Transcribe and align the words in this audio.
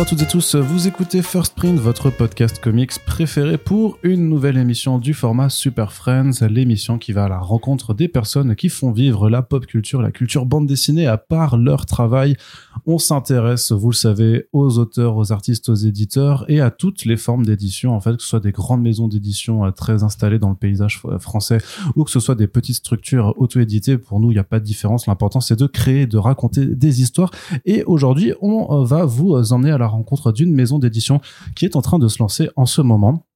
À 0.00 0.06
toutes 0.06 0.22
et 0.22 0.26
tous, 0.26 0.54
vous 0.54 0.88
écoutez 0.88 1.20
First 1.20 1.54
Print, 1.54 1.78
votre 1.78 2.08
podcast 2.08 2.58
comics 2.58 2.98
préféré 3.04 3.58
pour 3.58 3.98
une 4.02 4.30
nouvelle 4.30 4.56
émission 4.56 4.98
du 4.98 5.12
format 5.12 5.50
Super 5.50 5.92
Friends, 5.92 6.40
l'émission 6.48 6.96
qui 6.96 7.12
va 7.12 7.24
à 7.24 7.28
la 7.28 7.38
rencontre 7.38 7.92
des 7.92 8.08
personnes 8.08 8.56
qui 8.56 8.70
font 8.70 8.92
vivre 8.92 9.28
la 9.28 9.42
pop 9.42 9.66
culture, 9.66 10.00
la 10.00 10.10
culture 10.10 10.46
bande 10.46 10.66
dessinée 10.66 11.06
à 11.06 11.18
part 11.18 11.58
leur 11.58 11.84
travail. 11.84 12.34
On 12.86 12.96
s'intéresse, 12.96 13.72
vous 13.72 13.90
le 13.90 13.94
savez, 13.94 14.48
aux 14.54 14.78
auteurs, 14.78 15.18
aux 15.18 15.32
artistes, 15.32 15.68
aux 15.68 15.74
éditeurs 15.74 16.46
et 16.48 16.62
à 16.62 16.70
toutes 16.70 17.04
les 17.04 17.18
formes 17.18 17.44
d'édition, 17.44 17.94
en 17.94 18.00
fait, 18.00 18.16
que 18.16 18.22
ce 18.22 18.28
soit 18.28 18.40
des 18.40 18.52
grandes 18.52 18.80
maisons 18.80 19.06
d'édition 19.06 19.66
euh, 19.66 19.70
très 19.70 20.02
installées 20.02 20.38
dans 20.38 20.48
le 20.48 20.56
paysage 20.56 21.02
euh, 21.04 21.18
français 21.18 21.58
ou 21.94 22.04
que 22.04 22.10
ce 22.10 22.20
soit 22.20 22.36
des 22.36 22.46
petites 22.46 22.76
structures 22.76 23.34
auto-éditées. 23.36 23.98
Pour 23.98 24.18
nous, 24.18 24.30
il 24.30 24.34
n'y 24.34 24.40
a 24.40 24.44
pas 24.44 24.60
de 24.60 24.64
différence. 24.64 25.06
L'important, 25.06 25.42
c'est 25.42 25.58
de 25.58 25.66
créer, 25.66 26.06
de 26.06 26.16
raconter 26.16 26.64
des 26.64 27.02
histoires. 27.02 27.30
Et 27.66 27.84
aujourd'hui, 27.84 28.32
on 28.40 28.80
euh, 28.80 28.84
va 28.86 29.04
vous 29.04 29.52
emmener 29.52 29.72
à 29.72 29.76
la 29.76 29.89
rencontre 29.90 30.32
d'une 30.32 30.52
maison 30.52 30.78
d'édition 30.78 31.20
qui 31.54 31.64
est 31.64 31.76
en 31.76 31.82
train 31.82 31.98
de 31.98 32.08
se 32.08 32.18
lancer 32.18 32.48
en 32.56 32.66
ce 32.66 32.80
moment. 32.80 33.26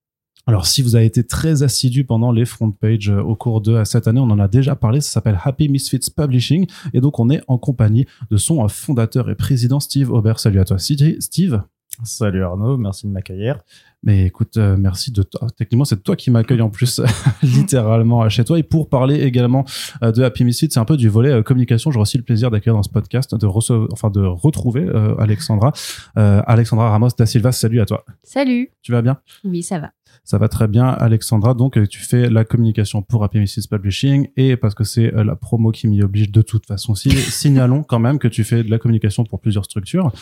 Alors, 0.47 0.67
si 0.67 0.83
vous 0.83 0.95
avez 0.95 1.07
été 1.07 1.25
très 1.25 1.63
assidu 1.63 2.05
pendant 2.05 2.31
les 2.31 2.45
front 2.45 2.71
pages 2.71 3.09
euh, 3.09 3.23
au 3.23 3.35
cours 3.35 3.63
de 3.63 3.83
cette 3.85 4.07
année, 4.09 4.21
on 4.21 4.31
en 4.31 4.39
a 4.39 4.49
déjà 4.49 4.77
parlé. 4.77 5.01
Ça 5.01 5.11
s'appelle 5.11 5.41
Happy 5.43 5.71
Misfits 5.71 6.11
Publishing. 6.15 6.67
Et 6.93 7.01
donc, 7.01 7.19
on 7.19 7.31
est 7.31 7.41
en 7.49 7.57
compagnie 7.57 8.07
de 8.31 8.37
son 8.37 8.69
fondateur 8.69 9.31
et 9.31 9.37
président 9.37 9.81
Steve 9.81 10.11
Aubert. 10.13 10.39
Salut 10.39 10.61
à 10.61 10.65
toi, 10.65 10.77
Steve. 10.79 11.63
Salut 12.03 12.43
Arnaud, 12.43 12.77
merci 12.77 13.07
de 13.07 13.13
m'accueillir. 13.13 13.59
Mais 14.03 14.27
écoute, 14.27 14.57
euh, 14.57 14.77
merci 14.77 15.13
de 15.13 15.23
toi. 15.23 15.49
Techniquement, 15.57 15.85
c'est 15.85 16.03
toi 16.03 16.17
qui 16.17 16.31
m'accueille 16.31 16.61
en 16.61 16.69
plus, 16.69 17.01
littéralement 17.43 18.29
chez 18.29 18.45
toi. 18.45 18.59
Et 18.59 18.63
pour 18.63 18.89
parler 18.89 19.21
également 19.23 19.65
euh, 20.03 20.13
de 20.13 20.23
Happy 20.23 20.45
Misfits, 20.45 20.69
c'est 20.71 20.81
un 20.81 20.85
peu 20.85 20.97
du 20.97 21.09
volet 21.09 21.31
euh, 21.31 21.43
communication. 21.43 21.91
J'aurai 21.91 22.03
aussi 22.03 22.19
le 22.19 22.25
plaisir 22.25 22.51
d'accueillir 22.51 22.75
dans 22.75 22.83
ce 22.83 22.91
podcast, 22.91 23.35
de 23.35 23.47
recevoir, 23.47 23.89
enfin 23.93 24.11
de 24.11 24.21
retrouver 24.21 24.87
Alexandra, 25.19 25.73
Alexandra 26.17 26.91
Ramos 26.91 27.11
da 27.19 27.27
Silva. 27.27 27.53
Salut 27.53 27.81
à 27.81 27.87
toi. 27.87 28.05
Salut. 28.23 28.71
Tu 28.83 28.93
vas 28.93 29.03
bien? 29.03 29.19
Oui, 29.45 29.63
ça 29.63 29.79
va. 29.79 29.91
Ça 30.23 30.39
va 30.39 30.49
très 30.49 30.69
bien, 30.69 30.87
Alexandra. 30.87 31.55
Donc, 31.55 31.79
tu 31.89 32.01
fais 32.01 32.29
la 32.31 32.45
communication 32.45 33.03
pour 33.03 33.25
Happy 33.25 33.39
Misfits 33.39 33.69
Publishing 33.69 34.29
et 34.37 34.57
parce 34.57 34.75
que 34.75 34.85
c'est 34.85 35.11
la 35.11 35.37
promo 35.37 35.71
qui 35.71 35.89
m'y 35.89 36.03
oblige 36.03 36.31
de 36.31 36.43
toute 36.43 36.67
façon. 36.67 36.95
signalons 36.95 37.83
quand 37.83 37.99
même 37.99 38.19
que 38.19 38.29
tu 38.29 38.45
fais 38.45 38.63
de 38.63 38.71
la 38.71 38.79
communication 38.79 39.25
pour 39.25 39.41
plusieurs 39.41 39.65
structures 39.65 40.13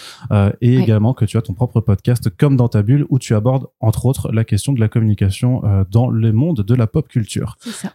et 0.61 0.77
également 0.77 1.15
que 1.15 1.25
tu 1.25 1.37
as 1.37 1.43
ton 1.43 1.55
propre 1.55 1.81
podcast 1.81 2.31
comme 2.37 2.57
dans 2.57 2.69
ta 2.69 2.83
bulle 2.83 3.07
où 3.09 3.19
tu 3.19 3.35
abordes 3.35 3.67
entre 3.81 4.07
autres 4.07 4.31
la 4.33 4.45
question 4.45 4.73
de 4.73 4.81
la 4.81 4.89
communication 4.89 5.65
euh, 5.65 5.85
dans 5.91 6.09
le 6.09 6.33
monde 6.33 6.61
de 6.61 6.75
la 6.75 6.87
pop 6.87 7.09
culture. 7.09 7.57
C'est 7.61 7.71
ça. 7.71 7.93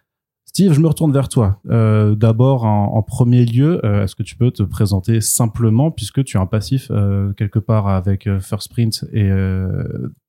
Steve, 0.58 0.74
je 0.74 0.80
me 0.80 0.88
retourne 0.88 1.14
vers 1.14 1.30
toi. 1.30 1.62
Euh, 1.70 2.16
D'abord, 2.16 2.66
en, 2.66 3.04
premier 3.04 3.46
lieu, 3.46 3.80
euh, 3.86 4.04
est-ce 4.04 4.16
que 4.16 4.24
tu 4.24 4.36
peux 4.36 4.50
te 4.50 4.64
présenter 4.64 5.22
simplement, 5.22 5.92
puisque 5.92 6.24
tu 6.24 6.38
as 6.38 6.42
un 6.42 6.48
passif 6.48 6.88
euh, 6.90 7.32
quelque 7.34 7.60
part 7.60 7.88
avec 7.88 8.26
euh, 8.26 8.40
First 8.40 8.72
Print 8.72 9.06
et 9.14 9.30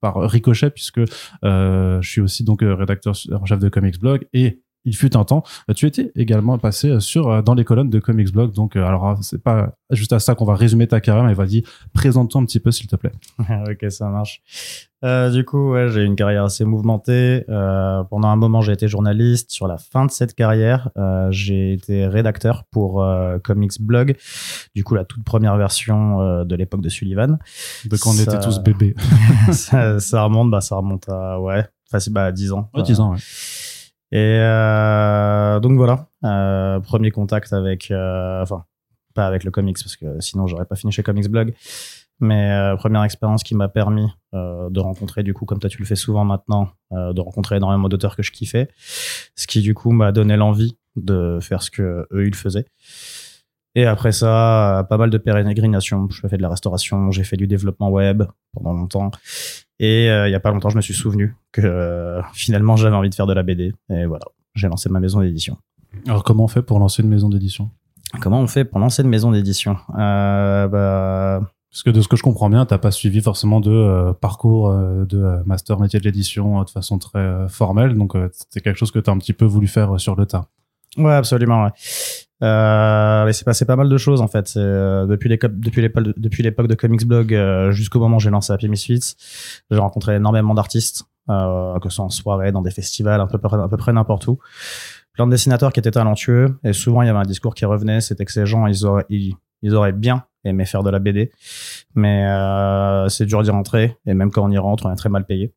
par 0.03 0.17
Ricochet, 0.17 0.69
puisque 0.69 1.01
je 1.43 2.01
suis 2.03 2.21
aussi 2.21 2.45
donc 2.45 2.61
rédacteur 2.61 3.15
en 3.33 3.47
chef 3.47 3.59
de 3.59 3.71
Comics 3.71 3.99
Blog 3.99 4.29
et 4.35 4.61
il 4.85 4.97
fut 4.97 5.17
un 5.17 5.25
temps, 5.25 5.43
tu 5.75 5.87
étais 5.87 6.13
également 6.17 6.59
passé 6.59 7.01
sur 7.01 7.43
dans 7.43 7.55
les 7.55 7.65
colonnes 7.65 7.91
de 7.91 7.99
Comics 7.99 8.33
Blog. 8.33 8.53
Donc, 8.53 8.77
alors 8.77 9.19
c'est 9.23 9.43
pas 9.43 9.75
juste 9.91 10.13
à 10.13 10.19
ça 10.19 10.35
qu'on 10.35 10.45
va 10.45 10.55
résumer 10.55 10.87
ta 10.87 11.01
carrière, 11.01 11.25
mais 11.25 11.35
vas-y, 11.35 11.63
présente-toi 11.93 12.41
un 12.41 12.45
petit 12.45 12.61
peu, 12.61 12.71
s'il 12.71 12.87
te 12.87 12.97
plaît. 12.97 13.13
ok, 13.39 13.91
ça 13.91 14.09
marche. 14.09 14.43
Euh, 15.05 15.31
du 15.31 15.45
coup, 15.45 15.73
ouais, 15.73 15.89
j'ai 15.89 16.03
une 16.03 16.17
carrière 16.17 16.45
assez 16.45 16.65
mouvementée. 16.65 17.45
Euh, 17.49 18.03
pendant 18.05 18.29
un 18.29 18.37
moment, 18.37 18.61
j'ai 18.61 18.73
été 18.73 18.89
journaliste. 18.89 19.51
Sur 19.51 19.69
la 19.69 19.79
fin 19.79 20.07
de 20.07 20.11
cette 20.11 20.35
carrière, 20.35 20.91
euh, 20.97 21.29
j'ai 21.31 21.73
été 21.73 22.07
rédacteur 22.07 22.65
pour 22.71 23.03
euh, 23.03 23.39
Comics 23.39 23.81
Blog. 23.81 24.17
Du 24.75 24.83
coup, 24.83 24.95
la 24.95 25.05
toute 25.05 25.25
première 25.25 25.57
version 25.57 26.21
euh, 26.21 26.45
de 26.45 26.55
l'époque 26.57 26.81
de 26.81 26.89
Sullivan. 26.89 27.39
De 27.85 27.97
quand 27.97 28.11
on 28.11 28.19
était 28.19 28.41
tous 28.41 28.59
bébés. 28.59 28.95
ça, 29.53 30.01
ça, 30.01 30.25
remonte, 30.25 30.51
bah, 30.51 30.61
ça 30.61 30.77
remonte 30.77 31.09
à 31.09 31.41
ouais, 31.41 31.65
facile, 31.89 32.13
bah, 32.13 32.33
10 32.33 32.53
ans. 32.53 32.69
Ouais, 32.75 32.83
10 32.83 33.01
ans, 33.01 33.13
ouais. 33.13 33.19
Et 34.11 34.39
donc 35.61 35.77
voilà, 35.77 36.09
premier 36.83 37.11
contact 37.11 37.53
avec, 37.53 37.93
enfin, 37.93 38.65
pas 39.15 39.27
avec 39.27 39.45
le 39.45 39.51
comics 39.51 39.77
parce 39.83 39.97
que 39.97 40.21
sinon 40.21 40.47
j'aurais 40.47 40.65
pas 40.65 40.77
fini 40.77 40.93
chez 40.93 41.03
Comics 41.03 41.29
Blog. 41.29 41.55
Mais 42.21 42.51
euh, 42.51 42.77
première 42.77 43.05
expérience 43.05 43.43
qui 43.43 43.55
m'a 43.55 43.69
permis 43.69 44.09
euh, 44.35 44.69
de 44.71 44.81
rencontrer, 44.81 45.23
du 45.23 45.35
coup, 45.35 45.45
comme 45.45 45.61
toi 45.61 45.71
tu 45.71 45.79
le 45.79 45.85
fais 45.85 45.97
souvent 45.97 46.25
maintenant, 46.25 46.71
euh, 46.93 47.13
de 47.13 47.21
rencontrer 47.21 47.57
énormément 47.57 47.89
d'auteurs 47.89 48.17
que 48.17 48.23
je 48.23 48.33
kiffais. 48.33 48.69
Ce 49.37 49.47
qui, 49.47 49.61
du 49.61 49.75
coup, 49.75 49.93
m'a 49.93 50.11
donné 50.11 50.37
l'envie 50.37 50.77
de 50.97 51.39
faire 51.41 51.63
ce 51.63 51.71
que 51.71 52.09
eux, 52.13 52.27
ils 52.27 52.35
faisaient. 52.35 52.67
Et 53.79 53.85
après 53.85 54.13
ça, 54.13 54.87
pas 54.89 54.97
mal 54.97 55.11
de 55.11 55.19
pérégrination. 55.19 56.09
Je 56.11 56.27
fais 56.27 56.37
de 56.37 56.43
la 56.43 56.49
restauration, 56.49 57.11
j'ai 57.11 57.23
fait 57.23 57.37
du 57.37 57.47
développement 57.47 57.91
web 57.91 58.25
pendant 58.53 58.73
longtemps. 58.73 59.11
Et 59.79 60.07
il 60.07 60.31
y 60.31 60.35
a 60.35 60.41
pas 60.41 60.51
longtemps, 60.51 60.71
je 60.71 60.77
me 60.77 60.81
suis 60.81 60.95
souvenu 60.95 61.37
que 61.53 62.21
finalement, 62.33 62.75
j'avais 62.77 62.97
envie 62.97 63.11
de 63.11 63.15
faire 63.15 63.27
de 63.27 63.35
la 63.35 63.45
BD. 63.45 63.73
Et 63.91 64.07
voilà, 64.07 64.25
j'ai 64.55 64.67
lancé 64.67 64.89
ma 64.89 64.99
maison 64.99 65.21
d'édition. 65.21 65.57
Alors, 66.07 66.25
comment 66.25 66.45
on 66.45 66.49
fait 66.49 66.63
pour 66.63 66.81
lancer 66.81 67.03
une 67.03 67.09
maison 67.09 67.29
d'édition? 67.29 67.71
Comment 68.21 68.41
on 68.41 68.47
fait 68.49 68.65
pour 68.65 68.81
lancer 68.81 69.03
une 69.03 69.09
maison 69.09 69.31
d'édition? 69.31 69.77
Bah, 69.95 71.41
parce 71.71 71.83
que 71.83 71.91
de 71.91 72.01
ce 72.01 72.09
que 72.09 72.17
je 72.17 72.23
comprends 72.23 72.49
bien, 72.49 72.65
t'as 72.65 72.79
pas 72.79 72.91
suivi 72.91 73.21
forcément 73.21 73.61
de 73.61 73.71
euh, 73.71 74.13
parcours 74.15 74.71
euh, 74.71 75.05
de 75.05 75.23
euh, 75.23 75.43
master 75.45 75.79
métier 75.79 76.01
de 76.01 76.05
l'édition 76.05 76.63
de 76.63 76.71
façon 76.71 76.99
très 76.99 77.49
formelle, 77.49 77.95
donc 77.95 78.15
c'est 78.51 78.61
quelque 78.61 78.77
chose 78.77 78.91
que 78.91 78.99
tu 78.99 79.11
as 79.11 79.13
un 79.13 79.19
petit 79.19 79.35
peu 79.35 79.45
voulu 79.45 79.67
faire 79.67 80.01
sur 80.01 80.17
le 80.17 80.25
tas. 80.25 80.47
Ouais, 80.97 81.13
absolument. 81.13 81.65
Ouais. 81.65 81.71
Euh, 82.43 83.33
c'est 83.33 83.45
passé 83.45 83.65
pas 83.65 83.77
mal 83.77 83.89
de 83.89 83.97
choses 83.97 84.21
en 84.21 84.29
fait. 84.29 84.57
depuis 84.57 85.29
l'époque 85.29 85.59
depuis 85.59 85.83
l'époque 85.83 86.05
de, 86.05 86.15
depuis 86.17 86.43
l'époque 86.43 86.69
de 86.69 86.75
Comics 86.75 87.05
Blog 87.07 87.37
jusqu'au 87.71 87.99
moment 87.99 88.19
où 88.19 88.21
j'ai 88.21 88.31
lancé 88.31 88.53
Happy 88.53 88.69
Misfits, 88.69 89.17
j'ai 89.71 89.79
rencontré 89.79 90.17
énormément 90.17 90.55
d'artistes, 90.55 91.05
que 91.29 91.81
ce 91.85 91.91
soit 91.91 92.05
en 92.05 92.11
soirée, 92.11 92.53
dans 92.53 92.63
des 92.63 92.71
festivals, 92.71 93.21
à 93.21 93.27
peu 93.27 93.39
près, 93.39 93.57
à 93.59 93.69
peu 93.69 93.77
près 93.77 93.93
n'importe 93.93 94.27
où. 94.29 94.39
Plein 95.15 95.27
de 95.27 95.33
dessinateurs 95.33 95.73
qui 95.73 95.81
étaient 95.81 95.91
talentueux 95.91 96.59
et 96.63 96.73
souvent 96.73 97.03
il 97.03 97.07
y 97.07 97.09
avait 97.09 97.19
un 97.19 97.23
discours 97.23 97.55
qui 97.55 97.65
revenait, 97.65 98.01
c'était 98.01 98.25
que 98.25 98.33
ces 98.33 98.47
gens 98.47 98.67
ils 98.67 98.87
auraient 98.87 99.07
ils, 99.09 99.35
ils 99.63 99.75
auraient 99.75 99.93
bien 99.93 100.25
aimé 100.45 100.65
faire 100.65 100.83
de 100.83 100.91
la 100.91 100.99
BD. 100.99 101.31
Mais 101.95 102.27
euh, 102.27 103.09
c'est 103.09 103.27
dur 103.27 103.43
d'y 103.43 103.51
rentrer. 103.51 103.97
Et 104.07 104.15
même 104.15 104.31
quand 104.31 104.45
on 104.45 104.51
y 104.51 104.59
rentre, 104.59 104.87
on 104.87 104.93
est 104.93 104.97
très 104.97 105.09
mal 105.09 105.25
payé. 105.25 105.53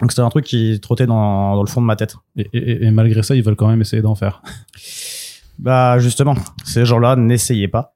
Donc 0.00 0.10
c'était 0.10 0.22
un 0.22 0.30
truc 0.30 0.44
qui 0.44 0.80
trottait 0.80 1.06
dans, 1.06 1.54
dans 1.54 1.62
le 1.62 1.68
fond 1.68 1.80
de 1.80 1.86
ma 1.86 1.96
tête. 1.96 2.16
Et, 2.36 2.86
et, 2.86 2.90
malgré 2.90 3.22
ça, 3.22 3.34
ils 3.34 3.42
veulent 3.42 3.56
quand 3.56 3.68
même 3.68 3.80
essayer 3.80 4.02
d'en 4.02 4.14
faire. 4.14 4.42
Bah 5.58 5.98
justement, 5.98 6.34
ces 6.64 6.84
gens-là 6.84 7.16
n'essayaient 7.16 7.68
pas. 7.68 7.94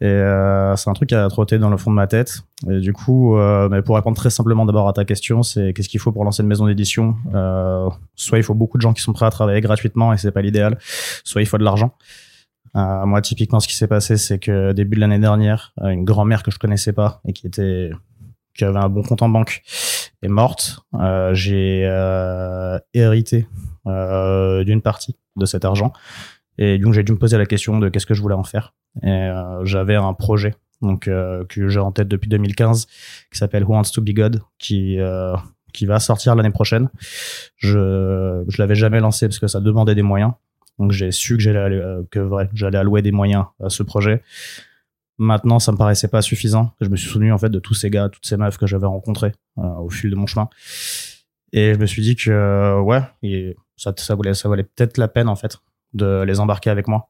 Et 0.00 0.06
euh, 0.06 0.76
c'est 0.76 0.88
un 0.88 0.92
truc 0.92 1.08
qui 1.08 1.16
a 1.16 1.28
trotté 1.28 1.58
dans 1.58 1.70
le 1.70 1.76
fond 1.76 1.90
de 1.90 1.96
ma 1.96 2.06
tête. 2.06 2.42
Et 2.70 2.78
du 2.78 2.92
coup, 2.92 3.36
euh, 3.36 3.68
mais 3.68 3.82
pour 3.82 3.96
répondre 3.96 4.16
très 4.16 4.30
simplement 4.30 4.64
d'abord 4.64 4.88
à 4.88 4.92
ta 4.92 5.04
question, 5.04 5.42
c'est 5.42 5.72
qu'est-ce 5.72 5.88
qu'il 5.88 5.98
faut 5.98 6.12
pour 6.12 6.24
lancer 6.24 6.42
une 6.42 6.48
maison 6.48 6.66
d'édition 6.66 7.16
euh, 7.34 7.88
Soit 8.14 8.38
il 8.38 8.44
faut 8.44 8.54
beaucoup 8.54 8.78
de 8.78 8.82
gens 8.82 8.92
qui 8.92 9.02
sont 9.02 9.12
prêts 9.12 9.26
à 9.26 9.30
travailler 9.30 9.60
gratuitement 9.60 10.12
et 10.12 10.16
c'est 10.16 10.30
pas 10.30 10.42
l'idéal. 10.42 10.78
Soit 11.24 11.42
il 11.42 11.46
faut 11.46 11.58
de 11.58 11.64
l'argent. 11.64 11.94
Euh, 12.76 13.06
moi, 13.06 13.20
typiquement, 13.20 13.60
ce 13.60 13.68
qui 13.68 13.74
s'est 13.74 13.88
passé, 13.88 14.16
c'est 14.16 14.38
que 14.38 14.72
début 14.72 14.96
de 14.96 15.00
l'année 15.00 15.18
dernière, 15.18 15.72
euh, 15.80 15.88
une 15.88 16.04
grand-mère 16.04 16.42
que 16.42 16.50
je 16.50 16.58
connaissais 16.58 16.92
pas 16.92 17.20
et 17.26 17.32
qui 17.32 17.46
était 17.46 17.90
qui 18.54 18.64
avait 18.64 18.78
un 18.78 18.88
bon 18.88 19.02
compte 19.02 19.22
en 19.22 19.28
banque 19.28 19.62
est 20.22 20.28
morte. 20.28 20.80
Euh, 20.94 21.32
j'ai 21.32 21.82
hérité 22.92 23.46
d'une 23.86 24.82
partie 24.82 25.16
de 25.36 25.46
cet 25.46 25.64
argent 25.64 25.92
et 26.58 26.78
donc 26.78 26.92
j'ai 26.92 27.02
dû 27.02 27.12
me 27.12 27.18
poser 27.18 27.38
la 27.38 27.46
question 27.46 27.78
de 27.78 27.88
qu'est-ce 27.88 28.06
que 28.06 28.14
je 28.14 28.22
voulais 28.22 28.34
en 28.34 28.44
faire. 28.44 28.74
Et 29.02 29.30
j'avais 29.62 29.94
un 29.96 30.12
projet 30.14 30.54
donc 30.82 31.04
que 31.04 31.68
j'ai 31.68 31.80
en 31.80 31.92
tête 31.92 32.08
depuis 32.08 32.28
2015 32.28 32.86
qui 33.32 33.38
s'appelle 33.38 33.64
Who 33.64 33.72
Wants 33.72 33.90
to 33.94 34.02
Be 34.02 34.10
God 34.10 34.42
qui 34.58 34.98
qui 35.72 35.86
va 35.86 36.00
sortir 36.00 36.34
l'année 36.34 36.50
prochaine. 36.50 36.88
Je 37.56 38.44
je 38.48 38.62
l'avais 38.62 38.74
jamais 38.74 39.00
lancé 39.00 39.26
parce 39.28 39.38
que 39.38 39.46
ça 39.46 39.60
demandait 39.60 39.94
des 39.94 40.02
moyens 40.02 40.32
donc 40.78 40.92
j'ai 40.92 41.10
su 41.10 41.36
que 41.36 41.42
j'allais 41.42 41.76
euh, 41.76 42.02
que 42.10 42.28
j'allais 42.54 42.78
allouer 42.78 43.02
des 43.02 43.12
moyens 43.12 43.46
à 43.62 43.68
ce 43.68 43.82
projet. 43.82 44.22
Maintenant, 45.18 45.58
ça 45.58 45.72
me 45.72 45.76
paraissait 45.76 46.08
pas 46.08 46.22
suffisant. 46.22 46.72
Je 46.80 46.88
me 46.88 46.96
suis 46.96 47.10
souvenu 47.10 47.32
en 47.32 47.38
fait 47.38 47.48
de 47.48 47.58
tous 47.58 47.74
ces 47.74 47.90
gars, 47.90 48.08
toutes 48.08 48.26
ces 48.26 48.36
meufs 48.36 48.56
que 48.56 48.66
j'avais 48.66 48.86
rencontrés 48.86 49.32
euh, 49.58 49.62
au 49.80 49.90
fil 49.90 50.10
de 50.10 50.14
mon 50.14 50.26
chemin, 50.26 50.48
et 51.52 51.74
je 51.74 51.78
me 51.78 51.86
suis 51.86 52.02
dit 52.02 52.14
que 52.14 52.30
euh, 52.30 52.80
ouais, 52.80 53.02
ça, 53.76 53.92
ça 53.96 54.14
valait, 54.14 54.34
ça 54.34 54.48
valait 54.48 54.62
peut-être 54.62 54.96
la 54.98 55.08
peine 55.08 55.28
en 55.28 55.36
fait 55.36 55.58
de 55.94 56.22
les 56.22 56.40
embarquer 56.40 56.70
avec 56.70 56.88
moi 56.88 57.08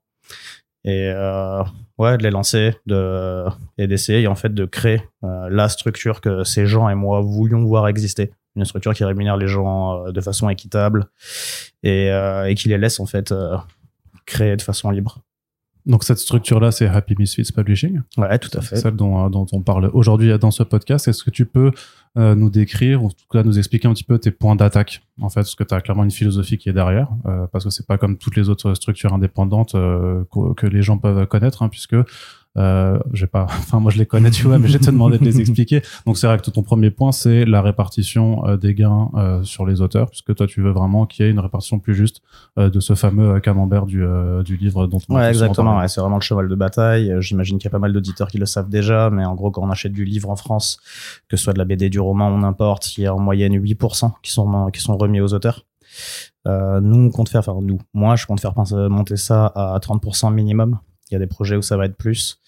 et 0.84 1.10
euh, 1.14 1.62
ouais, 1.98 2.16
de 2.16 2.22
les 2.22 2.30
lancer, 2.30 2.76
de 2.86 3.44
et 3.76 3.86
d'essayer 3.86 4.26
en 4.26 4.36
fait 4.36 4.54
de 4.54 4.64
créer 4.64 5.02
la 5.22 5.68
structure 5.68 6.20
que 6.20 6.44
ces 6.44 6.66
gens 6.66 6.88
et 6.88 6.94
moi 6.94 7.20
voulions 7.20 7.64
voir 7.64 7.88
exister 7.88 8.32
une 8.58 8.64
structure 8.64 8.92
qui 8.92 9.04
rémunère 9.04 9.36
les 9.36 9.48
gens 9.48 10.06
euh, 10.06 10.12
de 10.12 10.20
façon 10.20 10.48
équitable 10.48 11.06
et, 11.82 12.10
euh, 12.10 12.48
et 12.48 12.54
qui 12.54 12.68
les 12.68 12.78
laisse 12.78 13.00
en 13.00 13.06
fait 13.06 13.32
euh, 13.32 13.56
créer 14.26 14.56
de 14.56 14.62
façon 14.62 14.90
libre. 14.90 15.20
Donc 15.86 16.04
cette 16.04 16.18
structure-là, 16.18 16.70
c'est 16.70 16.86
Happy 16.86 17.14
Misfits 17.18 17.50
Publishing? 17.54 18.02
Ouais, 18.18 18.38
tout 18.38 18.50
à 18.52 18.60
fait. 18.60 18.76
Celle 18.76 18.96
dont, 18.96 19.30
dont 19.30 19.46
on 19.52 19.62
parle 19.62 19.90
aujourd'hui 19.94 20.38
dans 20.38 20.50
ce 20.50 20.62
podcast. 20.62 21.08
Est-ce 21.08 21.24
que 21.24 21.30
tu 21.30 21.46
peux 21.46 21.72
nous 22.16 22.50
décrire, 22.50 23.02
ou 23.02 23.06
en 23.06 23.10
tout 23.10 23.26
cas 23.30 23.42
nous 23.42 23.58
expliquer 23.58 23.88
un 23.88 23.94
petit 23.94 24.04
peu 24.04 24.18
tes 24.18 24.30
points 24.30 24.56
d'attaque 24.56 25.02
En 25.20 25.28
fait, 25.28 25.40
parce 25.40 25.54
que 25.54 25.64
tu 25.64 25.74
as 25.74 25.80
clairement 25.80 26.04
une 26.04 26.10
philosophie 26.10 26.58
qui 26.58 26.68
est 26.68 26.72
derrière, 26.72 27.08
parce 27.52 27.64
que 27.64 27.70
c'est 27.70 27.86
pas 27.86 27.98
comme 27.98 28.18
toutes 28.18 28.36
les 28.36 28.48
autres 28.48 28.74
structures 28.74 29.12
indépendantes 29.12 29.72
que, 29.72 30.54
que, 30.54 30.66
les 30.66 30.82
gens 30.82 30.98
peuvent 30.98 31.26
connaître, 31.26 31.62
hein, 31.62 31.68
puisque 31.68 31.96
Euh, 32.56 32.98
j'ai 33.12 33.26
pas, 33.26 33.44
enfin 33.48 33.78
moi 33.78 33.92
je 33.92 33.98
les 33.98 34.06
connais, 34.06 34.30
tu 34.30 34.44
vois, 34.44 34.58
mais 34.58 34.68
je 34.68 34.72
vais 34.74 34.78
te 34.78 34.90
demander 34.90 35.18
de 35.18 35.24
les 35.24 35.40
expliquer. 35.40 35.82
Donc 36.06 36.18
c'est 36.18 36.26
vrai 36.26 36.38
que 36.38 36.50
ton 36.50 36.62
premier 36.62 36.90
point, 36.90 37.12
c'est 37.12 37.44
la 37.44 37.62
répartition 37.62 38.46
euh, 38.46 38.56
des 38.56 38.74
gains 38.74 39.10
euh, 39.14 39.42
sur 39.44 39.66
les 39.66 39.80
auteurs, 39.80 40.08
puisque 40.08 40.34
toi 40.34 40.46
tu 40.46 40.60
veux 40.62 40.70
vraiment 40.70 41.06
qu'il 41.06 41.24
y 41.24 41.28
ait 41.28 41.30
une 41.30 41.38
répartition 41.38 41.78
plus 41.78 41.94
juste 41.94 42.22
euh, 42.58 42.70
de 42.70 42.80
ce 42.80 42.94
fameux 42.94 43.36
euh, 43.36 43.40
camembert 43.40 43.86
du, 43.86 44.02
euh, 44.02 44.42
du 44.42 44.56
livre 44.56 44.86
dont 44.86 44.98
on 45.08 45.16
Ouais, 45.16 45.28
exactement. 45.28 45.78
ouais, 45.78 45.88
c'est 45.88 46.00
vraiment 46.00 46.16
le 46.16 46.22
cheval 46.22 46.48
de 46.48 46.54
bataille. 46.54 47.14
J'imagine 47.20 47.58
qu'il 47.58 47.66
y 47.66 47.68
a 47.68 47.72
pas 47.72 47.78
mal 47.78 47.92
d'auditeurs 47.92 48.28
qui 48.28 48.38
le 48.38 48.46
savent 48.46 48.68
déjà, 48.68 49.10
mais 49.10 49.24
en 49.24 49.34
gros, 49.34 49.50
quand 49.50 49.62
on 49.62 49.70
achète 49.70 49.92
du 49.92 50.04
livre 50.04 50.30
en 50.30 50.36
France, 50.36 50.78
que 51.28 51.36
ce 51.36 51.44
soit 51.44 51.52
de 51.52 51.58
la 51.58 51.64
BD, 51.64 51.90
du 51.90 52.00
roman 52.00 52.30
ou 52.32 52.38
n'importe, 52.38 52.96
il 52.96 53.04
y 53.04 53.06
a 53.06 53.14
en 53.14 53.20
moyenne 53.20 53.54
8% 53.54 54.12
qui 54.22 54.32
sont, 54.32 54.70
qui 54.72 54.80
sont 54.80 54.96
remis 54.96 55.20
aux 55.20 55.32
auteurs. 55.32 55.64
Euh, 56.46 56.80
nous, 56.80 57.06
on 57.06 57.10
compte 57.10 57.28
faire, 57.28 57.40
enfin, 57.40 57.58
nous, 57.60 57.78
moi, 57.94 58.16
je 58.16 58.26
compte 58.26 58.40
faire 58.40 58.54
monter 58.90 59.16
ça 59.16 59.46
à 59.46 59.78
30% 59.78 60.32
minimum. 60.32 60.78
Il 61.10 61.14
y 61.14 61.16
a 61.16 61.18
des 61.18 61.26
projets 61.26 61.56
où 61.56 61.62
ça 61.62 61.76
va 61.76 61.86
être 61.86 61.96
plus. 61.96 62.40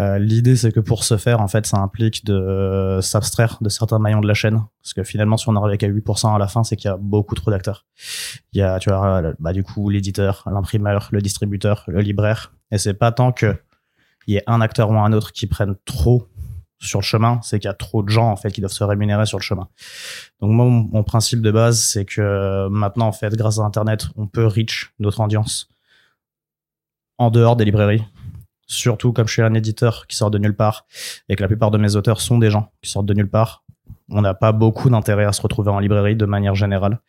Euh, 0.00 0.18
L'idée, 0.18 0.56
c'est 0.56 0.72
que 0.72 0.80
pour 0.80 1.04
ce 1.04 1.16
faire, 1.16 1.40
en 1.40 1.48
fait, 1.48 1.66
ça 1.66 1.78
implique 1.78 2.24
de 2.24 2.34
euh, 2.34 3.00
s'abstraire 3.00 3.58
de 3.60 3.68
certains 3.68 3.98
maillons 3.98 4.20
de 4.20 4.26
la 4.26 4.34
chaîne. 4.34 4.64
Parce 4.82 4.94
que 4.94 5.04
finalement, 5.04 5.36
si 5.36 5.48
on 5.48 5.56
arrive 5.56 5.76
qu'à 5.76 5.88
8% 5.88 6.34
à 6.34 6.38
la 6.38 6.48
fin, 6.48 6.64
c'est 6.64 6.76
qu'il 6.76 6.88
y 6.88 6.92
a 6.92 6.96
beaucoup 6.96 7.34
trop 7.34 7.50
d'acteurs. 7.50 7.86
Il 8.52 8.58
y 8.58 8.62
a, 8.62 8.78
tu 8.78 8.90
vois, 8.90 9.18
euh, 9.18 9.34
bah, 9.38 9.52
du 9.52 9.62
coup, 9.62 9.88
l'éditeur, 9.90 10.44
l'imprimeur, 10.50 11.08
le 11.12 11.20
distributeur, 11.20 11.84
le 11.86 12.00
libraire. 12.00 12.52
Et 12.70 12.78
c'est 12.78 12.94
pas 12.94 13.12
tant 13.12 13.32
que 13.32 13.56
il 14.26 14.34
y 14.34 14.36
ait 14.38 14.44
un 14.46 14.62
acteur 14.62 14.90
ou 14.90 14.94
un 14.94 15.12
autre 15.12 15.32
qui 15.32 15.46
prennent 15.46 15.76
trop 15.84 16.26
sur 16.80 17.00
le 17.00 17.04
chemin, 17.04 17.40
c'est 17.42 17.58
qu'il 17.58 17.68
y 17.68 17.70
a 17.70 17.74
trop 17.74 18.02
de 18.02 18.08
gens, 18.08 18.30
en 18.30 18.36
fait, 18.36 18.50
qui 18.50 18.60
doivent 18.60 18.72
se 18.72 18.84
rémunérer 18.84 19.26
sur 19.26 19.38
le 19.38 19.42
chemin. 19.42 19.68
Donc, 20.40 20.50
moi, 20.50 20.66
mon, 20.66 21.04
principe 21.04 21.40
de 21.42 21.50
base, 21.50 21.80
c'est 21.80 22.04
que 22.04 22.68
maintenant, 22.68 23.06
en 23.06 23.12
fait, 23.12 23.34
grâce 23.36 23.58
à 23.58 23.62
Internet, 23.62 24.06
on 24.16 24.26
peut 24.26 24.46
reach 24.46 24.92
notre 24.98 25.20
audience 25.20 25.68
en 27.18 27.30
dehors 27.30 27.56
des 27.56 27.64
librairies. 27.64 28.02
Surtout 28.66 29.12
comme 29.12 29.28
je 29.28 29.32
suis 29.34 29.42
un 29.42 29.54
éditeur 29.54 30.06
qui 30.06 30.16
sort 30.16 30.30
de 30.30 30.38
nulle 30.38 30.56
part 30.56 30.86
et 31.28 31.36
que 31.36 31.42
la 31.42 31.48
plupart 31.48 31.70
de 31.70 31.78
mes 31.78 31.96
auteurs 31.96 32.20
sont 32.20 32.38
des 32.38 32.50
gens 32.50 32.72
qui 32.82 32.90
sortent 32.90 33.06
de 33.06 33.14
nulle 33.14 33.28
part, 33.28 33.62
on 34.10 34.22
n'a 34.22 34.34
pas 34.34 34.52
beaucoup 34.52 34.88
d'intérêt 34.88 35.24
à 35.24 35.32
se 35.32 35.42
retrouver 35.42 35.70
en 35.70 35.78
librairie 35.78 36.16
de 36.16 36.24
manière 36.24 36.54
générale. 36.54 37.00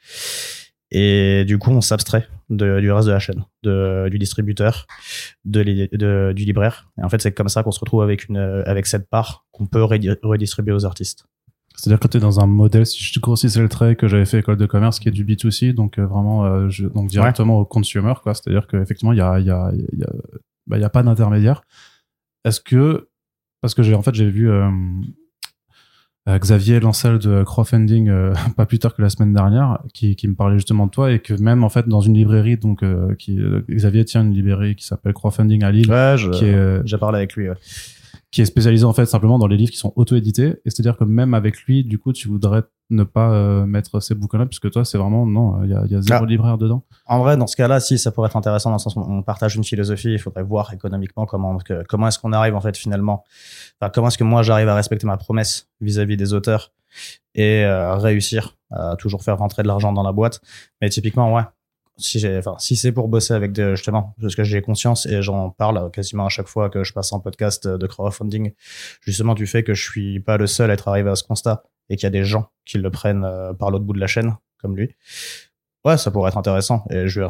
Et 0.92 1.46
du 1.46 1.57
coup, 1.57 1.72
on 1.72 1.81
s'abstrait 1.81 2.28
du 2.50 2.92
reste 2.92 3.07
de 3.07 3.12
la 3.12 3.19
chaîne, 3.19 3.44
du 3.63 4.19
distributeur, 4.19 4.86
du 5.46 5.63
libraire. 6.34 6.90
Et 7.00 7.04
en 7.04 7.10
fait, 7.10 7.22
c'est 7.22 7.34
comme 7.34 7.50
ça 7.50 7.63
qu'on 7.63 7.72
se 7.72 7.80
retrouve 7.80 8.04
avec, 8.04 8.30
une, 8.30 8.38
avec 8.66 8.86
cette 8.86 9.10
part 9.10 9.46
qu'on 9.51 9.66
peut 9.66 9.84
redi- 9.84 10.16
redistribuer 10.22 10.74
aux 10.74 10.86
artistes. 10.86 11.25
C'est-à-dire 11.77 12.00
que 12.00 12.07
tu 12.07 12.18
es 12.18 12.19
dans 12.19 12.39
un 12.39 12.45
modèle, 12.48 12.86
si 12.86 13.04
je 13.04 13.19
grossissais 13.19 13.60
le 13.62 13.69
trait 13.69 13.95
que 13.95 14.07
j'avais 14.07 14.25
fait 14.25 14.39
école 14.39 14.57
de 14.57 14.66
commerce, 14.66 15.00
qui 15.00 15.10
est 15.10 15.12
du 15.12 15.25
B2C, 15.25 15.74
donc 15.74 16.00
euh, 16.00 16.06
vraiment 16.06 16.45
euh, 16.45 16.69
je- 16.69 16.88
donc 16.88 17.10
directement 17.10 17.60
au 17.60 17.66
consumer, 17.66 18.13
quoi. 18.24 18.33
C'est-à-dire 18.33 18.68
qu'effectivement, 18.68 19.12
il 19.13 19.18
y 19.18 19.22
a, 19.22 19.39
il 19.39 19.45
y, 19.45 19.51
a, 19.51 19.72
y, 19.74 20.04
a, 20.04 20.10
bah, 20.68 20.77
y 20.77 20.83
a 20.83 20.89
pas 20.89 21.04
d'intermédiaire. 21.04 21.62
Est-ce 22.45 22.60
que, 22.62 23.10
parce 23.62 23.74
que 23.74 23.83
j'ai 23.83 23.94
en 23.95 24.01
fait 24.01 24.13
j'ai 24.16 24.30
vu 24.30 24.50
euh, 24.50 24.69
euh, 26.27 26.39
Xavier 26.39 26.80
Lancel 26.80 27.19
de 27.19 27.44
crowdfunding 27.44 28.10
euh, 28.10 28.33
pas 28.57 28.66
plus 28.66 28.80
tard 28.80 28.95
que 28.95 29.01
la 29.01 29.10
semaine 29.10 29.33
dernière, 29.33 29.80
qui, 29.94 30.16
qui 30.16 30.27
me 30.27 30.33
parlait 30.33 30.56
justement 30.57 30.88
de 30.88 30.92
toi 30.92 31.12
et 31.12 31.19
que 31.19 31.33
même 31.36 31.63
en 31.63 31.69
fait 31.69 31.88
dans 31.88 32.01
une 32.01 32.16
librairie, 32.16 32.57
donc 32.57 32.81
euh, 32.83 33.13
qui, 33.16 33.38
Xavier 33.69 34.06
tient 34.06 34.24
une 34.24 34.33
librairie 34.33 34.75
qui 34.75 34.86
s'appelle 34.86 35.13
crowdfunding 35.13 35.63
à 35.63 35.72
Lille, 35.72 35.89
Ouais, 35.92 36.16
j'ai 36.86 36.98
parlé 36.98 37.18
avec 37.18 37.36
lui. 37.36 37.50
ouais. 37.50 37.56
Qui 38.36 38.42
est 38.42 38.46
spécialisé 38.46 38.84
en 38.84 38.92
fait 38.92 39.06
simplement 39.06 39.40
dans 39.40 39.48
les 39.48 39.56
livres 39.56 39.72
qui 39.72 39.78
sont 39.78 39.94
auto-édités. 39.96 40.48
Et 40.66 40.70
c'est-à-dire 40.70 40.98
que 40.98 41.06
même 41.06 41.34
avec 41.34 41.58
lui, 41.62 41.86
du 41.86 41.98
coup, 42.00 42.12
tu 42.12 42.28
voudrais 42.28 42.64
ne 42.90 43.04
pas 43.06 43.30
euh, 43.32 43.66
mettre 43.66 44.02
ces 44.02 44.14
bouquins-là, 44.14 44.46
puisque 44.46 44.70
toi, 44.70 44.84
c'est 44.84 44.98
vraiment, 44.98 45.26
non, 45.26 45.64
il 45.64 45.70
y 45.70 45.74
a, 45.74 45.86
y 45.86 45.96
a 45.96 46.02
zéro 46.02 46.26
Ah. 46.26 46.28
libraire 46.28 46.58
dedans. 46.58 46.84
En 47.06 47.20
vrai, 47.20 47.38
dans 47.38 47.48
ce 47.48 47.56
cas-là, 47.56 47.80
si 47.80 47.98
ça 47.98 48.12
pourrait 48.12 48.28
être 48.28 48.36
intéressant 48.36 48.70
dans 48.72 48.76
le 48.76 48.80
sens 48.82 48.98
où 48.98 49.00
on 49.00 49.24
partage 49.24 49.56
une 49.56 49.64
philosophie, 49.64 50.12
il 50.12 50.20
faudrait 50.20 50.44
voir 50.44 50.74
économiquement 50.74 51.26
comment 51.26 51.58
que- 51.60 51.84
comment 51.88 52.10
est-ce 52.10 52.20
qu'on 52.20 52.34
arrive 52.34 52.56
en 52.56 52.62
fait 52.62 52.76
finalement, 52.76 53.24
enfin 53.80 53.90
comment 53.90 54.10
est-ce 54.10 54.18
que 54.18 54.26
moi 54.26 54.44
j'arrive 54.44 54.68
à 54.68 54.76
respecter 54.76 55.08
ma 55.08 55.16
promesse 55.16 55.70
vis-à-vis 55.80 56.18
des 56.18 56.34
auteurs 56.34 56.74
et 57.36 57.64
euh, 57.64 57.96
réussir 57.96 58.58
à 58.70 58.98
toujours 58.98 59.24
faire 59.24 59.38
rentrer 59.38 59.64
de 59.64 59.68
l'argent 59.70 59.94
dans 59.94 60.04
la 60.04 60.12
boîte. 60.12 60.42
Mais 60.82 60.90
typiquement, 60.90 61.34
ouais, 61.34 61.44
si 61.98 62.20
j'ai, 62.20 62.38
enfin 62.38 62.56
si 62.60 62.76
c'est 62.76 62.92
pour 62.92 63.08
bosser 63.08 63.34
avec 63.34 63.52
des, 63.52 63.76
justement, 63.76 64.16
parce 64.22 64.36
que 64.36 64.44
j'ai 64.44 64.62
conscience 64.62 65.06
et 65.06 65.22
j'en 65.22 65.50
parle 65.50 65.92
quasiment 65.92 66.26
à 66.26 66.30
chaque 66.30 66.48
fois 66.48 66.70
que 66.70 66.84
je 66.84 66.94
passe 66.94 67.14
en 67.14 67.20
podcast 67.20 67.68
de 67.68 67.88
crowdfunding, 67.88 68.54
justement 69.02 69.34
du 69.34 69.48
fait 69.48 69.64
que 69.64 69.74
je 69.74 69.84
suis 69.84 70.20
pas 70.20 70.38
le 70.38 70.48
seul 70.48 70.72
à 70.72 70.74
être 70.74 70.88
arrivé 70.88 71.10
à 71.10 71.16
ce 71.16 71.24
constat 71.24 71.64
et 71.90 71.96
qu'il 71.96 72.04
y 72.04 72.08
a 72.08 72.12
des 72.12 72.24
gens 72.24 72.50
qui 72.66 72.78
le 72.78 72.90
prennent 72.90 73.24
euh, 73.24 73.54
par 73.54 73.72
l'autre 73.72 73.86
bout 73.86 73.94
de 73.94 74.00
la 74.00 74.08
chaîne 74.08 74.36
comme 74.60 74.76
lui. 74.76 74.96
Ouais, 75.84 75.98
ça 75.98 76.12
pourrait 76.12 76.30
être 76.30 76.38
intéressant. 76.38 76.84
Et 76.90 77.08
je 77.08 77.22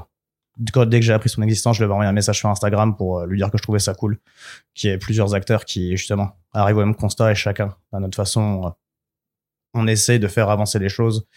dès 0.58 1.00
que 1.00 1.06
j'ai 1.06 1.14
appris 1.14 1.30
son 1.30 1.42
existence, 1.42 1.78
je 1.78 1.84
lui 1.84 1.90
ai 1.90 1.92
envoyé 1.92 2.10
un 2.10 2.14
message 2.14 2.38
sur 2.38 2.50
Instagram 2.50 2.96
pour 2.96 3.20
euh, 3.20 3.26
lui 3.26 3.38
dire 3.38 3.52
que 3.52 3.58
je 3.58 3.64
trouvais 3.64 3.80
ça 3.80 3.94
cool, 3.94 4.20
qu'il 4.74 4.90
y 4.90 4.94
ait 4.94 4.98
plusieurs 4.98 5.34
acteurs 5.36 5.66
qui, 5.66 5.98
justement, 5.98 6.38
arrivent 6.54 6.78
au 6.78 6.86
même 6.86 6.96
constat 6.96 7.32
et 7.32 7.36
chacun, 7.36 7.76
à 7.92 8.00
notre 8.00 8.16
façon, 8.16 8.66
euh, 8.66 8.70
on 9.76 9.86
essaie 9.88 10.18
de 10.18 10.28
faire 10.28 10.50
avancer 10.50 10.80
les 10.80 10.90
choses. 10.90 11.28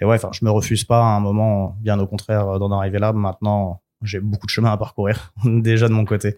Et 0.00 0.04
ouais, 0.04 0.16
enfin, 0.16 0.30
je 0.32 0.44
me 0.44 0.50
refuse 0.50 0.84
pas 0.84 1.00
à 1.00 1.16
un 1.16 1.20
moment, 1.20 1.76
bien 1.80 1.98
au 1.98 2.06
contraire, 2.06 2.48
euh, 2.48 2.58
d'en 2.58 2.70
arriver 2.70 2.98
là. 2.98 3.12
Maintenant, 3.12 3.80
j'ai 4.02 4.20
beaucoup 4.20 4.46
de 4.46 4.50
chemin 4.50 4.70
à 4.70 4.76
parcourir, 4.76 5.32
déjà 5.44 5.88
de 5.88 5.94
mon 5.94 6.04
côté, 6.04 6.36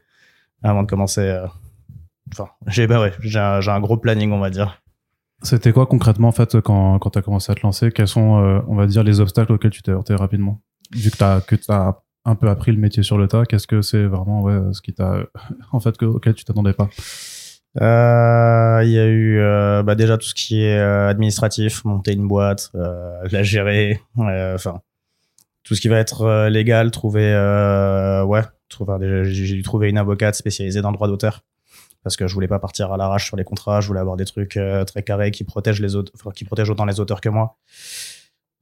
avant 0.63 0.83
de 0.83 0.89
commencer. 0.89 1.21
euh, 1.21 1.47
Enfin, 2.33 2.49
j'ai 2.69 2.87
bah 2.87 3.01
ouais, 3.01 3.13
j'ai 3.21 3.39
un, 3.41 3.81
gros 3.81 3.97
planning, 3.97 4.31
on 4.31 4.39
va 4.39 4.51
dire. 4.51 4.81
C'était 5.43 5.73
quoi 5.73 5.87
concrètement, 5.87 6.29
en 6.29 6.33
fait, 6.33 6.61
quand, 6.61 6.99
quand 7.01 7.11
tu 7.11 7.19
as 7.19 7.23
commencé 7.23 7.51
à 7.51 7.57
te 7.57 7.63
lancer? 7.63 7.91
Quels 7.91 8.07
sont, 8.07 8.39
euh, 8.39 8.61
on 8.69 8.77
va 8.77 8.87
dire, 8.87 9.03
les 9.03 9.21
obstacles 9.21 9.53
auxquels 9.53 9.73
tu 9.73 9.83
t'es 9.83 9.91
heurté 9.91 10.15
rapidement? 10.15 10.61
Vu 10.95 11.11
que 11.11 11.17
tu 11.17 11.25
as, 11.25 11.41
que 11.41 11.57
as 11.69 12.01
un 12.25 12.35
peu 12.37 12.49
appris 12.49 12.71
le 12.71 12.79
métier 12.79 13.03
sur 13.03 13.19
le 13.19 13.27
tas, 13.27 13.47
qu'est-ce 13.47 13.67
que 13.67 13.83
c'est 13.83 14.05
vraiment 14.05 14.43
ouais, 14.43 14.61
ce 14.73 14.81
qui 14.81 14.93
t'a, 14.93 15.25
en 15.73 15.81
fait, 15.81 15.97
que, 15.97 16.05
auquel 16.05 16.35
tu 16.35 16.45
t'attendais 16.45 16.75
pas? 16.75 16.89
Euh, 17.79 18.81
Il 18.85 18.91
y 18.91 18.99
a 18.99 19.07
eu 19.07 19.39
euh, 19.39 19.83
bah 19.83 19.95
déjà 19.95 20.19
tout 20.19 20.27
ce 20.27 20.35
qui 20.35 20.63
est 20.63 20.79
euh, 20.79 21.09
administratif, 21.09 21.85
monter 21.85 22.13
une 22.13 22.27
boîte, 22.27 22.73
la 22.75 23.43
gérer, 23.43 24.01
enfin 24.17 24.81
tout 25.63 25.75
ce 25.75 25.81
qui 25.81 25.89
va 25.89 25.99
être 25.99 26.49
légal, 26.49 26.91
trouver 26.91 27.33
ouais, 28.27 28.43
trouver 28.69 29.25
j'ai 29.25 29.55
dû 29.55 29.63
trouver 29.63 29.89
une 29.89 29.99
avocate 29.99 30.35
spécialisée 30.35 30.83
dans 30.83 30.91
le 30.91 30.97
droit 30.97 31.09
d'auteur 31.09 31.45
parce 32.03 32.17
que 32.17 32.27
je 32.27 32.33
voulais 32.33 32.49
pas 32.49 32.59
partir 32.59 32.91
à 32.93 32.97
l'arrache 32.97 33.27
sur 33.27 33.37
les 33.37 33.45
contrats, 33.45 33.83
je 33.83 33.89
voulais 33.89 34.01
avoir 34.01 34.17
des 34.17 34.25
trucs 34.25 34.59
très 34.87 35.03
carrés 35.03 35.31
qui 35.31 35.45
protègent 35.45 35.85
qui 36.35 36.45
protègent 36.45 36.71
autant 36.71 36.87
les 36.87 36.99
auteurs 36.99 37.21
que 37.21 37.29
moi. 37.29 37.57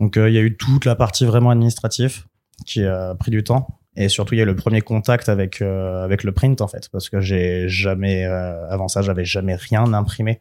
Donc 0.00 0.16
il 0.16 0.32
y 0.32 0.38
a 0.38 0.42
eu 0.42 0.56
toute 0.56 0.84
la 0.84 0.96
partie 0.96 1.24
vraiment 1.24 1.50
administrative 1.50 2.24
qui 2.66 2.84
a 2.84 3.14
pris 3.14 3.30
du 3.30 3.42
temps. 3.42 3.77
Et 4.00 4.08
surtout, 4.08 4.34
il 4.34 4.36
y 4.36 4.40
a 4.40 4.44
eu 4.44 4.46
le 4.46 4.54
premier 4.54 4.80
contact 4.80 5.28
avec 5.28 5.60
euh, 5.60 6.04
avec 6.04 6.22
le 6.22 6.30
print 6.30 6.60
en 6.60 6.68
fait, 6.68 6.88
parce 6.88 7.10
que 7.10 7.20
j'ai 7.20 7.68
jamais 7.68 8.24
euh, 8.24 8.70
avant 8.70 8.86
ça, 8.86 9.02
j'avais 9.02 9.24
jamais 9.24 9.56
rien 9.56 9.92
imprimé, 9.92 10.40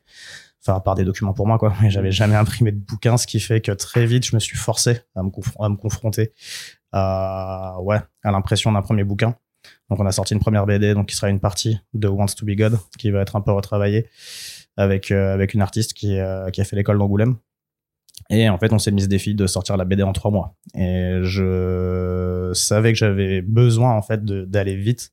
enfin 0.61 0.77
à 0.77 0.79
part 0.79 0.93
des 0.93 1.03
documents 1.03 1.33
pour 1.33 1.47
moi 1.47 1.57
quoi. 1.57 1.73
Mais 1.81 1.89
j'avais 1.89 2.11
jamais 2.11 2.35
imprimé 2.43 2.71
de 2.71 2.77
bouquin, 2.77 3.17
ce 3.17 3.25
qui 3.25 3.39
fait 3.39 3.59
que 3.59 3.71
très 3.71 4.05
vite, 4.05 4.27
je 4.27 4.35
me 4.35 4.39
suis 4.39 4.55
forcé 4.55 5.01
à 5.15 5.23
me, 5.23 5.31
à 5.59 5.69
me 5.69 5.75
confronter 5.75 6.33
à 6.91 7.77
ouais 7.81 7.97
à 8.23 8.31
l'impression 8.31 8.71
d'un 8.71 8.83
premier 8.83 9.03
bouquin. 9.03 9.35
Donc 9.89 9.99
on 9.99 10.05
a 10.05 10.11
sorti 10.11 10.35
une 10.35 10.39
première 10.39 10.67
BD, 10.67 10.93
donc 10.93 11.07
qui 11.07 11.15
sera 11.15 11.29
une 11.29 11.39
partie 11.39 11.79
de 11.95 12.07
Wants 12.07 12.35
to 12.37 12.45
Be 12.45 12.51
God, 12.51 12.77
qui 12.99 13.09
va 13.09 13.21
être 13.21 13.35
un 13.35 13.41
peu 13.41 13.51
retravaillée 13.51 14.05
avec 14.77 15.09
euh, 15.09 15.33
avec 15.33 15.55
une 15.55 15.63
artiste 15.63 15.93
qui 15.93 16.19
euh, 16.19 16.51
qui 16.51 16.61
a 16.61 16.63
fait 16.63 16.75
l'école 16.75 16.99
d'Angoulême. 16.99 17.37
Et 18.29 18.49
en 18.49 18.57
fait, 18.57 18.73
on 18.73 18.79
s'est 18.79 18.91
mis 18.91 19.03
ce 19.03 19.07
défi 19.07 19.35
de 19.35 19.47
sortir 19.47 19.77
la 19.77 19.85
BD 19.85 20.03
en 20.03 20.11
trois 20.13 20.31
mois. 20.31 20.55
Et 20.75 21.19
je 21.21 22.51
savais 22.53 22.91
que 22.91 22.97
j'avais 22.97 23.41
besoin 23.41 23.93
en 23.93 24.01
fait 24.01 24.23
d'aller 24.25 24.75
vite, 24.75 25.11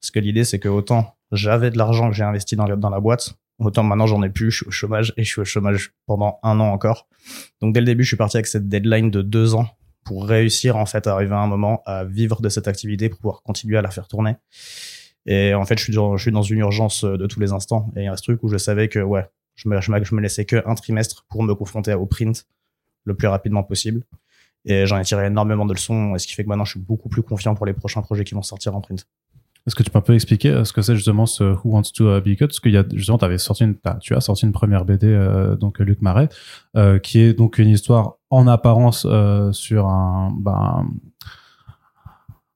parce 0.00 0.10
que 0.10 0.20
l'idée 0.20 0.44
c'est 0.44 0.58
que 0.58 0.68
autant 0.68 1.16
j'avais 1.32 1.70
de 1.70 1.78
l'argent 1.78 2.10
que 2.10 2.14
j'ai 2.16 2.24
investi 2.24 2.56
dans, 2.56 2.66
la- 2.66 3.00
boîte, 3.00 3.34
autant 3.58 3.82
maintenant 3.82 4.06
j'en 4.06 4.22
ai 4.22 4.28
plus, 4.28 4.50
je 4.50 4.56
suis 4.58 4.66
au 4.66 4.70
chômage 4.70 5.14
et 5.16 5.24
je 5.24 5.28
suis 5.28 5.40
au 5.40 5.44
chômage 5.44 5.92
pendant 6.06 6.38
un 6.42 6.60
an 6.60 6.68
encore. 6.72 7.08
Donc 7.60 7.72
dès 7.72 7.80
le 7.80 7.86
début, 7.86 8.04
je 8.04 8.08
suis 8.08 8.16
parti 8.16 8.36
avec 8.36 8.46
cette 8.46 8.68
deadline 8.68 9.10
de 9.10 9.22
deux 9.22 9.54
ans 9.54 9.66
pour 10.04 10.26
réussir 10.26 10.76
en 10.76 10.86
fait 10.86 11.06
à 11.06 11.12
arriver 11.14 11.34
à 11.34 11.38
un 11.38 11.46
moment 11.46 11.82
à 11.86 12.04
vivre 12.04 12.42
de 12.42 12.48
cette 12.48 12.68
activité 12.68 13.08
pour 13.08 13.18
pouvoir 13.18 13.42
continuer 13.42 13.78
à 13.78 13.82
la 13.82 13.90
faire 13.90 14.08
tourner. 14.08 14.36
Et 15.26 15.54
en 15.54 15.64
fait, 15.64 15.78
je 15.78 15.84
suis 15.84 15.92
dans, 15.92 16.16
je 16.16 16.22
suis 16.22 16.32
dans 16.32 16.42
une 16.42 16.58
urgence 16.58 17.04
de 17.04 17.26
tous 17.26 17.38
les 17.38 17.52
instants. 17.52 17.92
Et 17.96 18.00
il 18.00 18.04
y 18.06 18.08
a 18.08 18.16
ce 18.16 18.22
truc 18.22 18.42
où 18.42 18.48
je 18.48 18.56
savais 18.56 18.88
que 18.88 18.98
ouais, 18.98 19.28
je 19.54 19.68
me, 19.68 20.20
laissais 20.20 20.44
que 20.44 20.62
un 20.66 20.74
trimestre 20.74 21.24
pour 21.28 21.42
me 21.42 21.54
confronter 21.54 21.94
au 21.94 22.06
print 22.06 22.46
le 23.04 23.14
plus 23.14 23.28
rapidement 23.28 23.62
possible. 23.62 24.02
Et 24.64 24.86
j'en 24.86 24.98
ai 24.98 25.04
tiré 25.04 25.26
énormément 25.26 25.66
de 25.66 25.74
leçons, 25.74 26.16
ce 26.18 26.26
qui 26.26 26.34
fait 26.34 26.44
que 26.44 26.48
maintenant 26.48 26.64
je 26.64 26.72
suis 26.72 26.80
beaucoup 26.80 27.08
plus 27.08 27.22
confiant 27.22 27.54
pour 27.54 27.66
les 27.66 27.72
prochains 27.72 28.02
projets 28.02 28.24
qui 28.24 28.34
vont 28.34 28.42
sortir 28.42 28.76
en 28.76 28.80
print. 28.80 29.06
Est-ce 29.66 29.76
que 29.76 29.82
tu 29.84 29.90
peux 29.90 29.98
un 29.98 30.02
peu 30.02 30.14
expliquer 30.14 30.50
euh, 30.50 30.64
ce 30.64 30.72
que 30.72 30.82
c'est 30.82 30.96
justement 30.96 31.24
ce 31.24 31.44
Who 31.44 31.70
Wants 31.70 31.92
to 31.94 32.08
euh, 32.08 32.20
Be 32.20 32.34
Cut 32.36 32.48
Parce 32.48 32.58
qu'il 32.58 32.72
y 32.72 32.76
a 32.76 32.84
justement, 32.94 33.18
avais 33.18 33.38
sorti 33.38 33.64
tu 34.00 34.14
as 34.14 34.20
sorti 34.20 34.44
une 34.44 34.52
première 34.52 34.84
BD, 34.84 35.06
euh, 35.06 35.54
donc 35.54 35.78
Luc 35.78 36.02
Marais, 36.02 36.28
euh, 36.76 36.98
qui 36.98 37.20
est 37.20 37.32
donc 37.32 37.58
une 37.58 37.68
histoire 37.68 38.14
en 38.30 38.48
apparence 38.48 39.06
sur 39.52 39.86
un, 39.86 40.32
ben, 40.36 40.88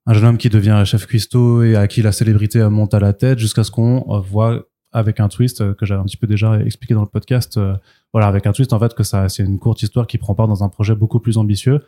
un 0.06 0.14
jeune 0.14 0.24
homme 0.24 0.38
qui 0.38 0.48
devient 0.48 0.82
chef 0.84 1.06
cuistot 1.06 1.62
et 1.62 1.76
à 1.76 1.86
qui 1.86 2.02
la 2.02 2.10
célébrité 2.10 2.68
monte 2.68 2.92
à 2.94 2.98
la 2.98 3.12
tête 3.12 3.38
jusqu'à 3.38 3.62
ce 3.62 3.70
qu'on 3.70 4.20
voit 4.20 4.64
avec 4.92 5.20
un 5.20 5.28
twist 5.28 5.60
euh, 5.60 5.74
que 5.74 5.84
j'avais 5.86 6.00
un 6.00 6.04
petit 6.04 6.16
peu 6.16 6.26
déjà 6.26 6.58
expliqué 6.60 6.94
dans 6.94 7.02
le 7.02 7.08
podcast. 7.08 7.56
euh, 7.56 7.76
voilà, 8.12 8.28
avec 8.28 8.46
un 8.46 8.52
twist 8.52 8.72
en 8.72 8.78
fait 8.78 8.94
que 8.94 9.02
ça, 9.02 9.28
c'est 9.28 9.44
une 9.44 9.58
courte 9.58 9.82
histoire 9.82 10.06
qui 10.06 10.18
prend 10.18 10.34
part 10.34 10.48
dans 10.48 10.64
un 10.64 10.68
projet 10.68 10.94
beaucoup 10.94 11.20
plus 11.20 11.38
ambitieux. 11.38 11.84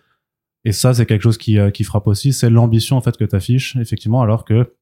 Et 0.65 0.73
ça, 0.73 0.93
c'est 0.93 1.07
quelque 1.07 1.23
chose 1.23 1.39
qui, 1.39 1.59
euh, 1.59 1.71
qui 1.71 1.85
frappe 1.85 2.07
aussi, 2.07 2.33
c'est 2.33 2.51
l'ambition 2.51 2.97
en 2.97 3.01
fait 3.01 3.17
que 3.17 3.25
tu 3.25 3.35
affiches, 3.35 3.77
effectivement, 3.77 4.23
alors 4.23 4.45
que 4.45 4.75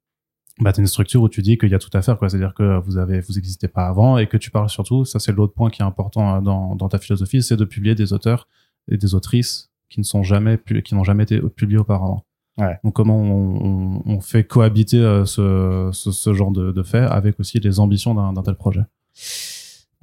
bah, 0.59 0.73
t'as 0.73 0.81
une 0.81 0.89
structure 0.89 1.23
où 1.23 1.29
tu 1.29 1.43
dis 1.43 1.59
qu'il 1.59 1.69
y 1.69 1.75
a 1.75 1.79
tout 1.79 1.91
à 1.93 2.03
faire, 2.03 2.19
quoi. 2.19 2.29
C'est-à-dire 2.31 2.55
que 2.55 2.81
vous 2.81 2.97
avez, 2.97 3.21
vous 3.21 3.39
existez 3.39 3.69
pas 3.69 3.87
avant 3.87 4.19
et 4.19 4.27
que 4.27 4.39
tu 4.39 4.51
parles 4.51 4.71
surtout, 4.71 5.05
ça 5.05 5.19
c'est 5.19 5.33
l'autre 5.33 5.53
point 5.53 5.71
qui 5.71 5.83
est 5.83 5.85
important 5.85 6.41
dans, 6.41 6.75
dans 6.75 6.89
ta 6.89 6.99
philosophie, 6.99 7.43
c'est 7.43 7.57
de 7.57 7.65
publier 7.65 7.95
des 7.95 8.13
auteurs 8.13 8.49
et 8.91 8.97
des 8.97 9.15
autrices 9.15 9.71
qui 9.91 10.01
ne 10.01 10.05
sont 10.05 10.23
jamais, 10.23 10.59
qui 10.85 10.95
n'ont 10.95 11.05
jamais 11.05 11.25
été 11.25 11.41
publiés 11.41 11.79
auparavant. 11.79 12.26
Ouais. 12.59 12.79
Donc 12.85 12.95
comment 12.95 13.17
on, 13.19 13.57
on, 13.65 14.03
on 14.07 14.21
fait 14.21 14.45
cohabiter 14.45 14.99
euh, 14.99 15.25
ce, 15.27 15.91
ce, 15.93 16.11
ce 16.11 16.33
genre 16.33 16.51
de, 16.51 16.73
de 16.73 16.83
fait 16.83 16.99
avec 17.03 17.39
aussi 17.39 17.61
les 17.61 17.81
ambitions 17.81 18.15
d'un 18.33 18.43
tel 18.43 18.55
projet? 18.55 18.81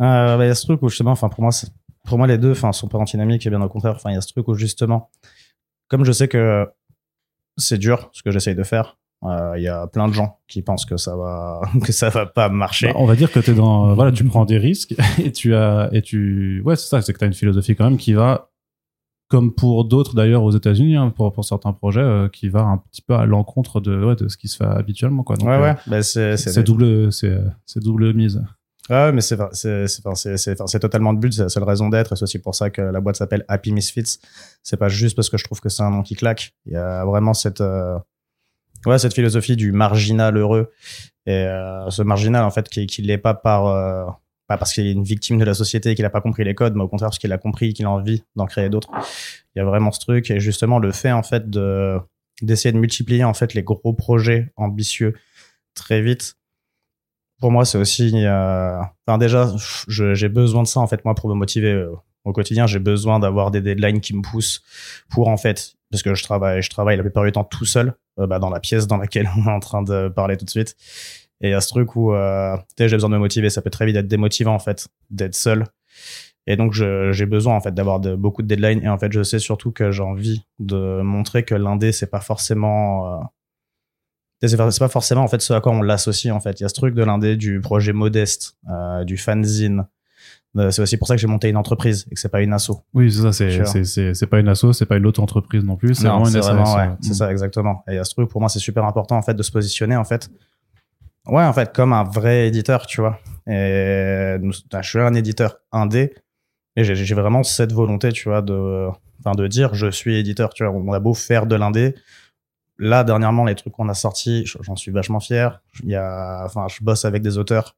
Euh, 0.01 0.37
bah, 0.37 0.45
il 0.45 0.47
y 0.47 0.51
a 0.51 0.55
ce 0.55 0.65
truc 0.65 0.81
où 0.83 0.89
justement, 0.89 1.11
enfin 1.11 1.29
pour 1.29 1.41
moi, 1.41 1.51
pour 2.05 2.17
moi 2.17 2.27
les 2.27 2.37
deux, 2.37 2.51
enfin 2.51 2.71
sont 2.71 2.87
pas 2.87 2.97
antinomiques 2.97 3.45
et 3.45 3.49
bien 3.49 3.61
au 3.61 3.69
contraire. 3.69 3.93
Enfin 3.95 4.11
il 4.11 4.15
y 4.15 4.17
a 4.17 4.21
ce 4.21 4.27
truc 4.31 4.47
où 4.47 4.53
justement, 4.53 5.09
comme 5.87 6.05
je 6.05 6.11
sais 6.11 6.27
que 6.27 6.67
c'est 7.57 7.77
dur 7.77 8.09
ce 8.13 8.23
que 8.23 8.31
j'essaye 8.31 8.55
de 8.55 8.63
faire, 8.63 8.97
euh, 9.23 9.53
il 9.57 9.63
y 9.63 9.67
a 9.67 9.87
plein 9.87 10.07
de 10.07 10.13
gens 10.13 10.39
qui 10.47 10.61
pensent 10.61 10.85
que 10.85 10.97
ça 10.97 11.15
va 11.15 11.61
que 11.83 11.91
ça 11.91 12.09
va 12.09 12.25
pas 12.25 12.49
marcher. 12.49 12.87
Bah, 12.87 12.93
on 12.97 13.05
va 13.05 13.15
dire 13.15 13.31
que 13.31 13.39
t'es 13.39 13.53
dans, 13.53 13.89
euh, 13.89 13.93
voilà, 13.93 14.11
tu 14.11 14.23
prends 14.25 14.45
des 14.45 14.57
risques 14.57 14.93
et 15.23 15.31
tu 15.31 15.55
as, 15.55 15.89
et 15.91 16.01
tu, 16.01 16.61
ouais, 16.65 16.75
c'est 16.75 16.87
ça, 16.87 17.01
c'est 17.01 17.13
que 17.13 17.19
t'as 17.19 17.27
une 17.27 17.33
philosophie 17.33 17.75
quand 17.75 17.85
même 17.85 17.97
qui 17.97 18.13
va, 18.13 18.51
comme 19.33 19.51
pour 19.51 19.83
d'autres 19.85 20.13
d'ailleurs 20.13 20.43
aux 20.43 20.51
États-Unis, 20.51 20.95
hein, 20.95 21.09
pour, 21.09 21.33
pour 21.33 21.43
certains 21.43 21.73
projets, 21.73 22.01
euh, 22.01 22.29
qui 22.29 22.49
va 22.49 22.61
un 22.61 22.77
petit 22.77 23.01
peu 23.01 23.15
à 23.15 23.25
l'encontre 23.25 23.81
de, 23.81 24.05
ouais, 24.05 24.15
de 24.15 24.27
ce 24.27 24.37
qui 24.37 24.47
se 24.47 24.57
fait 24.57 24.63
habituellement, 24.63 25.23
quoi. 25.23 25.37
Donc, 25.37 25.49
ouais 25.49 25.55
euh, 25.55 25.61
ouais, 25.63 25.75
bah, 25.87 26.03
c'est 26.03 26.61
double, 26.61 27.11
c'est, 27.11 27.33
double 27.77 28.13
mise. 28.13 28.43
Ouais, 28.91 29.11
mais 29.11 29.21
c'est 29.21 30.79
totalement 30.79 31.13
le 31.13 31.17
but, 31.17 31.33
c'est 31.33 31.41
la 31.41 31.49
seule 31.49 31.63
raison 31.63 31.89
d'être 31.89 32.13
et 32.13 32.15
c'est 32.15 32.21
aussi 32.21 32.37
pour 32.37 32.53
ça 32.53 32.69
que 32.69 32.83
la 32.83 33.01
boîte 33.01 33.15
s'appelle 33.15 33.43
Happy 33.47 33.71
Misfits. 33.71 34.19
C'est 34.61 34.77
pas 34.77 34.89
juste 34.89 35.15
parce 35.15 35.31
que 35.31 35.37
je 35.37 35.45
trouve 35.45 35.61
que 35.61 35.69
c'est 35.69 35.81
un 35.81 35.89
nom 35.89 36.03
qui 36.03 36.13
claque. 36.13 36.53
Il 36.67 36.73
y 36.73 36.75
a 36.75 37.03
vraiment 37.03 37.33
cette 37.33 37.61
euh, 37.61 37.97
ouais 38.85 38.99
cette 38.99 39.15
philosophie 39.15 39.55
du 39.55 39.71
marginal 39.71 40.37
heureux 40.37 40.71
et 41.25 41.31
euh, 41.31 41.89
ce 41.89 42.03
marginal 42.03 42.43
en 42.43 42.51
fait 42.51 42.69
qui 42.69 42.85
qui 42.85 43.01
l'est 43.01 43.17
pas 43.17 43.33
par 43.33 44.19
pas 44.47 44.57
parce 44.57 44.73
qu'il 44.73 44.85
est 44.85 44.91
une 44.91 45.03
victime 45.03 45.37
de 45.37 45.45
la 45.45 45.53
société 45.53 45.91
et 45.91 45.95
qu'il 45.95 46.05
a 46.05 46.09
pas 46.09 46.21
compris 46.21 46.43
les 46.43 46.55
codes, 46.55 46.75
mais 46.75 46.83
au 46.83 46.87
contraire 46.87 47.09
parce 47.09 47.19
qu'il 47.19 47.31
a 47.31 47.37
compris 47.37 47.73
qu'il 47.73 47.85
a 47.85 47.89
envie 47.89 48.23
d'en 48.35 48.45
créer 48.45 48.69
d'autres. 48.69 48.89
Il 49.55 49.59
y 49.59 49.61
a 49.61 49.65
vraiment 49.65 49.91
ce 49.91 49.99
truc 49.99 50.29
et 50.31 50.39
justement 50.39 50.79
le 50.79 50.91
fait 50.91 51.11
en 51.11 51.23
fait 51.23 51.49
de 51.49 51.97
d'essayer 52.41 52.71
de 52.73 52.77
multiplier 52.79 53.23
en 53.23 53.33
fait 53.33 53.53
les 53.53 53.63
gros 53.63 53.93
projets 53.93 54.51
ambitieux 54.57 55.15
très 55.75 56.01
vite 56.01 56.35
pour 57.43 57.51
moi, 57.51 57.65
c'est 57.65 57.77
aussi. 57.77 58.09
euh, 58.25 58.79
Enfin, 59.05 59.17
déjà, 59.17 59.51
j'ai 59.89 60.29
besoin 60.29 60.63
de 60.63 60.67
ça 60.67 60.79
en 60.79 60.87
fait 60.87 61.03
moi 61.03 61.13
pour 61.13 61.29
me 61.29 61.35
motiver 61.35 61.73
euh, 61.73 61.91
au 62.23 62.31
quotidien. 62.31 62.67
J'ai 62.67 62.79
besoin 62.79 63.19
d'avoir 63.19 63.51
des 63.51 63.59
deadlines 63.59 63.99
qui 63.99 64.15
me 64.15 64.21
poussent 64.21 64.61
pour 65.09 65.27
en 65.27 65.35
fait, 65.35 65.73
parce 65.91 66.03
que 66.03 66.15
je 66.15 66.23
travaille, 66.23 66.61
je 66.61 66.69
travaille 66.69 66.95
la 66.95 67.03
plupart 67.03 67.25
du 67.25 67.33
temps 67.33 67.43
tout 67.43 67.65
seul 67.65 67.95
euh, 68.17 68.27
bah, 68.27 68.39
dans 68.39 68.49
la 68.49 68.61
pièce 68.61 68.87
dans 68.87 68.95
laquelle 68.95 69.29
on 69.37 69.45
est 69.45 69.51
en 69.51 69.59
train 69.59 69.83
de 69.83 70.07
parler 70.07 70.37
tout 70.37 70.45
de 70.45 70.49
suite. 70.49 70.77
Et 71.41 71.49
il 71.49 71.51
y 71.51 71.53
a 71.53 71.61
ce 71.61 71.69
truc 71.69 71.95
où 71.95 72.13
euh, 72.13 72.55
j'ai 72.77 72.89
besoin 72.89 73.09
de 73.09 73.15
me 73.15 73.19
motiver. 73.19 73.49
Ça 73.49 73.61
peut 73.61 73.69
très 73.69 73.85
vite 73.85 73.95
être 73.95 74.07
démotivant 74.07 74.53
en 74.53 74.59
fait 74.59 74.87
d'être 75.09 75.35
seul. 75.35 75.65
Et 76.45 76.57
donc 76.57 76.73
j'ai 76.73 77.25
besoin 77.25 77.55
en 77.55 77.61
fait 77.61 77.73
d'avoir 77.73 77.99
de, 77.99 78.15
beaucoup 78.15 78.41
de 78.41 78.47
deadlines. 78.47 78.83
Et 78.83 78.89
en 78.89 78.97
fait, 78.97 79.11
je 79.11 79.23
sais 79.23 79.39
surtout 79.39 79.71
que 79.71 79.91
j'ai 79.91 80.03
envie 80.03 80.43
de 80.59 81.01
montrer 81.01 81.43
que 81.43 81.55
l'indé 81.55 81.91
c'est 81.91 82.09
pas 82.09 82.19
forcément 82.19 83.07
euh, 83.07 83.23
c'est 84.47 84.57
pas- 84.57 84.89
forcément 84.89 85.23
en 85.23 85.27
fait 85.27 85.41
ce 85.41 85.53
à 85.53 85.61
quoi 85.61 85.71
on 85.71 85.81
l'associe 85.81 86.33
en 86.33 86.39
fait. 86.39 86.59
Il 86.59 86.63
y 86.63 86.65
a 86.65 86.69
ce 86.69 86.73
truc 86.73 86.95
de 86.95 87.03
l'indé, 87.03 87.37
du 87.37 87.61
projet 87.61 87.93
modeste, 87.93 88.57
euh, 88.69 89.03
du 89.03 89.17
fanzine. 89.17 89.85
Euh, 90.55 90.69
c'est 90.69 90.83
aussi 90.83 90.97
pour 90.97 91.07
ça 91.07 91.15
que 91.15 91.21
j'ai 91.21 91.27
monté 91.27 91.49
une 91.49 91.57
entreprise 91.57 92.05
et 92.11 92.13
que 92.13 92.19
c'est 92.19 92.29
pas 92.29 92.41
une 92.41 92.53
asso. 92.53 92.71
Oui, 92.93 93.11
c'est 93.11 93.21
ça, 93.21 93.31
c'est, 94.13 94.27
pas 94.27 94.39
une 94.39 94.49
asso, 94.49 94.71
c'est 94.73 94.85
pas 94.85 94.97
une 94.97 95.05
auto-entreprise 95.07 95.63
non 95.63 95.77
plus, 95.77 95.95
c'est 95.95 96.07
vraiment 96.07 96.25
une 96.25 96.31
c'est 96.31 96.39
ouais, 96.41 96.89
c'est 97.01 97.13
ça 97.15 97.31
exactement. 97.31 97.83
Et 97.87 97.93
il 97.93 97.95
y 97.95 97.99
a 97.99 98.03
ce 98.03 98.13
truc 98.13 98.29
pour 98.29 98.39
moi 98.39 98.49
c'est 98.49 98.59
super 98.59 98.85
important 98.85 99.17
en 99.17 99.23
fait 99.23 99.33
de 99.33 99.43
se 99.43 99.51
positionner 99.51 99.95
en 99.95 100.03
fait. 100.03 100.29
Ouais, 101.27 101.43
en 101.43 101.53
fait 101.53 101.73
comme 101.73 101.93
un 101.93 102.03
vrai 102.03 102.47
éditeur, 102.47 102.85
tu 102.85 102.99
vois. 103.01 103.17
Et 103.47 104.37
nous- 104.41 104.51
je 104.53 104.81
suis 104.87 104.99
un 104.99 105.13
éditeur 105.13 105.57
indé 105.71 106.13
et 106.75 106.83
j'ai 106.83 107.15
vraiment 107.15 107.43
cette 107.43 107.73
volonté, 107.73 108.11
tu 108.13 108.29
vois, 108.29 108.41
de 108.41 108.89
enfin 109.19 109.33
de 109.35 109.47
dire 109.47 109.73
je 109.75 109.87
suis 109.91 110.17
éditeur, 110.17 110.53
tu 110.53 110.65
vois. 110.65 110.73
On 110.73 110.93
a 110.93 110.99
beau 110.99 111.13
faire 111.13 111.45
de 111.47 111.55
l'indé, 111.55 111.95
là 112.79 113.03
dernièrement 113.05 113.45
les 113.45 113.55
trucs 113.55 113.73
qu'on 113.73 113.89
a 113.89 113.93
sortis 113.95 114.45
j'en 114.61 114.75
suis 114.77 114.91
vachement 114.91 115.19
fier. 115.21 115.61
Il 115.83 115.89
y 115.91 115.95
a 115.95 116.43
enfin 116.45 116.67
je 116.69 116.83
bosse 116.83 117.05
avec 117.05 117.23
des 117.23 117.37
auteurs 117.39 117.75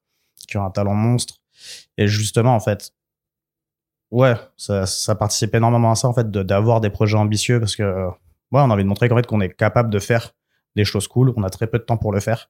qui 0.47 0.57
ont 0.57 0.65
un 0.65 0.71
talent 0.71 0.95
monstre. 0.95 1.35
Et 1.97 2.07
justement 2.07 2.55
en 2.55 2.61
fait 2.61 2.91
ouais 4.11 4.35
ça, 4.57 4.85
ça 4.85 5.15
participe 5.15 5.55
énormément 5.55 5.91
à 5.91 5.95
ça 5.95 6.07
en 6.07 6.13
fait 6.13 6.29
d'avoir 6.31 6.81
des 6.81 6.89
projets 6.89 7.17
ambitieux 7.17 7.59
parce 7.59 7.75
que 7.75 7.83
ouais 7.83 8.11
on 8.51 8.69
a 8.69 8.73
envie 8.73 8.83
de 8.83 8.87
montrer 8.89 9.09
qu'en 9.09 9.15
fait 9.15 9.25
qu'on 9.27 9.41
est 9.41 9.49
capable 9.53 9.89
de 9.89 9.99
faire 9.99 10.31
des 10.75 10.85
choses 10.85 11.07
cool. 11.07 11.33
On 11.37 11.43
a 11.43 11.49
très 11.49 11.67
peu 11.67 11.79
de 11.79 11.83
temps 11.83 11.97
pour 11.97 12.11
le 12.11 12.19
faire 12.19 12.49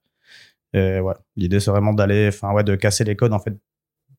et 0.72 1.00
ouais 1.00 1.14
l'idée 1.36 1.60
c'est 1.60 1.70
vraiment 1.70 1.92
d'aller 1.92 2.28
enfin 2.28 2.52
ouais 2.52 2.64
de 2.64 2.74
casser 2.74 3.04
les 3.04 3.16
codes 3.16 3.32
en 3.32 3.38
fait 3.38 3.54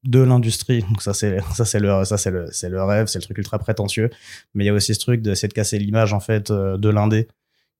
de 0.04 0.20
l'industrie. 0.20 0.82
Donc 0.82 1.02
ça 1.02 1.14
c'est 1.14 1.40
ça 1.54 1.66
c'est 1.66 1.80
le 1.80 2.04
ça 2.06 2.18
c'est 2.18 2.32
le 2.32 2.48
c'est 2.52 2.70
le 2.70 2.84
rêve 2.84 3.08
c'est 3.08 3.20
le 3.20 3.24
truc 3.24 3.38
ultra 3.38 3.60
prétentieux. 3.60 4.10
Mais 4.54 4.64
il 4.64 4.68
y 4.68 4.70
a 4.70 4.74
aussi 4.74 4.94
ce 4.94 5.00
truc 5.00 5.22
de 5.22 5.34
c'est 5.34 5.48
de 5.48 5.54
casser 5.54 5.80
l'image 5.80 6.14
en 6.14 6.20
fait 6.20 6.52
euh, 6.52 6.78
de 6.78 6.90
l'indé 6.90 7.28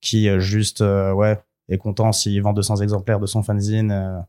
qui 0.02 0.30
euh, 0.30 0.40
juste 0.40 0.82
euh, 0.82 1.12
ouais 1.14 1.40
est 1.70 1.78
content 1.78 2.12
s'il 2.12 2.42
vend 2.42 2.54
200 2.54 2.78
exemplaires 2.78 3.20
de 3.20 3.26
son 3.26 3.44
fanzine 3.44 3.92
euh, 3.92 4.20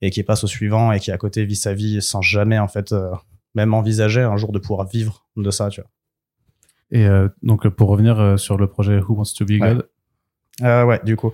et 0.00 0.10
qui 0.10 0.22
passe 0.22 0.44
au 0.44 0.46
suivant 0.46 0.92
et 0.92 1.00
qui 1.00 1.10
à 1.10 1.18
côté 1.18 1.44
vit 1.44 1.56
sa 1.56 1.74
vie 1.74 2.02
sans 2.02 2.22
jamais 2.22 2.58
en 2.58 2.68
fait 2.68 2.92
euh, 2.92 3.10
même 3.54 3.74
envisager 3.74 4.22
un 4.22 4.36
jour 4.36 4.52
de 4.52 4.58
pouvoir 4.58 4.86
vivre 4.86 5.26
de 5.36 5.50
ça 5.50 5.68
tu 5.68 5.80
vois. 5.80 5.90
Et 6.94 7.08
donc, 7.42 7.66
pour 7.68 7.88
revenir 7.88 8.38
sur 8.38 8.58
le 8.58 8.66
projet 8.66 8.98
Who 8.98 9.14
Wants 9.14 9.32
to 9.38 9.46
Be 9.46 9.52
Ouais. 9.52 9.76
Euh, 10.62 10.84
ouais 10.84 11.00
du 11.04 11.16
coup 11.16 11.32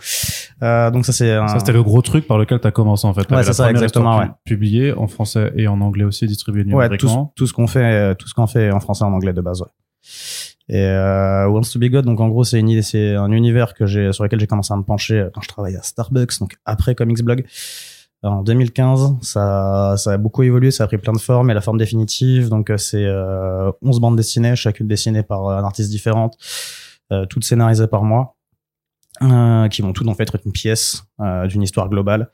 euh, 0.63 0.91
donc 0.91 1.05
ça 1.05 1.13
c'est 1.13 1.33
un... 1.33 1.47
ça 1.49 1.59
c'était 1.59 1.73
le 1.73 1.83
gros 1.83 2.01
truc 2.03 2.27
par 2.27 2.39
lequel 2.39 2.61
tu 2.61 2.67
as 2.67 2.71
commencé 2.71 3.07
en 3.07 3.13
fait. 3.15 3.31
Ouais, 3.31 3.43
c'est 3.45 3.53
ça, 3.53 3.71
exactement, 3.71 4.19
ouais. 4.19 4.27
pu- 4.45 4.55
publiée 4.55 4.93
en 4.93 5.07
français 5.07 5.53
et 5.57 5.69
en 5.69 5.81
anglais 5.81 6.05
aussi, 6.05 6.27
distribuée 6.27 6.63
ouais 6.63 6.67
tout, 6.67 6.73
ce- 6.73 6.77
numériquement. 7.13 7.33
tout 7.37 7.47
ce 7.47 7.53
qu'on 7.53 7.67
fait 7.67 7.85
euh, 7.85 8.15
tout 8.15 8.27
ce 8.29 8.35
qu'on 8.35 8.47
fait 8.47 8.71
en 8.71 8.81
français 8.81 9.05
et 9.05 9.09
en 9.09 9.13
anglais 9.13 9.33
de 9.33 9.41
base 9.41 9.61
ouais 9.61 9.69
et 10.71 10.83
euh, 10.83 11.47
Wants 11.49 11.63
to 11.73 11.79
Be 11.79 11.85
God 11.85 12.05
donc 12.05 12.21
en 12.21 12.29
gros 12.29 12.45
c'est 12.45 12.61
une 12.61 12.83
c'est 12.83 13.15
un 13.15 13.31
univers 13.33 13.75
que 13.75 13.87
j'ai 13.87 14.13
sur 14.13 14.25
lequel 14.25 14.41
j'ai 14.41 14.47
commencé 14.47 14.73
à 14.73 14.77
me 14.77 14.83
pencher 14.83 15.19
euh, 15.19 15.31
quand 15.33 15.41
je 15.41 15.49
travaillais 15.49 15.79
à 15.79 15.83
Starbucks 15.83 16.39
donc 16.41 16.57
après 16.65 16.95
Comics 16.95 17.23
Blog 17.23 17.45
en 18.23 18.43
2015 18.43 19.17
ça 19.23 19.95
ça 19.97 20.13
a 20.13 20.17
beaucoup 20.19 20.43
évolué 20.43 20.71
ça 20.71 20.85
a 20.85 20.87
pris 20.87 20.99
plein 20.99 21.13
de 21.13 21.19
formes 21.19 21.51
et 21.51 21.55
la 21.55 21.61
forme 21.61 21.79
définitive 21.79 22.49
donc 22.49 22.71
euh, 22.71 22.77
c'est 22.77 23.05
euh, 23.05 23.71
11 23.83 24.01
bandes 24.01 24.17
dessinées 24.17 24.57
chacune 24.57 24.89
dessinée 24.89 25.23
par 25.23 25.49
un 25.49 25.65
artiste 25.65 25.91
différent 25.91 26.31
euh, 27.13 27.25
toutes 27.27 27.45
scénarisées 27.45 27.87
par 27.87 28.03
moi 28.03 28.35
euh, 29.23 29.69
qui 29.69 29.83
vont 29.83 29.93
toutes 29.93 30.09
en 30.09 30.15
fait 30.15 30.23
être 30.23 30.39
une 30.47 30.53
pièce 30.53 31.05
euh, 31.21 31.47
d'une 31.47 31.63
histoire 31.63 31.89
globale 31.89 32.31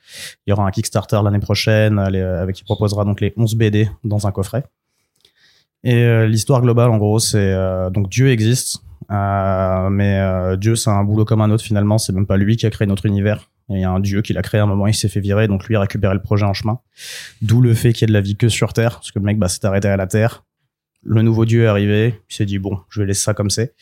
il 0.47 0.51
y 0.51 0.53
aura 0.53 0.67
un 0.67 0.71
Kickstarter 0.71 1.21
l'année 1.25 1.39
prochaine 1.39 1.99
euh, 1.99 2.11
les- 2.11 2.21
avec 2.21 2.57
qui 2.57 2.65
proposera 2.65 3.05
donc 3.05 3.21
les 3.21 3.33
11 3.37 3.55
BD 3.55 3.89
dans 4.05 4.27
un 4.27 4.33
coffret 4.33 4.65
et 5.87 5.97
euh, 6.05 6.27
l'histoire 6.27 6.63
globale, 6.63 6.89
en 6.91 6.97
gros, 6.97 7.19
c'est 7.19 7.37
euh, 7.53 7.91
donc 7.91 8.09
Dieu 8.09 8.31
existe, 8.31 8.79
euh, 9.11 9.91
mais 9.91 10.19
euh, 10.19 10.57
Dieu, 10.57 10.77
c'est 10.77 10.89
un 10.89 11.05
boulot 11.05 11.27
comme 11.27 11.43
un 11.43 11.51
autre 11.51 11.63
finalement. 11.63 11.99
C'est 11.99 12.15
même 12.15 12.25
pas 12.27 12.39
lui 12.39 12.57
qui 12.57 12.65
a 12.65 12.71
créé 12.71 12.87
notre 12.87 13.05
univers. 13.05 13.51
Il 13.69 13.79
y 13.81 13.85
a 13.85 13.91
un 13.91 14.01
Dieu 14.01 14.23
qui 14.23 14.33
l'a 14.33 14.41
créé 14.41 14.61
à 14.61 14.65
un 14.65 14.67
moment, 14.67 14.87
il 14.87 14.95
s'est 14.95 15.11
fait 15.11 15.21
virer, 15.21 15.47
donc 15.47 15.67
lui 15.67 15.77
a 15.77 15.81
récupéré 15.81 16.15
le 16.15 16.23
projet 16.23 16.47
en 16.47 16.55
chemin. 16.55 16.79
D'où 17.43 17.61
le 17.61 17.75
fait 17.75 17.93
qu'il 17.93 18.01
y 18.01 18.05
ait 18.05 18.07
de 18.09 18.13
la 18.15 18.23
vie 18.23 18.35
que 18.37 18.49
sur 18.49 18.73
Terre, 18.73 18.93
parce 18.95 19.13
que 19.13 19.19
le 19.19 19.27
mec 19.27 19.39
bah, 19.39 19.49
s'est 19.49 19.67
arrêté 19.67 19.89
à 19.89 19.99
la 19.99 20.07
Terre. 20.07 20.45
Le 21.05 21.23
nouveau 21.23 21.45
Dieu 21.45 21.65
est 21.65 21.67
arrivé, 21.67 22.21
il 22.31 22.35
s'est 22.35 22.47
dit 22.47 22.59
bon, 22.59 22.79
je 22.89 23.01
vais 23.01 23.07
laisser 23.07 23.23
ça 23.23 23.35
comme 23.35 23.51
c'est. 23.51 23.75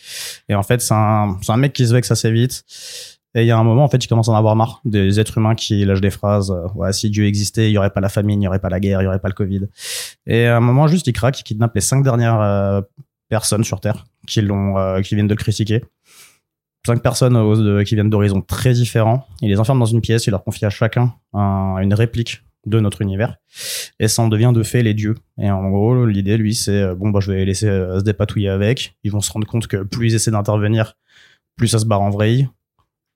Et 0.48 0.54
en 0.54 0.62
fait, 0.62 0.80
c'est 0.80 0.94
un, 0.94 1.38
un 1.48 1.56
mec 1.56 1.72
qui 1.72 1.86
se 1.86 1.92
vexe 1.92 2.10
assez 2.10 2.30
vite. 2.30 2.64
Et 3.34 3.42
il 3.42 3.46
y 3.46 3.50
a 3.50 3.56
un 3.56 3.64
moment, 3.64 3.84
en 3.84 3.88
fait, 3.88 4.04
il 4.04 4.08
commence 4.08 4.28
à 4.28 4.32
en 4.32 4.34
avoir 4.34 4.56
marre 4.56 4.82
des 4.84 5.18
êtres 5.18 5.38
humains 5.38 5.54
qui 5.54 5.84
lâchent 5.86 6.02
des 6.02 6.10
phrases. 6.10 6.50
euh, 6.50 6.66
ouais, 6.74 6.92
si 6.92 7.08
Dieu 7.08 7.24
existait, 7.24 7.70
il 7.70 7.72
y 7.72 7.78
aurait 7.78 7.88
pas 7.90 8.00
la 8.00 8.10
famine, 8.10 8.42
il 8.42 8.44
y 8.44 8.48
aurait 8.48 8.58
pas 8.58 8.68
la 8.68 8.78
guerre, 8.78 9.00
il 9.00 9.04
y 9.04 9.08
aurait 9.08 9.20
pas 9.20 9.28
le 9.28 9.34
Covid. 9.34 9.68
Et 10.26 10.46
à 10.46 10.56
un 10.58 10.60
moment, 10.60 10.86
juste, 10.86 11.06
il 11.06 11.14
craque, 11.14 11.40
il 11.40 11.42
kidnappe 11.44 11.74
les 11.74 11.80
cinq 11.80 12.02
dernières 12.04 12.38
euh, 12.40 12.82
personnes 13.30 13.64
sur 13.64 13.80
Terre 13.80 14.04
qui 14.26 14.42
l'ont, 14.42 14.76
euh, 14.76 15.00
qui 15.00 15.14
viennent 15.14 15.28
de 15.28 15.32
le 15.34 15.38
critiquer. 15.38 15.82
Cinq 16.84 17.00
personnes 17.02 17.32
de- 17.34 17.82
qui 17.84 17.94
viennent 17.94 18.10
d'horizons 18.10 18.42
très 18.42 18.72
différents. 18.74 19.26
Il 19.40 19.48
les 19.48 19.58
enferme 19.60 19.78
dans 19.78 19.86
une 19.86 20.00
pièce, 20.02 20.26
il 20.26 20.30
leur 20.30 20.42
confie 20.44 20.66
à 20.66 20.70
chacun 20.70 21.14
un- 21.32 21.78
une 21.78 21.94
réplique 21.94 22.42
de 22.66 22.80
notre 22.80 23.02
univers. 23.02 23.36
Et 23.98 24.08
ça 24.08 24.22
en 24.22 24.28
devient 24.28 24.52
de 24.54 24.62
fait 24.62 24.82
les 24.82 24.94
dieux. 24.94 25.14
Et 25.38 25.50
en 25.50 25.68
gros, 25.70 26.06
l'idée, 26.06 26.36
lui, 26.36 26.54
c'est 26.54 26.80
euh, 26.80 26.94
bon, 26.94 27.10
bah, 27.10 27.20
je 27.20 27.30
vais 27.30 27.38
les 27.38 27.44
laisser 27.44 27.68
euh, 27.68 27.98
se 27.98 28.04
dépatouiller 28.04 28.48
avec. 28.48 28.96
Ils 29.02 29.10
vont 29.10 29.20
se 29.20 29.32
rendre 29.32 29.46
compte 29.46 29.66
que 29.66 29.82
plus 29.82 30.12
ils 30.12 30.14
essaient 30.14 30.30
d'intervenir, 30.30 30.96
plus 31.56 31.68
ça 31.68 31.78
se 31.78 31.86
barre 31.86 32.02
en 32.02 32.10
vrille. 32.10 32.48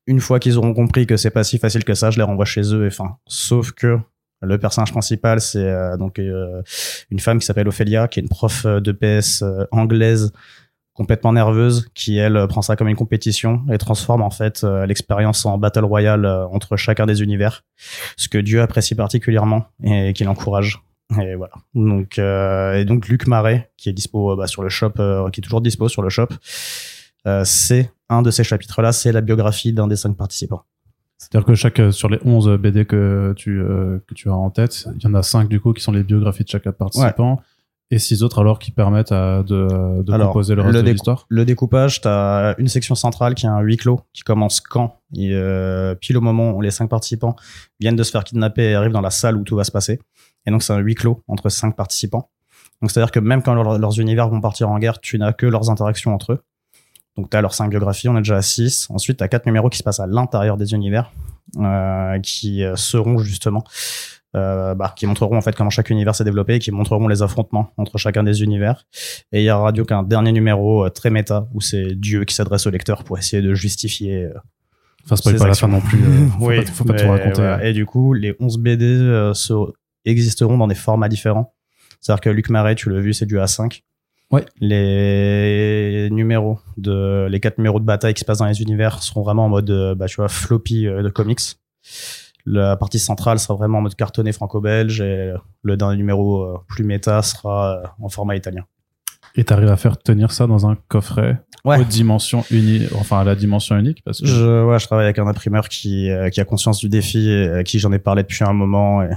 Une 0.06 0.20
fois 0.20 0.38
qu'ils 0.38 0.56
auront 0.58 0.74
compris 0.74 1.06
que 1.06 1.16
c'est 1.16 1.30
pas 1.30 1.44
si 1.44 1.58
facile 1.58 1.84
que 1.84 1.94
ça, 1.94 2.10
je 2.10 2.18
les 2.18 2.22
renvoie 2.22 2.44
chez 2.44 2.74
eux. 2.74 2.84
Et 2.84 2.88
enfin, 2.88 3.16
sauf 3.26 3.72
que 3.72 3.98
le 4.42 4.58
personnage 4.58 4.92
principal, 4.92 5.40
c'est 5.40 5.58
euh, 5.58 5.96
donc 5.96 6.18
euh, 6.18 6.62
une 7.10 7.20
femme 7.20 7.38
qui 7.38 7.46
s'appelle 7.46 7.68
Ophélia, 7.68 8.08
qui 8.08 8.20
est 8.20 8.22
une 8.22 8.28
prof 8.28 8.66
euh, 8.66 8.80
de 8.80 8.92
PS 8.92 9.42
anglaise 9.70 10.32
complètement 10.96 11.32
nerveuse, 11.32 11.88
qui 11.94 12.16
elle 12.16 12.46
prend 12.48 12.62
ça 12.62 12.74
comme 12.74 12.88
une 12.88 12.96
compétition 12.96 13.62
et 13.70 13.78
transforme 13.78 14.22
en 14.22 14.30
fait 14.30 14.64
euh, 14.64 14.86
l'expérience 14.86 15.44
en 15.44 15.58
battle 15.58 15.84
royale 15.84 16.24
euh, 16.24 16.46
entre 16.48 16.76
chacun 16.76 17.06
des 17.06 17.22
univers, 17.22 17.64
ce 18.16 18.28
que 18.28 18.38
Dieu 18.38 18.62
apprécie 18.62 18.94
particulièrement 18.94 19.66
et 19.82 20.12
qu'il 20.14 20.28
encourage. 20.28 20.82
Et 21.20 21.34
voilà. 21.36 21.52
Donc 21.74 22.18
euh, 22.18 22.80
et 22.80 22.84
donc 22.84 23.08
Luc 23.08 23.26
Marais, 23.26 23.70
qui 23.76 23.88
est 23.88 23.92
dispo 23.92 24.32
euh, 24.32 24.36
bah, 24.36 24.46
sur 24.46 24.62
le 24.62 24.68
shop, 24.68 24.92
euh, 24.98 25.30
qui 25.30 25.40
est 25.40 25.42
toujours 25.42 25.60
dispo 25.60 25.88
sur 25.88 26.02
le 26.02 26.08
shop, 26.08 26.28
euh, 27.26 27.42
c'est 27.44 27.92
un 28.08 28.22
de 28.22 28.30
ces 28.30 28.42
chapitres-là, 28.42 28.92
c'est 28.92 29.12
la 29.12 29.20
biographie 29.20 29.72
d'un 29.72 29.86
des 29.86 29.96
cinq 29.96 30.16
participants. 30.16 30.62
C'est-à-dire 31.18 31.46
que 31.46 31.54
chaque, 31.54 31.80
sur 31.92 32.08
les 32.08 32.18
11 32.24 32.58
BD 32.58 32.84
que 32.84 33.32
tu, 33.36 33.60
euh, 33.60 33.98
que 34.06 34.14
tu 34.14 34.28
as 34.28 34.34
en 34.34 34.50
tête, 34.50 34.86
il 34.96 35.02
y 35.02 35.06
en 35.06 35.14
a 35.14 35.22
5 35.22 35.48
du 35.48 35.60
coup 35.60 35.72
qui 35.72 35.82
sont 35.82 35.92
les 35.92 36.02
biographies 36.02 36.44
de 36.44 36.48
chaque 36.48 36.68
participant. 36.70 37.40
Et 37.92 38.00
6 38.00 38.24
autres 38.24 38.40
alors 38.40 38.58
qui 38.58 38.72
permettent 38.72 39.12
à, 39.12 39.44
de, 39.44 40.02
de 40.02 40.12
Alors, 40.12 40.28
composer 40.28 40.56
le 40.56 40.62
reste 40.62 40.74
le 40.74 40.82
de 40.82 40.90
l'histoire. 40.90 41.26
Le 41.28 41.44
découpage, 41.44 42.00
tu 42.00 42.08
as 42.08 42.56
une 42.58 42.66
section 42.66 42.96
centrale 42.96 43.34
qui 43.36 43.46
a 43.46 43.52
un 43.52 43.60
huis 43.60 43.76
clos 43.76 44.00
qui 44.12 44.22
commence 44.22 44.60
quand 44.60 44.96
Et, 45.16 45.30
euh, 45.32 45.94
Pile 45.94 46.16
au 46.16 46.20
moment 46.20 46.50
où 46.50 46.60
les 46.60 46.72
cinq 46.72 46.88
participants 46.88 47.36
viennent 47.78 47.94
de 47.94 48.02
se 48.02 48.10
faire 48.10 48.24
kidnapper 48.24 48.70
et 48.70 48.74
arrivent 48.74 48.92
dans 48.92 49.00
la 49.00 49.10
salle 49.10 49.36
où 49.36 49.44
tout 49.44 49.54
va 49.54 49.62
se 49.62 49.70
passer. 49.70 50.00
Et 50.46 50.50
donc, 50.50 50.64
c'est 50.64 50.72
un 50.72 50.78
huis 50.78 50.96
clos 50.96 51.22
entre 51.28 51.48
cinq 51.48 51.76
participants. 51.76 52.28
Donc, 52.82 52.90
c'est-à-dire 52.90 53.12
que 53.12 53.20
même 53.20 53.42
quand 53.42 53.54
leur- 53.54 53.78
leurs 53.78 54.00
univers 54.00 54.28
vont 54.28 54.40
partir 54.40 54.68
en 54.68 54.78
guerre, 54.80 55.00
tu 55.00 55.16
n'as 55.18 55.32
que 55.32 55.46
leurs 55.46 55.70
interactions 55.70 56.12
entre 56.12 56.32
eux. 56.32 56.42
Donc, 57.16 57.30
tu 57.30 57.36
as 57.36 57.40
leurs 57.40 57.54
cinq 57.54 57.70
biographies, 57.70 58.08
on 58.08 58.16
est 58.16 58.20
déjà 58.20 58.36
à 58.36 58.42
6. 58.42 58.88
Ensuite, 58.90 59.18
tu 59.18 59.24
as 59.24 59.28
quatre 59.28 59.46
numéros 59.46 59.70
qui 59.70 59.78
se 59.78 59.82
passent 59.84 60.00
à 60.00 60.06
l'intérieur 60.06 60.56
des 60.56 60.74
univers, 60.74 61.12
euh, 61.58 62.18
qui 62.20 62.62
euh, 62.62 62.76
seront 62.76 63.16
justement, 63.18 63.64
euh, 64.34 64.74
bah, 64.74 64.92
qui 64.96 65.06
montreront 65.06 65.36
en 65.36 65.40
fait 65.40 65.54
comment 65.54 65.70
chaque 65.70 65.90
univers 65.90 66.14
s'est 66.14 66.24
développé 66.24 66.54
et 66.56 66.58
qui 66.58 66.70
montreront 66.72 67.08
les 67.08 67.22
affrontements 67.22 67.70
entre 67.76 67.96
chacun 67.98 68.22
des 68.22 68.42
univers. 68.42 68.84
Et 69.32 69.40
il 69.40 69.44
y 69.44 69.48
a 69.48 69.56
Radio 69.56 69.84
qu'un 69.84 70.02
dernier 70.02 70.32
numéro 70.32 70.84
euh, 70.84 70.90
très 70.90 71.10
méta 71.10 71.48
où 71.54 71.60
c'est 71.60 71.94
Dieu 71.94 72.24
qui 72.24 72.34
s'adresse 72.34 72.66
au 72.66 72.70
lecteur 72.70 73.04
pour 73.04 73.16
essayer 73.18 73.42
de 73.42 73.54
justifier. 73.54 74.24
euh, 74.24 74.34
Enfin, 75.04 75.14
ses 75.16 75.36
pas 75.36 75.46
la 75.46 75.54
fin 75.54 75.68
non 75.68 75.80
plus. 75.80 76.02
euh, 76.02 76.26
faut 76.38 76.46
oui, 76.48 76.56
pas, 76.56 76.66
faut 76.72 76.84
pas 76.84 76.94
tout 76.94 77.08
raconter. 77.08 77.40
voilà. 77.40 77.64
Et 77.64 77.72
du 77.72 77.86
coup, 77.86 78.12
les 78.12 78.34
11 78.40 78.58
BD 78.58 78.84
euh, 78.84 79.34
se- 79.34 79.72
existeront 80.04 80.58
dans 80.58 80.66
des 80.66 80.74
formats 80.74 81.08
différents. 81.08 81.54
C'est-à-dire 82.00 82.20
que 82.20 82.30
Luc 82.30 82.50
Marais, 82.50 82.74
tu 82.74 82.90
l'as 82.90 83.00
vu, 83.00 83.14
c'est 83.14 83.24
du 83.26 83.36
A5. 83.36 83.82
Ouais. 84.32 84.44
Les 85.00 86.08
numéros 86.10 86.58
de 86.76 87.26
les 87.30 87.38
quatre 87.40 87.58
numéros 87.58 87.78
de 87.80 87.84
bataille 87.84 88.14
qui 88.14 88.20
se 88.20 88.24
passent 88.24 88.38
dans 88.38 88.46
les 88.46 88.60
univers 88.62 89.02
seront 89.02 89.22
vraiment 89.22 89.44
en 89.46 89.48
mode 89.48 89.94
bah 89.96 90.06
tu 90.06 90.16
vois 90.16 90.28
floppy 90.28 90.86
euh, 90.86 91.02
de 91.02 91.08
comics. 91.08 91.40
La 92.48 92.76
partie 92.76 92.98
centrale 93.00 93.38
sera 93.40 93.54
vraiment 93.54 93.78
en 93.78 93.82
mode 93.82 93.96
cartonné 93.96 94.32
franco-belge 94.32 95.00
et 95.00 95.34
le 95.62 95.76
dernier 95.76 95.96
numéro 95.96 96.44
euh, 96.44 96.58
plus 96.68 96.84
méta 96.84 97.20
sera 97.22 97.76
euh, 97.82 97.86
en 98.00 98.08
format 98.08 98.36
italien. 98.36 98.64
Et 99.34 99.44
t'arrives 99.44 99.68
à 99.68 99.76
faire 99.76 99.98
tenir 99.98 100.30
ça 100.32 100.46
dans 100.46 100.66
un 100.66 100.76
coffret 100.88 101.42
Ouais. 101.64 101.80
aux 101.80 101.84
dimensions 101.84 102.44
unies, 102.52 102.86
enfin 102.94 103.18
à 103.18 103.24
la 103.24 103.34
dimension 103.34 103.76
unique, 103.76 104.00
parce 104.04 104.20
que 104.20 104.26
Je, 104.26 104.64
ouais, 104.64 104.78
je 104.78 104.86
travaille 104.86 105.06
avec 105.06 105.18
un 105.18 105.26
imprimeur 105.26 105.68
qui, 105.68 106.08
euh, 106.10 106.30
qui 106.30 106.40
a 106.40 106.44
conscience 106.44 106.78
du 106.78 106.88
défi 106.88 107.28
et 107.28 107.48
à 107.50 107.64
qui 107.64 107.80
j'en 107.80 107.90
ai 107.92 107.98
parlé 107.98 108.22
depuis 108.22 108.44
un 108.44 108.52
moment 108.52 109.02
et 109.02 109.10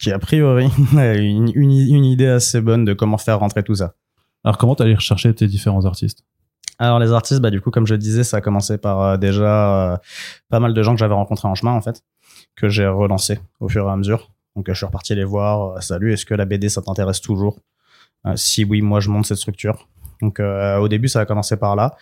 qui, 0.00 0.10
a 0.10 0.18
priori, 0.18 0.66
a 0.96 1.14
une, 1.14 1.52
une, 1.54 1.70
une 1.70 2.04
idée 2.04 2.26
assez 2.26 2.60
bonne 2.60 2.84
de 2.84 2.92
comment 2.92 3.18
faire 3.18 3.38
rentrer 3.38 3.62
tout 3.62 3.76
ça. 3.76 3.94
alors 4.42 4.58
comment 4.58 4.74
t'allais 4.74 4.96
rechercher 4.96 5.32
tes 5.32 5.46
différents 5.46 5.84
artistes? 5.84 6.24
Alors, 6.78 6.98
les 6.98 7.12
artistes, 7.12 7.40
bah, 7.40 7.50
du 7.50 7.60
coup, 7.60 7.70
comme 7.70 7.86
je 7.86 7.94
le 7.94 7.98
disais, 7.98 8.24
ça 8.24 8.38
a 8.38 8.40
commencé 8.40 8.78
par 8.78 9.00
euh, 9.02 9.16
déjà 9.16 9.92
euh, 9.92 9.96
pas 10.48 10.58
mal 10.60 10.74
de 10.74 10.82
gens 10.82 10.94
que 10.94 10.98
j'avais 10.98 11.14
rencontrés 11.14 11.48
en 11.48 11.54
chemin, 11.54 11.72
en 11.72 11.80
fait, 11.80 12.02
que 12.56 12.68
j'ai 12.68 12.86
relancé 12.86 13.38
au 13.60 13.68
fur 13.68 13.86
et 13.86 13.90
à 13.90 13.96
mesure. 13.96 14.30
Donc, 14.56 14.68
euh, 14.68 14.72
je 14.72 14.78
suis 14.78 14.86
reparti 14.86 15.14
les 15.14 15.24
voir. 15.24 15.76
euh, 15.76 15.80
Salut, 15.80 16.12
est-ce 16.12 16.26
que 16.26 16.34
la 16.34 16.44
BD, 16.44 16.68
ça 16.68 16.82
t'intéresse 16.82 17.20
toujours? 17.20 17.58
Euh, 18.26 18.34
Si 18.36 18.64
oui, 18.64 18.82
moi, 18.82 19.00
je 19.00 19.10
monte 19.10 19.26
cette 19.26 19.38
structure. 19.38 19.86
Donc, 20.22 20.38
euh, 20.40 20.78
au 20.78 20.88
début, 20.88 21.08
ça 21.08 21.20
a 21.20 21.24
commencé 21.26 21.56
par 21.56 21.74
là. 21.76 21.96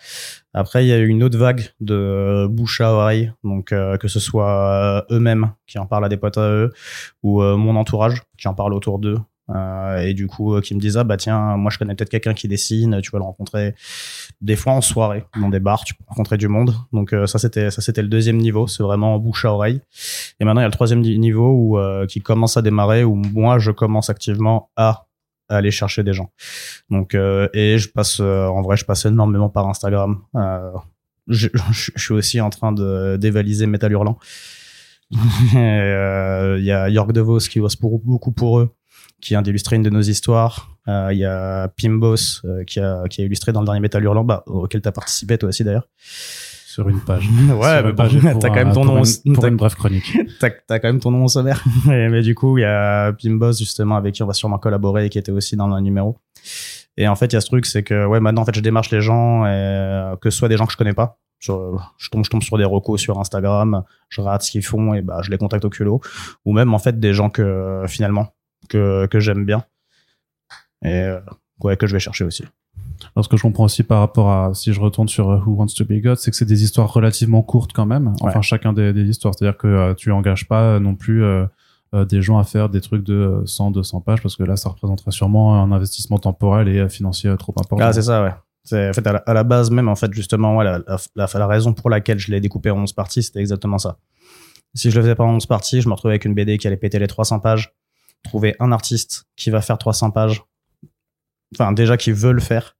Après, 0.53 0.85
il 0.85 0.87
y 0.87 0.93
a 0.93 0.97
eu 0.99 1.07
une 1.07 1.23
autre 1.23 1.37
vague 1.37 1.69
de 1.79 2.47
bouche 2.49 2.79
à 2.81 2.91
oreille. 2.93 3.31
Donc, 3.43 3.65
que 3.69 4.07
ce 4.07 4.19
soit 4.19 5.05
eux-mêmes 5.09 5.51
qui 5.65 5.79
en 5.79 5.87
parlent 5.87 6.05
à 6.05 6.09
des 6.09 6.17
potes 6.17 6.37
à 6.37 6.47
eux 6.47 6.71
ou 7.23 7.41
mon 7.41 7.75
entourage 7.75 8.21
qui 8.37 8.47
en 8.47 8.53
parle 8.53 8.75
autour 8.75 8.99
d'eux. 8.99 9.17
Euh, 9.49 9.97
et 9.97 10.13
du 10.13 10.27
coup, 10.27 10.53
euh, 10.55 10.61
qui 10.61 10.75
me 10.75 10.79
disent, 10.79 10.95
ah 10.97 11.03
bah 11.03 11.17
tiens, 11.17 11.57
moi 11.57 11.71
je 11.71 11.77
connais 11.77 11.93
peut-être 11.95 12.09
quelqu'un 12.09 12.33
qui 12.33 12.47
dessine, 12.47 13.01
tu 13.01 13.11
vas 13.11 13.17
le 13.17 13.25
rencontrer 13.25 13.75
des 14.39 14.55
fois 14.55 14.73
en 14.73 14.81
soirée, 14.81 15.25
dans 15.41 15.49
des 15.49 15.59
bars, 15.59 15.83
tu 15.83 15.93
peux 15.93 16.03
rencontrer 16.07 16.37
du 16.37 16.47
monde. 16.47 16.73
Donc 16.93 17.11
euh, 17.11 17.25
ça 17.27 17.37
c'était 17.39 17.69
ça 17.69 17.81
c'était 17.81 18.01
le 18.01 18.07
deuxième 18.07 18.37
niveau, 18.37 18.67
c'est 18.67 18.83
vraiment 18.83 19.17
bouche 19.19 19.43
à 19.45 19.51
oreille. 19.53 19.81
Et 20.39 20.45
maintenant 20.45 20.61
il 20.61 20.63
y 20.63 20.65
a 20.65 20.69
le 20.69 20.73
troisième 20.73 21.01
ni- 21.01 21.19
niveau 21.19 21.49
où 21.51 21.77
euh, 21.77 22.05
qui 22.05 22.21
commence 22.21 22.55
à 22.55 22.61
démarrer 22.61 23.03
où 23.03 23.15
moi 23.15 23.59
je 23.59 23.71
commence 23.71 24.09
activement 24.09 24.69
à 24.77 25.07
aller 25.49 25.71
chercher 25.71 26.03
des 26.03 26.13
gens. 26.13 26.31
Donc 26.89 27.13
euh, 27.13 27.49
et 27.53 27.77
je 27.77 27.89
passe 27.89 28.19
euh, 28.21 28.45
en 28.47 28.61
vrai 28.61 28.77
je 28.77 28.85
passe 28.85 29.05
énormément 29.05 29.49
par 29.49 29.67
Instagram. 29.67 30.21
Je, 31.27 31.47
je- 31.71 31.91
je 31.93 32.01
suis 32.01 32.13
aussi 32.13 32.39
en 32.39 32.49
train 32.51 32.71
de 32.71 33.17
dévaliser 33.19 33.65
Metal 33.67 33.91
Hurlant. 33.91 34.17
Il 35.53 36.63
y 36.63 36.71
a 36.71 36.89
York 36.89 37.11
DeVos 37.11 37.39
qui 37.39 37.59
bosse 37.59 37.75
pour, 37.75 37.99
beaucoup 37.99 38.31
pour 38.31 38.59
eux, 38.59 38.69
qui 39.21 39.29
vient 39.33 39.41
d'illustrer 39.41 39.75
une 39.75 39.83
de 39.83 39.89
nos 39.89 40.01
histoires. 40.01 40.69
Euh, 40.87 41.09
Il 41.11 41.19
y 41.19 41.25
a 41.25 41.67
Pimbos 41.81 42.15
euh, 42.45 42.63
qui, 42.65 42.79
a, 42.79 43.03
qui 43.09 43.21
a 43.21 43.25
illustré 43.25 43.51
dans 43.51 43.61
le 43.61 43.65
dernier 43.65 43.79
Metal 43.81 44.03
Hurlant, 44.03 44.23
bah, 44.23 44.43
auquel 44.47 44.81
tu 44.81 44.87
as 44.89 44.91
participé 44.91 45.37
toi 45.37 45.49
aussi 45.49 45.63
d'ailleurs. 45.63 45.87
sur 46.65 46.89
une 46.89 46.99
page 47.01 47.27
Ouais, 47.49 47.83
mais 47.83 47.91
bon, 47.91 47.95
page 47.95 48.17
t'as 48.39 48.49
quand 48.49 48.55
un- 48.57 48.63
même 48.65 48.73
ton 48.73 48.85
nom, 48.85 49.03
une, 49.25 49.33
pour 49.33 49.41
t'as- 49.43 49.49
une 49.49 49.57
brève 49.57 49.75
chronique 49.75 50.17
t'as 50.39 50.49
quand 50.79 50.87
même 50.87 50.99
ton 50.99 51.11
nom 51.11 51.25
au 51.25 51.27
sommaire. 51.27 51.63
mais, 51.85 52.09
mais 52.09 52.21
du 52.21 52.33
coup, 52.35 52.57
il 52.57 52.61
y 52.61 52.65
a 52.65 53.13
Pimbos 53.13 53.53
justement 53.53 53.95
avec 53.95 54.15
qui 54.15 54.23
on 54.23 54.27
va 54.27 54.33
sûrement 54.33 54.57
collaborer 54.57 55.05
et 55.05 55.09
qui 55.09 55.19
était 55.19 55.31
aussi 55.31 55.55
dans 55.55 55.67
le 55.67 55.79
numéro. 55.81 56.17
Et 56.97 57.07
en 57.07 57.15
fait, 57.15 57.27
il 57.27 57.33
y 57.33 57.37
a 57.37 57.41
ce 57.41 57.47
truc, 57.47 57.65
c'est 57.65 57.83
que 57.83 58.05
ouais, 58.05 58.19
maintenant 58.19 58.41
en 58.41 58.45
fait, 58.45 58.55
je 58.55 58.59
démarche 58.61 58.89
les 58.91 59.01
gens, 59.01 59.45
et, 59.45 59.49
euh, 59.49 60.15
que 60.17 60.29
ce 60.29 60.37
soit 60.37 60.49
des 60.49 60.57
gens 60.57 60.65
que 60.65 60.73
je 60.73 60.77
connais 60.77 60.93
pas. 60.93 61.19
Sur- 61.39 61.93
je 61.97 62.09
tombe, 62.09 62.23
je 62.25 62.29
tombe 62.29 62.43
sur 62.43 62.57
des 62.57 62.65
recos 62.65 62.99
sur 63.01 63.19
Instagram, 63.19 63.83
je 64.09 64.21
rate 64.21 64.43
ce 64.43 64.51
qu'ils 64.51 64.63
font 64.63 64.93
et 64.93 65.01
bah 65.01 65.21
je 65.23 65.31
les 65.31 65.37
contacte 65.37 65.63
au 65.65 65.69
culot. 65.69 65.99
Ou 66.45 66.53
même 66.53 66.73
en 66.73 66.79
fait 66.79 66.99
des 66.99 67.13
gens 67.13 67.29
que 67.29 67.83
finalement 67.87 68.27
que 68.69 69.05
que 69.07 69.19
j'aime 69.19 69.45
bien 69.45 69.63
et 70.83 70.93
euh, 71.03 71.19
ouais 71.63 71.77
que 71.77 71.87
je 71.87 71.93
vais 71.93 71.99
chercher 71.99 72.23
aussi. 72.23 72.43
Alors, 73.15 73.25
ce 73.25 73.29
que 73.29 73.35
je 73.37 73.41
comprends 73.41 73.63
aussi 73.65 73.83
par 73.83 73.99
rapport 73.99 74.29
à, 74.31 74.53
si 74.53 74.73
je 74.73 74.79
retourne 74.79 75.07
sur 75.07 75.29
euh, 75.29 75.37
Who 75.39 75.55
Wants 75.55 75.73
to 75.77 75.85
Be 75.85 75.93
God, 76.01 76.17
c'est 76.17 76.29
que 76.31 76.37
c'est 76.37 76.45
des 76.45 76.63
histoires 76.63 76.91
relativement 76.93 77.41
courtes 77.41 77.71
quand 77.73 77.85
même. 77.87 78.13
Enfin, 78.21 78.37
Ouais. 78.37 78.41
chacun 78.43 78.73
des, 78.73 78.93
des 78.93 79.03
histoires. 79.09 79.33
C'est-à-dire 79.35 79.57
que 79.57 79.67
euh, 79.67 79.93
tu 79.95 80.11
engages 80.11 80.47
pas 80.47 80.79
non 80.79 80.95
plus 80.95 81.23
euh, 81.23 81.45
euh, 81.95 82.05
des 82.05 82.21
gens 82.21 82.37
à 82.37 82.43
faire 82.43 82.69
des 82.69 82.79
trucs 82.79 83.03
de 83.03 83.13
euh, 83.13 83.45
100, 83.45 83.71
200 83.71 84.01
pages 84.01 84.21
parce 84.21 84.35
que 84.35 84.43
là, 84.43 84.55
ça 84.55 84.69
représenterait 84.69 85.11
sûrement 85.11 85.61
un 85.61 85.71
investissement 85.71 86.19
temporel 86.19 86.67
et 86.67 86.87
financier 86.89 87.33
trop 87.39 87.53
important. 87.57 87.83
Ah, 87.85 87.91
c'est 87.91 88.03
ça, 88.03 88.23
ouais. 88.23 88.33
C'est, 88.63 88.89
en 88.89 88.93
fait, 88.93 89.05
à 89.07 89.13
la, 89.13 89.19
à 89.19 89.33
la 89.33 89.43
base 89.43 89.71
même, 89.71 89.87
en 89.89 89.95
fait, 89.95 90.13
justement, 90.13 90.55
ouais, 90.57 90.63
la, 90.65 90.77
la, 90.87 90.97
la, 91.15 91.27
la 91.33 91.47
raison 91.47 91.73
pour 91.73 91.89
laquelle 91.89 92.19
je 92.19 92.29
l'ai 92.31 92.39
découpé 92.39 92.69
en 92.69 92.77
11 92.77 92.93
parties, 92.93 93.23
c'était 93.23 93.39
exactement 93.39 93.79
ça. 93.79 93.97
Si 94.75 94.91
je 94.91 94.95
le 94.95 95.01
faisais 95.01 95.15
pas 95.15 95.23
en 95.23 95.33
11 95.35 95.47
parties, 95.47 95.81
je 95.81 95.89
me 95.89 95.93
retrouvais 95.93 96.13
avec 96.13 96.25
une 96.25 96.35
BD 96.35 96.57
qui 96.59 96.67
allait 96.67 96.77
péter 96.77 96.99
les 96.99 97.07
300 97.07 97.39
pages, 97.39 97.73
trouver 98.23 98.55
un 98.59 98.71
artiste 98.71 99.25
qui 99.35 99.49
va 99.49 99.61
faire 99.61 99.77
300 99.77 100.11
pages, 100.11 100.43
enfin, 101.55 101.71
déjà 101.71 101.97
qui 101.97 102.11
veut 102.11 102.31
le 102.31 102.41
faire, 102.41 102.77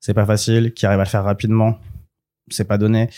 c'est 0.00 0.14
pas 0.14 0.26
facile, 0.26 0.72
qui 0.74 0.86
arrive 0.86 1.00
à 1.00 1.04
le 1.04 1.08
faire 1.08 1.24
rapidement, 1.24 1.78
c'est 2.48 2.64
pas 2.64 2.78
donné. 2.78 3.08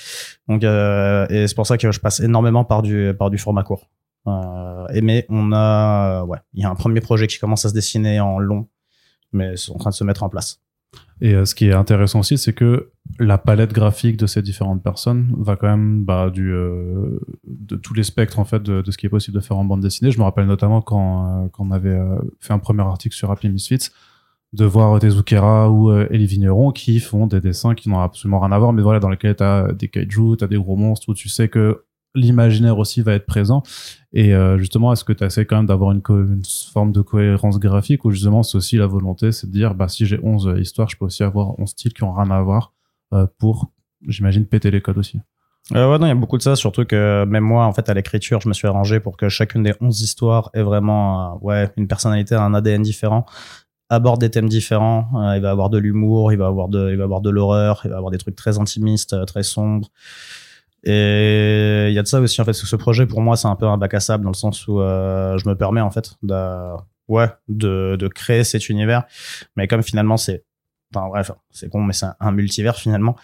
Donc, 0.49 0.65
euh, 0.65 1.27
et 1.29 1.47
c'est 1.49 1.55
pour 1.55 1.67
ça 1.67 1.79
que 1.79 1.91
je 1.91 2.01
passe 2.01 2.21
énormément 2.21 2.65
par 2.65 2.83
du, 2.83 3.13
par 3.19 3.31
du 3.31 3.39
format 3.39 3.63
court. 3.63 3.89
Euh, 4.27 4.87
et 4.89 5.01
mais 5.01 5.27
on 5.29 5.53
a, 5.53 6.25
ouais, 6.25 6.39
il 6.55 6.63
y 6.63 6.65
a 6.65 6.71
un 6.71 6.75
premier 6.75 7.01
projet 7.01 7.27
qui 7.27 7.39
commence 7.39 7.65
à 7.65 7.69
se 7.69 7.75
dessiner 7.75 8.21
en 8.21 8.39
long, 8.39 8.69
mais 9.33 9.57
c'est 9.57 9.73
en 9.73 9.79
train 9.79 9.91
de 9.91 9.95
se 9.95 10.05
mettre 10.05 10.23
en 10.23 10.29
place. 10.29 10.61
Et 11.21 11.35
euh, 11.35 11.45
ce 11.45 11.55
qui 11.55 11.67
est 11.67 11.73
intéressant 11.73 12.21
aussi, 12.21 12.39
c'est 12.39 12.53
que 12.53 12.91
la 13.19 13.39
palette 13.39 13.73
graphique 13.73 14.17
de 14.17 14.27
ces 14.27 14.43
différentes 14.43 14.83
personnes 14.83 15.35
va 15.39 15.57
quand 15.57 15.69
même 15.69 16.05
bah, 16.05 16.31
du, 16.31 16.53
euh, 16.53 17.21
de 17.47 17.77
tous 17.77 17.95
les 17.95 18.03
spectres 18.03 18.39
en 18.39 18.45
fait 18.45 18.63
de, 18.63 18.83
ce 18.91 18.97
qui 18.99 19.07
est 19.07 19.11
possible 19.11 19.37
de 19.37 19.43
faire 19.43 19.57
en 19.57 19.65
bande 19.65 19.81
dessinée. 19.81 20.11
Je 20.11 20.19
me 20.19 20.25
rappelle 20.25 20.47
notamment 20.47 20.83
quand, 20.83 21.45
euh, 21.45 21.49
quand 21.53 21.67
on 21.67 21.71
avait 21.71 21.99
fait 22.41 22.53
un 22.53 22.59
premier 22.59 22.83
article 22.83 23.15
sur 23.15 23.31
Happy 23.31 23.49
Misfits, 23.49 23.91
de 24.53 24.65
voir 24.65 25.01
des 25.01 25.11
Zucchera 25.11 25.69
ou 25.69 25.91
Elie 25.91 26.27
Vigneron 26.27 26.71
qui 26.71 27.01
font 27.01 27.27
des 27.27 27.41
dessins 27.41 27.75
qui 27.75 27.89
n'ont 27.89 28.01
absolument 28.01 28.39
rien 28.39 28.53
à 28.53 28.59
voir, 28.59 28.73
mais 28.73 28.83
voilà, 28.83 29.01
dans 29.01 29.09
lesquels 29.09 29.35
tu 29.35 29.43
as 29.43 29.73
des 29.73 29.89
kaiju, 29.89 30.37
tu 30.39 30.45
as 30.45 30.47
des 30.47 30.57
gros 30.57 30.77
monstres, 30.77 31.09
où 31.09 31.15
tu 31.15 31.29
sais 31.29 31.49
que 31.49 31.85
l'imaginaire 32.15 32.79
aussi 32.79 33.03
va 33.03 33.15
être 33.15 33.27
présent. 33.27 33.63
Et 34.13 34.35
euh, 34.35 34.59
justement, 34.59 34.93
est-ce 34.93 35.05
que 35.05 35.13
tu 35.13 35.25
essaies 35.25 35.45
quand 35.45 35.57
même 35.57 35.67
d'avoir 35.67 35.93
une, 35.93 36.03
une 36.09 36.43
forme 36.73 36.93
de 36.93 37.01
cohérence 37.01 37.59
graphique 37.59 38.05
ou 38.05 38.11
justement 38.11 38.43
c'est 38.43 38.57
aussi 38.57 38.77
la 38.77 38.87
volonté, 38.87 39.33
c'est 39.33 39.49
de 39.49 39.53
dire, 39.53 39.75
bah, 39.75 39.89
si 39.89 40.07
j'ai 40.07 40.21
11 40.23 40.55
histoires, 40.61 40.89
je 40.89 40.97
peux 40.97 41.05
aussi 41.05 41.23
avoir 41.23 41.59
11 41.59 41.69
styles 41.69 41.93
qui 41.93 42.05
ont 42.05 42.13
rien 42.13 42.31
à 42.31 42.41
voir 42.41 42.73
euh, 43.13 43.27
pour, 43.39 43.71
j'imagine, 44.07 44.47
péter 44.47 44.71
les 44.71 44.81
codes 44.81 44.99
aussi. 44.99 45.21
Euh, 45.73 45.91
ouais, 45.91 45.99
non, 45.99 46.07
il 46.07 46.11
y 46.11 46.13
a 46.13 46.15
beaucoup 46.15 46.37
de 46.37 46.43
ça, 46.43 46.57
surtout 46.57 46.85
que 46.85 47.25
même 47.25 47.45
moi, 47.45 47.65
en 47.65 47.73
fait, 47.73 47.89
à 47.89 47.95
l'écriture, 47.95 48.41
je 48.41 48.49
me 48.49 48.55
suis 48.55 48.69
arrangé 48.69 49.01
pour 49.01 49.17
que 49.17 49.29
chacune 49.29 49.63
des 49.63 49.75
11 49.81 50.03
histoires 50.03 50.51
ait 50.53 50.63
vraiment, 50.63 51.35
euh, 51.35 51.39
ouais, 51.41 51.71
une 51.77 51.89
personnalité, 51.89 52.35
un 52.35 52.53
ADN 52.55 52.83
différent, 52.83 53.25
aborde 53.89 54.21
des 54.21 54.31
thèmes 54.31 54.49
différents. 54.49 55.09
Il 55.35 55.41
va 55.41 55.51
avoir 55.51 55.71
de 55.71 55.79
l'humour, 55.79 56.33
il 56.33 56.39
va 56.39 56.47
avoir 56.47 56.69
de, 56.69 56.91
il 56.91 56.97
va 56.97 57.05
avoir 57.05 57.21
de 57.21 57.31
l'horreur, 57.31 57.81
il 57.85 57.91
va 57.91 57.97
avoir 57.97 58.11
des 58.11 58.19
trucs 58.19 58.37
très 58.37 58.59
intimistes, 58.59 59.17
très 59.27 59.43
sombres. 59.43 59.89
Et 60.85 61.87
il 61.89 61.95
y 61.95 61.99
a 61.99 62.03
de 62.03 62.07
ça 62.07 62.21
aussi, 62.21 62.41
en 62.41 62.45
fait, 62.45 62.53
ce 62.53 62.77
projet, 62.77 63.07
pour 63.07 63.23
moi, 63.23 63.37
c'est 63.37 63.49
un 63.49 63.57
peu 63.57 63.67
un 63.67 63.79
bac 63.79 63.95
à 63.95 64.01
sable 64.01 64.25
dans 64.25 64.31
le 64.31 64.37
sens 64.37 64.69
où 64.69 64.81
euh, 64.81 65.39
je 65.39 65.49
me 65.49 65.57
permets, 65.57 65.81
en 65.81 65.91
fait, 65.91 66.13
de, 66.23 66.77
ouais, 67.09 67.29
de, 67.49 67.97
de 67.99 68.09
créer 68.09 68.45
cet 68.45 68.69
univers. 68.69 69.05
Mais 69.57 69.67
comme 69.67 69.83
finalement, 69.83 70.19
c'est, 70.19 70.45
enfin, 70.95 71.09
bref, 71.09 71.31
c'est 71.51 71.71
con, 71.71 71.83
mais 71.83 71.95
c'est 71.95 72.07
un, 72.21 72.33
multivers 72.33 72.77
finalement. 72.77 73.17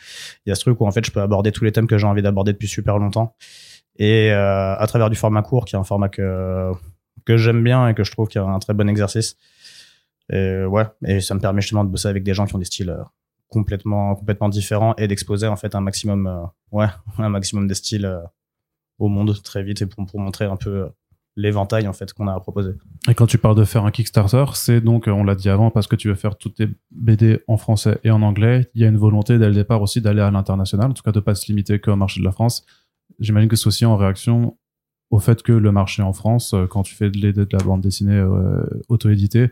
Il 0.46 0.48
y 0.48 0.52
a 0.52 0.54
ce 0.54 0.62
truc 0.62 0.80
où, 0.80 0.86
en 0.86 0.90
fait, 0.90 1.04
je 1.04 1.10
peux 1.10 1.20
aborder 1.20 1.52
tous 1.52 1.64
les 1.64 1.72
thèmes 1.72 1.86
que 1.86 1.98
j'ai 1.98 2.06
envie 2.06 2.22
d'aborder 2.22 2.52
depuis 2.52 2.68
super 2.68 2.98
longtemps. 2.98 3.36
Et 3.98 4.32
euh, 4.32 4.74
à 4.78 4.86
travers 4.86 5.10
du 5.10 5.16
format 5.16 5.42
court, 5.42 5.66
qui 5.66 5.76
est 5.76 5.78
un 5.78 5.84
format 5.84 6.08
que, 6.08 6.72
que 7.26 7.36
j'aime 7.36 7.62
bien 7.62 7.88
et 7.88 7.94
que 7.94 8.04
je 8.04 8.10
trouve 8.10 8.28
qu'il 8.28 8.40
y 8.40 8.44
a 8.44 8.48
un 8.48 8.58
très 8.58 8.72
bon 8.72 8.88
exercice. 8.88 9.36
Et 10.32 10.64
ouais, 10.64 10.84
et 11.04 11.20
ça 11.20 11.34
me 11.34 11.40
permet 11.40 11.60
justement 11.60 11.84
de 11.84 11.90
bosser 11.90 12.08
avec 12.08 12.22
des 12.22 12.32
gens 12.32 12.46
qui 12.46 12.54
ont 12.54 12.58
des 12.58 12.64
styles 12.64 12.90
euh, 12.90 13.02
complètement 13.50 14.14
complètement 14.14 14.48
différents 14.48 14.94
et 14.96 15.06
d'exposer 15.06 15.46
en 15.46 15.56
fait 15.56 15.74
un 15.74 15.82
maximum 15.82 16.26
euh, 16.26 16.42
ouais 16.72 16.86
un 17.18 17.28
maximum 17.28 17.68
de 17.68 17.74
styles 17.74 18.06
euh, 18.06 18.20
au 18.98 19.08
monde 19.08 19.42
très 19.42 19.62
vite 19.62 19.82
et 19.82 19.86
pour, 19.86 20.06
pour 20.06 20.20
montrer 20.20 20.46
un 20.46 20.56
peu 20.56 20.88
l'éventail 21.36 21.88
en 21.88 21.92
fait 21.92 22.12
qu'on 22.12 22.28
a 22.28 22.34
à 22.34 22.40
proposer. 22.40 22.72
Et 23.08 23.14
quand 23.14 23.26
tu 23.26 23.38
parles 23.38 23.56
de 23.56 23.64
faire 23.64 23.84
un 23.84 23.90
Kickstarter, 23.90 24.44
c'est 24.54 24.80
donc, 24.80 25.06
on 25.06 25.24
l'a 25.24 25.34
dit 25.34 25.48
avant, 25.48 25.70
parce 25.70 25.86
que 25.86 25.96
tu 25.96 26.08
veux 26.08 26.14
faire 26.14 26.36
toutes 26.36 26.56
tes 26.56 26.68
BD 26.90 27.40
en 27.46 27.56
français 27.56 27.98
et 28.04 28.10
en 28.10 28.22
anglais. 28.22 28.70
Il 28.74 28.82
y 28.82 28.84
a 28.84 28.88
une 28.88 28.98
volonté 28.98 29.38
dès 29.38 29.48
le 29.48 29.54
départ 29.54 29.80
aussi 29.82 30.00
d'aller 30.00 30.20
à 30.20 30.30
l'international, 30.30 30.90
en 30.90 30.94
tout 30.94 31.02
cas 31.02 31.12
de 31.12 31.20
pas 31.20 31.34
se 31.34 31.46
limiter 31.46 31.78
qu'au 31.78 31.96
marché 31.96 32.20
de 32.20 32.24
la 32.24 32.32
France. 32.32 32.66
J'imagine 33.18 33.48
que 33.48 33.56
c'est 33.56 33.66
aussi 33.66 33.84
en 33.84 33.96
réaction 33.96 34.56
au 35.10 35.18
fait 35.18 35.42
que 35.42 35.52
le 35.52 35.72
marché 35.72 36.02
en 36.02 36.12
France, 36.12 36.54
euh, 36.54 36.66
quand 36.66 36.82
tu 36.82 36.94
fais 36.94 37.10
de, 37.10 37.48
la 37.50 37.64
bande 37.64 37.80
dessinée 37.80 38.14
euh, 38.14 38.64
auto-éditée, 38.88 39.50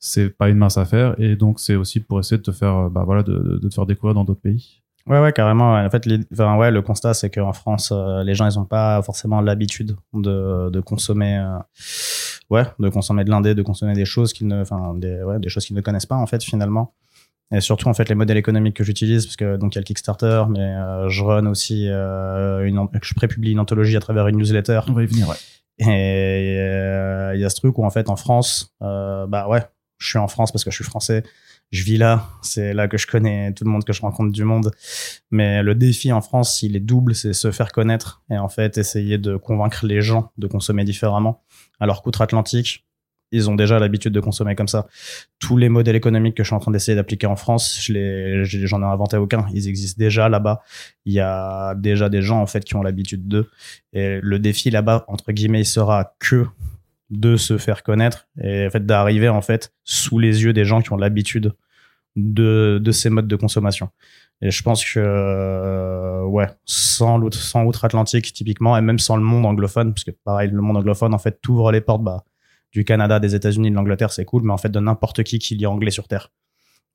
c'est 0.00 0.30
pas 0.30 0.48
une 0.48 0.58
mince 0.58 0.78
affaire 0.78 1.14
et 1.18 1.36
donc 1.36 1.60
c'est 1.60 1.76
aussi 1.76 2.00
pour 2.00 2.18
essayer 2.18 2.38
de 2.38 2.42
te 2.42 2.52
faire, 2.52 2.74
euh, 2.74 2.88
bah 2.88 3.04
voilà, 3.04 3.22
de, 3.22 3.58
de 3.62 3.68
te 3.68 3.74
faire 3.74 3.86
découvrir 3.86 4.14
dans 4.14 4.24
d'autres 4.24 4.40
pays. 4.40 4.82
Ouais, 5.06 5.18
ouais, 5.18 5.32
carrément. 5.32 5.74
En 5.74 5.90
fait, 5.90 6.06
enfin, 6.32 6.56
ouais, 6.58 6.70
le 6.70 6.82
constat, 6.82 7.14
c'est 7.14 7.30
qu'en 7.30 7.54
France, 7.54 7.90
euh, 7.90 8.22
les 8.22 8.34
gens, 8.34 8.46
ils 8.46 8.58
ont 8.58 8.66
pas 8.66 9.00
forcément 9.02 9.40
l'habitude 9.40 9.96
de, 10.12 10.68
de 10.68 10.80
consommer, 10.80 11.38
euh, 11.38 11.58
ouais, 12.50 12.64
de 12.78 12.88
consommer 12.90 13.24
de 13.24 13.30
l'indé, 13.30 13.54
de 13.54 13.62
consommer 13.62 13.94
des 13.94 14.04
choses 14.04 14.34
qu'ils 14.34 14.46
ne, 14.46 14.60
enfin, 14.60 14.94
des, 14.94 15.22
ouais, 15.22 15.38
des 15.38 15.48
choses 15.48 15.64
qu'ils 15.64 15.74
ne 15.74 15.80
connaissent 15.80 16.06
pas, 16.06 16.16
en 16.16 16.26
fait, 16.26 16.44
finalement. 16.44 16.92
Et 17.50 17.60
surtout, 17.60 17.88
en 17.88 17.94
fait, 17.94 18.08
les 18.10 18.14
modèles 18.14 18.36
économiques 18.36 18.76
que 18.76 18.84
j'utilise, 18.84 19.24
parce 19.24 19.36
que 19.36 19.56
donc 19.56 19.74
il 19.74 19.76
y 19.76 19.78
a 19.78 19.80
le 19.80 19.86
Kickstarter, 19.86 20.44
mais 20.50 20.60
euh, 20.60 21.08
je 21.08 21.24
run 21.24 21.46
aussi, 21.46 21.86
une, 21.86 22.86
je 23.02 23.14
prépublie 23.14 23.52
une 23.52 23.60
anthologie 23.60 23.96
à 23.96 24.00
travers 24.00 24.28
une 24.28 24.36
newsletter. 24.36 24.80
On 24.86 24.92
va 24.92 25.02
y 25.02 25.06
venir, 25.06 25.28
ouais. 25.28 25.36
Et 25.78 26.56
il 27.34 27.40
y 27.40 27.44
a 27.44 27.48
ce 27.48 27.56
truc 27.56 27.78
où, 27.78 27.84
en 27.84 27.90
fait, 27.90 28.10
en 28.10 28.16
France, 28.16 28.76
bah 28.80 29.48
ouais, 29.48 29.64
je 30.00 30.08
suis 30.08 30.18
en 30.18 30.26
France 30.26 30.50
parce 30.50 30.64
que 30.64 30.70
je 30.72 30.74
suis 30.74 30.84
français 30.84 31.22
je 31.70 31.84
vis 31.84 31.98
là, 31.98 32.28
c'est 32.42 32.74
là 32.74 32.88
que 32.88 32.98
je 32.98 33.06
connais 33.06 33.52
tout 33.52 33.64
le 33.64 33.70
monde, 33.70 33.84
que 33.84 33.92
je 33.92 34.00
rencontre 34.00 34.32
du 34.32 34.44
monde. 34.44 34.72
Mais 35.30 35.62
le 35.62 35.74
défi 35.74 36.12
en 36.12 36.20
France, 36.20 36.62
il 36.62 36.74
est 36.76 36.80
double, 36.80 37.14
c'est 37.14 37.32
se 37.32 37.50
faire 37.52 37.70
connaître 37.70 38.22
et 38.30 38.38
en 38.38 38.48
fait 38.48 38.76
essayer 38.76 39.18
de 39.18 39.36
convaincre 39.36 39.86
les 39.86 40.02
gens 40.02 40.32
de 40.36 40.46
consommer 40.48 40.84
différemment. 40.84 41.42
Alors 41.78 42.02
qu'outre-Atlantique, 42.02 42.86
ils 43.32 43.48
ont 43.48 43.54
déjà 43.54 43.78
l'habitude 43.78 44.12
de 44.12 44.18
consommer 44.18 44.56
comme 44.56 44.66
ça. 44.66 44.88
Tous 45.38 45.56
les 45.56 45.68
modèles 45.68 45.94
économiques 45.94 46.36
que 46.36 46.42
je 46.42 46.48
suis 46.48 46.56
en 46.56 46.58
train 46.58 46.72
d'essayer 46.72 46.96
d'appliquer 46.96 47.28
en 47.28 47.36
France, 47.36 47.78
je 47.80 47.92
les, 47.92 48.44
j'en 48.44 48.82
ai 48.82 48.86
inventé 48.86 49.16
aucun. 49.16 49.46
Ils 49.54 49.68
existent 49.68 50.00
déjà 50.00 50.28
là-bas. 50.28 50.62
Il 51.04 51.12
y 51.12 51.20
a 51.20 51.76
déjà 51.76 52.08
des 52.08 52.22
gens 52.22 52.40
en 52.40 52.46
fait 52.46 52.64
qui 52.64 52.74
ont 52.74 52.82
l'habitude 52.82 53.28
d'eux. 53.28 53.48
Et 53.92 54.18
le 54.20 54.40
défi 54.40 54.70
là-bas, 54.70 55.04
entre 55.06 55.30
guillemets, 55.30 55.60
il 55.60 55.66
sera 55.66 56.16
que 56.18 56.46
de 57.10 57.36
se 57.36 57.58
faire 57.58 57.82
connaître 57.82 58.28
et 58.42 58.66
en 58.66 58.70
fait 58.70 58.86
d'arriver 58.86 59.28
en 59.28 59.42
fait 59.42 59.72
sous 59.84 60.18
les 60.18 60.44
yeux 60.44 60.52
des 60.52 60.64
gens 60.64 60.80
qui 60.80 60.92
ont 60.92 60.96
l'habitude 60.96 61.52
de, 62.16 62.80
de 62.82 62.92
ces 62.92 63.10
modes 63.10 63.28
de 63.28 63.36
consommation. 63.36 63.90
Et 64.42 64.50
je 64.50 64.62
pense 64.62 64.84
que 64.84 65.00
euh, 65.00 66.24
ouais, 66.24 66.46
sans 66.64 67.20
sans 67.32 67.64
outre-Atlantique 67.64 68.32
typiquement 68.32 68.76
et 68.76 68.80
même 68.80 68.98
sans 68.98 69.16
le 69.16 69.22
monde 69.22 69.44
anglophone 69.44 69.92
parce 69.92 70.04
que 70.04 70.12
pareil 70.24 70.50
le 70.50 70.62
monde 70.62 70.78
anglophone 70.78 71.12
en 71.12 71.18
fait 71.18 71.40
t'ouvre 71.42 71.72
les 71.72 71.80
portes 71.80 72.02
bah, 72.02 72.24
du 72.72 72.84
Canada, 72.84 73.18
des 73.18 73.34
États-Unis, 73.34 73.70
de 73.70 73.74
l'Angleterre, 73.74 74.12
c'est 74.12 74.24
cool 74.24 74.44
mais 74.44 74.52
en 74.52 74.58
fait 74.58 74.70
de 74.70 74.80
n'importe 74.80 75.24
qui 75.24 75.38
qui 75.38 75.56
lit 75.56 75.66
anglais 75.66 75.90
sur 75.90 76.08
terre. 76.08 76.32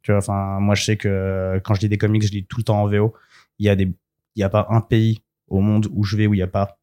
Tu 0.01 0.11
vois 0.11 0.19
enfin 0.19 0.59
moi 0.59 0.75
je 0.75 0.83
sais 0.85 0.97
que 0.97 1.61
quand 1.63 1.75
je 1.75 1.81
lis 1.81 1.89
des 1.89 1.97
comics, 1.97 2.23
je 2.23 2.31
lis 2.31 2.45
tout 2.45 2.57
le 2.57 2.63
temps 2.63 2.81
en 2.81 2.87
VO. 2.87 3.13
Il 3.59 3.65
y 3.65 3.69
a 3.69 3.75
des 3.75 3.93
il 4.35 4.41
y 4.41 4.43
a 4.43 4.49
pas 4.49 4.67
un 4.69 4.81
pays 4.81 5.21
au 5.47 5.59
monde 5.59 5.87
où 5.91 6.03
je 6.03 6.17
vais 6.17 6.27
où 6.27 6.33
il 6.33 6.39
y 6.39 6.43
a 6.43 6.47
pas 6.47 6.79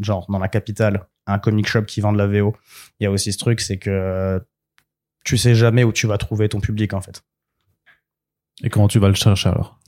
genre 0.00 0.26
dans 0.28 0.38
la 0.38 0.48
capitale 0.48 1.06
un 1.26 1.38
comic 1.38 1.66
shop 1.66 1.82
qui 1.82 2.00
vend 2.00 2.12
de 2.12 2.18
la 2.18 2.26
VO. 2.26 2.54
Il 3.00 3.04
y 3.04 3.06
a 3.06 3.10
aussi 3.10 3.32
ce 3.32 3.38
truc, 3.38 3.60
c'est 3.60 3.78
que 3.78 4.40
tu 5.24 5.36
sais 5.36 5.54
jamais 5.54 5.84
où 5.84 5.92
tu 5.92 6.06
vas 6.06 6.18
trouver 6.18 6.48
ton 6.48 6.60
public 6.60 6.94
en 6.94 7.00
fait. 7.00 7.22
Et 8.62 8.70
comment 8.70 8.88
tu 8.88 8.98
vas 8.98 9.08
le 9.08 9.14
chercher 9.14 9.48
alors? 9.48 9.78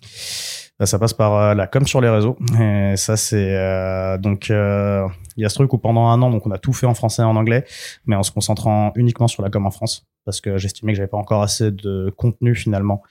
Bah, 0.78 0.86
Ça 0.86 0.98
passe 0.98 1.12
par 1.12 1.34
euh, 1.34 1.54
la 1.54 1.66
com 1.66 1.86
sur 1.86 2.00
les 2.00 2.08
réseaux. 2.08 2.36
Et 2.60 2.96
ça 2.96 3.16
c'est 3.16 3.56
euh, 3.56 4.18
donc 4.18 4.50
euh, 4.50 5.06
il 5.36 5.42
y 5.42 5.46
a 5.46 5.48
ce 5.48 5.54
truc 5.54 5.72
où 5.72 5.78
pendant 5.78 6.06
un 6.08 6.20
an 6.22 6.30
donc 6.30 6.46
on 6.46 6.50
a 6.50 6.58
tout 6.58 6.72
fait 6.72 6.86
en 6.86 6.94
français 6.94 7.22
et 7.22 7.24
en 7.24 7.36
anglais, 7.36 7.64
mais 8.06 8.16
en 8.16 8.22
se 8.22 8.30
concentrant 8.30 8.92
uniquement 8.96 9.28
sur 9.28 9.42
la 9.42 9.50
com 9.50 9.66
en 9.66 9.70
France 9.70 10.06
parce 10.24 10.40
que 10.40 10.56
j'estimais 10.56 10.92
que 10.92 10.96
j'avais 10.96 11.08
pas 11.08 11.18
encore 11.18 11.42
assez 11.42 11.70
de 11.70 12.12
contenu 12.16 12.54
finalement 12.54 13.02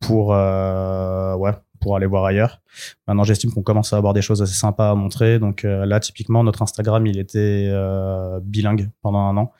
pour 0.00 0.28
ouais 0.28 1.52
pour 1.84 1.96
aller 1.96 2.06
voir 2.06 2.24
ailleurs. 2.24 2.62
Maintenant, 3.06 3.24
j'estime 3.24 3.52
qu'on 3.52 3.62
commence 3.62 3.92
à 3.92 3.98
avoir 3.98 4.14
des 4.14 4.22
choses 4.22 4.40
assez 4.40 4.54
sympas 4.54 4.92
à 4.92 4.94
montrer. 4.94 5.38
Donc 5.38 5.66
euh, 5.66 5.84
là, 5.84 6.00
typiquement, 6.00 6.42
notre 6.42 6.62
Instagram, 6.62 7.06
il 7.06 7.18
était 7.18 7.68
euh, 7.70 8.40
bilingue 8.42 8.88
pendant 9.02 9.18
un 9.18 9.36
an. 9.36 9.52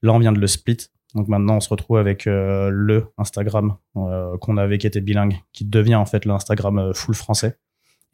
Là, 0.00 0.14
on 0.14 0.18
vient 0.18 0.32
de 0.32 0.40
le 0.40 0.46
split. 0.46 0.78
Donc 1.14 1.28
maintenant, 1.28 1.56
on 1.56 1.60
se 1.60 1.68
retrouve 1.68 1.98
avec 1.98 2.26
euh, 2.26 2.70
le 2.72 3.08
Instagram 3.18 3.76
qu'on 3.94 4.56
avait 4.56 4.78
qui 4.78 4.86
était 4.86 5.02
bilingue, 5.02 5.36
qui 5.52 5.66
devient 5.66 5.96
en 5.96 6.06
fait 6.06 6.24
l'Instagram 6.24 6.94
full 6.94 7.14
français. 7.14 7.58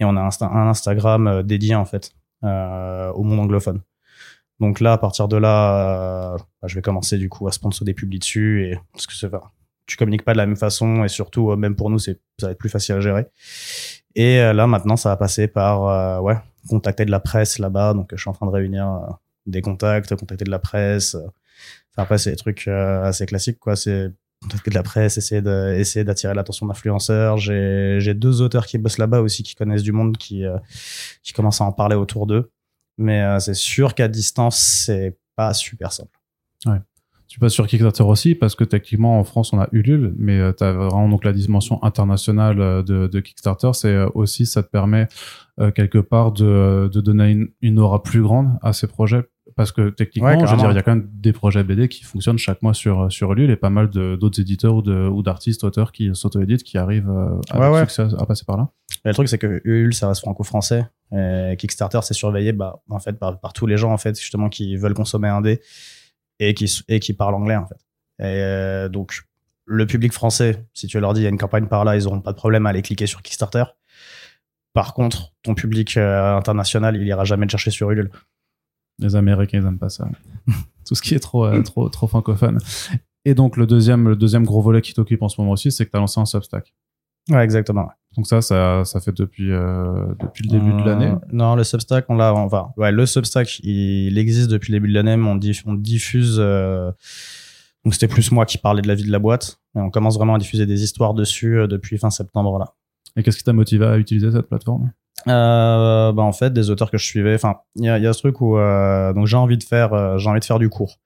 Et 0.01 0.05
on 0.05 0.17
a 0.17 0.21
un, 0.21 0.69
Instagram 0.69 1.45
dédié 1.45 1.77
en 1.77 1.85
fait 1.85 2.13
au 2.43 3.23
monde 3.23 3.39
anglophone. 3.39 3.83
Donc 4.59 4.81
là, 4.81 4.95
à 4.95 4.99
partir 4.99 5.29
de 5.29 5.37
là, 5.37 6.37
bah, 6.61 6.67
je 6.67 6.75
vais 6.75 6.83
commencer 6.83 7.19
du 7.19 7.29
coup 7.29 7.47
à 7.47 7.53
sponsor 7.53 7.85
des 7.85 7.95
publics 7.95 8.23
dessus 8.23 8.67
et 8.67 8.81
parce 8.93 9.07
que 9.07 9.15
c'est 9.15 9.31
tu 9.87 9.97
communiques 9.97 10.25
pas 10.25 10.33
de 10.33 10.39
la 10.39 10.47
même 10.47 10.57
façon 10.57 11.05
et 11.05 11.09
surtout 11.09 11.51
euh, 11.51 11.57
même 11.57 11.77
pour 11.77 11.91
nous 11.91 11.99
c'est 11.99 12.21
ça 12.39 12.47
va 12.47 12.53
être 12.53 12.59
plus 12.59 12.69
facile 12.69 12.95
à 12.97 13.01
gérer. 13.01 13.27
Et 14.15 14.41
euh, 14.41 14.53
là 14.53 14.67
maintenant 14.67 14.97
ça 14.97 15.11
va 15.11 15.17
passer 15.17 15.49
par 15.49 15.87
euh, 15.87 16.21
ouais 16.21 16.37
contacter 16.69 17.05
de 17.05 17.11
la 17.11 17.21
presse 17.21 17.59
là-bas. 17.59 17.95
Donc 17.95 18.11
je 18.13 18.21
suis 18.21 18.31
en 18.31 18.33
train 18.33 18.47
de 18.47 18.53
réunir 18.53 19.19
des 19.47 19.61
contacts 19.61 20.15
contacter 20.17 20.45
de 20.45 20.51
la 20.51 20.59
presse. 20.59 21.15
Enfin 21.15 22.03
après 22.03 22.19
c'est 22.19 22.31
des 22.31 22.37
trucs 22.37 22.69
assez 22.69 23.27
classiques 23.27 23.59
quoi. 23.59 23.77
C'est 23.77 24.11
contacter 24.43 24.71
de 24.71 24.75
la 24.75 24.83
presse 24.83 25.17
essayer 25.19 25.43
de 25.43 25.75
essayer 25.77 26.05
d'attirer 26.05 26.35
l'attention 26.35 26.67
d'influenceurs. 26.67 27.39
J'ai 27.39 27.99
j'ai 28.01 28.15
deux 28.15 28.41
auteurs 28.41 28.67
qui 28.67 28.79
bossent 28.79 28.99
là-bas 28.99 29.21
aussi 29.21 29.43
qui 29.43 29.55
connaissent 29.55 29.83
du 29.83 29.93
monde 29.93 30.17
qui 30.17 30.45
qui 31.23 31.33
commencent 31.33 31.61
à 31.61 31.65
en 31.65 31.73
parler 31.73 31.97
autour 31.97 32.27
d'eux. 32.27 32.51
Mais 32.97 33.39
c'est 33.41 33.55
sûr 33.55 33.95
qu'à 33.95 34.09
distance 34.09 34.59
c'est 34.59 35.19
pas 35.37 35.53
super 35.53 35.93
simple. 35.93 36.19
Ouais 36.67 36.81
tu 37.27 37.41
passes 37.41 37.53
sur 37.53 37.67
Kickstarter 37.67 38.03
aussi 38.03 38.35
parce 38.35 38.55
que 38.55 38.65
techniquement 38.65 39.19
en 39.19 39.25
France 39.25 39.53
on 39.53 39.59
a 39.59 39.69
Ulule, 39.73 40.15
mais 40.19 40.39
euh, 40.39 40.53
tu 40.53 40.63
as 40.63 40.73
vraiment 40.73 41.09
donc 41.09 41.25
la 41.25 41.33
dimension 41.33 41.83
internationale 41.83 42.61
euh, 42.61 42.83
de, 42.83 43.07
de 43.07 43.21
Kickstarter. 43.21 43.71
C'est 43.73 43.89
euh, 43.89 44.09
aussi 44.15 44.47
ça 44.47 44.63
te 44.63 44.69
permet 44.69 45.09
quelque 45.77 45.99
part 45.99 46.33
de, 46.33 46.91
de 46.93 47.01
donner 47.01 47.31
une, 47.31 47.49
une, 47.63 47.79
aura 47.79 48.03
plus 48.03 48.23
grande 48.23 48.59
à 48.61 48.73
ces 48.73 48.89
projets 48.89 49.23
parce 49.55 49.71
que 49.71 49.91
techniquement, 49.91 50.45
je 50.45 50.51
veux 50.51 50.57
dire, 50.57 50.73
il 50.73 50.75
y 50.75 50.79
a 50.79 50.83
quand 50.83 50.97
même 50.97 51.09
des 51.13 51.33
projets 51.33 51.63
BD 51.63 51.87
qui 51.87 52.03
fonctionnent 52.03 52.39
chaque 52.39 52.61
mois 52.61 52.75
sur 52.75 53.13
sur 53.13 53.31
Ulule 53.33 53.53
et 53.53 53.57
pas 53.57 53.71
mal 53.71 53.89
d'autres 53.89 54.41
éditeurs 54.41 54.75
ou 54.75 54.83
de 54.83 55.07
ou 55.07 55.23
d'artistes 55.23 55.63
auteurs 55.63 55.93
qui 55.93 56.11
s'auto-éditent 56.13 56.65
qui 56.65 56.77
arrivent 56.77 57.13
succès 57.79 58.09
à 58.19 58.27
passer 58.27 58.45
par 58.45 58.57
là. 58.57 58.69
le 59.05 59.15
truc 59.15 59.29
c'est 59.29 59.39
que 59.39 59.61
Ulule 59.65 59.95
ça 59.95 60.09
reste 60.09 60.23
franco-français. 60.23 60.87
Kickstarter 61.57 62.01
c'est 62.03 62.15
surveillé 62.15 62.53
bah 62.53 62.83
en 62.91 62.99
fait 62.99 63.13
par, 63.13 63.39
par 63.39 63.53
tous 63.53 63.67
les 63.67 63.77
gens 63.77 63.93
en 63.93 63.99
fait 63.99 64.19
justement 64.19 64.49
qui 64.49 64.77
veulent 64.77 64.95
consommer 64.95 65.29
un 65.29 65.41
dé 65.41 65.61
et 66.49 66.55
qui, 66.55 66.83
et 66.89 67.01
qui 67.01 67.13
parlent 67.13 67.35
anglais, 67.35 67.57
en 67.57 67.67
fait. 67.67 67.85
Et 68.19 68.25
euh, 68.25 68.89
donc, 68.89 69.23
le 69.67 69.87
public 69.87 70.13
français, 70.13 70.65
si 70.73 70.87
tu 70.87 71.01
leur 71.01 71.15
dis 71.15 71.21
il 71.21 71.25
y 71.25 71.27
a 71.27 71.31
une 71.31 71.39
campagne 71.39 71.67
par 71.67 71.85
là, 71.85 71.97
ils 71.97 72.07
auront 72.07 72.21
pas 72.21 72.33
de 72.33 72.37
problème 72.37 72.67
à 72.67 72.71
aller 72.71 72.83
cliquer 72.83 73.07
sur 73.07 73.23
Kickstarter. 73.23 73.65
Par 74.73 74.95
contre, 74.95 75.33
ton 75.43 75.55
public 75.55 75.97
euh, 75.97 76.37
international, 76.37 76.97
il 76.97 77.07
ira 77.07 77.25
jamais 77.25 77.47
te 77.47 77.53
chercher 77.53 77.71
sur 77.71 77.91
Ulule. 77.91 78.11
Les 78.99 79.17
Américains, 79.17 79.61
ils 79.61 79.67
aiment 79.67 79.79
pas 79.79 79.89
ça. 79.89 80.09
Tout 80.87 80.95
ce 80.95 81.03
qui 81.03 81.15
est 81.15 81.21
trop, 81.21 81.47
euh, 81.47 81.63
trop, 81.63 81.89
trop 81.89 82.07
francophone. 82.07 82.59
Et 83.25 83.35
donc, 83.35 83.57
le 83.57 83.67
deuxième, 83.67 84.09
le 84.09 84.17
deuxième 84.17 84.45
gros 84.45 84.61
volet 84.61 84.83
qui 84.83 84.93
t'occupe 84.93 85.23
en 85.23 85.29
ce 85.29 85.41
moment 85.41 85.53
aussi, 85.53 85.73
c'est 85.73 85.87
que 85.87 85.91
tu 85.91 85.97
as 85.97 86.01
lancé 86.01 86.21
un 86.21 86.27
Substack. 86.27 86.75
Ouais, 87.31 87.43
exactement. 87.43 87.91
Donc 88.17 88.27
ça, 88.27 88.41
ça, 88.43 88.85
ça 88.85 89.01
fait 89.01 89.13
depuis, 89.13 89.51
euh, 89.51 90.07
depuis 90.21 90.45
le 90.45 90.51
début 90.51 90.73
de 90.73 90.87
l'année 90.87 91.09
euh, 91.09 91.27
Non, 91.33 91.57
le 91.57 91.65
Substack, 91.65 92.07
on 92.09 92.17
l'a... 92.17 92.33
Enfin, 92.33 92.69
ouais, 92.77 92.93
le 92.93 93.07
Substack, 93.07 93.59
il, 93.61 94.17
existe 94.19 94.51
depuis 94.51 94.73
le 94.73 94.79
début 94.79 94.89
de 94.89 94.95
l'année, 94.95 95.17
mais 95.17 95.29
on, 95.29 95.41
on 95.67 95.75
diffuse... 95.75 96.37
Euh, 96.39 96.93
donc 97.85 97.93
c'était 97.93 98.09
plus 98.09 98.31
moi 98.31 98.47
qui 98.47 98.57
parlais 98.57 98.83
de 98.83 98.89
la 98.89 98.95
vie 98.95 99.05
de 99.05 99.13
la 99.13 99.19
boîte. 99.19 99.59
Et 99.77 99.81
on 99.81 99.91
commence 99.91 100.17
vraiment 100.17 100.37
à 100.37 100.39
diffuser 100.39 100.65
des 100.65 100.83
histoires 100.85 101.13
dessus 101.13 101.67
depuis 101.69 101.99
fin 101.99 102.11
septembre, 102.11 102.59
là. 102.59 102.75
Et 103.17 103.23
qu'est-ce 103.23 103.37
qui 103.37 103.45
t'a 103.45 103.53
motivé 103.53 103.85
à 103.85 103.99
utiliser 103.99 104.31
cette 104.31 104.49
plateforme? 104.49 104.91
Euh, 105.29 106.13
bah 106.13 106.23
en 106.23 106.33
fait 106.33 106.53
des 106.53 106.69
auteurs 106.69 106.91
que 106.91 106.99
je 106.99 107.07
suivais 107.07 107.37
enfin 107.37 107.55
il 107.77 107.85
y 107.85 107.89
a, 107.89 107.99
y 107.99 108.07
a 108.07 108.13
ce 108.13 108.19
truc 108.19 108.43
où 108.43 108.59
donc 108.59 109.27
j'ai 109.27 109.37
envie 109.37 109.57
de 109.57 109.63
faire 109.63 110.19
j'ai 110.19 110.29
envie 110.29 110.41
de 110.41 110.45
faire 110.45 110.59
du 110.59 110.69
cours 110.69 110.99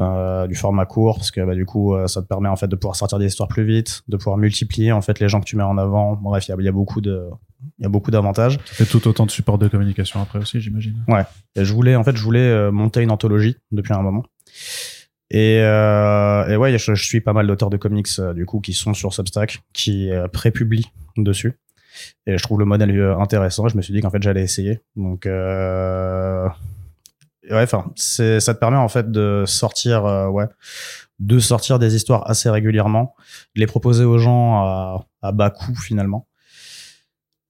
euh, 0.00 0.48
du 0.48 0.56
format 0.56 0.86
court 0.86 1.18
parce 1.18 1.30
que 1.30 1.40
bah, 1.40 1.54
du 1.54 1.66
coup 1.66 1.94
euh, 1.94 2.08
ça 2.08 2.20
te 2.20 2.26
permet 2.26 2.48
en 2.48 2.56
fait 2.56 2.66
de 2.66 2.74
pouvoir 2.74 2.96
sortir 2.96 3.20
des 3.20 3.26
histoires 3.26 3.48
plus 3.48 3.64
vite 3.64 4.02
de 4.08 4.16
pouvoir 4.16 4.36
multiplier 4.36 4.90
en 4.90 5.00
fait 5.00 5.20
les 5.20 5.28
gens 5.28 5.38
que 5.38 5.44
tu 5.44 5.54
mets 5.54 5.62
en 5.62 5.78
avant. 5.78 6.16
Bref 6.16 6.48
il 6.48 6.64
y 6.64 6.68
a, 6.68 6.72
beaucoup 6.72 7.00
de 7.00 7.28
il 7.78 7.84
y 7.84 7.86
a 7.86 7.88
beaucoup 7.88 8.10
d'avantages. 8.10 8.58
Et 8.80 8.86
tout 8.86 9.06
autant 9.06 9.24
de 9.24 9.30
support 9.30 9.56
de 9.56 9.68
communication 9.68 10.20
après 10.20 10.40
aussi 10.40 10.60
j'imagine. 10.60 11.04
Ouais. 11.06 11.22
Et 11.54 11.64
je 11.64 11.72
voulais 11.72 11.94
en 11.94 12.02
fait 12.02 12.16
je 12.16 12.22
voulais 12.24 12.40
euh, 12.40 12.72
monter 12.72 13.02
une 13.02 13.12
anthologie 13.12 13.56
depuis 13.70 13.92
un 13.92 14.02
moment. 14.02 14.24
Et, 15.30 15.60
euh, 15.60 16.48
et 16.48 16.56
ouais 16.56 16.76
je, 16.76 16.94
je, 16.94 17.04
suis 17.04 17.20
pas 17.20 17.32
mal 17.32 17.46
d'auteurs 17.46 17.70
de 17.70 17.76
comics 17.76 18.20
du 18.34 18.46
coup 18.46 18.58
qui 18.58 18.72
sont 18.72 18.94
sur 18.94 19.14
Substack 19.14 19.62
qui 19.72 20.10
prépublient 20.32 20.90
dessus. 21.16 21.52
Et 22.26 22.36
je 22.36 22.42
trouve 22.42 22.58
le 22.58 22.64
modèle 22.64 23.00
intéressant. 23.20 23.68
Je 23.68 23.76
me 23.76 23.82
suis 23.82 23.94
dit 23.94 24.00
qu'en 24.00 24.10
fait 24.10 24.22
j'allais 24.22 24.42
essayer. 24.42 24.80
Donc 24.96 25.28
ouais, 27.50 27.62
enfin, 27.62 27.92
c'est, 27.96 28.40
ça 28.40 28.54
te 28.54 28.60
permet 28.60 28.76
en 28.76 28.88
fait 28.88 29.10
de 29.10 29.44
sortir, 29.46 30.04
euh, 30.06 30.28
ouais, 30.28 30.46
de 31.18 31.38
sortir 31.38 31.78
des 31.78 31.96
histoires 31.96 32.28
assez 32.28 32.50
régulièrement, 32.50 33.14
de 33.54 33.60
les 33.60 33.66
proposer 33.66 34.04
aux 34.04 34.18
gens 34.18 34.62
à, 35.22 35.32
bas 35.32 35.50
coût 35.50 35.74
finalement. 35.74 36.28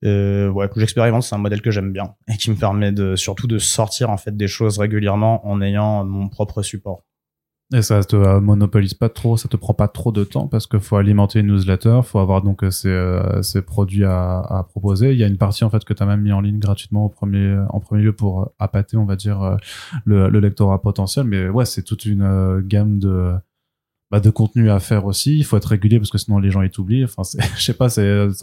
Euh, 0.05 0.49
ouais, 0.49 0.69
j'expérimente, 0.77 1.23
c'est 1.23 1.35
un 1.35 1.39
modèle 1.39 1.63
que 1.63 1.71
j'aime 1.71 1.93
bien 1.93 2.15
et 2.29 2.37
qui 2.37 2.51
me 2.51 2.57
permet 2.57 2.93
de 2.93 3.17
surtout 3.17 3.47
de 3.47 3.59
sortir 3.59 4.11
en 4.11 4.19
fait 4.19 4.37
des 4.37 4.49
choses 4.49 4.79
régulièrement 4.79 5.47
en 5.49 5.63
ayant 5.63 6.05
mon 6.05 6.29
propre 6.29 6.63
support. 6.63 7.03
Et 7.73 7.81
ça 7.81 8.05
te 8.05 8.39
monopolise 8.41 8.95
pas 8.95 9.09
trop, 9.09 9.37
ça 9.37 9.49
te 9.49 9.57
prend 9.57 9.73
pas 9.73 9.89
trop 9.89 10.13
de 10.13 10.23
temps 10.23 10.47
parce 10.47 10.67
qu'il 10.67 10.81
faut 10.81 10.97
alimenter 10.97 11.41
une 11.41 11.47
newsletter, 11.47 12.01
faut 12.05 12.19
avoir 12.19 12.43
donc 12.43 12.63
euh, 12.63 12.71
ces, 12.71 12.91
euh, 12.91 13.41
ces 13.43 13.63
produits 13.63 14.05
à, 14.05 14.67
proposer. 14.69 15.13
Il 15.13 15.19
y 15.19 15.25
a 15.25 15.27
une 15.27 15.39
partie 15.39 15.65
en 15.65 15.71
fait 15.71 15.85
que 15.85 15.95
tu 15.95 16.03
as 16.03 16.07
même 16.07 16.21
mis 16.21 16.33
en 16.33 16.41
ligne 16.41 16.59
gratuitement 16.59 17.07
au 17.07 17.09
premier, 17.09 17.59
en 17.71 17.81
premier 17.81 18.03
lieu 18.03 18.13
pour 18.13 18.53
appâter, 18.59 18.97
on 18.99 19.07
va 19.07 19.17
dire, 19.17 19.57
le, 20.05 20.29
le 20.29 20.41
lectorat 20.41 20.83
potentiel. 20.83 21.25
Mais 21.25 21.49
ouais, 21.49 21.65
c'est 21.65 21.83
toute 21.83 22.05
une 22.05 22.61
gamme 22.67 22.99
de, 22.99 23.35
bah, 24.15 24.21
de 24.21 24.31
contenu 24.31 24.71
à 24.71 24.79
faire 24.79 25.07
aussi. 25.07 25.39
Il 25.39 25.45
faut 25.45 25.57
être 25.57 25.65
régulier 25.65 25.99
parce 25.99 26.11
que 26.11 26.19
sinon 26.19 26.39
les 26.39 26.53
gens 26.53 26.63
ils 26.63 26.71
t'oublient. 26.71 27.05
Enfin, 27.05 27.23
je 27.57 27.61
sais 27.61 27.75
pas, 27.75 27.89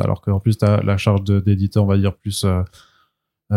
alors 0.04 0.20
qu'en 0.20 0.42
plus 0.42 0.58
tu 0.58 0.66
as 0.66 0.82
la 0.84 0.98
charge 0.98 1.24
d'éditeur, 1.24 1.86
on 1.86 1.88
va 1.88 1.98
dire 1.98 2.14
plus 2.14 2.44
euh, 2.44 2.62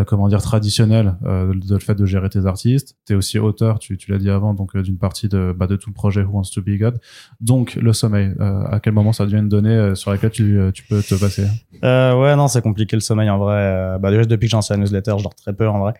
comment 0.03 0.27
dire 0.29 0.43
traditionnel 0.43 1.17
euh, 1.25 1.55
de, 1.55 1.75
le 1.75 1.81
fait 1.81 1.95
de 1.95 2.05
gérer 2.05 2.29
tes 2.29 2.47
artistes. 2.47 2.97
Tu 3.07 3.13
es 3.13 3.17
aussi 3.17 3.39
auteur, 3.39 3.79
tu, 3.79 3.97
l'as 4.09 4.19
dit 4.19 4.29
avant, 4.29 4.53
donc 4.53 4.75
euh, 4.75 4.83
d'une 4.83 4.99
partie 4.99 5.29
de, 5.29 5.55
bah, 5.57 5.69
de 5.69 5.77
tout 5.77 5.91
le 5.91 5.95
projet 5.95 6.23
Who 6.23 6.33
Wants 6.33 6.51
to 6.53 6.63
Be 6.63 6.79
God. 6.79 7.01
Donc 7.41 7.77
le 7.77 7.93
sommeil, 7.93 8.35
à 8.41 8.81
quel 8.81 8.93
moment 8.93 9.13
ça 9.13 9.25
devient 9.25 9.39
une 9.39 9.49
donnée 9.49 9.95
sur 9.95 10.11
laquelle 10.11 10.31
tu, 10.31 10.73
peux 10.89 11.03
te 11.03 11.15
passer 11.15 11.47
euh, 11.85 12.21
Ouais, 12.21 12.35
non, 12.35 12.49
c'est 12.49 12.63
compliqué 12.63 12.97
le 12.97 13.01
sommeil 13.01 13.31
en 13.31 13.39
vrai. 13.39 13.99
bah, 14.01 14.11
déjà 14.11 14.25
depuis 14.25 14.47
que 14.47 14.51
j'ai 14.51 14.57
lancé 14.57 14.75
la 14.75 14.79
newsletter, 14.79 15.15
je 15.19 15.23
dors 15.23 15.35
très 15.35 15.53
peu 15.53 15.69
en 15.69 15.79
vrai. 15.79 15.95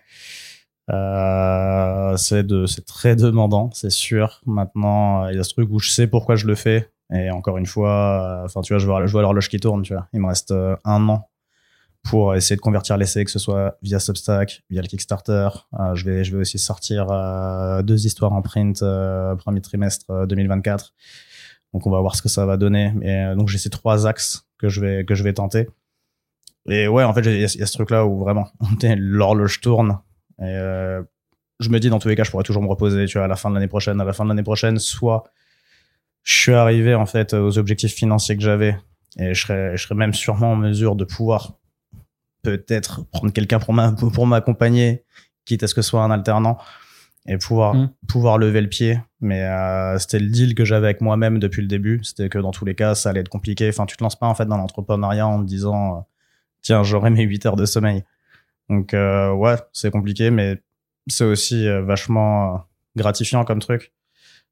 Euh, 0.91 2.17
c'est 2.17 2.45
très 2.85 3.15
demandant, 3.15 3.69
c'est 3.73 3.89
sûr. 3.89 4.41
Maintenant, 4.45 5.29
il 5.29 5.37
y 5.37 5.39
a 5.39 5.43
ce 5.43 5.53
truc 5.53 5.69
où 5.71 5.79
je 5.79 5.89
sais 5.89 6.07
pourquoi 6.07 6.35
je 6.35 6.47
le 6.47 6.55
fais. 6.55 6.89
Et 7.13 7.29
encore 7.29 7.57
une 7.57 7.67
fois, 7.67 8.41
enfin, 8.43 8.61
tu 8.61 8.77
je 8.77 8.85
vois, 8.85 9.05
je 9.05 9.11
vois 9.11 9.21
l'horloge 9.21 9.47
qui 9.47 9.59
tourne, 9.59 9.83
tu 9.83 9.93
vois. 9.93 10.07
Il 10.11 10.19
me 10.19 10.27
reste 10.27 10.53
un 10.83 11.09
an 11.09 11.29
pour 12.05 12.35
essayer 12.35 12.55
de 12.55 12.61
convertir 12.61 12.97
l'essai, 12.97 13.25
que 13.25 13.31
ce 13.31 13.39
soit 13.39 13.77
via 13.81 13.99
Substack, 13.99 14.63
via 14.69 14.81
le 14.81 14.87
Kickstarter. 14.87 15.49
Euh, 15.79 15.95
je, 15.95 16.05
vais, 16.05 16.23
je 16.23 16.35
vais 16.35 16.41
aussi 16.41 16.59
sortir 16.59 17.07
euh, 17.09 17.81
deux 17.81 18.05
histoires 18.05 18.31
en 18.31 18.43
print 18.43 18.81
euh, 18.83 19.35
premier 19.35 19.59
trimestre 19.59 20.27
2024. 20.27 20.93
Donc 21.73 21.87
on 21.87 21.91
va 21.91 21.99
voir 22.01 22.15
ce 22.15 22.21
que 22.21 22.29
ça 22.29 22.45
va 22.45 22.57
donner. 22.57 22.93
Mais 22.95 23.35
donc 23.35 23.49
j'ai 23.49 23.57
ces 23.57 23.71
trois 23.71 24.05
axes 24.05 24.47
que 24.59 24.69
je 24.69 24.81
vais 24.81 25.03
que 25.03 25.15
je 25.15 25.23
vais 25.23 25.33
tenter. 25.33 25.67
Et 26.69 26.87
ouais, 26.87 27.03
en 27.03 27.13
fait, 27.13 27.21
il 27.21 27.39
y, 27.39 27.43
a 27.43 27.47
ce 27.47 27.73
truc-là 27.73 28.05
où 28.05 28.19
vraiment 28.19 28.47
l'horloge 28.97 29.59
tourne. 29.61 29.99
Et 30.39 30.55
je 31.59 31.69
me 31.69 31.79
dis 31.79 31.89
dans 31.89 31.99
tous 31.99 32.07
les 32.07 32.15
cas, 32.15 32.23
je 32.23 32.31
pourrais 32.31 32.43
toujours 32.43 32.61
me 32.61 32.67
reposer. 32.67 33.07
Tu 33.07 33.17
vois, 33.17 33.25
à 33.25 33.27
la 33.27 33.35
fin 33.35 33.49
de 33.49 33.55
l'année 33.55 33.67
prochaine, 33.67 33.99
à 33.99 34.05
la 34.05 34.13
fin 34.13 34.23
de 34.25 34.29
l'année 34.29 34.43
prochaine, 34.43 34.77
soit 34.77 35.23
je 36.21 36.39
suis 36.39 36.53
arrivé 36.53 36.93
en 36.93 37.05
fait 37.07 37.33
aux 37.33 37.57
objectifs 37.57 37.93
financiers 37.93 38.37
que 38.37 38.43
j'avais 38.43 38.77
et 39.17 39.33
je 39.33 39.41
serais, 39.41 39.77
je 39.77 39.83
serais 39.83 39.95
même 39.95 40.13
sûrement 40.13 40.51
en 40.51 40.55
mesure 40.55 40.95
de 40.95 41.03
pouvoir 41.03 41.53
peut-être 42.45 43.05
prendre 43.11 43.33
quelqu'un 43.33 43.59
pour 43.59 44.27
m'accompagner, 44.27 45.03
quitte 45.45 45.63
à 45.63 45.67
ce 45.67 45.75
que 45.75 45.81
ce 45.81 45.89
soit 45.89 46.03
un 46.03 46.11
alternant 46.11 46.57
et 47.27 47.37
pouvoir 47.37 47.73
mm. 47.73 47.89
pouvoir 48.07 48.37
lever 48.37 48.61
le 48.61 48.69
pied. 48.69 48.99
Mais 49.21 49.43
euh, 49.43 49.97
c'était 49.97 50.19
le 50.19 50.29
deal 50.29 50.55
que 50.55 50.65
j'avais 50.65 50.87
avec 50.87 51.01
moi-même 51.01 51.39
depuis 51.39 51.61
le 51.61 51.67
début. 51.67 51.99
C'était 52.03 52.29
que 52.29 52.37
dans 52.37 52.51
tous 52.51 52.65
les 52.65 52.75
cas, 52.75 52.95
ça 52.95 53.09
allait 53.09 53.21
être 53.21 53.29
compliqué. 53.29 53.69
Enfin, 53.69 53.85
tu 53.85 53.97
te 53.97 54.03
lances 54.03 54.15
pas 54.15 54.27
en 54.27 54.35
fait 54.35 54.45
dans 54.45 54.57
l'entrepreneuriat 54.57 55.27
en 55.27 55.41
te 55.41 55.47
disant 55.47 55.97
euh, 55.97 56.01
tiens, 56.61 56.83
j'aurai 56.83 57.09
mes 57.09 57.23
8 57.23 57.45
heures 57.47 57.55
de 57.55 57.65
sommeil. 57.65 58.03
Donc 58.69 58.93
euh, 58.93 59.31
ouais, 59.33 59.55
c'est 59.73 59.91
compliqué, 59.91 60.31
mais 60.31 60.61
c'est 61.07 61.23
aussi 61.23 61.67
vachement 61.83 62.65
gratifiant 62.95 63.43
comme 63.43 63.59
truc. 63.59 63.93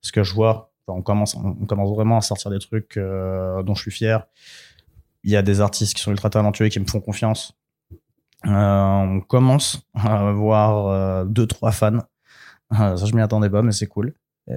Parce 0.01 0.11
que 0.11 0.23
je 0.23 0.33
vois, 0.33 0.71
on 0.87 1.01
commence, 1.01 1.35
on 1.35 1.65
commence 1.65 1.95
vraiment 1.95 2.17
à 2.17 2.21
sortir 2.21 2.51
des 2.51 2.59
trucs 2.59 2.99
dont 2.99 3.73
je 3.73 3.81
suis 3.81 3.91
fier. 3.91 4.27
Il 5.23 5.31
y 5.31 5.35
a 5.35 5.41
des 5.41 5.61
artistes 5.61 5.95
qui 5.95 6.03
sont 6.03 6.11
ultra 6.11 6.29
talentueux 6.29 6.65
et 6.65 6.69
qui 6.69 6.79
me 6.79 6.85
font 6.85 6.99
confiance. 6.99 7.57
Euh, 8.45 8.51
on 8.51 9.21
commence 9.21 9.81
à 9.93 10.29
avoir 10.29 10.87
euh, 10.87 11.25
deux 11.25 11.47
trois 11.47 11.71
fans. 11.71 11.99
Euh, 12.79 12.97
ça 12.97 13.05
je 13.05 13.13
m'y 13.13 13.21
attendais 13.21 13.49
pas, 13.49 13.61
mais 13.61 13.71
c'est 13.71 13.87
cool. 13.87 14.13
Et 14.49 14.53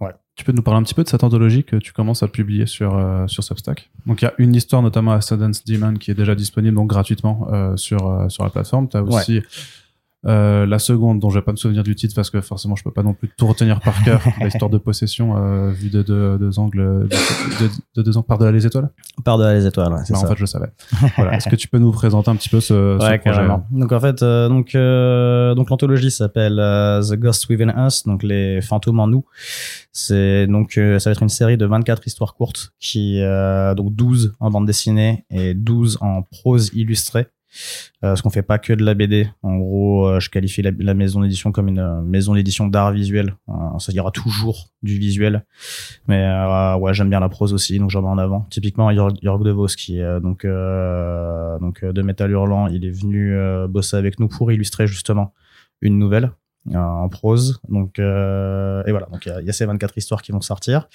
ouais. 0.00 0.12
Tu 0.34 0.44
peux 0.44 0.52
nous 0.52 0.62
parler 0.62 0.80
un 0.80 0.82
petit 0.82 0.94
peu 0.94 1.04
de 1.04 1.08
cette 1.08 1.22
anthologie 1.22 1.64
que 1.64 1.76
tu 1.76 1.92
commences 1.92 2.22
à 2.22 2.28
publier 2.28 2.66
sur 2.66 3.24
sur 3.28 3.44
Substack? 3.44 3.90
Donc 4.06 4.22
il 4.22 4.24
y 4.24 4.28
a 4.28 4.34
une 4.38 4.54
histoire 4.54 4.82
notamment 4.82 5.12
à 5.12 5.20
Sundance 5.20 5.64
Demon 5.64 5.94
qui 5.94 6.10
est 6.10 6.14
déjà 6.14 6.34
disponible 6.34 6.76
donc 6.76 6.88
gratuitement 6.88 7.76
sur 7.76 8.26
sur 8.28 8.44
la 8.44 8.50
plateforme. 8.50 8.88
Tu 8.88 8.96
as 8.96 9.02
aussi 9.02 9.42
euh, 10.26 10.66
la 10.66 10.78
seconde, 10.78 11.18
dont 11.18 11.30
je 11.30 11.38
vais 11.38 11.44
pas 11.44 11.52
me 11.52 11.56
souvenir 11.56 11.82
du 11.82 11.94
titre 11.94 12.14
parce 12.14 12.28
que 12.28 12.42
forcément 12.42 12.76
je 12.76 12.84
peux 12.84 12.90
pas 12.90 13.02
non 13.02 13.14
plus 13.14 13.30
tout 13.38 13.46
retenir 13.46 13.80
par 13.80 14.02
cœur, 14.04 14.20
l'histoire 14.42 14.70
de 14.70 14.76
possession 14.76 15.36
euh, 15.36 15.70
vue 15.70 15.88
de 15.88 16.02
deux 16.02 16.58
angles, 16.58 17.08
de, 17.96 18.02
deux 18.02 18.16
angles 18.18 18.26
par 18.26 18.36
delà 18.36 18.52
les 18.52 18.66
étoiles. 18.66 18.90
Par 19.24 19.38
delà 19.38 19.54
les 19.54 19.66
étoiles, 19.66 19.92
ouais, 19.92 20.00
c'est 20.04 20.12
bah, 20.12 20.18
ça. 20.18 20.26
En 20.26 20.28
fait, 20.28 20.36
je 20.36 20.44
savais. 20.44 20.68
voilà. 21.16 21.36
Est-ce 21.36 21.48
que 21.48 21.56
tu 21.56 21.68
peux 21.68 21.78
nous 21.78 21.90
présenter 21.90 22.30
un 22.30 22.36
petit 22.36 22.50
peu 22.50 22.60
ce, 22.60 22.98
ce 23.00 23.16
projet 23.18 23.48
Donc 23.70 23.92
en 23.92 24.00
fait, 24.00 24.22
euh, 24.22 24.48
donc 24.50 24.74
euh, 24.74 25.54
donc 25.54 25.70
l'anthologie 25.70 26.10
s'appelle 26.10 26.56
The 26.56 27.14
Ghost 27.14 27.48
Within 27.48 27.86
Us, 27.86 28.04
donc 28.04 28.22
les 28.22 28.60
fantômes 28.60 29.00
en 29.00 29.06
nous. 29.06 29.24
C'est 29.92 30.46
donc 30.46 30.72
ça 30.74 31.10
va 31.10 31.12
être 31.12 31.22
une 31.22 31.30
série 31.30 31.56
de 31.56 31.64
24 31.64 32.06
histoires 32.06 32.34
courtes 32.34 32.74
qui 32.78 33.20
donc 33.74 33.94
12 33.94 34.34
en 34.38 34.50
bande 34.50 34.66
dessinée 34.66 35.24
et 35.30 35.54
12 35.54 35.96
en 36.02 36.22
prose 36.22 36.70
illustrée. 36.74 37.28
Euh, 38.02 38.08
parce 38.10 38.22
qu'on 38.22 38.30
fait 38.30 38.42
pas 38.42 38.58
que 38.58 38.72
de 38.72 38.84
la 38.84 38.94
BD. 38.94 39.28
En 39.42 39.56
gros, 39.56 40.06
euh, 40.06 40.20
je 40.20 40.30
qualifie 40.30 40.62
la, 40.62 40.94
maison 40.94 41.20
d'édition 41.20 41.52
comme 41.52 41.68
une 41.68 41.78
euh, 41.78 42.00
maison 42.02 42.34
d'édition 42.34 42.66
d'art 42.66 42.92
visuel. 42.92 43.34
ça 43.78 43.92
dira 43.92 44.10
toujours 44.10 44.68
du 44.82 44.98
visuel, 44.98 45.44
mais 46.06 46.26
ouais, 46.80 46.94
j'aime 46.94 47.10
bien 47.10 47.20
la 47.20 47.28
prose 47.28 47.52
aussi, 47.52 47.78
donc 47.78 47.90
j'en 47.90 48.02
mets 48.02 48.08
en 48.08 48.18
avant. 48.18 48.46
Typiquement, 48.50 48.92
Jörg, 48.92 49.42
De 49.42 49.50
Vos, 49.50 49.66
qui 49.66 49.98
est 49.98 50.20
donc 50.20 50.46
donc 50.46 51.84
de 51.84 52.02
Metal 52.02 52.30
Hurlant, 52.30 52.66
il 52.68 52.84
est 52.84 52.90
venu 52.90 53.36
bosser 53.68 53.96
avec 53.96 54.18
nous 54.18 54.28
pour 54.28 54.50
illustrer 54.52 54.86
justement 54.86 55.34
une 55.82 55.98
nouvelle 55.98 56.30
en 56.74 57.08
prose. 57.08 57.60
Donc, 57.68 57.98
et 57.98 58.02
voilà. 58.90 59.06
Donc, 59.12 59.26
il 59.26 59.42
y, 59.42 59.46
y, 59.46 59.50
a 59.50 59.52
ces 59.52 59.66
24 59.66 59.98
histoires 59.98 60.22
qui 60.22 60.32
vont 60.32 60.40
sortir. 60.40 60.88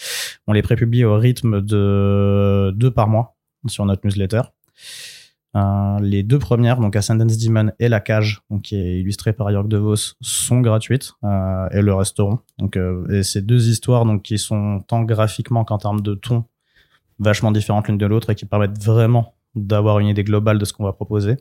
On 0.48 0.54
les 0.54 0.64
prépublie 0.64 1.06
au 1.06 1.18
rythme 1.18 1.62
de 1.62 2.74
deux 2.76 2.92
par 2.92 3.08
mois 3.08 3.36
sur 3.68 3.86
notre 3.86 4.06
newsletter. 4.06 4.42
Euh, 5.56 6.00
les 6.02 6.24
deux 6.24 6.40
premières, 6.40 6.80
donc 6.80 6.96
Ascendance 6.96 7.38
Demon 7.38 7.72
et 7.80 7.88
La 7.88 8.02
Cage, 8.02 8.42
donc 8.50 8.64
qui 8.64 8.76
est 8.76 9.00
illustrée 9.00 9.32
par 9.32 9.50
Jörg 9.52 9.68
De 9.68 9.78
Vos, 9.78 9.96
sont 10.22 10.60
gratuites 10.60 11.14
euh, 11.24 11.70
et 11.72 11.82
le 11.82 11.94
resteront. 11.94 12.40
Donc, 12.58 12.76
euh, 12.76 13.08
et 13.10 13.24
ces 13.24 13.42
deux 13.42 13.70
histoires, 13.70 14.06
donc 14.06 14.24
qui 14.24 14.38
sont 14.38 14.82
tant 14.88 15.04
graphiquement 15.04 15.64
qu'en 15.64 15.78
termes 15.78 16.02
de 16.02 16.14
ton 16.14 16.44
vachement 17.20 17.52
différentes 17.52 17.88
l'une 17.88 17.98
de 17.98 18.06
l'autre 18.06 18.32
et 18.32 18.36
qui 18.36 18.46
permettent 18.46 18.84
vraiment 18.84 19.36
d'avoir 19.56 20.00
une 20.00 20.08
idée 20.08 20.26
globale 20.26 20.60
de 20.60 20.66
ce 20.66 20.74
qu'on 20.74 20.84
va 20.84 20.92
proposer. 20.92 21.38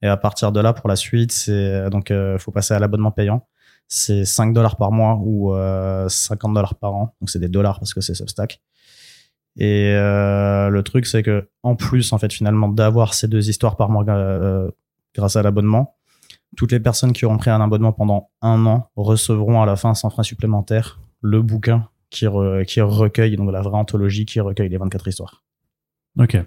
Et 0.00 0.06
à 0.06 0.16
partir 0.16 0.52
de 0.52 0.60
là, 0.60 0.72
pour 0.72 0.88
la 0.88 0.94
suite, 0.94 1.32
c'est 1.32 1.90
donc 1.90 2.12
faut 2.38 2.52
passer 2.52 2.74
à 2.74 2.78
l'abonnement 2.78 3.10
payant. 3.10 3.48
C'est 3.88 4.24
5 4.24 4.52
dollars 4.52 4.76
par 4.76 4.92
mois 4.92 5.18
ou 5.20 5.52
50 6.08 6.54
dollars 6.54 6.76
par 6.76 6.94
an. 6.94 7.14
Donc 7.20 7.30
c'est 7.30 7.40
des 7.40 7.48
dollars 7.48 7.80
parce 7.80 7.94
que 7.94 8.00
c'est 8.00 8.14
Substack. 8.14 8.60
Et 9.56 9.92
euh, 9.94 10.68
le 10.68 10.82
truc, 10.82 11.06
c'est 11.06 11.22
que 11.22 11.48
en 11.62 11.76
plus, 11.76 12.12
en 12.12 12.18
fait, 12.18 12.32
finalement, 12.32 12.68
d'avoir 12.68 13.14
ces 13.14 13.28
deux 13.28 13.48
histoires 13.48 13.76
par 13.76 13.88
mois 13.88 14.04
euh, 14.08 14.70
grâce 15.14 15.36
à 15.36 15.42
l'abonnement, 15.42 15.96
toutes 16.56 16.72
les 16.72 16.80
personnes 16.80 17.12
qui 17.12 17.24
auront 17.24 17.38
pris 17.38 17.50
un 17.50 17.60
abonnement 17.60 17.92
pendant 17.92 18.30
un 18.42 18.64
an 18.66 18.90
recevront 18.96 19.62
à 19.62 19.66
la 19.66 19.76
fin, 19.76 19.94
sans 19.94 20.10
frein 20.10 20.22
supplémentaire, 20.22 21.00
le 21.22 21.42
bouquin 21.42 21.88
qui, 22.10 22.26
qui 22.66 22.80
recueille, 22.80 23.36
donc 23.36 23.50
la 23.50 23.62
vraie 23.62 23.78
anthologie 23.78 24.26
qui 24.26 24.40
recueille 24.40 24.68
les 24.68 24.78
24 24.78 25.08
histoires. 25.08 25.42
Ok. 26.18 26.38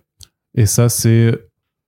Et 0.56 0.66
ça, 0.66 0.90
c'est 0.90 1.38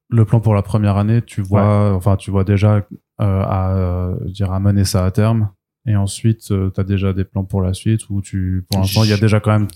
le 0.09 0.25
plan 0.25 0.39
pour 0.39 0.53
la 0.53 0.61
première 0.61 0.97
année. 0.97 1.21
Tu 1.21 1.41
vois, 1.41 1.93
enfin, 1.93 2.15
tu 2.15 2.31
vois 2.31 2.43
déjà 2.43 2.85
euh, 3.21 3.41
à, 3.43 4.13
dire, 4.25 4.51
à 4.51 4.59
mener 4.59 4.85
ça 4.85 5.05
à 5.05 5.11
terme. 5.11 5.49
Et 5.87 5.95
ensuite, 5.95 6.51
euh, 6.51 6.69
tu 6.73 6.79
as 6.79 6.83
déjà 6.83 7.11
des 7.11 7.23
plans 7.23 7.43
pour 7.43 7.61
la 7.61 7.73
suite 7.73 8.09
où 8.09 8.21
tu, 8.21 8.65
pour 8.69 8.81
l'instant, 8.81 9.03
il 9.03 9.09
y 9.09 9.13
a 9.13 9.17
déjà 9.17 9.39
quand 9.39 9.51
même 9.51 9.67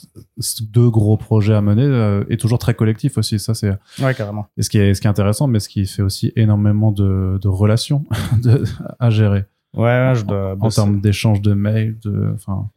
deux 0.61 0.89
gros 0.89 1.17
projets 1.17 1.55
à 1.55 1.61
mener 1.61 1.83
euh, 1.83 2.23
et 2.29 2.37
toujours 2.37 2.59
très 2.59 2.75
collectif 2.75 3.17
aussi. 3.17 3.39
Ça, 3.39 3.55
c'est. 3.55 3.71
Ouais, 3.99 4.13
carrément. 4.13 4.45
Et 4.55 4.61
ce 4.61 4.69
qui 4.69 4.77
est, 4.77 4.93
ce 4.93 5.01
qui 5.01 5.07
est 5.07 5.09
intéressant, 5.09 5.47
mais 5.47 5.59
ce 5.59 5.67
qui 5.67 5.87
fait 5.87 6.03
aussi 6.03 6.31
énormément 6.35 6.91
de, 6.91 7.39
de 7.41 7.47
relations 7.47 8.05
de, 8.43 8.63
à 8.99 9.09
gérer. 9.09 9.45
Ouais, 9.75 10.13
je 10.15 10.23
dois. 10.25 10.55
En, 10.59 10.69
termes 10.69 11.01
d'échange 11.01 11.41
de 11.41 11.53
mails, 11.53 11.97
de, 11.99 12.31
enfin. 12.35 12.69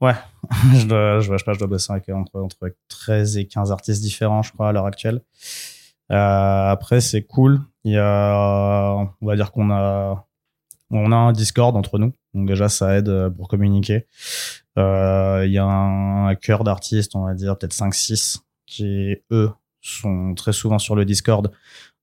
Ouais, 0.00 0.14
je 0.74 0.86
dois, 0.86 1.20
je, 1.20 1.32
je, 1.32 1.52
je 1.52 1.58
dois 1.58 1.68
bosser 1.68 1.92
avec, 1.92 2.08
entre, 2.08 2.40
entre 2.40 2.74
13 2.88 3.38
et 3.38 3.46
15 3.46 3.70
artistes 3.70 4.02
différents, 4.02 4.42
je 4.42 4.52
crois, 4.52 4.68
à 4.68 4.72
l'heure 4.72 4.86
actuelle. 4.86 5.22
Euh, 6.10 6.70
après, 6.70 7.00
c'est 7.00 7.22
cool. 7.22 7.60
Il 7.84 7.92
y 7.92 7.98
a, 7.98 9.08
on 9.20 9.26
va 9.26 9.36
dire 9.36 9.52
qu'on 9.52 9.70
a, 9.70 10.26
on 10.90 11.12
a 11.12 11.16
un 11.16 11.32
Discord 11.32 11.76
entre 11.76 11.98
nous. 11.98 12.12
Donc 12.36 12.46
déjà, 12.46 12.68
ça 12.68 12.96
aide 12.98 13.08
euh, 13.08 13.30
pour 13.30 13.48
communiquer. 13.48 14.06
Euh, 14.78 15.42
il 15.46 15.52
y 15.52 15.58
a 15.58 15.64
un 15.64 16.34
cœur 16.34 16.64
d'artistes, 16.64 17.16
on 17.16 17.24
va 17.24 17.32
dire 17.32 17.56
peut-être 17.56 17.74
5-6, 17.74 18.40
qui, 18.66 19.16
eux, 19.30 19.50
sont 19.80 20.34
très 20.34 20.52
souvent 20.52 20.78
sur 20.78 20.94
le 20.94 21.06
Discord. 21.06 21.50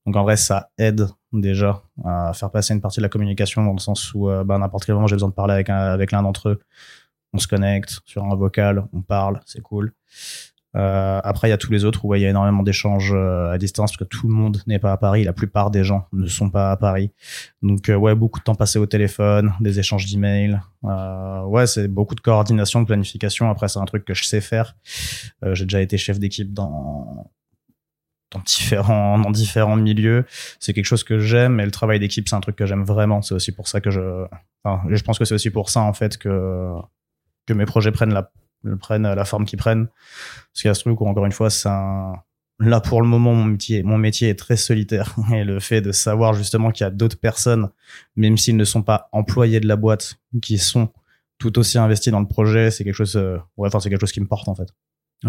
Donc 0.08 0.15
en 0.15 0.24
vrai, 0.24 0.36
ça 0.36 0.72
aide 0.80 1.08
déjà 1.32 1.84
à 2.04 2.34
faire 2.34 2.50
passer 2.50 2.74
une 2.74 2.82
partie 2.82 3.00
de 3.00 3.04
la 3.04 3.10
communication 3.10 3.63
dans 3.63 3.74
le 3.74 3.80
sens 3.80 4.13
où 4.15 4.28
euh, 4.28 4.43
bah, 4.43 4.58
n'importe 4.58 4.86
quel 4.86 4.96
moment 4.96 5.08
j'ai 5.08 5.15
besoin 5.15 5.30
de 5.30 5.36
parler 5.36 5.54
avec, 5.54 5.69
avec 5.69 6.12
l'un 6.12 6.24
d'entre 6.24 6.50
eux. 6.50 6.60
On 7.34 7.38
se 7.38 7.48
connecte 7.48 8.00
sur 8.06 8.24
un 8.24 8.36
vocal, 8.36 8.88
on 8.91 9.02
parle, 9.02 9.39
c'est 9.46 9.62
cool. 9.62 9.93
Euh, 10.75 11.21
après, 11.23 11.47
il 11.47 11.51
y 11.51 11.53
a 11.53 11.57
tous 11.57 11.71
les 11.71 11.86
autres 11.86 12.03
où 12.03 12.15
il 12.15 12.21
y 12.21 12.25
a 12.25 12.29
énormément 12.29 12.63
d'échanges 12.63 13.13
euh, 13.13 13.51
à 13.51 13.57
distance 13.57 13.91
parce 13.91 13.97
que 13.97 14.03
tout 14.03 14.27
le 14.27 14.33
monde 14.33 14.62
n'est 14.65 14.79
pas 14.79 14.91
à 14.91 14.97
Paris. 14.97 15.23
La 15.23 15.33
plupart 15.33 15.69
des 15.69 15.83
gens 15.83 16.07
ne 16.13 16.27
sont 16.27 16.49
pas 16.49 16.71
à 16.71 16.77
Paris. 16.77 17.12
Donc, 17.62 17.89
euh, 17.89 17.95
ouais, 17.95 18.15
beaucoup 18.15 18.39
de 18.39 18.43
temps 18.43 18.55
passé 18.55 18.79
au 18.79 18.86
téléphone, 18.86 19.53
des 19.59 19.79
échanges 19.79 20.05
d'emails. 20.07 20.59
Euh, 20.86 21.43
ouais, 21.43 21.67
c'est 21.67 21.88
beaucoup 21.88 22.15
de 22.15 22.21
coordination, 22.21 22.81
de 22.81 22.88
planification. 22.88 23.49
Après, 23.49 23.67
c'est 23.67 23.79
un 23.79 23.86
truc 23.86 24.03
que 24.05 24.13
je 24.13 24.23
sais 24.23 24.41
faire. 24.41 24.75
Euh, 25.45 25.53
J'ai 25.53 25.65
déjà 25.65 25.81
été 25.81 25.97
chef 25.97 26.19
d'équipe 26.19 26.53
dans 26.53 27.29
dans 28.31 28.39
différents 28.39 29.19
dans 29.19 29.29
différents 29.29 29.75
milieux. 29.75 30.25
C'est 30.59 30.73
quelque 30.73 30.86
chose 30.86 31.03
que 31.03 31.19
j'aime. 31.19 31.59
Et 31.59 31.65
le 31.65 31.71
travail 31.71 31.99
d'équipe, 31.99 32.27
c'est 32.27 32.36
un 32.36 32.41
truc 32.41 32.55
que 32.55 32.65
j'aime 32.65 32.83
vraiment. 32.83 33.21
C'est 33.21 33.36
aussi 33.36 33.51
pour 33.51 33.67
ça 33.67 33.79
que 33.79 33.91
je. 33.91 34.25
Enfin, 34.63 34.81
je 34.89 35.03
pense 35.03 35.19
que 35.19 35.25
c'est 35.25 35.36
aussi 35.36 35.51
pour 35.51 35.69
ça 35.69 35.81
en 35.81 35.93
fait 35.93 36.17
que 36.17 36.73
que 37.45 37.53
mes 37.53 37.65
projets 37.65 37.91
prennent 37.91 38.13
la 38.13 38.31
prennent 38.80 39.04
la 39.04 39.26
forme 39.26 39.45
qu'ils 39.45 39.60
prennent. 39.60 39.88
Parce 39.88 40.62
qu'il 40.62 40.69
y 40.69 40.71
a 40.71 40.73
ce 40.73 40.82
truc 40.82 40.99
où, 40.99 41.08
encore 41.08 41.26
une 41.26 41.32
fois, 41.32 41.49
c'est. 41.49 41.69
Là, 42.60 42.80
pour 42.80 43.02
le 43.02 43.08
moment, 43.08 43.34
mon 43.34 43.45
métier, 43.45 43.84
mon 43.84 43.97
métier 43.97 44.30
est 44.30 44.39
très 44.39 44.58
solitaire. 44.58 45.15
Et 45.34 45.43
le 45.43 45.60
fait 45.60 45.82
de 45.82 45.91
savoir 45.91 46.34
justement 46.34 46.71
qu'il 46.71 46.86
y 46.86 46.88
a 46.88 46.91
d'autres 46.91 47.19
personnes, 47.19 47.69
même 48.15 48.38
s'ils 48.38 48.56
ne 48.56 48.63
sont 48.63 48.84
pas 48.84 49.10
employés 49.12 49.60
de 49.60 49.67
la 49.67 49.76
boîte, 49.76 50.19
qui 50.41 50.58
sont 50.58 50.89
tout 51.39 51.58
aussi 51.60 51.78
investis 51.78 52.12
dans 52.12 52.21
le 52.21 52.28
projet, 52.28 52.71
c'est 52.71 52.84
quelque 52.84 52.93
chose, 52.93 53.15
euh, 53.17 53.38
enfin, 53.58 53.80
c'est 53.80 53.89
quelque 53.89 54.02
chose 54.02 54.12
qui 54.12 54.21
me 54.21 54.28
porte, 54.28 54.47
en 54.47 54.56
fait. 54.56 54.69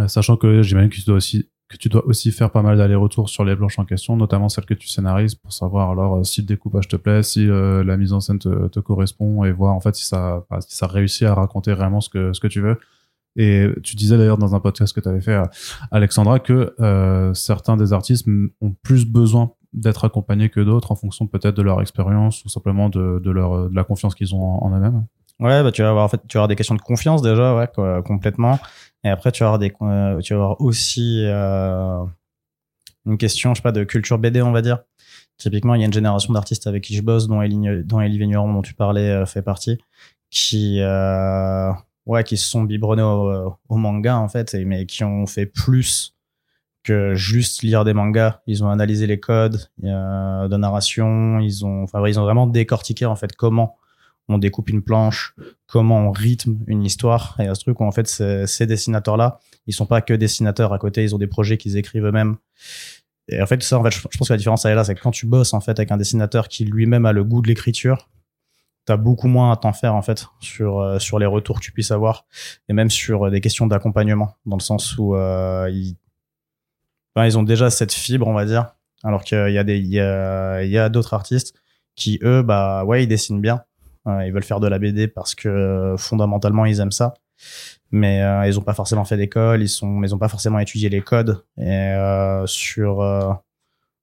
Sachant 0.09 0.37
que 0.37 0.62
j'imagine 0.62 0.90
que 0.90 0.97
tu 0.97 1.05
dois 1.05 1.16
aussi 1.16 1.49
que 1.68 1.77
tu 1.77 1.88
dois 1.88 2.05
aussi 2.07 2.31
faire 2.31 2.51
pas 2.51 2.62
mal 2.62 2.77
d'allers-retours 2.77 3.29
sur 3.29 3.44
les 3.44 3.57
planches 3.57 3.79
en 3.79 3.85
question, 3.85 4.16
notamment 4.16 4.49
celles 4.49 4.66
que 4.66 4.75
tu 4.75 4.88
scénarises 4.88 5.35
pour 5.35 5.53
savoir 5.53 5.90
alors 5.90 6.16
euh, 6.16 6.23
si 6.23 6.42
le 6.42 6.47
découpage 6.47 6.88
te 6.88 6.97
plaît, 6.97 7.23
si 7.23 7.49
euh, 7.49 7.83
la 7.83 7.97
mise 7.97 8.12
en 8.12 8.20
scène 8.20 8.38
te, 8.38 8.81
correspond 8.81 9.44
et 9.44 9.53
voir 9.53 9.75
en 9.75 9.81
fait 9.81 9.94
si 9.94 10.05
ça 10.05 10.44
si 10.61 10.77
ça 10.77 10.87
réussit 10.87 11.23
à 11.23 11.35
raconter 11.35 11.73
vraiment 11.73 12.01
ce 12.01 12.11
que 12.11 12.33
ce 12.33 12.40
que 12.40 12.49
tu 12.49 12.61
veux. 12.61 12.79
Et 13.37 13.68
tu 13.83 13.97
disais 13.97 14.16
d'ailleurs 14.16 14.38
dans 14.38 14.55
un 14.55 14.61
podcast 14.61 14.94
que 14.94 15.01
tu 15.01 15.09
avais 15.09 15.20
fait, 15.20 15.40
Alexandra, 15.90 16.38
que 16.38 16.75
euh, 16.81 17.35
certains 17.35 17.77
des 17.77 17.92
artistes 17.92 18.29
ont 18.61 18.73
plus 18.83 19.07
besoin 19.07 19.53
d'être 19.73 20.05
accompagnés 20.05 20.51
que 20.51 20.61
d'autres 20.61 20.92
en 20.92 20.94
fonction 20.94 21.27
peut-être 21.27 21.57
de 21.57 21.62
leur 21.62 21.81
expérience 21.81 22.44
ou 22.44 22.49
simplement 22.49 22.88
de, 22.88 23.20
de, 23.23 23.31
leur, 23.31 23.68
de 23.68 23.75
la 23.75 23.83
confiance 23.83 24.14
qu'ils 24.14 24.35
ont 24.35 24.62
en, 24.62 24.70
eux-mêmes. 24.77 25.05
Ouais, 25.40 25.64
bah 25.64 25.73
tu 25.73 25.83
vas 25.83 25.90
avoir 25.90 26.05
en 26.05 26.09
fait, 26.09 26.20
tu 26.29 26.37
vas 26.37 26.42
avoir 26.42 26.49
des 26.49 26.55
questions 26.55 26.77
de 26.77 26.81
confiance 26.81 27.23
déjà, 27.23 27.57
ouais, 27.57 27.68
quoi, 27.75 28.03
complètement. 28.05 28.61
Et 29.03 29.09
après, 29.09 29.33
tu 29.33 29.42
vas 29.42 29.49
avoir 29.49 29.59
des, 29.59 29.73
euh, 29.83 30.20
tu 30.20 30.33
vas 30.33 30.40
avoir 30.40 30.61
aussi 30.61 31.25
euh, 31.27 32.05
une 33.05 33.18
question, 33.18 33.53
je 33.53 33.59
sais 33.59 33.62
pas, 33.62 33.73
de 33.73 33.83
culture 33.85 34.18
BD, 34.18 34.42
on 34.42 34.53
va 34.53 34.62
dire. 34.62 34.79
Typiquement, 35.37 35.75
il 35.75 35.81
y 35.81 35.83
a 35.83 35.87
une 35.87 35.92
génération 35.92 36.33
d'artistes 36.33 36.66
avec 36.66 36.85
qui 36.85 36.94
je 36.94 37.03
bosse, 37.03 37.27
dont 37.27 37.42
Elie, 37.42 37.85
dont 37.85 38.01
Elie 38.01 38.18
Vigneron, 38.18 38.53
dont 38.53 38.62
tu 38.62 38.75
parlais, 38.75 39.11
euh, 39.11 39.27
fait 39.27 39.42
partie, 39.42 39.79
qui 40.31 40.81
euh, 40.81 41.73
ouais, 42.07 42.25
qui 42.25 42.37
se 42.37 42.49
sont 42.49 42.64
biberonnés 42.64 43.03
au, 43.03 43.59
au, 43.69 43.77
manga 43.77 44.17
en 44.17 44.29
fait, 44.29 44.55
et, 44.55 44.64
mais 44.64 44.87
qui 44.87 45.05
ont 45.05 45.27
fait 45.27 45.47
plus 45.47 46.14
que 46.83 47.14
juste 47.14 47.62
lire 47.62 47.85
des 47.85 47.95
mangas. 47.95 48.40
Ils 48.47 48.62
ont 48.62 48.69
analysé 48.69 49.07
les 49.07 49.19
codes 49.19 49.59
euh, 49.83 50.49
de 50.49 50.57
narration, 50.57 51.40
ils 51.40 51.64
ont, 51.64 51.83
enfin, 51.85 52.07
ils 52.07 52.21
ont 52.21 52.25
vraiment 52.25 52.47
décortiqué 52.47 53.07
en 53.07 53.17
fait 53.17 53.35
comment 53.35 53.77
on 54.29 54.38
découpe 54.38 54.71
une 54.71 54.83
planche, 54.83 55.35
comment 55.67 56.09
on 56.09 56.11
rythme 56.11 56.59
une 56.67 56.85
histoire. 56.85 57.37
Et 57.40 57.47
à 57.47 57.55
ce 57.55 57.61
truc 57.62 57.81
où 57.81 57.85
en 57.85 57.90
fait 57.90 58.07
ces 58.07 58.67
dessinateurs-là, 58.67 59.40
ils 59.67 59.75
sont 59.75 59.87
pas 59.87 60.01
que 60.01 60.14
dessinateurs 60.14 60.73
à 60.73 60.79
côté, 60.79 61.03
ils 61.03 61.14
ont 61.14 61.19
des 61.19 61.27
projets 61.27 61.59
qu'ils 61.59 61.77
écrivent 61.77 62.07
eux-mêmes. 62.07 62.37
Et 63.29 63.40
en 63.40 63.47
fait, 63.47 63.62
ça, 63.62 63.79
en 63.79 63.83
fait, 63.83 63.90
je 63.90 64.19
pense 64.19 64.29
que 64.29 64.33
la 64.35 64.37
différence 64.37 64.67
elle 64.67 64.73
est 64.73 64.75
là, 64.75 64.85
c'est 64.85 64.95
que 64.95 65.01
quand 65.01 65.11
tu 65.11 65.27
bosses 65.27 65.55
en 65.55 65.61
fait 65.61 65.79
avec 65.79 65.90
un 65.90 65.97
dessinateur 65.97 66.49
qui 66.49 66.64
lui-même 66.64 67.07
a 67.07 67.12
le 67.12 67.25
goût 67.25 67.40
de 67.40 67.49
l'écriture, 67.49 68.09
t'as 68.85 68.97
beaucoup 68.97 69.29
moins 69.29 69.53
à 69.53 69.57
t'en 69.57 69.73
faire 69.73 69.94
en 69.94 70.03
fait 70.03 70.27
sur 70.40 70.81
euh, 70.81 70.99
sur 70.99 71.18
les 71.18 71.27
retours 71.27 71.61
que 71.61 71.64
tu 71.64 71.73
puisses 71.73 71.90
avoir 71.90 72.27
et 72.68 72.73
même 72.73 72.90
sur 72.90 73.27
euh, 73.27 73.31
des 73.31 73.40
questions 73.40 73.66
d'accompagnement 73.66 74.37
dans 74.47 74.57
le 74.57 74.62
sens 74.62 74.97
où 74.99 75.14
euh, 75.14 75.68
ils 75.73 75.97
ben, 77.14 77.25
ils 77.25 77.38
ont 77.38 77.42
déjà 77.42 77.70
cette 77.70 77.92
fibre 77.92 78.27
on 78.27 78.35
va 78.35 78.44
dire 78.44 78.75
alors 79.03 79.25
qu'il 79.25 79.51
y 79.51 79.59
a 79.59 79.64
des 79.64 79.79
il 79.79 79.87
y 79.87 80.01
a 80.01 80.62
y 80.64 80.79
a 80.79 80.88
d'autres 80.88 81.14
artistes 81.14 81.55
qui 81.97 82.18
eux 82.23 82.42
bah 82.42 82.85
ouais 82.85 83.05
ils 83.05 83.07
dessinent 83.07 83.40
bien 83.40 83.64
ils 84.07 84.33
veulent 84.33 84.44
faire 84.44 84.61
de 84.61 84.66
la 84.66 84.79
BD 84.79 85.09
parce 85.09 85.35
que 85.35 85.94
fondamentalement 85.97 86.66
ils 86.66 86.81
aiment 86.81 86.92
ça 86.92 87.14
mais 87.90 88.23
euh, 88.23 88.47
ils 88.47 88.59
ont 88.59 88.62
pas 88.62 88.75
forcément 88.75 89.05
fait 89.05 89.16
d'école 89.16 89.62
ils 89.62 89.68
sont 89.68 90.03
ils 90.03 90.14
ont 90.14 90.18
pas 90.18 90.29
forcément 90.29 90.59
étudié 90.59 90.90
les 90.90 91.01
codes 91.01 91.42
et 91.57 91.94
sur 92.47 92.99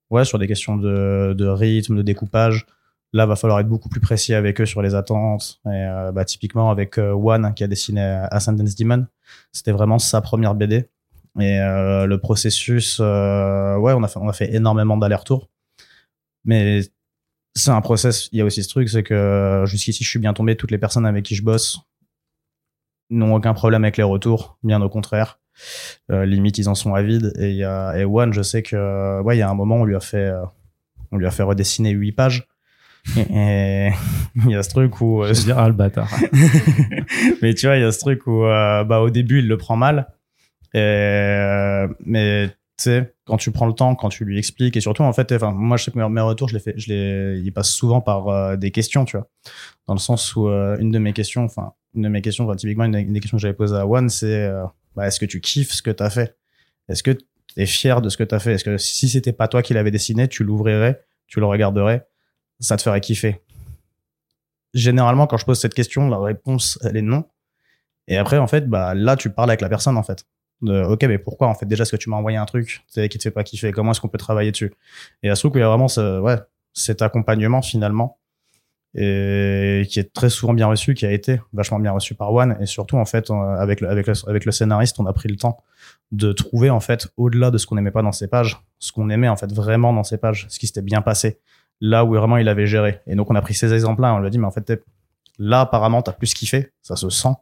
ouais 0.10 0.26
sur 0.26 0.40
des 0.40 0.48
questions 0.48 0.78
de 0.78 1.36
de 1.38 1.46
rythme 1.46 1.98
de 1.98 2.02
découpage 2.02 2.66
Là, 3.14 3.26
va 3.26 3.36
falloir 3.36 3.60
être 3.60 3.68
beaucoup 3.68 3.90
plus 3.90 4.00
précis 4.00 4.34
avec 4.34 4.62
eux 4.62 4.66
sur 4.66 4.82
les 4.82 4.96
attentes. 4.96 5.60
Et 5.66 5.70
euh, 5.70 6.12
bah, 6.14 6.24
typiquement 6.24 6.70
avec 6.70 6.98
euh, 6.98 7.12
One 7.12 7.54
qui 7.54 7.64
a 7.64 7.68
dessiné 7.68 8.02
Ascendance 8.32 8.76
Demon, 8.76 9.06
c'était 9.52 9.74
vraiment 9.74 10.00
sa 10.00 10.22
première 10.22 10.56
BD. 10.56 10.88
Et 11.40 11.60
euh, 11.60 12.06
le 12.06 12.18
processus, 12.20 13.00
euh, 13.02 13.78
ouais, 13.78 13.94
on 13.94 14.04
a 14.04 14.08
fait, 14.08 14.20
on 14.20 14.28
a 14.28 14.34
fait 14.34 14.54
énormément 14.54 14.98
d'allers-retours. 14.98 15.50
Mais 16.46 16.82
c'est 17.56 17.72
un 17.72 17.82
process. 17.82 18.30
Il 18.32 18.40
y 18.40 18.42
a 18.42 18.46
aussi 18.46 18.64
ce 18.64 18.70
truc, 18.70 18.90
c'est 18.90 19.04
que 19.04 19.64
jusqu'ici, 19.66 20.04
je 20.04 20.10
suis 20.10 20.20
bien 20.20 20.34
tombé. 20.34 20.56
Toutes 20.56 20.72
les 20.72 20.78
personnes 20.78 21.06
avec 21.06 21.26
qui 21.26 21.36
je 21.36 21.44
bosse 21.44 21.80
n'ont 23.10 23.36
aucun 23.36 23.54
problème 23.54 23.84
avec 23.84 23.98
les 23.98 24.04
retours, 24.04 24.58
bien 24.64 24.82
au 24.82 24.90
contraire. 24.90 25.40
Euh, 26.12 26.26
limite, 26.26 26.58
ils 26.58 26.70
en 26.70 26.76
sont 26.76 26.96
avides. 26.96 27.34
Et 27.38 27.60
et 27.60 28.06
One, 28.06 28.34
je 28.34 28.42
sais 28.42 28.64
que 28.64 29.22
ouais, 29.22 29.36
il 29.36 29.40
y 29.40 29.44
a 29.44 29.50
un 29.50 29.54
moment, 29.54 29.76
on 29.76 29.86
lui 29.86 29.96
a 29.96 30.00
fait, 30.00 30.32
on 31.12 31.18
lui 31.18 31.26
a 31.26 31.32
fait 31.32 31.44
redessiner 31.44 31.92
huit 31.92 32.14
pages 32.14 32.48
et 33.18 33.90
il 34.36 34.52
y 34.52 34.56
a 34.56 34.64
ce 34.64 34.70
truc 34.70 35.02
où 35.02 35.24
euh, 35.24 35.34
je 35.34 35.42
dire 35.42 35.58
ah 35.58 35.68
le 35.68 35.74
bâtard. 35.74 36.10
Mais 37.42 37.54
tu 37.54 37.68
vois 37.68 37.78
il 37.78 37.82
y 37.82 37.86
a 37.86 37.92
ce 37.92 38.00
truc 38.00 38.26
où 38.28 38.46
euh, 38.46 38.84
bah 38.84 39.00
au 39.00 39.10
début 39.10 39.40
il 39.40 39.48
le 39.48 39.58
prend 39.58 39.76
mal. 39.76 40.08
Et, 40.74 40.80
euh, 40.80 41.88
mais 42.06 42.48
tu 42.48 42.56
sais 42.78 43.14
quand 43.26 43.36
tu 43.36 43.52
prends 43.52 43.68
le 43.68 43.74
temps 43.74 43.94
quand 43.96 44.08
tu 44.08 44.24
lui 44.24 44.38
expliques 44.38 44.78
et 44.78 44.82
surtout 44.82 45.04
en 45.04 45.12
fait 45.12 45.32
enfin 45.34 45.52
moi 45.52 45.76
je 45.76 45.84
sais 45.84 45.92
que 45.92 46.00
mes 46.00 46.22
retours 46.22 46.48
je 46.48 46.54
les 46.54 46.62
fais 46.62 46.74
je 46.78 46.94
les 46.94 47.42
ils 47.42 47.52
passent 47.52 47.74
souvent 47.74 48.00
par 48.00 48.30
euh, 48.30 48.56
des 48.56 48.72
questions 48.72 49.04
tu 49.04 49.18
vois. 49.18 49.28
Dans 49.88 49.94
le 49.94 50.00
sens 50.00 50.34
où 50.36 50.48
euh, 50.48 50.78
une 50.80 50.92
de 50.92 51.00
mes 51.00 51.12
questions 51.12 51.44
enfin 51.44 51.74
une 51.94 52.04
de 52.04 52.10
mes 52.10 52.22
questions 52.22 52.46
enfin, 52.46 52.56
typiquement 52.56 52.86
une, 52.86 52.96
une, 52.96 53.12
des 53.12 53.20
questions 53.20 53.38
que 53.38 53.42
j'avais 53.42 53.54
posées 53.54 53.76
à 53.76 53.86
One 53.86 54.08
c'est 54.08 54.50
bah, 54.96 55.08
est-ce 55.08 55.20
que 55.20 55.26
tu 55.26 55.42
kiffes 55.42 55.72
ce 55.72 55.82
que 55.82 55.92
tu 55.92 56.04
as 56.04 56.10
fait? 56.10 56.38
Est-ce 56.88 57.04
que 57.04 57.12
tu 57.12 57.26
es 57.58 57.66
fier 57.66 58.02
de 58.02 58.08
ce 58.08 58.16
que 58.16 58.24
tu 58.24 58.34
as 58.34 58.40
fait? 58.40 58.54
Est-ce 58.54 58.64
que 58.64 58.78
si 58.78 59.10
c'était 59.10 59.34
pas 59.34 59.50
toi 59.50 59.62
qui 59.62 59.74
l'avais 59.74 59.92
dessiné 59.92 60.30
tu 60.30 60.46
l'ouvrirais 60.46 61.04
tu 61.28 61.42
le 61.42 61.46
regarderais? 61.46 62.08
Ça 62.62 62.78
te 62.78 62.84
ferait 62.84 63.02
kiffer 63.02 63.42
Généralement, 64.74 65.28
quand 65.28 65.38
je 65.38 65.46
pose 65.46 65.60
cette 65.60 65.74
question, 65.74 66.08
la 66.08 66.18
réponse, 66.18 66.80
elle 66.84 66.96
est 66.96 67.02
non. 67.02 67.26
Et 68.08 68.16
après, 68.18 68.38
en 68.38 68.48
fait, 68.48 68.70
bah, 68.70 68.94
là, 68.94 69.18
tu 69.18 69.30
parles 69.30 69.50
avec 69.50 69.60
la 69.60 69.68
personne, 69.68 69.98
en 69.98 70.04
fait. 70.04 70.26
Ok, 70.62 71.04
mais 71.04 71.18
pourquoi, 71.18 71.48
en 71.48 71.56
fait, 71.56 71.66
déjà, 71.66 71.82
est-ce 71.82 71.92
que 71.92 71.98
tu 71.98 72.10
m'as 72.10 72.16
envoyé 72.16 72.38
un 72.38 72.46
truc 72.46 72.86
qui 72.94 73.10
te 73.10 73.22
fait 73.22 73.32
pas 73.32 73.44
kiffer? 73.44 73.74
Comment 73.74 73.92
est-ce 73.92 74.00
qu'on 74.00 74.08
peut 74.08 74.18
travailler 74.18 74.52
dessus? 74.52 74.72
Et 75.24 75.30
à 75.30 75.36
ce 75.36 75.46
où 75.46 75.52
il 75.54 75.60
y 75.60 75.62
a 75.62 75.68
vraiment 75.68 75.88
ouais, 76.22 76.38
cet 76.72 77.02
accompagnement, 77.02 77.62
finalement, 77.62 78.20
qui 78.94 79.00
est 79.02 80.14
très 80.14 80.30
souvent 80.30 80.54
bien 80.54 80.68
reçu, 80.68 80.94
qui 80.94 81.06
a 81.06 81.12
été 81.12 81.42
vachement 81.52 81.80
bien 81.80 81.92
reçu 81.92 82.16
par 82.16 82.32
One. 82.32 82.56
Et 82.62 82.66
surtout, 82.66 82.98
en 82.98 83.06
fait, 83.06 83.30
avec 83.30 83.82
le, 83.82 83.90
avec 83.90 84.08
le, 84.08 84.14
avec 84.28 84.46
le 84.46 84.52
scénariste, 84.54 85.00
on 85.00 85.06
a 85.06 85.14
pris 85.14 85.28
le 85.28 85.36
temps 85.36 85.58
de 86.12 86.32
trouver, 86.32 86.70
en 86.70 86.80
fait, 86.80 87.08
au-delà 87.18 87.52
de 87.52 87.58
ce 87.58 87.66
qu'on 87.66 87.78
aimait 87.78 87.92
pas 87.92 88.04
dans 88.04 88.12
ces 88.14 88.28
pages, 88.28 88.62
ce 88.80 88.94
qu'on 88.94 89.10
aimait, 89.10 89.30
en 89.30 89.36
fait, 89.36 89.52
vraiment 89.52 89.92
dans 89.92 90.04
ces 90.04 90.18
pages, 90.18 90.46
ce 90.50 90.60
qui 90.60 90.68
s'était 90.68 90.82
bien 90.82 91.02
passé 91.02 91.40
là 91.82 92.06
où 92.06 92.14
vraiment 92.14 92.38
il 92.38 92.48
avait 92.48 92.68
géré. 92.68 93.02
Et 93.08 93.16
donc 93.16 93.30
on 93.30 93.36
a 93.36 93.42
pris 93.42 93.54
ces 93.54 93.74
exemples-là, 93.74 94.14
on 94.14 94.20
lui 94.20 94.28
a 94.28 94.30
dit, 94.30 94.40
mais 94.40 94.48
en 94.48 94.52
fait, 94.52 94.72
là 95.38 95.62
apparemment, 95.62 96.02
t'as 96.02 96.14
plus 96.14 96.34
kiffé, 96.34 96.72
ça 96.82 96.96
se 96.96 97.10
sent. 97.10 97.34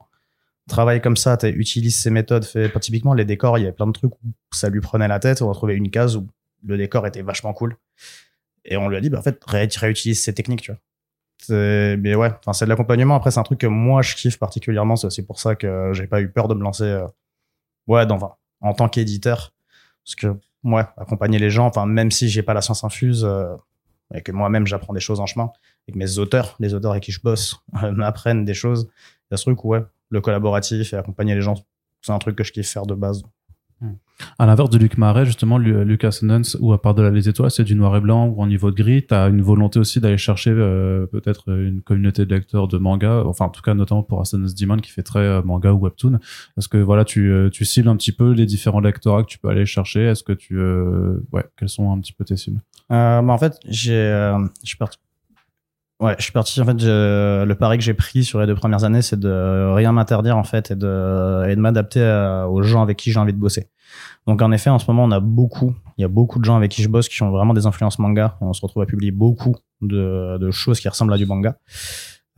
Travaille 0.68 1.02
comme 1.02 1.18
ça, 1.18 1.38
utilise 1.44 1.98
ces 1.98 2.12
méthodes. 2.12 2.46
Fait, 2.46 2.72
typiquement, 2.80 3.16
les 3.16 3.26
décors, 3.26 3.58
il 3.58 3.62
y 3.62 3.64
avait 3.66 3.74
plein 3.74 3.88
de 3.88 3.92
trucs 3.92 4.14
où 4.14 4.34
ça 4.52 4.70
lui 4.70 4.82
prenait 4.82 5.08
la 5.08 5.20
tête. 5.20 5.42
On 5.42 5.50
a 5.50 5.54
trouvé 5.54 5.74
une 5.74 5.90
case 5.90 6.16
où 6.16 6.28
le 6.64 6.78
décor 6.78 7.08
était 7.08 7.24
vachement 7.24 7.54
cool. 7.54 7.76
Et 8.66 8.78
on 8.78 8.88
lui 8.88 8.96
a 8.96 9.02
dit, 9.02 9.10
bah, 9.10 9.18
en 9.18 9.24
fait, 9.24 9.42
ré 9.48 9.68
réutilise 9.78 10.22
ces 10.22 10.34
techniques, 10.34 10.62
tu 10.62 10.72
vois. 10.72 10.80
Mais 11.50 12.14
ouais, 12.14 12.32
enfin, 12.40 12.54
c'est 12.54 12.66
de 12.66 12.70
l'accompagnement. 12.70 13.16
Après, 13.16 13.32
c'est 13.32 13.40
un 13.40 13.44
truc 13.44 13.60
que 13.60 13.68
moi, 13.68 14.04
je 14.04 14.16
kiffe 14.16 14.38
particulièrement. 14.38 14.96
C'est 14.96 15.26
pour 15.26 15.40
ça 15.40 15.56
que 15.56 15.92
j'ai 15.94 16.06
pas 16.06 16.22
eu 16.22 16.30
peur 16.30 16.48
de 16.48 16.54
me 16.54 16.62
lancer, 16.62 16.84
euh, 16.84 17.08
ouais, 17.88 18.06
dans, 18.06 18.18
enfin, 18.18 18.36
en 18.62 18.74
tant 18.74 18.90
qu'éditeur. 18.90 19.54
Parce 20.06 20.16
que, 20.16 20.40
ouais, 20.64 20.84
accompagner 20.98 21.40
les 21.40 21.50
gens, 21.50 21.66
enfin, 21.66 21.88
même 21.88 22.12
si 22.12 22.30
j'ai 22.30 22.44
pas 22.44 22.54
la 22.54 22.62
science 22.62 22.84
infuse, 22.84 23.26
euh, 23.26 23.56
et 24.14 24.22
que 24.22 24.32
moi-même 24.32 24.66
j'apprends 24.68 24.93
des 24.93 24.99
choses 24.99 25.20
en 25.20 25.26
chemin, 25.26 25.51
et 25.88 25.91
que 25.91 25.97
mes 25.97 26.18
auteurs, 26.18 26.55
les 26.60 26.74
auteurs 26.74 26.91
avec 26.91 27.03
qui 27.03 27.12
je 27.12 27.22
bosse, 27.22 27.57
m'apprennent 27.93 28.45
des 28.45 28.53
choses. 28.53 28.89
Il 29.30 29.34
y 29.34 29.36
a 29.36 29.38
ce 29.38 29.43
truc 29.43 29.64
où, 29.64 29.70
ouais, 29.70 29.84
le 30.10 30.22
collaboratif 30.22 30.93
et 30.93 30.97
accompagner 30.97 31.36
les 31.36 31.41
gens, 31.41 31.55
c'est 32.01 32.12
un 32.12 32.20
truc 32.20 32.36
que 32.36 32.43
je 32.43 32.51
kiffe 32.51 32.70
faire 32.70 32.86
de 32.86 32.95
base. 32.95 33.24
À 34.38 34.45
l'inverse 34.45 34.70
de 34.70 34.78
Luc 34.78 34.97
Marais, 34.97 35.26
justement, 35.26 35.57
Lucas 35.57 36.12
Sundance, 36.12 36.57
ou 36.60 36.74
à 36.74 36.82
part 36.82 36.93
de 36.93 37.01
la 37.01 37.10
Les 37.10 37.30
Étoiles, 37.30 37.51
c'est 37.51 37.64
du 37.64 37.76
noir 37.76 37.95
et 37.95 38.01
blanc 38.01 38.28
ou 38.28 38.41
en 38.41 38.47
niveau 38.47 38.72
de 38.72 38.76
gris. 38.76 39.05
Tu 39.07 39.14
as 39.14 39.30
une 39.30 39.41
volonté 39.41 39.80
aussi 39.80 40.01
d'aller 40.01 40.18
chercher 40.18 40.51
euh, 40.51 41.05
peut-être 41.05 41.49
une 41.49 41.82
communauté 41.82 42.26
de 42.26 42.36
lecteurs 42.36 42.68
de 42.68 42.78
manga, 42.78 43.24
enfin 43.26 43.45
en 43.45 43.49
tout 43.49 43.62
cas 43.62 43.74
notamment 43.74 44.03
pour 44.03 44.20
Ascendance 44.20 44.55
Demon 44.55 44.78
qui 44.78 44.91
fait 44.91 45.03
très 45.03 45.20
euh, 45.20 45.41
manga 45.41 45.72
ou 45.72 45.80
webtoon. 45.80 46.20
Est-ce 46.57 46.68
que 46.68 46.78
voilà, 46.78 47.05
tu, 47.05 47.32
euh, 47.32 47.49
tu 47.49 47.64
cibles 47.64 47.88
un 47.88 47.95
petit 47.95 48.12
peu 48.12 48.32
les 48.32 48.45
différents 48.45 48.82
lectorats 48.82 49.24
que 49.24 49.30
tu 49.30 49.39
peux 49.39 49.47
aller 49.47 49.66
chercher? 49.66 50.01
Est-ce 50.01 50.24
que 50.24 50.34
tu... 50.34 50.60
Euh, 50.60 51.26
ouais, 51.32 51.45
quels 51.57 51.70
sont 51.70 51.89
un 51.89 51.99
petit 52.01 52.14
peu 52.14 52.26
tes 52.26 52.36
cibles? 52.36 52.60
euh, 52.60 52.69
bah, 52.90 53.22
En 53.28 53.38
fait, 53.38 53.60
j'ai... 53.66 54.12
je 54.64 54.68
suis 54.68 54.78
parti 54.78 54.98
Ouais, 56.02 56.16
je 56.18 56.24
suis 56.24 56.32
parti. 56.32 56.62
En 56.62 56.66
fait, 56.66 56.80
je- 56.80 57.44
le 57.44 57.56
pari 57.56 57.78
que 57.78 57.84
j'ai 57.84 57.94
pris 57.94 58.24
sur 58.24 58.40
les 58.40 58.48
deux 58.48 58.56
premières 58.56 58.86
années, 58.86 59.02
c'est 59.02 59.20
de 59.20 59.74
rien 59.74 59.92
m'interdire 59.92 60.38
en 60.38 60.46
fait 60.46 60.72
et 60.72 60.76
de, 60.76 61.46
et 61.50 61.56
de 61.58 61.60
m'adapter 61.60 62.02
à- 62.02 62.48
aux 62.48 62.62
gens 62.64 62.82
avec 62.82 62.96
qui 62.96 63.12
j'ai 63.12 63.20
envie 63.20 63.34
de 63.34 63.38
bosser. 63.38 63.68
Donc 64.26 64.42
en 64.42 64.52
effet, 64.54 64.70
en 64.70 64.80
ce 64.80 64.86
moment, 64.90 65.04
on 65.04 65.12
a 65.12 65.20
beaucoup, 65.20 65.76
il 65.98 66.02
y 66.02 66.06
a 66.06 66.08
beaucoup 66.08 66.40
de 66.40 66.46
gens 66.46 66.56
avec 66.56 66.72
qui 66.72 66.82
je 66.84 66.88
bosse 66.88 67.10
qui 67.10 67.22
ont 67.22 67.32
vraiment 67.32 67.54
des 67.54 67.66
influences 67.66 68.00
manga. 68.00 68.38
On 68.40 68.54
se 68.54 68.62
retrouve 68.62 68.82
à 68.82 68.86
publier 68.86 69.12
beaucoup 69.12 69.58
de, 69.82 70.38
de 70.38 70.52
choses 70.52 70.80
qui 70.80 70.88
ressemblent 70.88 71.14
à 71.14 71.18
du 71.18 71.26
manga. 71.26 71.58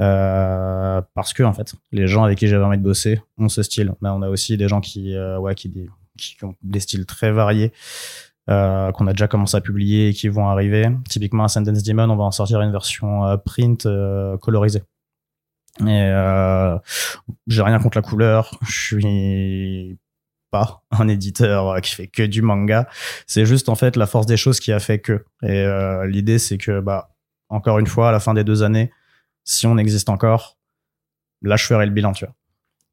Euh, 0.02 1.02
parce 1.14 1.34
que 1.34 1.44
en 1.44 1.54
fait, 1.54 1.76
les 1.92 2.08
gens 2.08 2.24
avec 2.24 2.40
qui 2.40 2.48
j'avais 2.48 2.64
envie 2.64 2.78
de 2.80 2.84
bosser 2.84 3.22
ont 3.38 3.50
ce 3.50 3.62
style. 3.62 3.94
Mais 4.02 4.10
on 4.10 4.24
a 4.24 4.30
aussi 4.30 4.58
des 4.58 4.68
gens 4.68 4.82
qui, 4.82 5.16
euh, 5.16 5.38
ouais, 5.38 5.54
qui, 5.54 5.72
qui 6.18 6.44
ont 6.44 6.56
des 6.64 6.80
styles 6.80 7.06
très 7.06 7.32
variés. 7.32 7.72
Euh, 8.52 8.92
qu'on 8.92 9.08
a 9.08 9.14
déjà 9.14 9.30
commencé 9.30 9.56
à 9.56 9.62
publier 9.62 10.10
et 10.10 10.14
qui 10.14 10.28
vont 10.28 10.50
arriver. 10.50 10.90
Typiquement, 11.08 11.46
à 11.46 11.60
Demon, 11.62 12.10
on 12.10 12.18
va 12.18 12.26
en 12.26 12.32
sortir 12.32 12.60
une 12.60 12.72
version 12.72 13.26
euh, 13.26 13.38
print 13.38 13.86
euh, 13.86 14.38
colorisée. 14.38 14.84
Et 15.88 16.12
j'ai 17.48 17.62
rien 17.62 17.80
contre 17.80 17.98
la 17.98 18.02
couleur. 18.02 18.58
Je 18.62 18.72
suis 18.72 19.98
pas 20.50 20.84
un 20.92 21.08
éditeur 21.08 21.80
qui 21.80 21.96
fait 21.96 22.08
que 22.08 22.24
du 22.24 22.42
manga. 22.42 22.90
C'est 23.26 23.46
juste 23.46 23.70
en 23.70 23.76
fait 23.76 23.96
la 23.96 24.06
force 24.06 24.26
des 24.26 24.36
choses 24.36 24.60
qui 24.60 24.74
a 24.74 24.80
fait 24.80 25.00
que. 25.00 25.24
Et 25.44 25.66
l'idée, 26.08 26.40
c'est 26.40 26.58
que 26.58 26.82
bah 26.82 27.12
encore 27.48 27.80
une 27.80 27.88
fois, 27.88 28.10
à 28.10 28.12
la 28.12 28.20
fin 28.20 28.34
des 28.34 28.44
deux 28.44 28.64
années, 28.64 28.92
si 29.46 29.66
on 29.66 29.78
existe 29.78 30.10
encore, 30.10 30.58
là, 31.42 31.56
je 31.56 31.66
ferai 31.66 31.86
le 31.86 31.94
bilan. 31.94 32.12
Tu 32.12 32.26
vois. 32.26 32.36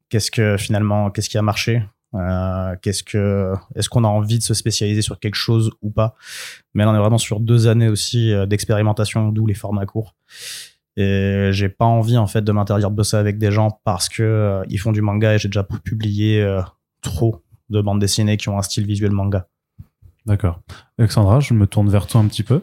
Qu'est-ce 0.07 0.31
que 0.31 0.55
finalement, 0.55 1.11
qu'est-ce 1.11 1.29
qui 1.29 1.37
a 1.37 1.41
marché? 1.41 1.83
Euh, 2.15 2.75
qu'est-ce 2.81 3.03
que 3.03 3.53
est-ce 3.75 3.87
qu'on 3.89 4.03
a 4.03 4.07
envie 4.07 4.37
de 4.39 4.43
se 4.43 4.53
spécialiser 4.53 5.01
sur 5.01 5.19
quelque 5.19 5.35
chose 5.35 5.71
ou 5.81 5.89
pas? 5.91 6.15
Mais 6.73 6.83
là 6.83 6.91
on 6.91 6.95
est 6.95 6.99
vraiment 6.99 7.17
sur 7.17 7.39
deux 7.39 7.67
années 7.67 7.87
aussi 7.89 8.31
euh, 8.33 8.45
d'expérimentation 8.45 9.29
d'où 9.31 9.45
les 9.45 9.53
formats 9.53 9.85
courts 9.85 10.15
et 10.97 11.49
j'ai 11.53 11.69
pas 11.69 11.85
envie 11.85 12.17
en 12.17 12.27
fait 12.27 12.41
de 12.41 12.51
m'interdire 12.51 12.89
de 12.91 12.95
bosser 12.95 13.15
avec 13.17 13.37
des 13.37 13.51
gens 13.51 13.79
parce 13.83 14.09
que 14.09 14.23
euh, 14.23 14.63
ils 14.69 14.79
font 14.79 14.91
du 14.91 15.01
manga 15.01 15.35
et 15.35 15.37
j'ai 15.37 15.47
déjà 15.47 15.63
publié 15.63 16.41
euh, 16.41 16.61
trop 17.01 17.43
de 17.69 17.79
bandes 17.81 17.99
dessinées 17.99 18.37
qui 18.37 18.49
ont 18.49 18.57
un 18.57 18.61
style 18.63 18.85
visuel 18.85 19.11
manga 19.11 19.47
D'accord. 20.25 20.59
Alexandra, 20.97 21.39
je 21.39 21.53
me 21.53 21.65
tourne 21.65 21.89
vers 21.89 22.05
toi 22.05 22.21
un 22.21 22.27
petit 22.27 22.43
peu. 22.43 22.61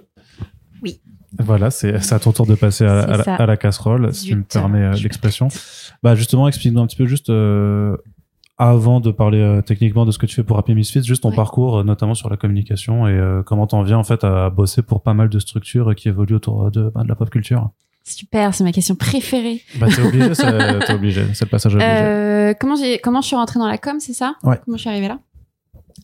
Oui. 0.83 1.01
Voilà, 1.39 1.71
c'est 1.71 1.95
à 2.13 2.19
ton 2.21 2.31
tour 2.33 2.47
de 2.47 2.55
passer 2.55 2.85
à, 2.85 3.07
la- 3.07 3.25
ça. 3.25 3.35
à 3.37 3.47
la 3.47 3.57
casserole, 3.57 4.13
si 4.15 4.27
tu 4.27 4.37
me 4.37 4.43
permets 4.45 4.93
l'expression. 4.93 5.49
Bah 6.03 6.15
justement, 6.15 6.47
explique-nous 6.49 6.81
un 6.81 6.87
petit 6.87 6.97
peu 6.97 7.07
juste 7.07 7.31
euh, 7.31 7.97
avant 8.59 9.01
de 9.01 9.11
parler 9.11 9.39
euh, 9.41 9.61
techniquement 9.63 10.07
de 10.07 10.11
ce 10.11 10.19
que 10.19 10.27
tu 10.27 10.35
fais 10.35 10.43
pour 10.45 10.57
Happy 10.59 10.75
Misfits, 10.75 11.03
juste 11.05 11.23
ton 11.23 11.31
Ouais. 11.31 11.37
parcours, 11.37 11.79
euh, 11.79 11.85
notamment 11.85 12.15
sur 12.15 12.31
la 12.31 12.37
communication 12.37 13.07
et 13.07 13.13
euh, 13.13 13.43
comment 13.43 13.67
t'en 13.67 13.83
viens 13.83 13.99
en 13.99 14.05
fait 14.05 14.25
à 14.25 14.49
bosser 14.51 14.83
pour 14.83 15.03
pas 15.03 15.13
mal 15.15 15.29
de 15.29 15.39
structures 15.39 15.95
qui 15.95 16.09
évoluent 16.09 16.37
autour 16.37 16.71
de, 16.71 16.91
bah, 16.95 17.03
de 17.03 17.09
la 17.09 17.15
pop 17.15 17.29
culture. 17.31 17.71
Super, 18.05 18.55
c'est 18.55 18.63
ma 18.65 18.73
question 18.73 18.95
préférée. 18.95 19.61
Bah 19.79 19.89
t'es 19.95 20.01
obligé, 20.01 20.35
c'est- 20.35 20.79
t'es 20.87 20.93
obligé, 20.95 21.23
c'est 21.35 21.45
le 21.45 21.51
passage 21.51 21.75
obligé. 21.75 21.91
Euh, 21.91 22.55
comment 22.59 22.77
j'ai 22.77 22.99
comment 22.99 23.21
je 23.21 23.27
suis 23.27 23.37
rentrée 23.37 23.59
dans 23.59 23.67
la 23.69 23.79
com, 23.79 23.99
c'est 24.01 24.13
ça? 24.13 24.37
Ouais. 24.45 24.59
Comment 24.65 24.77
je 24.77 24.83
suis 24.83 24.91
arrivée 24.91 25.09
là? 25.09 25.19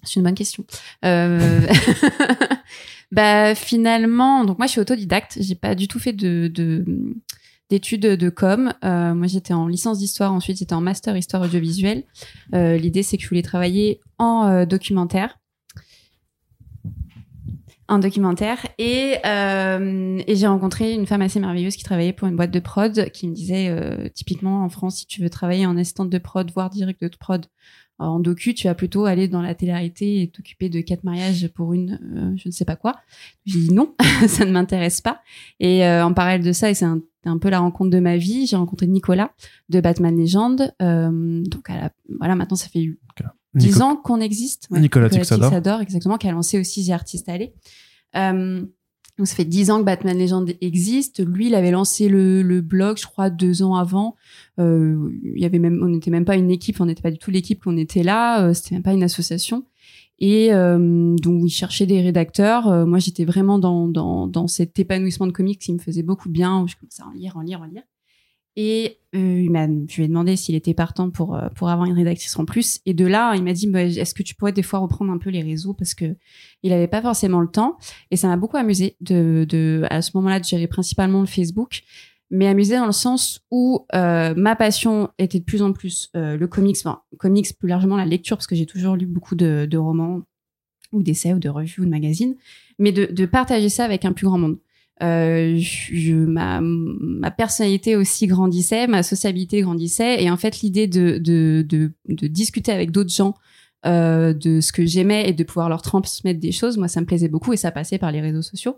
C'est 0.03 0.17
une 0.17 0.25
bonne 0.25 0.35
question. 0.35 0.65
Euh... 1.05 1.61
bah 3.13 3.55
finalement, 3.55 4.45
donc 4.45 4.59
moi 4.59 4.67
je 4.67 4.73
suis 4.73 4.81
autodidacte. 4.81 5.39
J'ai 5.41 5.55
pas 5.55 5.75
du 5.75 5.87
tout 5.89 5.99
fait 5.99 6.13
de 6.13 6.49
de- 6.49 6.85
d'études 7.73 8.03
de 8.03 8.29
com. 8.29 8.75
Euh, 8.85 9.15
moi 9.15 9.27
j'étais 9.27 9.55
en 9.55 9.67
licence 9.67 9.99
d'histoire, 9.99 10.31
ensuite 10.31 10.59
j'étais 10.59 10.75
en 10.75 10.83
master 10.83 11.17
histoire 11.17 11.43
audiovisuelle. 11.43 12.05
Euh, 12.55 12.77
L'idée 12.77 13.03
c'est 13.03 13.17
que 13.17 13.23
je 13.23 13.29
voulais 13.31 13.43
travailler 13.43 14.01
en 14.19 14.47
euh, 14.47 14.67
documentaire. 14.67 15.39
En 17.89 17.99
documentaire 17.99 18.59
et, 18.79 19.17
j'ai 19.25 20.47
rencontré 20.47 20.93
une 20.93 21.07
femme 21.07 21.23
assez 21.23 21.41
merveilleuse 21.41 21.77
qui 21.77 21.83
travaillait 21.83 22.13
pour 22.13 22.29
une 22.29 22.37
boîte 22.37 22.51
de 22.51 22.61
prod 22.61 23.11
qui 23.11 23.27
me 23.27 23.35
disait 23.35 24.11
typiquement 24.15 24.65
en 24.65 24.69
France 24.69 24.97
si 24.99 25.07
tu 25.07 25.21
veux 25.21 25.31
travailler 25.31 25.67
en 25.67 25.77
assistante 25.77 26.09
de 26.09 26.19
prod 26.19 26.51
voire 26.53 26.71
direct 26.71 27.03
de 27.03 27.17
prod 27.19 27.47
en 27.99 28.19
docu 28.21 28.55
tu 28.55 28.67
vas 28.67 28.75
plutôt 28.75 29.05
aller 29.05 29.29
dans 29.29 29.43
la 29.43 29.55
télé-réalité 29.55 30.23
et 30.23 30.29
t'occuper 30.29 30.69
de 30.69 30.81
quatre 30.81 31.05
mariages 31.05 31.47
pour 31.55 31.73
une 31.73 32.01
euh, 32.17 32.33
je 32.37 32.49
ne 32.49 32.53
sais 32.53 32.65
pas 32.65 32.75
quoi 32.77 32.97
j'ai 33.47 33.59
dit 33.61 33.73
non 33.73 33.95
ça 34.29 34.45
ne 34.45 34.51
m'intéresse 34.51 35.01
pas 35.01 35.21
et 35.61 35.87
euh, 35.87 36.05
en 36.05 36.13
parallèle 36.15 36.43
de 36.43 36.53
ça 36.53 36.69
et 36.71 36.75
c'est 36.75 36.85
un, 36.85 37.01
un 37.25 37.39
peu 37.39 37.49
la 37.51 37.61
rencontre 37.61 37.91
de 37.91 38.01
ma 38.01 38.17
vie 38.17 38.47
j'ai 38.47 38.57
rencontré 38.57 38.87
Nicolas 38.87 39.31
de 39.69 39.81
Batman 39.81 40.17
Legend 40.19 40.75
euh, 40.83 41.43
donc 41.45 41.71
à 41.71 41.77
la- 41.77 41.93
voilà 42.19 42.35
maintenant 42.35 42.57
ça 42.57 42.69
fait 42.69 42.89
10 43.55 43.67
Nico- 43.67 43.83
ans 43.83 43.97
qu'on 43.97 44.21
existe. 44.21 44.69
Nicolas 44.71 45.11
Tixador. 45.51 45.81
exactement, 45.83 46.17
qui 46.17 46.27
a 46.27 46.33
lancé 46.33 46.59
aussi 46.59 46.87
The 46.87 46.91
Artist 46.93 47.29
Alley. 47.29 47.53
Donc 49.23 49.29
ça 49.29 49.37
fait 49.37 49.45
10 49.45 49.71
ans 49.71 49.79
que 49.79 49.85
Batman 49.85 50.19
Legend 50.19 50.53
existe. 50.61 51.25
Lui, 51.25 51.47
il 51.47 51.55
avait 51.55 51.71
lancé 51.71 52.09
le, 52.09 52.43
le 52.43 52.61
blog, 52.61 52.99
je 52.99 53.07
crois, 53.07 53.31
deux 53.31 53.63
ans 53.63 53.77
avant. 53.77 54.17
Euh, 54.59 55.13
il 55.23 55.41
y 55.41 55.45
avait 55.45 55.61
même, 55.61 55.79
on 55.81 55.87
n'était 55.87 56.11
même 56.11 56.25
pas 56.25 56.35
une 56.35 56.51
équipe, 56.51 56.81
on 56.81 56.87
n'était 56.87 57.03
pas 57.03 57.13
du 57.13 57.19
tout 57.19 57.31
l'équipe 57.31 57.63
qu'on 57.63 57.77
était 57.77 58.03
là. 58.03 58.43
Euh, 58.43 58.53
C'était 58.53 58.75
même 58.75 58.83
pas 58.83 58.93
une 58.93 59.05
association. 59.05 59.65
Et 60.19 60.53
euh, 60.53 61.15
donc, 61.23 61.43
il 61.45 61.51
cherchait 61.51 61.87
des 61.87 62.01
rédacteurs. 62.01 62.67
Euh, 62.67 62.85
moi, 62.85 62.99
j'étais 62.99 63.25
vraiment 63.25 63.61
dans, 63.61 63.87
dans, 63.87 64.27
dans 64.27 64.49
cet 64.49 64.77
épanouissement 64.81 65.29
de 65.29 65.33
comics 65.33 65.61
qui 65.61 65.73
me 65.73 65.79
faisait 65.79 66.03
beaucoup 66.03 66.27
de 66.27 66.33
bien, 66.33 66.67
je 66.67 66.75
commençais 66.75 67.05
à 67.05 67.07
en 67.07 67.13
lire, 67.13 67.37
en 67.37 67.43
lire, 67.43 67.61
en 67.61 67.67
lire. 67.67 67.85
Et 68.57 68.99
euh, 69.15 69.41
il 69.41 69.51
m'a, 69.51 69.67
je 69.67 69.97
lui 69.97 70.05
ai 70.05 70.09
demandé 70.09 70.37
s'il 70.37 70.55
était 70.55 70.75
partant 70.75 71.11
pour, 71.11 71.35
euh, 71.35 71.49
pour 71.55 71.71
avoir 71.71 71.87
une 71.87 71.95
rédactrice 71.95 72.39
en 72.39 72.45
plus. 72.45 72.81
Et 72.85 72.93
de 72.93 73.07
là, 73.07 73.35
il 73.35 73.43
m'a 73.43 73.53
dit, 73.53 73.67
bah, 73.67 73.83
est-ce 73.83 74.15
que 74.15 74.23
tu 74.23 74.35
pourrais 74.35 74.53
des 74.53 74.63
fois 74.63 74.81
reprendre 74.81 75.11
un 75.11 75.19
peu 75.19 75.31
les 75.31 75.43
réseaux 75.43 75.73
parce 75.73 75.95
que 75.95 76.17
il 76.63 76.73
avait 76.73 76.89
pas 76.89 77.01
forcément 77.01 77.41
le 77.41 77.49
temps. 77.49 77.79
Et 78.11 78.17
ça 78.17 78.29
m'a 78.29 78.37
beaucoup 78.37 78.59
amusé 78.59 78.97
de, 79.01 79.47
de, 79.49 79.85
à 79.91 80.03
ce 80.03 80.11
moment-là, 80.15 80.39
de 80.39 80.45
gérer 80.45 80.67
principalement 80.67 81.21
le 81.21 81.27
Facebook, 81.27 81.83
mais 82.31 82.47
amusé 82.47 82.77
dans 82.77 82.87
le 82.87 82.93
sens 82.93 83.41
où 83.51 83.87
euh, 83.95 84.35
ma 84.37 84.57
passion 84.57 85.11
était 85.19 85.39
de 85.39 85.45
plus 85.45 85.63
en 85.63 85.73
plus 85.73 86.11
euh, 86.17 86.37
le 86.37 86.47
comics, 86.47 86.77
enfin, 86.79 87.03
comics 87.19 87.59
plus 87.59 87.69
largement 87.69 87.97
la 87.97 88.07
lecture 88.07 88.37
parce 88.37 88.47
que 88.47 88.55
j'ai 88.55 88.67
toujours 88.67 88.97
lu 88.97 89.07
beaucoup 89.07 89.35
de, 89.35 89.67
de 89.71 89.79
romans 89.79 90.23
ou 90.93 91.03
d'essais 91.03 91.33
ou 91.33 91.39
de 91.39 91.49
revues 91.49 91.83
ou 91.83 91.85
de 91.85 91.91
magazines, 91.91 92.37
mais 92.79 92.93
de, 92.93 93.07
de 93.07 93.27
partager 93.27 93.69
ça 93.69 93.85
avec 93.85 94.05
un 94.05 94.13
plus 94.13 94.27
grand 94.27 94.39
monde. 94.39 94.59
Euh, 95.03 95.57
je, 95.59 96.15
ma, 96.15 96.61
ma 96.63 97.31
personnalité 97.31 97.97
aussi 97.97 98.27
grandissait, 98.27 98.87
ma 98.87 99.03
sociabilité 99.03 99.61
grandissait, 99.63 100.23
et 100.23 100.31
en 100.31 100.37
fait 100.37 100.61
l'idée 100.61 100.87
de, 100.87 101.19
de, 101.19 101.65
de, 101.69 101.93
de 102.09 102.27
discuter 102.29 102.71
avec 102.71 102.93
d'autres 102.93 103.11
gens 103.13 103.35
euh, 103.85 104.33
de 104.33 104.61
ce 104.61 104.73
que 104.73 104.87
j'aimais 104.87 105.29
et 105.29 105.33
de 105.33 105.43
pouvoir 105.43 105.69
leur 105.69 105.83
transmettre 105.83 106.39
des 106.39 106.53
choses, 106.53 106.79
moi 106.79 106.87
ça 106.87 107.01
me 107.01 107.07
plaisait 107.07 107.29
beaucoup 107.29 107.53
et 107.53 107.57
ça 107.57 107.73
passait 107.73 107.99
par 107.99 108.13
les 108.13 108.21
réseaux 108.21 108.43
sociaux. 108.43 108.77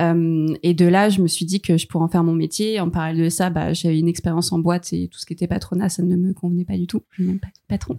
Euh, 0.00 0.52
et 0.62 0.74
de 0.74 0.86
là, 0.86 1.08
je 1.08 1.22
me 1.22 1.28
suis 1.28 1.44
dit 1.44 1.60
que 1.60 1.76
je 1.76 1.86
pourrais 1.86 2.04
en 2.04 2.08
faire 2.08 2.24
mon 2.24 2.34
métier. 2.34 2.80
En 2.80 2.90
parallèle 2.90 3.24
de 3.24 3.28
ça, 3.28 3.50
bah, 3.50 3.72
j'avais 3.72 3.98
une 3.98 4.08
expérience 4.08 4.52
en 4.52 4.58
boîte 4.58 4.92
et 4.92 5.08
tout 5.08 5.18
ce 5.18 5.26
qui 5.26 5.32
était 5.32 5.46
patronat, 5.46 5.88
ça 5.88 6.02
ne 6.02 6.16
me 6.16 6.32
convenait 6.32 6.64
pas 6.64 6.76
du 6.76 6.86
tout. 6.86 7.02
Je 7.12 7.22
n'aime 7.22 7.38
pas 7.38 7.48
le 7.48 7.68
patron. 7.68 7.98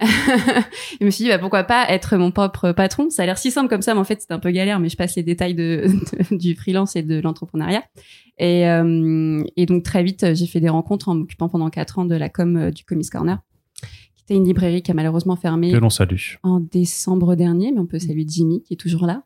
je 1.00 1.04
me 1.04 1.10
suis 1.10 1.24
dit, 1.24 1.30
bah, 1.30 1.38
pourquoi 1.38 1.64
pas 1.64 1.86
être 1.88 2.16
mon 2.16 2.30
propre 2.30 2.72
patron? 2.72 3.10
Ça 3.10 3.22
a 3.22 3.26
l'air 3.26 3.38
si 3.38 3.50
simple 3.50 3.68
comme 3.68 3.82
ça, 3.82 3.94
mais 3.94 4.00
en 4.00 4.04
fait, 4.04 4.20
c'est 4.20 4.32
un 4.32 4.38
peu 4.38 4.50
galère. 4.50 4.80
Mais 4.80 4.88
je 4.88 4.96
passe 4.96 5.14
les 5.16 5.22
détails 5.22 5.54
de- 5.54 5.86
du 6.36 6.54
freelance 6.56 6.96
et 6.96 7.02
de 7.02 7.20
l'entrepreneuriat. 7.20 7.84
Et, 8.38 8.68
euh, 8.68 9.42
et 9.56 9.66
donc 9.66 9.82
très 9.82 10.02
vite, 10.02 10.34
j'ai 10.34 10.46
fait 10.46 10.60
des 10.60 10.68
rencontres 10.68 11.08
en 11.08 11.14
m'occupant 11.14 11.48
pendant 11.48 11.70
quatre 11.70 11.98
ans 11.98 12.04
de 12.04 12.14
la 12.14 12.28
com 12.28 12.56
euh, 12.56 12.70
du 12.70 12.84
Comics 12.84 13.08
Corner, 13.08 13.38
qui 14.26 14.32
était 14.32 14.38
une 14.38 14.46
librairie 14.46 14.82
qui 14.82 14.90
a 14.90 14.94
malheureusement 14.94 15.36
fermé 15.36 15.70
Que 15.70 15.76
l'on 15.76 15.90
salue. 15.90 16.34
en 16.42 16.60
décembre 16.60 17.36
dernier, 17.36 17.70
mais 17.72 17.78
on 17.78 17.86
peut 17.86 17.98
saluer 17.98 18.24
Jimmy 18.28 18.62
qui 18.62 18.74
est 18.74 18.76
toujours 18.76 19.06
là. 19.06 19.22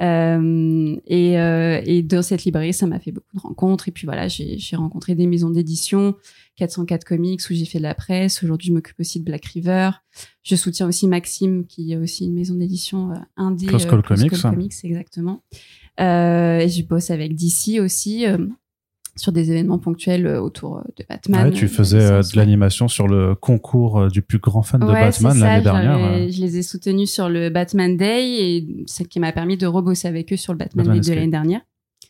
Euh, 0.00 0.96
et, 1.06 1.38
euh, 1.38 1.80
et 1.84 2.02
dans 2.02 2.22
cette 2.22 2.44
librairie, 2.44 2.72
ça 2.72 2.86
m'a 2.86 3.00
fait 3.00 3.12
beaucoup 3.12 3.34
de 3.36 3.40
rencontres. 3.40 3.88
Et 3.88 3.92
puis 3.92 4.06
voilà, 4.06 4.28
j'ai 4.28 4.58
j'ai 4.58 4.76
rencontré 4.76 5.14
des 5.14 5.26
maisons 5.26 5.50
d'édition, 5.50 6.14
404 6.56 7.04
Comics 7.04 7.40
où 7.50 7.54
j'ai 7.54 7.64
fait 7.64 7.78
de 7.78 7.82
la 7.82 7.94
presse. 7.94 8.42
Aujourd'hui, 8.42 8.68
je 8.68 8.72
m'occupe 8.74 9.00
aussi 9.00 9.18
de 9.20 9.24
Black 9.24 9.44
River. 9.46 9.90
Je 10.42 10.54
soutiens 10.56 10.86
aussi 10.86 11.08
Maxime, 11.08 11.66
qui 11.66 11.92
est 11.92 11.96
aussi 11.96 12.26
une 12.26 12.34
maison 12.34 12.54
d'édition 12.54 13.10
euh, 13.10 13.14
indé. 13.36 13.66
Close 13.66 13.86
Call 13.86 14.02
Comics. 14.02 14.40
Comics, 14.40 14.74
exactement. 14.84 15.42
Euh, 16.00 16.58
et 16.58 16.68
je 16.68 16.82
bosse 16.84 17.10
avec 17.10 17.34
DC 17.34 17.80
aussi. 17.80 18.24
Sur 19.16 19.32
des 19.32 19.50
événements 19.50 19.78
ponctuels 19.78 20.26
euh, 20.26 20.40
autour 20.40 20.78
euh, 20.78 20.82
de 20.96 21.04
Batman. 21.08 21.46
Ouais, 21.46 21.52
tu 21.52 21.66
euh, 21.66 21.68
faisais 21.68 22.00
euh, 22.02 22.20
de 22.20 22.36
l'animation 22.36 22.88
sur 22.88 23.06
le 23.08 23.34
concours 23.34 24.08
du 24.08 24.22
plus 24.22 24.38
grand 24.38 24.62
fan 24.62 24.80
de 24.80 24.86
Batman 24.86 25.32
c'est 25.34 25.38
l'année 25.40 25.62
dernière. 25.62 25.96
euh. 25.98 26.28
Je 26.30 26.40
les 26.40 26.58
ai 26.58 26.62
soutenus 26.62 27.10
sur 27.10 27.28
le 27.28 27.48
Batman 27.50 27.96
Day 27.96 28.24
et 28.56 28.66
ce 28.86 29.02
qui 29.04 29.20
m'a 29.20 29.32
permis 29.32 29.56
de 29.56 29.66
rebosser 29.66 30.08
avec 30.08 30.32
eux 30.32 30.36
sur 30.36 30.52
le 30.52 30.58
Batman, 30.58 30.86
Batman 30.86 31.00
Day 31.02 31.10
de 31.10 31.14
l'année 31.16 31.30
dernière. 31.30 31.60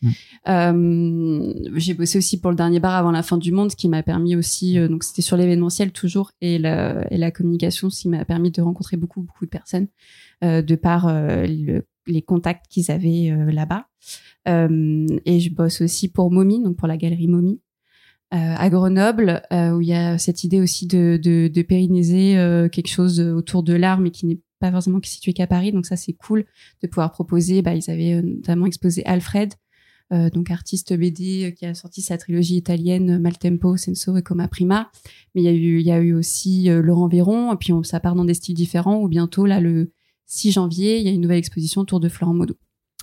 Mm. 0.01 0.09
Euh, 0.49 1.53
j'ai 1.75 1.93
bossé 1.93 2.17
aussi 2.17 2.39
pour 2.39 2.51
le 2.51 2.57
dernier 2.57 2.79
bar 2.79 2.95
avant 2.95 3.11
la 3.11 3.23
fin 3.23 3.37
du 3.37 3.51
monde, 3.51 3.69
qui 3.71 3.87
m'a 3.87 4.03
permis 4.03 4.35
aussi, 4.35 4.77
euh, 4.77 4.87
donc 4.87 5.03
c'était 5.03 5.21
sur 5.21 5.37
l'événementiel 5.37 5.91
toujours 5.91 6.31
et 6.41 6.57
la, 6.57 7.05
et 7.11 7.17
la 7.17 7.31
communication, 7.31 7.89
ce 7.89 8.01
qui 8.01 8.09
m'a 8.09 8.25
permis 8.25 8.51
de 8.51 8.61
rencontrer 8.61 8.97
beaucoup 8.97 9.21
beaucoup 9.21 9.45
de 9.45 9.49
personnes 9.49 9.87
euh, 10.43 10.61
de 10.61 10.75
par 10.75 11.07
le- 11.07 11.85
les 12.07 12.21
contacts 12.21 12.65
qu'ils 12.69 12.91
avaient 12.91 13.33
là-bas. 13.51 13.87
Euh, 14.47 15.07
et 15.25 15.39
je 15.39 15.49
bosse 15.53 15.81
aussi 15.81 16.07
pour 16.07 16.31
Momi, 16.31 16.61
donc 16.61 16.77
pour 16.77 16.87
la 16.87 16.97
galerie 16.97 17.27
Momi. 17.27 17.59
euh, 18.33 18.55
à 18.57 18.69
Grenoble, 18.69 19.43
euh, 19.53 19.71
où 19.71 19.81
il 19.81 19.87
y 19.87 19.93
a 19.93 20.17
cette 20.17 20.43
idée 20.43 20.59
aussi 20.59 20.87
de, 20.87 21.19
de, 21.21 21.47
de 21.47 21.61
pérenniser 21.61 22.33
quelque 22.71 22.89
chose 22.89 23.19
autour 23.19 23.63
de 23.63 23.73
l'art, 23.73 23.99
mais 23.99 24.11
qui 24.11 24.25
n'est 24.25 24.39
pas 24.59 24.71
forcément 24.71 24.99
situé 25.03 25.33
qu'à 25.33 25.47
Paris. 25.47 25.71
Donc 25.71 25.85
ça, 25.85 25.95
c'est 25.95 26.13
cool 26.13 26.45
de 26.81 26.87
pouvoir 26.87 27.11
proposer. 27.11 27.61
Bah, 27.61 27.75
ils 27.75 27.89
avaient 27.89 28.21
notamment 28.21 28.65
exposé 28.65 29.05
Alfred, 29.05 29.53
donc 30.11 30.51
artiste 30.51 30.93
BD 30.93 31.53
qui 31.57 31.65
a 31.65 31.73
sorti 31.73 32.01
sa 32.01 32.17
trilogie 32.17 32.57
italienne 32.57 33.19
Maltempo, 33.19 33.77
Senso 33.77 34.17
et 34.17 34.23
Coma 34.23 34.47
Prima. 34.47 34.91
Mais 35.33 35.41
il 35.41 35.45
y 35.45 35.49
a 35.49 35.53
eu, 35.53 35.79
il 35.79 35.85
y 35.85 35.91
a 35.91 35.99
eu 35.99 36.13
aussi 36.13 36.67
Laurent 36.69 37.07
Véron, 37.07 37.53
et 37.53 37.57
puis 37.57 37.73
ça 37.83 37.99
part 37.99 38.15
dans 38.15 38.25
des 38.25 38.33
styles 38.33 38.55
différents. 38.55 39.01
Ou 39.01 39.07
bientôt 39.07 39.45
là, 39.45 39.59
le 39.59 39.91
6 40.25 40.51
janvier, 40.51 40.97
il 40.99 41.05
y 41.05 41.09
a 41.09 41.11
une 41.11 41.21
nouvelle 41.21 41.37
exposition 41.37 41.81
autour 41.81 41.99
de 41.99 42.09
Florent 42.09 42.33
Maudou. 42.33 42.55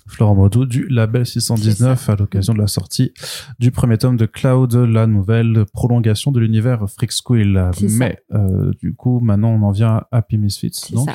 Florent 0.06 0.34
Maudou 0.34 0.66
du 0.66 0.86
label 0.88 1.26
619 1.26 2.08
à 2.08 2.16
l'occasion 2.16 2.54
de 2.54 2.58
la 2.58 2.66
sortie 2.66 3.12
du 3.58 3.70
premier 3.70 3.98
tome 3.98 4.16
de 4.16 4.26
Cloud, 4.26 4.74
la 4.74 5.06
nouvelle 5.06 5.64
prolongation 5.72 6.32
de 6.32 6.40
l'univers 6.40 6.88
Freak 6.90 7.12
Squill. 7.12 7.70
Mais 7.82 8.22
euh, 8.32 8.72
du 8.80 8.94
coup, 8.94 9.20
maintenant 9.20 9.50
on 9.50 9.62
en 9.62 9.70
vient 9.70 9.96
à 9.96 10.08
Happy 10.12 10.38
Misfits. 10.38 10.92
Donc, 10.92 11.08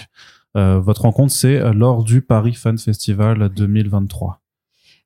euh, 0.55 0.79
votre 0.79 1.01
rencontre, 1.01 1.33
c'est 1.33 1.73
lors 1.73 2.03
du 2.03 2.21
Paris 2.21 2.53
Fan 2.53 2.77
Festival 2.77 3.49
2023. 3.49 4.41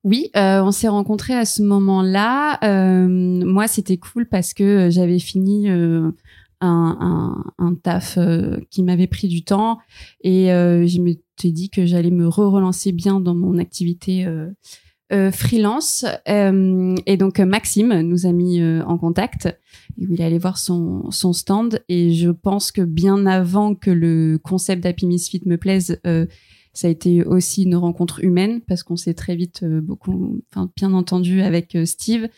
Oui, 0.04 0.32
euh, 0.36 0.64
on 0.64 0.72
s'est 0.72 0.88
rencontrés 0.88 1.36
à 1.36 1.46
ce 1.46 1.62
moment-là. 1.62 2.58
moi, 3.08 3.68
c'était 3.68 3.98
cool 3.98 4.28
parce 4.28 4.54
que 4.54 4.90
j'avais 4.90 5.20
fini 5.20 5.70
un, 6.62 7.44
un, 7.58 7.76
taf 7.76 8.18
euh, 8.18 8.60
qui 8.70 8.84
m'avait 8.84 9.08
pris 9.08 9.28
du 9.28 9.44
temps 9.44 9.80
et 10.22 10.52
euh, 10.52 10.86
je 10.88 11.00
me 11.00 11.14
suis 11.42 11.54
dit 11.54 11.70
que 11.70 11.86
j'allais 11.86 12.12
me 12.12 12.28
re-relancer 12.28 12.92
bien 12.92 13.20
dans 13.20 13.36
mon 13.36 13.58
activité 13.58 14.26
euh, 14.26 15.32
freelance. 15.32 16.06
et 16.26 17.18
donc 17.18 17.40
Maxime 17.40 18.02
nous 18.02 18.26
a 18.26 18.32
mis 18.32 18.64
en 18.64 18.98
contact 18.98 19.48
et 20.00 20.06
il 20.10 20.22
est 20.22 20.24
allé 20.24 20.38
voir 20.38 20.58
son, 20.58 21.10
stand 21.12 21.84
et 21.90 22.14
je 22.14 22.30
pense 22.30 22.72
que 22.72 22.82
bien 22.82 23.26
avant 23.26 23.76
que 23.76 23.92
le 23.92 24.40
concept 24.42 24.84
d'Happy 24.84 25.06
Misfit 25.08 25.42
me 25.46 25.58
plaise, 25.58 26.00
ça 26.74 26.88
a 26.88 26.90
été 26.90 27.26
aussi 27.26 27.64
une 27.64 27.76
rencontre 27.76 28.24
humaine 28.24 28.62
parce 28.62 28.84
qu'on 28.84 28.96
s'est 28.96 29.14
très 29.14 29.36
vite 29.36 29.66
beaucoup, 29.66 30.40
enfin 30.50 30.72
bien 30.78 30.94
entendu 30.94 31.42
avec 31.42 31.78
Steve 31.84 32.30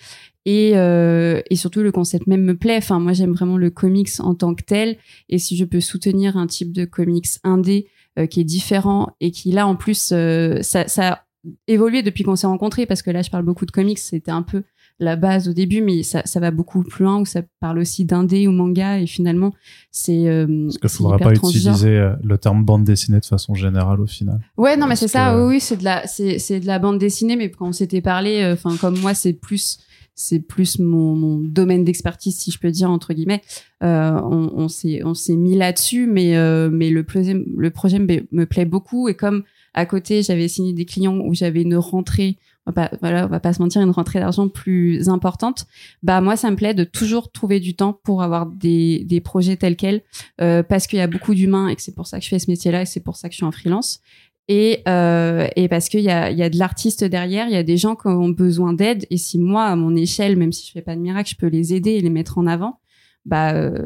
et, 0.45 0.72
euh, 0.76 1.41
et 1.49 1.56
surtout 1.56 1.82
le 1.82 1.91
concept 1.91 2.28
même 2.28 2.43
me 2.43 2.56
plaît. 2.56 2.78
Enfin, 2.78 2.99
moi 2.99 3.14
j'aime 3.14 3.32
vraiment 3.32 3.58
le 3.58 3.70
comics 3.70 4.10
en 4.20 4.36
tant 4.36 4.56
que 4.56 4.64
tel. 4.64 4.97
Et 5.30 5.38
si 5.38 5.56
je 5.56 5.66
peux 5.66 5.80
soutenir 5.80 6.38
un 6.38 6.47
type 6.47 6.74
de 6.74 6.86
comics 6.86 7.28
indé 7.43 7.88
euh, 7.88 7.93
qui 8.28 8.41
est 8.41 8.45
différent 8.45 9.16
et 9.20 9.32
qui 9.32 9.51
là 9.51 9.68
en 9.68 9.76
plus 9.76 10.11
euh, 10.11 10.61
ça, 10.61 10.88
ça 10.88 11.11
a 11.14 11.24
évolué 11.68 12.03
depuis 12.03 12.24
qu'on 12.24 12.36
s'est 12.36 12.47
rencontrés 12.47 12.86
parce 12.86 13.01
que 13.01 13.11
là 13.11 13.22
je 13.22 13.30
parle 13.30 13.43
beaucoup 13.43 13.66
de 13.66 13.72
comics, 13.72 13.99
c'était 13.99 14.32
un 14.32 14.43
peu 14.43 14.64
la 14.99 15.16
base 15.16 15.49
au 15.49 15.53
début, 15.53 15.82
mais 15.82 16.03
ça, 16.03 16.22
ça 16.26 16.39
va 16.39 16.51
beaucoup 16.51 16.84
plus 16.84 17.03
loin 17.03 17.20
où 17.20 17.26
ça 17.26 17.41
parle 17.59 17.80
aussi 17.80 18.05
d'indé 18.05 18.47
ou 18.47 18.51
manga 18.51 18.99
et 18.99 19.07
finalement 19.07 19.53
c'est. 19.91 20.28
Euh, 20.28 20.68
Parce 20.68 20.78
qu'il 20.78 20.89
faudra 20.89 21.18
pas 21.18 21.34
utiliser 21.34 21.97
euh, 21.97 22.14
le 22.24 22.38
terme 22.38 22.64
bande 22.64 22.84
dessinée 22.84 23.20
de 23.20 23.26
façon 23.26 23.55
générale 23.55 23.99
au 23.99 24.07
final. 24.07 24.39
Ouais, 24.55 24.78
non, 24.78 24.88
mais 24.88 24.95
c'est 24.95 25.07
ça. 25.07 25.45
Oui, 25.45 25.59
c'est 25.59 25.78
de 25.78 25.84
la, 25.84 26.05
c'est, 26.07 26.38
c'est 26.38 26.59
de 26.59 26.68
la 26.68 26.80
bande 26.80 26.99
dessinée, 26.99 27.36
mais 27.36 27.49
quand 27.49 27.68
on 27.68 27.74
s'était 27.74 28.01
parlé, 28.01 28.49
enfin 28.53 28.78
comme 28.78 28.99
moi, 28.99 29.14
c'est 29.14 29.34
plus 29.34 29.80
c'est 30.16 30.39
plus 30.39 30.80
mon, 30.80 31.16
mon 31.16 31.38
domaine 31.38 31.84
d'expertise, 31.84 32.38
si 32.38 32.51
je 32.51 32.59
peux 32.59 32.72
dire 32.72 32.89
entre 32.89 33.14
guillemets. 33.14 33.41
Euh, 33.84 34.11
on, 34.24 34.51
on 34.55 34.68
s'est 34.68 35.01
on 35.03 35.14
s'est 35.14 35.36
mis 35.36 35.55
là-dessus, 35.55 36.07
mais 36.07 36.38
euh, 36.38 36.70
mais 36.72 36.89
le 36.89 37.03
projet 37.03 37.36
le 37.57 37.70
projet 37.72 37.99
me, 37.99 38.45
plaît 38.45 38.66
beaucoup 38.66 39.09
et 39.09 39.16
comme 39.16 39.43
à 39.74 39.86
côté 39.86 40.22
j'avais 40.22 40.47
signé 40.47 40.74
des 40.74 40.86
clients 40.86 41.18
où 41.18 41.34
j'avais 41.34 41.61
une 41.61 41.76
rentrée 41.76 42.38
on 42.66 42.72
va 42.72 42.88
pas, 42.88 42.97
voilà, 43.01 43.26
on 43.26 43.30
va 43.30 43.41
pas 43.41 43.51
se 43.51 43.61
mentir, 43.61 43.82
une 43.82 43.91
rentrée 43.91 44.20
d'argent 44.20 44.47
plus 44.47 45.09
importante. 45.09 45.66
Bah 46.01 46.22
moi, 46.22 46.38
ça 46.38 46.49
me 46.49 46.55
plaît 46.55 46.74
de 46.74 46.86
toujours 46.86 47.30
trouver 47.30 47.59
du 47.59 47.76
temps 47.76 47.99
pour 48.05 48.24
avoir 48.24 48.45
des, 48.45 49.03
des 49.03 49.20
projets 49.20 49.57
tels 49.57 49.76
quels, 49.76 50.01
euh, 50.39 50.64
parce 50.64 50.88
qu'il 50.88 50.97
y 50.97 51.01
a 51.01 51.07
beaucoup 51.07 51.36
d'humains 51.36 51.68
et 51.68 51.76
que 51.76 51.82
c'est 51.82 51.93
pour 51.93 52.07
ça 52.07 52.20
que 52.20 52.24
je 52.24 52.30
fais 52.30 52.39
ce 52.39 52.49
métier-là 52.49 52.84
et 52.84 52.86
c'est 52.86 53.01
pour 53.01 53.18
ça 53.18 53.28
que 53.28 53.34
je 53.34 53.38
suis 53.38 53.45
en 53.45 53.51
freelance 53.51 53.99
et, 54.48 54.82
euh, 54.88 55.48
et 55.56 55.68
parce 55.68 55.89
qu'il 55.89 56.02
y 56.02 56.10
a, 56.10 56.32
y 56.32 56.44
a 56.44 56.50
de 56.50 56.58
l'artiste 56.58 57.04
derrière, 57.04 57.48
il 57.48 57.54
y 57.54 57.58
a 57.58 57.64
des 57.64 57.78
gens 57.78 57.96
qui 57.96 58.08
ont 58.08 58.30
besoin 58.30 58.74
d'aide. 58.74 59.06
Et 59.10 59.18
si 59.18 59.39
moi, 59.39 59.66
à 59.66 59.76
mon 59.76 59.96
échelle, 59.96 60.36
même 60.36 60.52
si 60.52 60.68
je 60.68 60.72
fais 60.72 60.82
pas 60.82 60.96
de 60.96 61.02
miracle, 61.02 61.30
je 61.30 61.36
peux 61.36 61.48
les 61.48 61.74
aider 61.74 61.91
et 61.91 62.02
les 62.02 62.10
mettre 62.10 62.38
en 62.38 62.48
avant, 62.48 62.80
bah, 63.26 63.54
euh, 63.54 63.86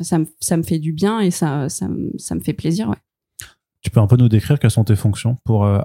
ça, 0.00 0.18
me, 0.18 0.26
ça 0.40 0.56
me 0.56 0.62
fait 0.62 0.78
du 0.78 0.92
bien 0.92 1.20
et 1.20 1.30
ça, 1.30 1.68
ça, 1.68 1.88
ça 2.18 2.34
me 2.34 2.40
fait 2.40 2.52
plaisir. 2.52 2.88
Ouais. 2.88 2.96
Tu 3.80 3.90
peux 3.90 4.00
un 4.00 4.06
peu 4.06 4.16
nous 4.16 4.28
décrire 4.28 4.58
quelles 4.58 4.70
sont 4.70 4.84
tes 4.84 4.96
fonctions 4.96 5.38
pour 5.44 5.64
euh, 5.64 5.80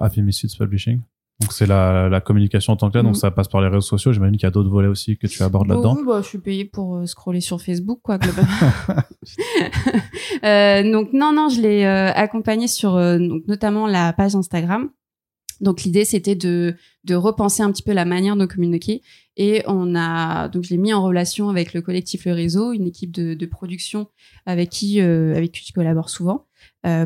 Publishing? 0.58 1.00
Donc 1.40 1.52
c'est 1.52 1.66
la, 1.66 2.08
la, 2.08 2.20
communication 2.22 2.72
en 2.72 2.76
tant 2.76 2.88
que 2.88 2.94
telle, 2.94 3.02
donc 3.02 3.12
mm. 3.12 3.18
ça 3.18 3.30
passe 3.30 3.48
par 3.48 3.60
les 3.60 3.68
réseaux 3.68 3.82
sociaux. 3.82 4.10
J'imagine 4.10 4.36
qu'il 4.36 4.44
y 4.44 4.46
a 4.46 4.50
d'autres 4.50 4.70
volets 4.70 4.88
aussi 4.88 5.18
que 5.18 5.26
tu 5.26 5.42
abordes 5.42 5.68
là-dedans. 5.68 5.94
Oui, 5.96 6.02
bah, 6.06 6.20
je 6.22 6.28
suis 6.28 6.38
payée 6.38 6.64
pour 6.64 6.96
euh, 6.96 7.04
scroller 7.04 7.42
sur 7.42 7.60
Facebook, 7.60 8.00
quoi, 8.02 8.16
globalement. 8.16 8.50
euh, 10.44 10.90
donc 10.90 11.12
non, 11.12 11.32
non, 11.32 11.50
je 11.50 11.60
l'ai 11.60 11.84
euh, 11.84 12.10
accompagné 12.12 12.68
sur 12.68 12.96
euh, 12.96 13.18
donc 13.18 13.42
notamment 13.48 13.86
la 13.86 14.14
page 14.14 14.34
Instagram. 14.34 14.90
Donc 15.60 15.82
l'idée 15.82 16.04
c'était 16.04 16.34
de 16.34 16.74
de 17.04 17.14
repenser 17.14 17.62
un 17.62 17.72
petit 17.72 17.82
peu 17.82 17.92
la 17.92 18.04
manière 18.04 18.36
de 18.36 18.44
communiquer 18.44 19.00
et 19.38 19.62
on 19.66 19.94
a 19.94 20.48
donc 20.48 20.64
je 20.64 20.70
l'ai 20.70 20.76
mis 20.76 20.92
en 20.92 21.02
relation 21.02 21.48
avec 21.48 21.72
le 21.72 21.80
collectif 21.80 22.26
Le 22.26 22.32
Réseau, 22.32 22.72
une 22.72 22.86
équipe 22.86 23.10
de, 23.10 23.32
de 23.32 23.46
production 23.46 24.08
avec 24.44 24.68
qui 24.68 25.00
avec 25.00 25.52
qui 25.52 25.66
je 25.66 25.72
collabore 25.72 26.10
souvent 26.10 26.45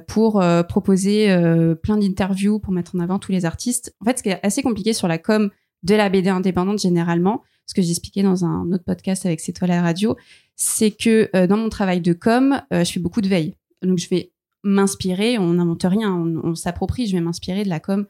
pour 0.07 0.43
euh, 0.43 0.63
proposer 0.63 1.31
euh, 1.31 1.75
plein 1.75 1.97
d'interviews 1.97 2.59
pour 2.59 2.73
mettre 2.73 2.95
en 2.95 2.99
avant 2.99 3.19
tous 3.19 3.33
les 3.33 3.47
artistes. 3.47 3.95
En 4.01 4.05
fait, 4.05 4.19
ce 4.19 4.23
qui 4.23 4.29
est 4.29 4.39
assez 4.43 4.63
compliqué 4.63 4.93
sur 4.93 5.09
la 5.09 5.17
com 5.17 5.51
de 5.83 5.95
la 5.95 6.11
BD 6.11 6.29
indépendante 6.29 6.81
généralement, 6.81 7.43
ce 7.67 7.73
que 7.73 7.81
j'expliquais 7.81 8.23
dans 8.23 8.45
un 8.45 8.71
autre 8.73 8.85
podcast 8.85 9.25
avec 9.25 9.41
C'est 9.41 9.53
toi 9.53 9.69
radio, 9.69 10.17
c'est 10.55 10.91
que 10.91 11.47
dans 11.47 11.57
mon 11.57 11.71
travail 11.71 12.03
de 12.03 12.13
com, 12.13 12.61
je 12.71 12.85
fais 12.85 13.01
beaucoup 13.01 13.23
de 13.23 13.29
veille. 13.29 13.55
Donc 13.81 13.97
je 13.97 14.09
vais 14.09 14.33
m'inspirer, 14.65 15.39
on 15.39 15.55
n'invente 15.55 15.85
rien, 15.85 16.13
on, 16.15 16.55
s'approprie, 16.55 17.07
je 17.07 17.13
vais 17.13 17.23
m'inspirer 17.23 17.65
de 17.65 17.71
la 17.71 17.81
com. 17.81 18.07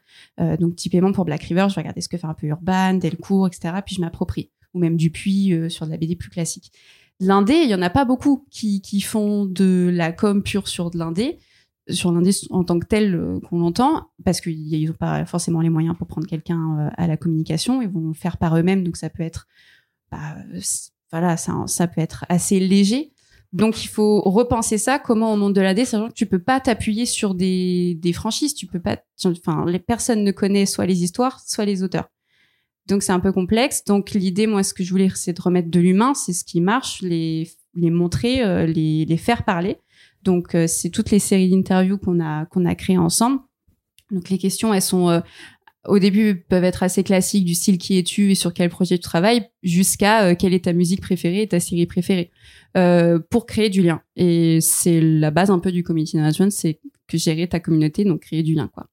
donc 0.59 0.75
typiquement 0.75 1.13
pour 1.13 1.23
Black 1.23 1.43
River, 1.43 1.67
je 1.69 1.75
vais 1.75 1.81
regarder 1.81 2.01
ce 2.01 2.09
que 2.09 2.17
fait 2.17 2.27
un 2.27 2.33
peu 2.33 2.47
Urban, 2.47 2.95
Delcourt, 2.95 3.47
etc. 3.47 3.75
Puis 3.85 3.95
je 3.95 4.01
m'approprie. 4.01 4.49
Ou 4.73 4.79
même 4.79 4.97
Dupuis 4.97 5.53
sur 5.69 5.85
de 5.85 5.91
la 5.91 5.97
BD 5.97 6.17
plus 6.17 6.29
classique. 6.29 6.73
L'indé, 7.21 7.53
il 7.53 7.69
y 7.69 7.75
en 7.75 7.81
a 7.83 7.91
pas 7.91 8.03
beaucoup 8.03 8.47
qui, 8.49 8.81
qui 8.81 8.99
font 8.99 9.45
de 9.45 9.89
la 9.93 10.11
com 10.11 10.43
pure 10.43 10.67
sur 10.67 10.89
de 10.89 10.97
l'indé 10.97 11.37
sur 11.89 12.11
l'indé 12.11 12.31
en 12.49 12.63
tant 12.63 12.79
que 12.79 12.85
tel 12.85 13.15
euh, 13.15 13.39
qu'on 13.39 13.59
l'entend, 13.59 14.09
parce 14.23 14.41
qu'ils 14.41 14.87
n'ont 14.87 14.93
pas 14.93 15.25
forcément 15.25 15.61
les 15.61 15.69
moyens 15.69 15.97
pour 15.97 16.07
prendre 16.07 16.27
quelqu'un 16.27 16.79
euh, 16.79 16.89
à 16.97 17.07
la 17.07 17.17
communication, 17.17 17.81
ils 17.81 17.89
vont 17.89 18.09
le 18.09 18.13
faire 18.13 18.37
par 18.37 18.57
eux-mêmes, 18.57 18.83
donc 18.83 18.97
ça 18.97 19.09
peut 19.09 19.23
être, 19.23 19.47
bah, 20.11 20.35
voilà, 21.11 21.37
ça, 21.37 21.53
ça 21.67 21.87
peut 21.87 22.01
être 22.01 22.25
assez 22.29 22.59
léger. 22.59 23.11
Donc 23.53 23.83
il 23.83 23.89
faut 23.89 24.21
repenser 24.21 24.77
ça, 24.77 24.97
comment 24.97 25.33
on 25.33 25.37
monte 25.37 25.53
de 25.53 25.61
l'AD, 25.61 25.83
sachant 25.83 26.07
que 26.07 26.13
tu 26.13 26.25
peux 26.25 26.39
pas 26.39 26.61
t'appuyer 26.61 27.05
sur 27.05 27.35
des, 27.35 27.95
des 27.95 28.13
franchises, 28.13 28.53
tu 28.53 28.65
peux 28.65 28.79
pas, 28.79 28.97
enfin 29.25 29.65
les 29.67 29.79
personnes 29.79 30.23
ne 30.23 30.31
connaissent 30.31 30.73
soit 30.73 30.85
les 30.85 31.03
histoires, 31.03 31.41
soit 31.45 31.65
les 31.65 31.83
auteurs. 31.83 32.07
Donc 32.87 33.03
c'est 33.03 33.11
un 33.11 33.19
peu 33.19 33.31
complexe. 33.31 33.83
Donc 33.85 34.11
l'idée, 34.11 34.47
moi, 34.47 34.63
ce 34.63 34.73
que 34.73 34.83
je 34.83 34.89
voulais, 34.89 35.09
c'est 35.15 35.33
de 35.33 35.41
remettre 35.41 35.69
de 35.69 35.79
l'humain, 35.79 36.13
c'est 36.13 36.33
ce 36.33 36.43
qui 36.43 36.61
marche, 36.61 37.01
les, 37.01 37.49
les 37.75 37.89
montrer, 37.89 38.43
euh, 38.43 38.65
les, 38.65 39.05
les 39.05 39.17
faire 39.17 39.43
parler. 39.43 39.77
Donc 40.23 40.55
euh, 40.55 40.67
c'est 40.67 40.89
toutes 40.89 41.11
les 41.11 41.19
séries 41.19 41.49
d'interviews 41.49 41.97
qu'on 41.97 42.19
a 42.19 42.45
qu'on 42.45 42.65
a 42.65 42.75
créées 42.75 42.97
ensemble. 42.97 43.39
Donc 44.11 44.29
les 44.29 44.37
questions, 44.37 44.73
elles 44.73 44.81
sont 44.81 45.09
euh, 45.09 45.19
au 45.87 45.99
début 45.99 46.35
peuvent 46.35 46.63
être 46.63 46.83
assez 46.83 47.03
classiques 47.03 47.45
du 47.45 47.55
style 47.55 47.77
qui 47.77 47.97
es-tu 47.97 48.31
et 48.31 48.35
sur 48.35 48.53
quel 48.53 48.69
projet 48.69 48.97
tu 48.97 49.03
travailles 49.03 49.49
jusqu'à 49.63 50.25
euh, 50.25 50.35
quelle 50.35 50.53
est 50.53 50.65
ta 50.65 50.73
musique 50.73 51.01
préférée 51.01 51.43
et 51.43 51.47
ta 51.47 51.59
série 51.59 51.85
préférée 51.85 52.31
pour 53.29 53.45
créer 53.47 53.69
du 53.69 53.81
lien 53.81 54.01
et 54.15 54.59
c'est 54.61 55.01
la 55.01 55.29
base 55.29 55.49
un 55.49 55.59
peu 55.59 55.73
du 55.73 55.83
community 55.83 56.15
management 56.15 56.51
c'est 56.51 56.79
que 57.07 57.17
gérer 57.17 57.49
ta 57.49 57.59
communauté 57.59 58.05
donc 58.05 58.21
créer 58.21 58.43
du 58.43 58.53
lien 58.53 58.69
quoi 58.73 58.87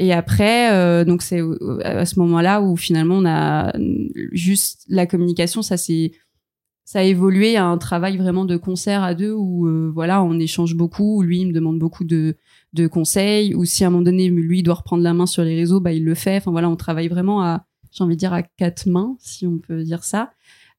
et 0.00 0.12
après 0.12 1.04
donc 1.04 1.22
c'est 1.22 1.40
à 1.84 2.04
ce 2.04 2.18
moment-là 2.18 2.62
où 2.62 2.76
finalement 2.76 3.18
on 3.18 3.26
a 3.26 3.72
juste 4.32 4.84
la 4.88 5.06
communication 5.06 5.62
ça 5.62 5.76
c'est 5.76 6.10
ça 6.86 7.00
a 7.00 7.02
évolué 7.02 7.56
à 7.56 7.66
un 7.66 7.78
travail 7.78 8.16
vraiment 8.16 8.44
de 8.44 8.56
concert 8.56 9.02
à 9.02 9.14
deux 9.14 9.32
où 9.32 9.66
euh, 9.66 9.90
voilà 9.92 10.22
on 10.22 10.38
échange 10.38 10.76
beaucoup 10.76 11.20
lui 11.20 11.40
il 11.40 11.48
me 11.48 11.52
demande 11.52 11.80
beaucoup 11.80 12.04
de, 12.04 12.36
de 12.72 12.86
conseils 12.86 13.54
ou 13.56 13.64
si 13.64 13.82
à 13.82 13.88
un 13.88 13.90
moment 13.90 14.04
donné 14.04 14.28
lui 14.28 14.62
doit 14.62 14.76
reprendre 14.76 15.02
la 15.02 15.12
main 15.12 15.26
sur 15.26 15.42
les 15.42 15.56
réseaux 15.56 15.80
bah 15.80 15.92
il 15.92 16.04
le 16.04 16.14
fait. 16.14 16.36
Enfin 16.36 16.52
voilà 16.52 16.70
on 16.70 16.76
travaille 16.76 17.08
vraiment 17.08 17.42
à 17.42 17.66
j'ai 17.90 18.04
envie 18.04 18.14
de 18.14 18.20
dire 18.20 18.32
à 18.32 18.42
quatre 18.42 18.86
mains 18.86 19.16
si 19.18 19.46
on 19.46 19.58
peut 19.58 19.82
dire 19.82 20.04
ça. 20.04 20.30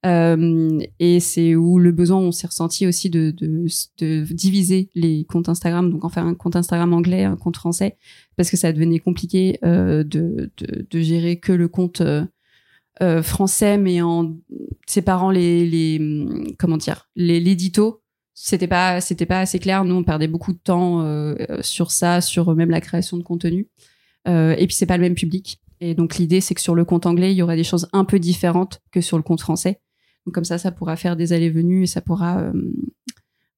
Euh, 0.05 0.79
et 0.99 1.19
c'est 1.19 1.55
où 1.55 1.79
le 1.79 1.91
besoin 1.91 2.19
on 2.19 2.31
s'est 2.31 2.47
ressenti 2.47 2.85
aussi 2.87 3.09
de, 3.09 3.31
de, 3.31 3.65
de, 3.97 4.21
diviser 4.31 4.89
les 4.93 5.25
comptes 5.25 5.49
Instagram 5.49 5.89
donc 5.91 6.05
en 6.05 6.09
faire 6.09 6.23
un 6.23 6.35
compte 6.35 6.55
Instagram 6.55 6.93
anglais 6.93 7.23
un 7.23 7.35
compte 7.35 7.57
français 7.57 7.97
parce 8.35 8.51
que 8.51 8.57
ça 8.57 8.71
devenait 8.71 8.99
compliqué 8.99 9.57
euh, 9.65 10.03
de, 10.03 10.51
de, 10.57 10.85
de, 10.87 10.99
gérer 10.99 11.39
que 11.39 11.51
le 11.51 11.67
compte 11.67 12.03
euh, 13.01 13.05
euh, 13.05 13.23
français, 13.23 13.77
mais 13.77 14.01
en 14.01 14.35
séparant 14.87 15.31
les, 15.31 15.65
les 15.65 16.55
comment 16.57 16.77
dire, 16.77 17.09
les 17.15 17.39
l'édito. 17.39 18.01
C'était 18.33 18.67
pas, 18.67 19.01
c'était 19.01 19.25
pas 19.25 19.39
assez 19.39 19.57
clair. 19.57 19.83
Nous, 19.83 19.95
on 19.95 20.03
perdait 20.03 20.27
beaucoup 20.27 20.53
de 20.53 20.59
temps 20.59 21.01
euh, 21.01 21.35
sur 21.61 21.89
ça, 21.89 22.21
sur 22.21 22.53
même 22.53 22.69
la 22.69 22.81
création 22.81 23.17
de 23.17 23.23
contenu. 23.23 23.67
Euh, 24.27 24.55
et 24.57 24.67
puis 24.67 24.75
c'est 24.75 24.85
pas 24.85 24.97
le 24.97 25.01
même 25.01 25.15
public. 25.15 25.59
Et 25.79 25.95
donc 25.95 26.17
l'idée, 26.17 26.41
c'est 26.41 26.53
que 26.53 26.61
sur 26.61 26.75
le 26.75 26.85
compte 26.85 27.05
anglais, 27.07 27.31
il 27.33 27.37
y 27.37 27.41
aura 27.41 27.55
des 27.55 27.63
choses 27.63 27.87
un 27.93 28.05
peu 28.05 28.19
différentes 28.19 28.81
que 28.91 29.01
sur 29.01 29.17
le 29.17 29.23
compte 29.23 29.41
français. 29.41 29.79
Donc 30.25 30.35
comme 30.35 30.45
ça, 30.45 30.57
ça 30.59 30.71
pourra 30.71 30.95
faire 30.95 31.15
des 31.15 31.33
allées-venues 31.33 31.83
et 31.83 31.87
ça 31.87 32.01
pourra 32.01 32.51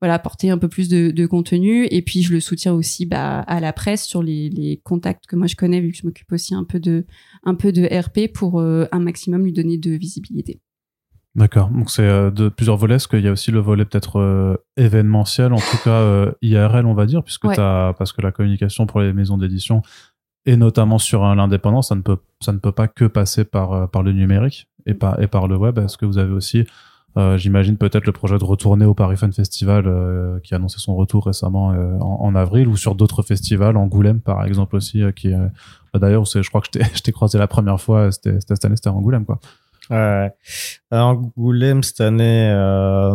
voilà 0.02 0.14
apporter 0.14 0.50
un 0.50 0.58
peu 0.58 0.68
plus 0.68 0.90
de, 0.90 1.12
de, 1.12 1.26
contenu 1.26 1.86
et 1.92 2.02
puis 2.02 2.22
je 2.24 2.34
le 2.34 2.40
soutiens 2.40 2.74
aussi 2.74 3.06
bah, 3.06 3.40
à 3.42 3.60
la 3.60 3.74
presse 3.74 4.06
sur 4.06 4.24
les, 4.24 4.50
les, 4.50 4.78
contacts 4.78 5.28
que 5.28 5.36
moi 5.36 5.48
je 5.48 5.56
connais 5.56 5.82
vu 5.82 5.92
que 5.92 5.98
je 5.98 6.06
m'occupe 6.06 6.32
aussi 6.32 6.56
un 6.56 6.64
peu 6.64 6.80
de 6.80 7.06
un 7.44 7.56
peu 7.56 7.72
de 7.72 7.84
RP 7.84 8.32
pour 8.34 8.60
euh, 8.60 8.86
un 8.92 9.00
maximum 9.00 9.44
lui 9.44 9.54
donner 9.54 9.78
de 9.78 9.92
visibilité. 9.92 10.62
D'accord. 11.36 11.70
Donc 11.70 11.92
c'est 11.92 12.04
euh, 12.04 12.32
de 12.32 12.50
plusieurs 12.50 12.78
volets. 12.78 12.96
Est-ce 12.96 13.08
qu'il 13.08 13.22
y 13.22 13.28
a 13.28 13.32
aussi 13.32 13.52
le 13.52 13.60
volet 13.60 13.86
peut-être 13.86 14.20
euh, 14.20 14.58
événementiel, 14.78 15.54
en 15.54 15.58
tout 15.60 15.78
cas 15.84 16.32
IRL, 16.42 16.86
on 16.86 16.94
va 16.94 17.06
dire, 17.06 17.24
puisque 17.24 17.46
as, 17.46 17.94
parce 17.98 18.14
que 18.14 18.22
la 18.22 18.32
communication 18.32 18.86
pour 18.86 19.02
les 19.02 19.14
maisons 19.14 19.38
d'édition 19.38 19.82
et 20.46 20.56
notamment 20.56 20.98
sur 20.98 21.24
l'indépendance, 21.36 21.90
ça 21.90 21.96
ne 21.96 22.02
peut 22.02 22.18
ça 22.42 22.54
ne 22.54 22.58
peut 22.58 22.72
pas 22.72 22.88
que 22.88 23.06
passer 23.06 23.44
par 23.44 23.92
par 23.92 24.02
le 24.02 24.14
numérique 24.14 24.70
et 24.86 24.94
par 24.94 25.22
et 25.22 25.28
par 25.28 25.48
le 25.48 25.58
web. 25.58 25.78
Est-ce 25.78 25.98
que 25.98 26.06
vous 26.06 26.18
avez 26.18 26.32
aussi 26.32 26.66
euh, 27.20 27.38
j'imagine 27.38 27.78
peut-être 27.78 28.06
le 28.06 28.12
projet 28.12 28.38
de 28.38 28.44
retourner 28.44 28.86
au 28.86 28.94
Paris 28.94 29.18
Fan 29.18 29.34
Festival 29.34 29.86
euh, 29.88 30.40
qui 30.40 30.54
a 30.54 30.58
annoncé 30.58 30.78
son 30.80 30.96
retour 30.96 31.26
récemment 31.26 31.74
euh, 31.74 31.98
en, 32.00 32.34
avril 32.36 32.68
ou 32.68 32.78
sur 32.78 32.96
d'autres 32.96 33.24
festivals, 33.24 33.76
Angoulême 33.78 34.22
par 34.22 34.46
exemple 34.46 34.76
aussi, 34.76 35.04
qui 35.16 35.32
bah, 35.94 36.00
d'ailleurs 36.00 36.26
je 36.26 36.48
crois 36.48 36.62
que 36.62 36.68
je 36.96 37.02
t'ai 37.02 37.12
croisé 37.12 37.38
la 37.38 37.48
première 37.48 37.82
fois, 37.82 38.12
c'était 38.12 38.40
cette 38.40 38.64
année, 38.64 38.76
c'était 38.76 38.90
Angoulême 38.90 39.26
quoi. 39.26 39.40
Ouais. 39.90 40.32
Angoulême 40.92 41.82
cette 41.82 42.02
année, 42.02 42.54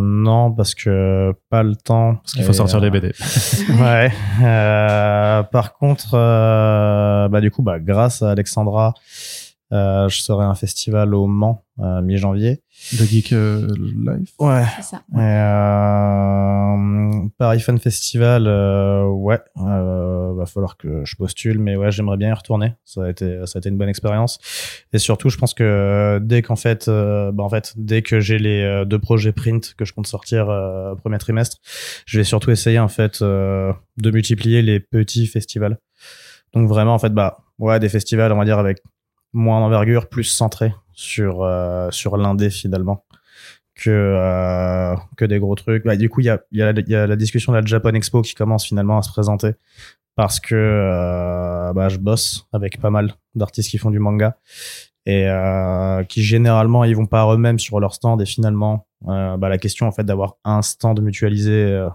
non, 0.03 0.51
parce 0.51 0.75
que 0.75 1.33
pas 1.49 1.63
le 1.63 1.77
temps. 1.77 2.17
Parce 2.17 2.33
qu'il 2.33 2.43
faut 2.43 2.53
sortir 2.53 2.81
les 2.81 2.91
BD. 2.91 3.13
ouais. 3.81 4.13
par 4.41 5.75
contre, 5.79 6.11
bah 6.13 7.41
du 7.41 7.53
coup, 7.53 7.63
bah 7.63 7.79
grâce 7.79 8.23
à 8.23 8.33
Alexandra, 8.33 8.93
je 9.75 10.21
serai 10.21 10.45
un 10.45 10.55
festival 10.55 11.15
au 11.15 11.27
Mans 11.27 11.65
mi-janvier. 11.79 12.63
The 12.93 13.03
Geek 13.03 13.33
euh, 13.33 13.69
Life? 13.77 14.35
Ouais. 14.39 14.65
C'est 14.77 14.83
ça. 14.83 15.03
Euh, 15.17 17.29
Paris 17.39 17.61
Fan 17.61 17.79
Festival, 17.79 18.47
euh, 18.47 19.07
ouais, 19.07 19.41
euh, 19.59 20.33
va 20.35 20.47
falloir 20.47 20.77
que 20.77 21.05
je 21.05 21.17
postule, 21.17 21.59
mais 21.59 21.77
ouais, 21.77 21.91
j'aimerais 21.91 22.17
bien 22.17 22.31
y 22.31 22.33
retourner. 22.33 22.75
Ça 22.85 23.05
a 23.05 23.11
été, 23.11 23.47
ça 23.47 23.57
a 23.57 23.61
été 23.61 23.69
une 23.69 23.79
bonne 23.79 23.89
expérience. 23.89 24.39
Et 24.93 24.99
surtout, 24.99 25.31
je 25.31 25.39
pense 25.39 25.55
que 25.55 26.21
dès 26.23 26.43
qu'en 26.43 26.57
fait, 26.57 26.89
euh, 26.89 27.33
bah 27.33 27.43
en 27.43 27.49
fait, 27.49 27.73
dès 27.77 28.03
que 28.03 28.21
j'ai 28.21 28.39
les 28.39 28.85
deux 28.87 28.99
projets 28.99 29.33
print 29.33 29.75
que 29.77 29.85
je 29.85 29.93
compte 29.93 30.07
sortir 30.07 30.49
au 30.49 30.97
premier 30.97 31.19
trimestre, 31.19 31.59
je 32.07 32.19
vais 32.19 32.25
surtout 32.25 32.51
essayer 32.51 32.79
en 32.79 32.89
fait 32.89 33.23
de 33.23 34.11
multiplier 34.11 34.63
les 34.63 34.81
petits 34.81 35.27
festivals. 35.27 35.79
Donc 36.53 36.69
vraiment, 36.69 36.95
en 36.95 36.99
fait, 36.99 37.11
bah 37.11 37.39
ouais, 37.59 37.81
des 37.81 37.89
festivals, 37.89 38.33
on 38.33 38.39
va 38.39 38.45
dire 38.45 38.59
avec 38.59 38.83
moins 39.35 39.61
d'envergure, 39.61 40.09
plus 40.09 40.25
centrés 40.25 40.75
sur 40.93 41.43
euh, 41.43 41.91
sur 41.91 42.17
l'indé 42.17 42.51
finalement 42.51 43.05
que 43.75 43.91
euh, 43.91 44.97
que 45.17 45.25
des 45.25 45.39
gros 45.39 45.55
trucs. 45.55 45.85
Bah, 45.85 45.97
du 45.97 46.09
coup, 46.09 46.21
il 46.21 46.27
y 46.27 46.31
a 46.31 46.41
y, 46.53 46.63
a, 46.63 46.73
y 46.73 46.95
a 46.95 47.07
la 47.07 47.17
discussion 47.17 47.53
de 47.53 47.59
la 47.59 47.65
Japan 47.65 47.91
Expo 47.91 48.23
qui 48.23 48.35
commence 48.35 48.65
finalement 48.65 48.99
à 48.99 49.03
se 49.03 49.11
présenter 49.11 49.53
parce 50.17 50.41
que 50.41 50.55
euh, 50.55 51.73
bah, 51.73 51.89
je 51.89 51.99
bosse 51.99 52.47
avec 52.53 52.81
pas 52.81 52.91
mal 52.91 53.15
d'artistes 53.35 53.71
qui 53.71 53.79
font 53.79 53.91
du 53.91 53.99
manga 53.99 54.39
et 55.07 55.29
euh, 55.29 56.03
qui 56.05 56.23
généralement 56.23 56.85
ils 56.85 56.97
vont 56.97 57.07
pas 57.07 57.31
eux-mêmes 57.33 57.59
sur 57.59 57.81
leur 57.81 57.95
stand 57.95 58.23
et 58.23 58.27
finalement 58.27 58.87
euh, 59.09 59.37
bah, 59.37 59.49
la 59.49 59.59
question 59.59 59.87
en 59.87 59.93
fait 59.93 60.05
d'avoir 60.05 60.37
un 60.45 60.63
stand 60.63 61.01
mutualisé 61.01 61.53
euh, 61.53 61.89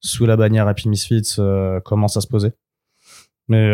sous 0.00 0.26
la 0.26 0.36
bannière 0.36 0.68
Happy 0.68 0.88
Misfits 0.88 1.36
commence 1.84 2.16
à 2.16 2.20
se 2.20 2.26
poser. 2.28 2.52
Mais 3.48 3.70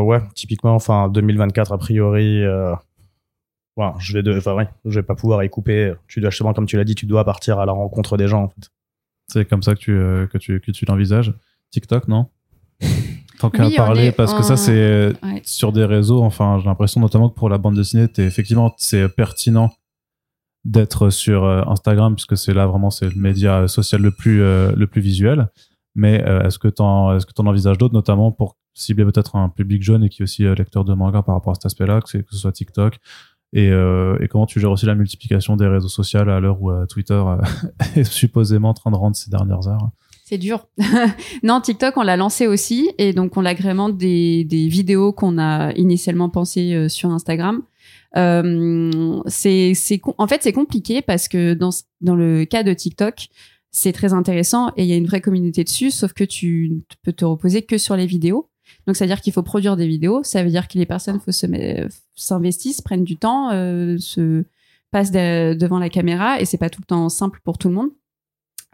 ouais, 0.00 0.20
typiquement, 0.34 0.74
enfin 0.74 1.08
2024 1.08 1.72
a 1.72 1.78
priori 1.78 2.44
je 3.98 4.12
vais 4.14 4.22
de, 4.22 4.36
enfin, 4.36 4.54
ouais, 4.54 4.68
je 4.84 4.98
vais 4.98 5.02
pas 5.02 5.14
pouvoir 5.14 5.44
y 5.44 5.50
couper. 5.50 5.92
Tu 6.08 6.20
dois 6.20 6.30
justement, 6.30 6.52
comme 6.52 6.66
tu 6.66 6.76
l'as 6.76 6.84
dit, 6.84 6.94
tu 6.94 7.06
dois 7.06 7.24
partir 7.24 7.58
à 7.58 7.66
la 7.66 7.72
rencontre 7.72 8.16
des 8.16 8.28
gens. 8.28 8.44
En 8.44 8.48
fait. 8.48 8.70
C'est 9.28 9.44
comme 9.44 9.62
ça 9.62 9.74
que 9.74 9.80
tu 9.80 9.92
euh, 9.92 10.26
que 10.26 10.38
tu 10.38 10.60
que 10.60 10.70
tu 10.70 10.84
l'envisages. 10.86 11.34
TikTok, 11.70 12.08
non? 12.08 12.26
Tant 13.38 13.50
qu'à 13.50 13.68
parler, 13.76 14.12
parce 14.12 14.32
que 14.32 14.42
ça 14.42 14.56
c'est 14.56 15.12
sur 15.42 15.72
des 15.72 15.84
réseaux. 15.84 16.22
Enfin, 16.22 16.58
j'ai 16.58 16.64
l'impression 16.64 17.02
notamment 17.02 17.28
que 17.28 17.34
pour 17.34 17.50
la 17.50 17.58
bande 17.58 17.76
dessinée, 17.76 18.06
es, 18.16 18.22
effectivement, 18.22 18.74
c'est 18.78 19.08
pertinent 19.10 19.70
d'être 20.64 21.10
sur 21.10 21.44
euh, 21.44 21.62
Instagram 21.66 22.14
puisque 22.14 22.36
c'est 22.36 22.54
là 22.54 22.66
vraiment 22.66 22.90
c'est 22.90 23.08
le 23.08 23.20
média 23.20 23.68
social 23.68 24.00
le 24.00 24.10
plus 24.10 24.42
euh, 24.42 24.72
le 24.74 24.86
plus 24.86 25.02
visuel. 25.02 25.48
Mais 25.96 26.16
est-ce 26.44 26.58
que 26.58 26.68
t'en 26.68 27.16
est-ce 27.16 27.26
que 27.26 27.32
t'en 27.32 27.46
envisages 27.46 27.78
d'autres, 27.78 27.94
notamment 27.94 28.30
pour 28.30 28.56
cibler 28.74 29.04
peut-être 29.04 29.34
un 29.36 29.48
public 29.48 29.82
jeune 29.82 30.04
et 30.04 30.08
qui 30.08 30.22
est 30.22 30.24
aussi 30.24 30.42
lecteur 30.44 30.84
de 30.84 30.94
manga 30.94 31.22
par 31.22 31.34
rapport 31.34 31.52
à 31.52 31.54
cet 31.54 31.66
aspect-là, 31.66 32.00
que, 32.02 32.08
ce 32.08 32.36
soit 32.36 32.52
TikTok, 32.52 33.00
et, 33.52 33.70
euh, 33.70 34.18
et, 34.20 34.28
comment 34.28 34.46
tu 34.46 34.60
gères 34.60 34.70
aussi 34.70 34.86
la 34.86 34.94
multiplication 34.94 35.56
des 35.56 35.66
réseaux 35.66 35.88
sociaux 35.88 36.20
à 36.20 36.40
l'heure 36.40 36.60
où 36.60 36.70
euh, 36.70 36.84
Twitter 36.86 37.14
euh, 37.14 37.36
est 37.96 38.04
supposément 38.04 38.70
en 38.70 38.74
train 38.74 38.90
de 38.90 38.96
rendre 38.96 39.16
ces 39.16 39.30
dernières 39.30 39.66
heures? 39.68 39.90
C'est 40.24 40.38
dur. 40.38 40.66
non, 41.44 41.60
TikTok, 41.60 41.96
on 41.96 42.02
l'a 42.02 42.16
lancé 42.16 42.48
aussi 42.48 42.90
et 42.98 43.12
donc 43.12 43.36
on 43.36 43.40
l'agrémente 43.40 43.96
des, 43.96 44.44
vidéos 44.50 45.12
qu'on 45.12 45.38
a 45.38 45.72
initialement 45.74 46.28
pensées 46.28 46.88
sur 46.88 47.10
Instagram. 47.10 47.62
Euh, 48.16 49.22
en 49.22 50.26
fait, 50.26 50.42
c'est 50.42 50.52
compliqué 50.52 51.00
parce 51.00 51.28
que 51.28 51.54
dans 51.54 52.16
le 52.16 52.44
cas 52.44 52.64
de 52.64 52.72
TikTok, 52.72 53.28
c'est 53.76 53.92
très 53.92 54.14
intéressant 54.14 54.70
et 54.78 54.84
il 54.84 54.86
y 54.88 54.94
a 54.94 54.96
une 54.96 55.06
vraie 55.06 55.20
communauté 55.20 55.62
dessus, 55.62 55.90
sauf 55.90 56.14
que 56.14 56.24
tu 56.24 56.82
peux 57.02 57.12
te 57.12 57.26
reposer 57.26 57.60
que 57.60 57.76
sur 57.76 57.94
les 57.94 58.06
vidéos. 58.06 58.48
Donc, 58.86 58.96
ça 58.96 59.04
veut 59.04 59.08
dire 59.08 59.20
qu'il 59.20 59.34
faut 59.34 59.42
produire 59.42 59.76
des 59.76 59.86
vidéos. 59.86 60.22
Ça 60.22 60.42
veut 60.42 60.48
dire 60.48 60.66
que 60.66 60.78
les 60.78 60.86
personnes 60.86 61.20
faut 61.20 61.30
se 61.30 61.46
s'investissent, 62.14 62.80
prennent 62.80 63.04
du 63.04 63.18
temps, 63.18 63.50
euh, 63.50 63.98
se 63.98 64.44
passent 64.90 65.10
devant 65.10 65.78
la 65.78 65.90
caméra 65.90 66.40
et 66.40 66.46
c'est 66.46 66.56
pas 66.56 66.70
tout 66.70 66.80
le 66.80 66.86
temps 66.86 67.10
simple 67.10 67.40
pour 67.44 67.58
tout 67.58 67.68
le 67.68 67.74
monde. 67.74 67.90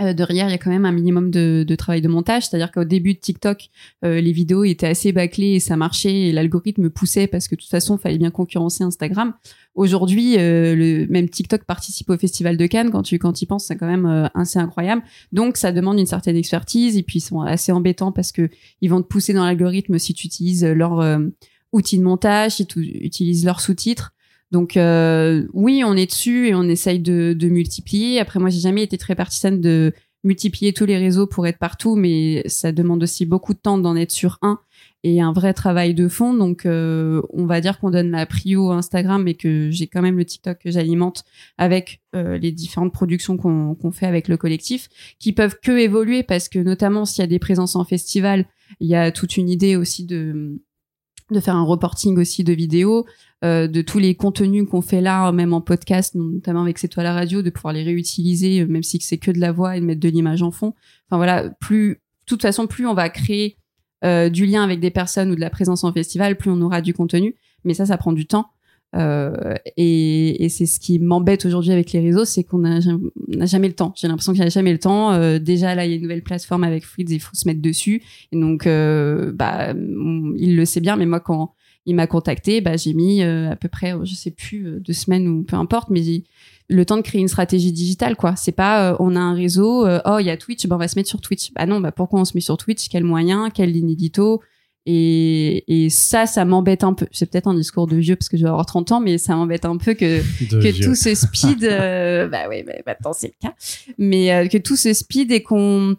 Euh, 0.01 0.14
derrière, 0.14 0.49
il 0.49 0.53
y 0.53 0.55
a 0.55 0.59
quand 0.59 0.70
même 0.70 0.86
un 0.86 0.93
minimum 0.93 1.30
de, 1.30 1.74
travail 1.76 2.01
de 2.01 2.09
montage, 2.09 2.47
c'est-à-dire 2.47 2.72
qu'au 2.72 2.84
début 2.84 3.14
de 3.14 3.18
TikTok, 3.18 3.68
euh, 4.05 4.20
les 4.20 4.32
vidéos 4.32 4.64
étaient 4.64 4.86
assez 4.86 5.12
bâclées 5.12 5.53
et 5.53 5.61
ça 5.61 5.76
marchait 5.76 6.28
et 6.28 6.32
l'algorithme 6.32 6.90
poussait 6.90 7.26
parce 7.26 7.47
que 7.47 7.55
de 7.55 7.61
toute 7.61 7.70
façon, 7.70 7.97
il 7.97 8.01
fallait 8.01 8.18
bien 8.18 8.30
concurrencer 8.30 8.84
Instagram. 8.84 9.34
Aujourd'hui, 9.74 10.36
euh, 10.38 10.74
le 10.76 11.07
même 11.07 11.30
TikTok 11.30 11.64
participe 11.64 12.11
au 12.11 12.18
Festival 12.18 12.59
de 12.59 12.66
Cannes. 12.66 12.90
Quand 12.90 13.03
tu 13.03 13.18
quand 13.18 13.40
y 13.40 13.47
penses, 13.47 13.64
c'est 13.64 13.76
quand 13.76 13.86
même 13.86 14.05
euh, 14.05 14.26
assez 14.34 14.59
incroyable. 14.59 15.03
Donc, 15.32 15.57
ça 15.57 15.72
demande 15.72 15.99
une 15.99 16.07
certaine 16.07 16.36
expertise 16.36 16.99
et 16.99 17.03
puis 17.03 17.18
ils 17.18 17.22
sont 17.22 17.40
assez 17.40 17.72
embêtants 17.72 18.12
parce 18.12 18.32
que 18.32 18.51
ils 18.82 18.90
vont 18.90 19.01
te 19.01 19.07
pousser 19.07 19.32
dans 19.32 19.45
l'algorithme 19.45 19.99
si 19.99 20.12
tu 20.12 20.26
utilises 20.26 20.64
leur 20.64 21.01
euh, 21.01 21.20
outil 21.72 21.97
de 21.97 22.03
montage, 22.03 22.57
si 22.57 22.66
tu 22.66 22.80
utilises 22.80 23.47
leurs 23.47 23.61
sous-titres. 23.61 24.12
Donc 24.53 24.76
euh, 24.76 25.46
oui, 25.55 25.82
on 25.84 25.96
est 25.96 26.07
dessus 26.07 26.48
et 26.48 26.55
on 26.55 26.64
essaye 26.64 27.00
de, 27.00 27.34
multiplier. 27.48 28.20
Après, 28.20 28.38
moi, 28.38 28.50
j'ai 28.50 28.61
jamais 28.61 28.82
été 28.82 28.98
très 28.98 29.14
partisane 29.14 29.61
de 29.61 29.94
multiplier 30.24 30.72
tous 30.72 30.84
les 30.84 30.98
réseaux 30.98 31.26
pour 31.26 31.46
être 31.48 31.59
partout, 31.59 31.96
mais 31.96 32.44
ça 32.46 32.70
demande 32.70 33.03
aussi 33.03 33.26
beaucoup 33.26 33.55
de 33.55 33.59
temps 33.59 33.78
d'en 33.78 33.96
être 33.96 34.12
sur 34.12 34.38
un 34.42 34.61
et 35.03 35.20
un 35.20 35.32
vrai 35.32 35.55
travail 35.55 35.94
de 35.94 36.07
fond. 36.07 36.34
Donc, 36.34 36.66
euh, 36.66 37.22
on 37.30 37.46
va 37.46 37.62
dire 37.62 37.80
qu'on 37.80 37.90
donne 37.90 38.11
la 38.11 38.26
prio 38.26 38.70
Instagram, 38.70 39.22
mais 39.24 39.34
que 39.34 39.70
j'ai 39.70 39.86
quand 39.86 40.03
même 40.03 40.18
le 40.18 40.24
TikTok 40.24 40.59
que 40.59 40.70
j'alimente 40.70 41.24
avec 41.57 42.03
euh, 42.14 42.36
les 42.36 42.53
différentes 42.53 42.92
productions 42.92 43.38
qu'on 43.38 43.90
fait 43.90 44.07
avec 44.07 44.28
le 44.28 44.36
collectif, 44.36 44.90
qui 45.18 45.32
peuvent 45.32 45.57
que 45.61 45.72
évoluer 45.72 46.22
parce 46.22 46.50
que 46.50 46.59
notamment 46.59 47.07
s'il 47.07 47.22
y 47.22 47.24
a 47.24 47.26
des 47.26 47.40
présences 47.40 47.74
en 47.74 47.84
festival, 47.84 48.46
il 48.80 48.88
y 48.88 48.94
a 48.94 49.11
toute 49.11 49.38
une 49.38 49.48
idée 49.48 49.76
aussi 49.76 50.05
de 50.05 50.61
faire 51.40 51.57
un 51.57 51.64
reporting 51.64 52.18
aussi 52.18 52.44
de 52.44 52.53
vidéos, 52.53 53.07
euh, 53.45 53.66
de 53.66 53.82
tous 53.82 53.99
les 53.99 54.14
contenus 54.14 54.64
qu'on 54.68 54.82
fait 54.82 55.01
là, 55.01 55.30
même 55.32 55.53
en 55.53 55.61
podcast, 55.61 56.14
notamment 56.14 56.62
avec 56.62 56.78
C'est 56.78 56.88
toi 56.88 57.03
la 57.03 57.12
radio, 57.12 57.43
de 57.43 57.51
pouvoir 57.51 57.74
les 57.74 57.82
réutiliser, 57.82 58.61
euh, 58.61 58.66
même 58.66 58.82
si 58.82 58.99
c'est 59.01 59.18
que 59.18 59.30
de 59.30 59.40
la 59.40 59.53
voix 59.53 59.76
et 59.76 59.80
de 59.80 59.84
mettre 59.84 60.01
de 60.01 60.09
l'image 60.09 60.43
en 60.43 60.51
fond. 60.51 60.74
Enfin 61.09 61.16
voilà, 61.16 61.51
plus, 61.61 61.88
de 61.88 61.99
toute 62.26 62.43
façon, 62.43 62.66
plus 62.66 62.86
on 62.86 62.95
va 62.95 63.09
créer 63.09 63.57
euh, 64.05 64.28
du 64.28 64.47
lien 64.47 64.62
avec 64.62 64.80
des 64.80 64.90
personnes 64.90 65.30
ou 65.30 65.34
de 65.34 65.40
la 65.40 65.51
présence 65.51 65.84
en 65.84 65.93
festival, 65.93 66.36
plus 66.36 66.51
on 66.51 66.61
aura 66.61 66.80
du 66.80 66.95
contenu. 66.95 67.36
Mais 67.64 67.74
ça, 67.74 67.86
ça 67.86 67.97
prend 67.97 68.12
du 68.12 68.26
temps. 68.26 68.47
Euh, 68.95 69.55
et, 69.76 70.45
et 70.45 70.49
c'est 70.49 70.66
ce 70.66 70.78
qui 70.78 70.99
m'embête 70.99 71.47
aujourd'hui 71.47 71.72
avec 71.72 71.93
les 71.93 72.01
réseaux, 72.01 72.24
c'est 72.24 72.45
qu'on 72.45 72.59
n'a 72.59 72.80
jamais 72.80 73.68
le 73.68 73.74
temps. 73.74 73.95
J'ai 73.97 74.07
l'impression 74.07 74.32
qu'il 74.32 74.43
n'y 74.43 74.47
a 74.47 74.51
jamais 74.51 74.72
le 74.72 74.78
temps. 74.78 75.12
Euh, 75.12 75.38
déjà 75.38 75.74
là, 75.74 75.86
il 75.86 75.90
y 75.90 75.95
a 75.95 75.97
une 75.97 76.03
nouvelle 76.03 76.22
plateforme 76.22 76.64
avec 76.64 76.84
Fritz, 76.84 77.11
il 77.11 77.20
faut 77.20 77.34
se 77.34 77.49
mettre 77.49 77.62
dessus. 77.62 78.03
Et 78.32 78.38
donc, 78.38 78.66
euh, 78.66 79.32
bah, 79.32 79.72
il 79.72 80.57
le 80.57 80.64
sait 80.64 80.80
bien, 80.80 80.97
mais 80.97 81.07
moi 81.07 81.20
quand 81.20 81.55
il 81.87 81.95
m'a 81.95 82.07
contacté, 82.07 82.61
bah, 82.61 82.76
j'ai 82.76 82.95
mis 82.95 83.22
euh, 83.22 83.51
à 83.51 83.57
peu 83.57 83.68
près, 83.68 83.95
je 84.05 84.14
sais 84.14 84.30
plus, 84.30 84.66
euh, 84.66 84.80
deux 84.80 84.93
semaines 84.93 85.26
ou 85.26 85.43
peu 85.43 85.57
importe, 85.57 85.91
mais 85.91 86.03
le 86.68 86.87
temps 86.87 86.97
de 86.97 87.03
créer 87.03 87.20
une 87.20 87.28
stratégie 87.28 87.72
digitale, 87.72 88.16
quoi. 88.16 88.35
C'est 88.37 88.53
pas, 88.53 88.97
on 89.01 89.16
a 89.16 89.20
un 89.20 89.35
réseau, 89.35 89.87
oh, 89.87 90.18
il 90.20 90.26
y 90.26 90.30
a 90.30 90.37
Twitch, 90.37 90.66
bah, 90.66 90.76
on 90.76 90.78
va 90.78 90.89
se 90.89 90.99
mettre 90.99 91.09
sur 91.09 91.20
Twitch. 91.20 91.53
Bah 91.55 91.66
non, 91.66 91.80
bah 91.80 91.93
pourquoi 91.93 92.20
on 92.20 92.24
se 92.24 92.33
met 92.35 92.41
sur 92.41 92.57
Twitch? 92.57 92.89
Quel 92.89 93.05
moyen? 93.05 93.51
Quelle 93.51 93.72
ligne 93.72 93.91
édito 93.91 94.41
et, 94.85 95.85
et 95.85 95.91
ça, 95.91 96.26
ça 96.26 96.45
m'embête 96.45 96.83
un 96.83 96.93
peu. 96.93 97.07
C'est 97.12 97.30
peut-être 97.30 97.47
un 97.47 97.55
discours 97.55 97.87
de 97.87 97.97
vieux 97.97 98.16
parce 98.16 98.28
que 98.28 98.37
je 98.37 98.43
vais 98.43 98.49
avoir 98.49 98.66
30 98.66 98.93
ans, 98.93 99.01
mais 99.01 99.16
ça 99.16 99.37
m'embête 99.37 99.64
un 99.64 99.76
peu 99.76 99.95
que, 99.95 100.20
que 100.51 100.83
tout 100.83 100.97
ce 100.97 101.14
speed, 101.14 101.64
euh, 101.64 102.26
bah 102.28 102.47
oui, 102.49 102.64
bah, 102.64 102.72
maintenant 102.87 103.12
c'est 103.12 103.28
le 103.28 103.49
cas, 103.49 103.55
mais 103.97 104.33
euh, 104.33 104.49
que 104.49 104.59
tout 104.59 104.74
ce 104.74 104.93
speed 104.93 105.30
et 105.30 105.43
qu'on 105.43 105.97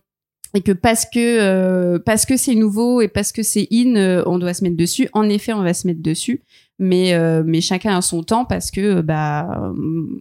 et 0.54 0.62
que 0.62 0.72
parce 0.72 1.06
que 1.06 1.40
euh, 1.40 2.00
parce 2.00 2.26
que 2.26 2.38
c'est 2.38 2.56
nouveau 2.56 3.02
et 3.02 3.08
parce 3.08 3.32
que 3.32 3.42
c'est 3.44 3.68
in, 3.72 3.96
euh, 3.96 4.24
on 4.26 4.38
doit 4.38 4.54
se 4.54 4.64
mettre 4.64 4.78
dessus. 4.78 5.10
En 5.14 5.28
effet, 5.30 5.54
on 5.54 5.64
va 5.64 5.74
se 5.74 5.88
mettre 5.88 6.02
dessus, 6.02 6.44
mais 6.78 7.14
euh, 7.14 7.44
mais 7.46 7.60
chacun 7.60 7.98
a 7.98 8.02
son 8.02 8.24
temps 8.24 8.46
parce 8.46 8.70
que 8.70 9.02
bah 9.02 9.74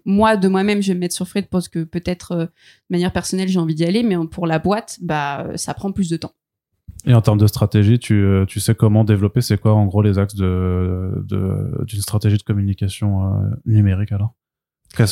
moi 0.04 0.36
de 0.36 0.48
moi-même 0.48 0.80
je 0.82 0.88
vais 0.88 0.94
me 0.94 1.00
mettre 1.00 1.14
sur 1.14 1.28
Fred 1.28 1.48
parce 1.48 1.68
que 1.68 1.84
peut-être 1.84 2.34
de 2.36 2.48
manière 2.90 3.12
personnelle 3.12 3.48
j'ai 3.48 3.58
envie 3.58 3.74
d'y 3.74 3.84
aller, 3.84 4.02
mais 4.02 4.16
pour 4.30 4.46
la 4.46 4.58
boîte 4.58 4.98
bah 5.02 5.48
ça 5.56 5.74
prend 5.74 5.92
plus 5.92 6.08
de 6.08 6.16
temps. 6.16 6.32
Et 7.04 7.14
en 7.14 7.20
termes 7.20 7.38
de 7.38 7.48
stratégie, 7.48 7.98
tu, 7.98 8.24
tu 8.46 8.60
sais 8.60 8.74
comment 8.74 9.02
développer? 9.02 9.40
C'est 9.40 9.58
quoi 9.58 9.74
en 9.74 9.86
gros 9.86 10.02
les 10.02 10.18
axes 10.18 10.36
de 10.36 11.24
d'une 11.28 11.80
de, 11.80 12.00
stratégie 12.00 12.36
de 12.36 12.42
communication 12.42 13.34
numérique 13.66 14.12
alors? 14.12 14.34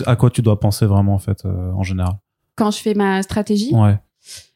À 0.07 0.17
quoi 0.17 0.31
tu 0.31 0.41
dois 0.41 0.61
penser 0.61 0.87
vraiment 0.87 1.15
en 1.15 1.19
fait 1.19 1.45
en 1.45 1.83
général? 1.83 2.15
Quand 2.55 2.71
je 2.71 2.79
fais 2.79 2.95
ma 2.95 3.23
stratégie? 3.23 3.75
Ouais 3.75 3.99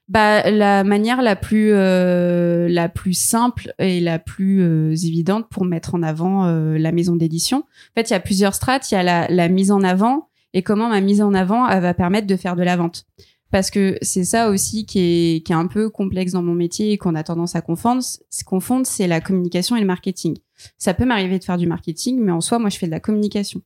bah, 0.08 0.50
la 0.50 0.84
manière 0.84 1.22
la 1.22 1.34
plus 1.34 1.70
euh, 1.72 2.68
la 2.68 2.90
plus 2.90 3.14
simple 3.14 3.72
et 3.78 4.00
la 4.00 4.18
plus 4.18 4.60
euh, 4.60 4.92
évidente 4.92 5.48
pour 5.48 5.64
mettre 5.64 5.94
en 5.94 6.02
avant 6.02 6.46
euh, 6.46 6.76
la 6.76 6.92
maison 6.92 7.16
d'édition. 7.16 7.58
En 7.58 8.00
fait, 8.00 8.10
il 8.10 8.12
y 8.12 8.16
a 8.16 8.20
plusieurs 8.20 8.54
strates. 8.54 8.90
Il 8.90 8.94
y 8.94 8.98
a 8.98 9.02
la, 9.02 9.28
la, 9.28 9.48
mise 9.48 9.70
en 9.70 9.82
avant 9.82 10.28
et 10.52 10.62
comment 10.62 10.90
ma 10.90 11.00
mise 11.00 11.22
en 11.22 11.32
avant 11.32 11.66
elle 11.68 11.80
va 11.80 11.94
permettre 11.94 12.26
de 12.26 12.36
faire 12.36 12.54
de 12.54 12.62
la 12.62 12.76
vente. 12.76 13.06
Parce 13.50 13.70
que 13.70 13.96
c'est 14.02 14.24
ça 14.24 14.50
aussi 14.50 14.84
qui 14.84 14.98
est, 14.98 15.46
qui 15.46 15.52
est 15.52 15.56
un 15.56 15.68
peu 15.68 15.88
complexe 15.88 16.32
dans 16.32 16.42
mon 16.42 16.54
métier 16.54 16.92
et 16.92 16.98
qu'on 16.98 17.14
a 17.14 17.22
tendance 17.22 17.54
à 17.54 17.60
confondre. 17.60 18.02
Confondre, 18.44 18.86
c'est 18.86 19.06
la 19.06 19.20
communication 19.20 19.76
et 19.76 19.80
le 19.80 19.86
marketing. 19.86 20.36
Ça 20.76 20.92
peut 20.92 21.04
m'arriver 21.04 21.38
de 21.38 21.44
faire 21.44 21.56
du 21.56 21.66
marketing, 21.66 22.20
mais 22.20 22.32
en 22.32 22.40
soi, 22.40 22.58
moi, 22.58 22.68
je 22.68 22.78
fais 22.78 22.86
de 22.86 22.90
la 22.90 23.00
communication. 23.00 23.62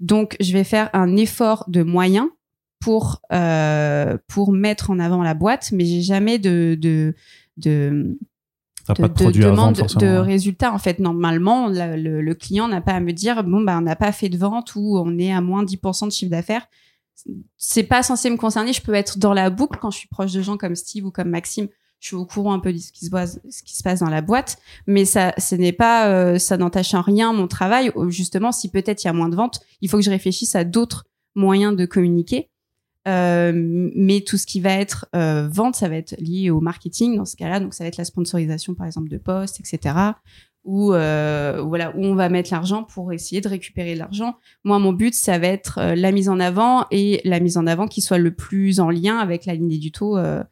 Donc, 0.00 0.36
je 0.40 0.52
vais 0.52 0.64
faire 0.64 0.88
un 0.94 1.16
effort 1.16 1.64
de 1.68 1.82
moyens 1.82 2.28
pour 2.86 3.20
euh, 3.32 4.16
pour 4.28 4.52
mettre 4.52 4.90
en 4.90 5.00
avant 5.00 5.24
la 5.24 5.34
boîte, 5.34 5.72
mais 5.72 5.84
j'ai 5.84 6.02
jamais 6.02 6.38
de 6.38 6.78
de 6.80 7.16
de 7.56 8.16
de, 8.96 9.02
de, 9.08 9.40
demande 9.42 9.74
de 9.74 10.16
résultats 10.18 10.72
en 10.72 10.78
fait 10.78 11.00
normalement 11.00 11.66
le, 11.66 12.20
le, 12.22 12.34
client 12.34 12.68
n'a 12.68 12.80
pas 12.80 12.92
à 12.92 13.00
me 13.00 13.10
dire 13.10 13.42
bon 13.42 13.62
bah 13.62 13.76
on 13.76 13.80
n'a 13.80 13.96
pas 13.96 14.12
fait 14.12 14.28
de 14.28 14.38
vente 14.38 14.76
ou 14.76 14.98
on 14.98 15.18
est 15.18 15.32
à 15.32 15.40
moins 15.40 15.64
10% 15.64 16.06
de 16.06 16.12
chiffre 16.12 16.30
d'affaires 16.30 16.68
c'est 17.56 17.82
pas 17.82 18.04
censé 18.04 18.30
me 18.30 18.36
concerner 18.36 18.72
je 18.72 18.80
peux 18.80 18.94
être 18.94 19.18
dans 19.18 19.34
la 19.34 19.50
boucle 19.50 19.80
quand 19.82 19.90
je 19.90 19.98
suis 19.98 20.08
proche 20.08 20.30
de 20.30 20.40
gens 20.40 20.56
comme 20.56 20.76
Steve 20.76 21.06
ou 21.06 21.10
comme 21.10 21.30
Maxime 21.30 21.66
je 21.98 22.06
suis 22.06 22.16
au 22.16 22.24
courant 22.24 22.52
un 22.52 22.60
peu 22.60 22.72
de 22.72 22.78
ce 22.78 22.92
qui 22.92 23.06
se 23.06 23.10
passe, 23.10 23.40
ce 23.50 23.64
qui 23.64 23.74
se 23.74 23.82
passe 23.82 24.00
dans 24.00 24.10
la 24.10 24.20
boîte, 24.20 24.58
mais 24.86 25.06
ça, 25.06 25.32
ce 25.38 25.54
n'est 25.54 25.72
pas, 25.72 26.08
euh, 26.10 26.38
ça 26.38 26.58
n'entache 26.58 26.92
en 26.92 27.00
rien 27.00 27.32
mon 27.32 27.48
travail. 27.48 27.90
Justement, 28.08 28.52
si 28.52 28.70
peut-être 28.70 29.02
il 29.02 29.06
y 29.06 29.10
a 29.10 29.14
moins 29.14 29.30
de 29.30 29.34
ventes, 29.34 29.60
il 29.80 29.88
faut 29.88 29.96
que 29.96 30.04
je 30.04 30.10
réfléchisse 30.10 30.54
à 30.54 30.64
d'autres 30.64 31.06
moyens 31.34 31.74
de 31.74 31.86
communiquer. 31.86 32.50
Euh, 33.06 33.52
mais 33.54 34.20
tout 34.22 34.36
ce 34.36 34.46
qui 34.46 34.60
va 34.60 34.72
être 34.72 35.06
euh, 35.14 35.48
vente, 35.48 35.76
ça 35.76 35.88
va 35.88 35.96
être 35.96 36.16
lié 36.18 36.50
au 36.50 36.60
marketing 36.60 37.16
dans 37.16 37.24
ce 37.24 37.36
cas-là. 37.36 37.60
Donc 37.60 37.74
ça 37.74 37.84
va 37.84 37.88
être 37.88 37.98
la 37.98 38.04
sponsorisation 38.04 38.74
par 38.74 38.86
exemple 38.86 39.08
de 39.08 39.18
postes, 39.18 39.60
etc. 39.60 39.94
Ou 40.64 40.92
euh, 40.92 41.62
voilà 41.64 41.96
où 41.96 42.04
on 42.04 42.16
va 42.16 42.28
mettre 42.28 42.52
l'argent 42.52 42.82
pour 42.82 43.12
essayer 43.12 43.40
de 43.40 43.48
récupérer 43.48 43.94
l'argent. 43.94 44.36
Moi, 44.64 44.80
mon 44.80 44.92
but, 44.92 45.14
ça 45.14 45.38
va 45.38 45.46
être 45.46 45.80
la 45.80 46.10
mise 46.10 46.28
en 46.28 46.40
avant 46.40 46.86
et 46.90 47.20
la 47.24 47.38
mise 47.38 47.56
en 47.56 47.68
avant 47.68 47.86
qui 47.86 48.00
soit 48.00 48.18
le 48.18 48.34
plus 48.34 48.80
en 48.80 48.90
lien 48.90 49.18
avec 49.18 49.46
la 49.46 49.54
ligne 49.54 49.70
euh, 50.02 50.42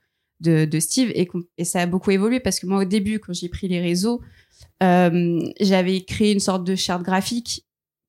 de, 0.41 0.65
de, 0.65 0.81
Steve. 0.81 1.11
Et, 1.17 1.29
et, 1.59 1.65
ça 1.65 1.81
a 1.81 1.87
beaucoup 1.87 2.13
évolué 2.13 2.39
parce 2.39 2.61
que 2.61 2.67
moi, 2.67 2.83
au 2.83 2.85
début, 2.85 3.19
quand 3.19 3.33
j'ai 3.33 3.49
pris 3.49 3.67
les 3.67 3.81
réseaux, 3.81 4.21
j'avais 4.81 6.03
créé 6.03 6.33
une 6.33 6.41
sorte 6.41 6.63
de 6.63 6.77
charte 6.77 7.03
graphique 7.03 7.67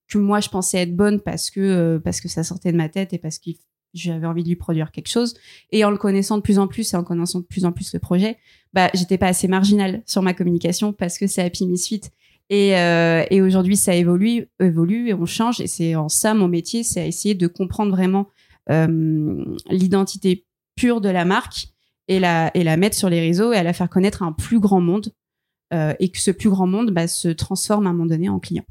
que 0.07 0.17
moi 0.19 0.39
je 0.39 0.49
pensais 0.49 0.79
être 0.79 0.95
bonne 0.95 1.19
parce 1.21 1.49
que 1.49 1.99
parce 2.03 2.19
que 2.19 2.27
ça 2.27 2.43
sortait 2.43 2.71
de 2.71 2.77
ma 2.77 2.89
tête 2.89 3.13
et 3.13 3.17
parce 3.17 3.39
qu'il 3.39 3.55
j'avais 3.95 4.27
envie 4.27 4.43
de 4.43 4.49
lui 4.49 4.55
produire 4.55 4.91
quelque 4.91 5.07
chose. 5.07 5.35
Et 5.71 5.83
en 5.83 5.89
le 5.89 5.97
connaissant 5.97 6.37
de 6.37 6.41
plus 6.41 6.59
en 6.59 6.67
plus 6.67 6.93
et 6.93 6.97
en 6.97 7.03
connaissant 7.03 7.39
de 7.39 7.45
plus 7.45 7.65
en 7.65 7.71
plus 7.71 7.93
le 7.93 7.99
projet, 7.99 8.37
bah, 8.73 8.89
j'étais 8.93 9.17
pas 9.17 9.27
assez 9.27 9.47
marginale 9.47 10.03
sur 10.05 10.21
ma 10.21 10.33
communication 10.33 10.93
parce 10.93 11.17
que 11.17 11.27
c'est 11.27 11.41
Happy 11.41 11.65
Misfit. 11.65 12.01
Et, 12.49 12.77
euh, 12.77 13.23
et 13.31 13.41
aujourd'hui, 13.41 13.75
ça 13.75 13.95
évolue, 13.95 14.47
évolue 14.59 15.09
et 15.09 15.13
on 15.13 15.25
change. 15.25 15.61
Et 15.61 15.67
c'est 15.67 15.95
en 15.95 16.09
ça 16.09 16.33
mon 16.33 16.47
métier, 16.47 16.83
c'est 16.83 17.01
à 17.01 17.05
essayer 17.05 17.33
de 17.33 17.47
comprendre 17.47 17.91
vraiment 17.91 18.27
euh, 18.69 19.43
l'identité 19.69 20.45
pure 20.75 21.01
de 21.01 21.09
la 21.09 21.25
marque 21.25 21.67
et 22.07 22.19
la, 22.19 22.51
et 22.53 22.63
la 22.63 22.77
mettre 22.77 22.95
sur 22.95 23.09
les 23.09 23.19
réseaux 23.19 23.53
et 23.53 23.57
à 23.57 23.63
la 23.63 23.73
faire 23.73 23.89
connaître 23.89 24.21
à 24.21 24.25
un 24.25 24.33
plus 24.33 24.59
grand 24.59 24.81
monde. 24.81 25.11
Euh, 25.73 25.93
et 25.99 26.09
que 26.09 26.19
ce 26.19 26.29
plus 26.29 26.49
grand 26.49 26.67
monde 26.67 26.91
bah, 26.91 27.07
se 27.07 27.27
transforme 27.27 27.87
à 27.87 27.89
un 27.89 27.93
moment 27.93 28.05
donné 28.05 28.29
en 28.29 28.39
client. 28.39 28.63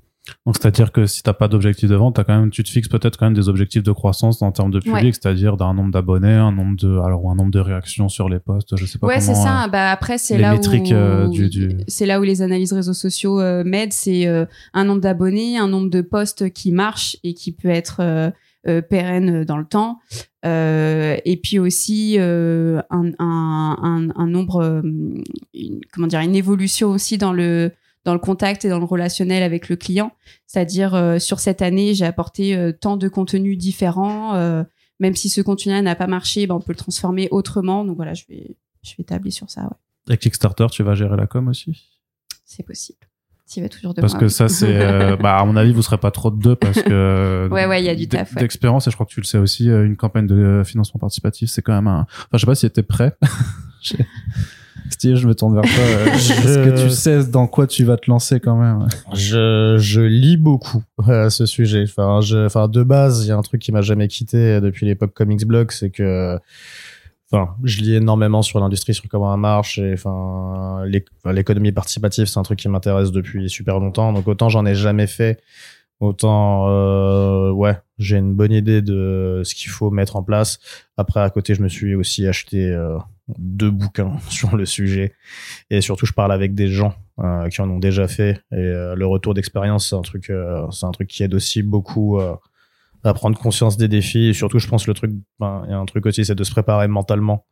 Donc 0.46 0.56
c'est-à-dire 0.58 0.90
que 0.90 1.06
si 1.06 1.22
t'as 1.22 1.34
pas 1.34 1.48
d'objectif 1.48 1.88
de 1.88 1.94
vente, 1.94 2.18
as 2.18 2.24
quand 2.24 2.38
même, 2.38 2.50
tu 2.50 2.62
te 2.62 2.70
fixes 2.70 2.88
peut-être 2.88 3.18
quand 3.18 3.26
même 3.26 3.34
des 3.34 3.48
objectifs 3.48 3.82
de 3.82 3.92
croissance 3.92 4.40
en 4.40 4.52
termes 4.52 4.70
de 4.70 4.80
public, 4.80 5.14
c'est-à-dire 5.14 5.56
d'un 5.56 5.74
nombre 5.74 5.90
d'abonnés, 5.90 6.32
un 6.32 6.52
nombre 6.52 6.76
de, 6.76 6.98
alors 6.98 7.30
un 7.30 7.34
nombre 7.34 7.50
de 7.50 7.60
réactions 7.60 8.08
sur 8.08 8.28
les 8.28 8.38
posts, 8.38 8.76
je 8.76 8.86
sais 8.86 8.98
pas. 8.98 9.06
Ouais, 9.06 9.20
c'est 9.20 9.34
ça. 9.34 9.64
Euh, 9.64 9.68
bah 9.68 9.90
après 9.90 10.16
c'est 10.16 10.38
là 10.38 10.52
métriques, 10.52 10.90
où 10.90 10.94
euh, 10.94 11.28
du, 11.28 11.48
du... 11.50 11.76
c'est 11.88 12.06
là 12.06 12.20
où 12.20 12.22
les 12.22 12.40
analyses 12.40 12.72
réseaux 12.72 12.94
sociaux 12.94 13.40
euh, 13.40 13.64
m'aident, 13.64 13.92
c'est 13.92 14.26
un 14.72 14.84
nombre 14.84 15.00
d'abonnés, 15.00 15.58
un 15.58 15.68
nombre 15.68 15.90
de 15.90 16.00
posts 16.00 16.50
qui 16.50 16.72
marchent 16.72 17.16
et 17.22 17.34
qui 17.34 17.52
peut 17.52 17.68
être 17.68 18.32
pérenne 18.88 19.44
dans 19.44 19.58
le 19.58 19.66
temps. 19.66 19.98
et 20.42 21.40
puis 21.42 21.58
aussi 21.58 22.16
un, 22.18 22.82
un, 22.90 23.12
un, 23.18 24.08
un, 24.16 24.26
nombre, 24.26 24.82
une, 25.52 25.80
comment 25.92 26.06
dire, 26.06 26.20
une 26.20 26.34
évolution 26.34 26.88
aussi 26.88 27.18
dans 27.18 27.34
le 27.34 27.72
dans 28.04 28.12
le 28.12 28.18
contact 28.18 28.64
et 28.64 28.68
dans 28.68 28.78
le 28.78 28.84
relationnel 28.84 29.42
avec 29.42 29.68
le 29.68 29.76
client. 29.76 30.12
C'est-à-dire, 30.46 30.94
euh, 30.94 31.18
sur 31.18 31.40
cette 31.40 31.62
année, 31.62 31.94
j'ai 31.94 32.04
apporté 32.04 32.54
euh, 32.54 32.72
tant 32.72 32.96
de 32.96 33.08
contenus 33.08 33.58
différents. 33.58 34.34
Euh, 34.34 34.62
même 35.00 35.16
si 35.16 35.28
ce 35.28 35.40
contenu 35.40 35.72
n'a 35.80 35.94
pas 35.96 36.06
marché, 36.06 36.46
ben, 36.46 36.54
on 36.54 36.60
peut 36.60 36.72
le 36.72 36.78
transformer 36.78 37.28
autrement. 37.30 37.84
Donc 37.84 37.96
voilà, 37.96 38.14
je 38.14 38.24
vais, 38.28 38.56
je 38.82 38.92
vais 38.96 39.04
tabler 39.04 39.30
sur 39.30 39.50
ça. 39.50 39.62
Ouais. 39.62 40.14
Et 40.14 40.18
Kickstarter, 40.18 40.66
tu 40.70 40.82
vas 40.82 40.94
gérer 40.94 41.16
la 41.16 41.26
com 41.26 41.48
aussi? 41.48 41.98
C'est 42.44 42.62
possible. 42.62 42.98
Tu 43.50 43.60
vas 43.60 43.68
toujours 43.68 43.92
de 43.92 44.00
Parce 44.00 44.14
que 44.14 44.28
ça, 44.28 44.48
c'est, 44.48 45.16
bah, 45.20 45.38
à 45.38 45.44
mon 45.44 45.56
avis, 45.56 45.72
vous 45.72 45.82
serez 45.82 45.98
pas 45.98 46.10
trop 46.10 46.30
de 46.30 46.40
deux 46.40 46.56
parce 46.56 46.80
que. 46.82 47.48
ouais, 47.52 47.66
ouais, 47.66 47.82
il 47.82 47.86
y 47.86 47.90
a 47.90 47.94
du 47.94 48.08
taf. 48.08 48.34
D'expérience, 48.34 48.86
et 48.86 48.90
je 48.90 48.96
crois 48.96 49.06
que 49.06 49.12
tu 49.12 49.20
le 49.20 49.26
sais 49.26 49.38
aussi, 49.38 49.66
une 49.66 49.96
campagne 49.96 50.26
de 50.26 50.62
financement 50.64 50.98
participatif, 50.98 51.50
c'est 51.50 51.62
quand 51.62 51.74
même 51.74 51.86
un. 51.86 52.02
Enfin, 52.02 52.28
je 52.34 52.38
sais 52.38 52.46
pas 52.46 52.54
si 52.54 52.66
était 52.66 52.82
prêt. 52.82 53.16
Steve, 54.90 55.16
je 55.16 55.26
me 55.26 55.34
tourne 55.34 55.54
vers 55.54 55.62
toi. 55.62 55.84
Est-ce 56.14 56.58
que 56.58 56.82
tu 56.84 56.90
sais 56.90 57.24
dans 57.24 57.46
quoi 57.46 57.66
tu 57.66 57.84
vas 57.84 57.96
te 57.96 58.10
lancer 58.10 58.40
quand 58.40 58.56
même? 58.56 58.86
Je, 59.12 59.76
je 59.78 60.00
lis 60.00 60.36
beaucoup 60.36 60.82
à 61.06 61.30
ce 61.30 61.46
sujet. 61.46 61.84
Enfin, 61.84 62.20
je, 62.20 62.46
enfin, 62.46 62.68
de 62.68 62.82
base, 62.82 63.24
il 63.24 63.28
y 63.28 63.32
a 63.32 63.36
un 63.36 63.42
truc 63.42 63.60
qui 63.60 63.72
m'a 63.72 63.82
jamais 63.82 64.08
quitté 64.08 64.60
depuis 64.60 64.86
l'époque 64.86 65.14
Comics 65.14 65.46
Blog, 65.46 65.70
c'est 65.70 65.90
que, 65.90 66.38
enfin, 67.30 67.54
je 67.62 67.80
lis 67.80 67.94
énormément 67.94 68.42
sur 68.42 68.60
l'industrie, 68.60 68.94
sur 68.94 69.04
comment 69.08 69.32
elle 69.32 69.40
marche, 69.40 69.78
et 69.78 69.94
enfin, 69.94 70.84
l'économie 71.32 71.72
participative, 71.72 72.26
c'est 72.26 72.38
un 72.38 72.42
truc 72.42 72.58
qui 72.58 72.68
m'intéresse 72.68 73.10
depuis 73.10 73.48
super 73.48 73.80
longtemps. 73.80 74.12
Donc 74.12 74.28
autant 74.28 74.48
j'en 74.48 74.66
ai 74.66 74.74
jamais 74.74 75.06
fait, 75.06 75.40
autant, 76.00 76.68
euh, 76.68 77.50
ouais, 77.50 77.78
j'ai 77.98 78.16
une 78.16 78.34
bonne 78.34 78.52
idée 78.52 78.82
de 78.82 79.42
ce 79.44 79.54
qu'il 79.54 79.70
faut 79.70 79.90
mettre 79.90 80.16
en 80.16 80.22
place. 80.22 80.58
Après, 80.96 81.20
à 81.20 81.30
côté, 81.30 81.54
je 81.54 81.62
me 81.62 81.68
suis 81.68 81.94
aussi 81.94 82.26
acheté 82.26 82.68
euh, 82.70 82.98
deux 83.28 83.70
bouquins 83.70 84.18
sur 84.28 84.56
le 84.56 84.66
sujet. 84.66 85.14
Et 85.70 85.80
surtout, 85.80 86.06
je 86.06 86.12
parle 86.12 86.32
avec 86.32 86.54
des 86.54 86.68
gens 86.68 86.94
euh, 87.20 87.48
qui 87.48 87.60
en 87.60 87.70
ont 87.70 87.78
déjà 87.78 88.08
fait. 88.08 88.42
Et 88.52 88.56
euh, 88.56 88.94
le 88.94 89.06
retour 89.06 89.34
d'expérience, 89.34 89.88
c'est 89.88 89.96
un 89.96 90.02
truc, 90.02 90.30
euh, 90.30 90.70
c'est 90.70 90.86
un 90.86 90.92
truc 90.92 91.08
qui 91.08 91.22
aide 91.22 91.34
aussi 91.34 91.62
beaucoup 91.62 92.20
à 92.20 93.14
prendre 93.14 93.38
conscience 93.38 93.76
des 93.76 93.88
défis. 93.88 94.28
Et 94.28 94.32
surtout, 94.32 94.58
je 94.58 94.68
pense 94.68 94.86
le 94.86 94.94
truc, 94.94 95.12
ben, 95.38 95.64
y 95.68 95.72
a 95.72 95.78
un 95.78 95.86
truc 95.86 96.06
aussi, 96.06 96.24
c'est 96.24 96.34
de 96.34 96.44
se 96.44 96.52
préparer 96.52 96.88
mentalement. 96.88 97.46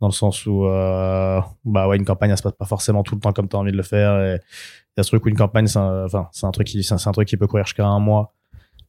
Dans 0.00 0.08
le 0.08 0.12
sens 0.12 0.44
où, 0.44 0.64
bah 0.64 1.88
ouais, 1.88 1.96
une 1.96 2.04
campagne, 2.04 2.30
elle 2.30 2.36
se 2.36 2.42
passe 2.42 2.52
pas 2.52 2.66
forcément 2.66 3.02
tout 3.02 3.14
le 3.14 3.20
temps 3.22 3.32
comme 3.32 3.48
tu 3.48 3.56
as 3.56 3.58
envie 3.58 3.72
de 3.72 3.78
le 3.78 3.82
faire. 3.82 4.20
Et 4.20 4.34
il 4.34 4.98
y 4.98 5.00
a 5.00 5.02
ce 5.02 5.08
truc 5.08 5.24
où 5.24 5.30
une 5.30 5.36
campagne, 5.36 5.66
c'est 5.68 5.78
un, 5.78 6.04
enfin, 6.04 6.28
c'est 6.32 6.44
un 6.44 6.50
truc 6.50 6.66
qui, 6.66 6.82
c'est 6.84 6.94
un 6.94 7.12
truc 7.12 7.26
qui 7.26 7.38
peut 7.38 7.46
courir 7.46 7.64
jusqu'à 7.64 7.86
un 7.86 7.98
mois. 7.98 8.34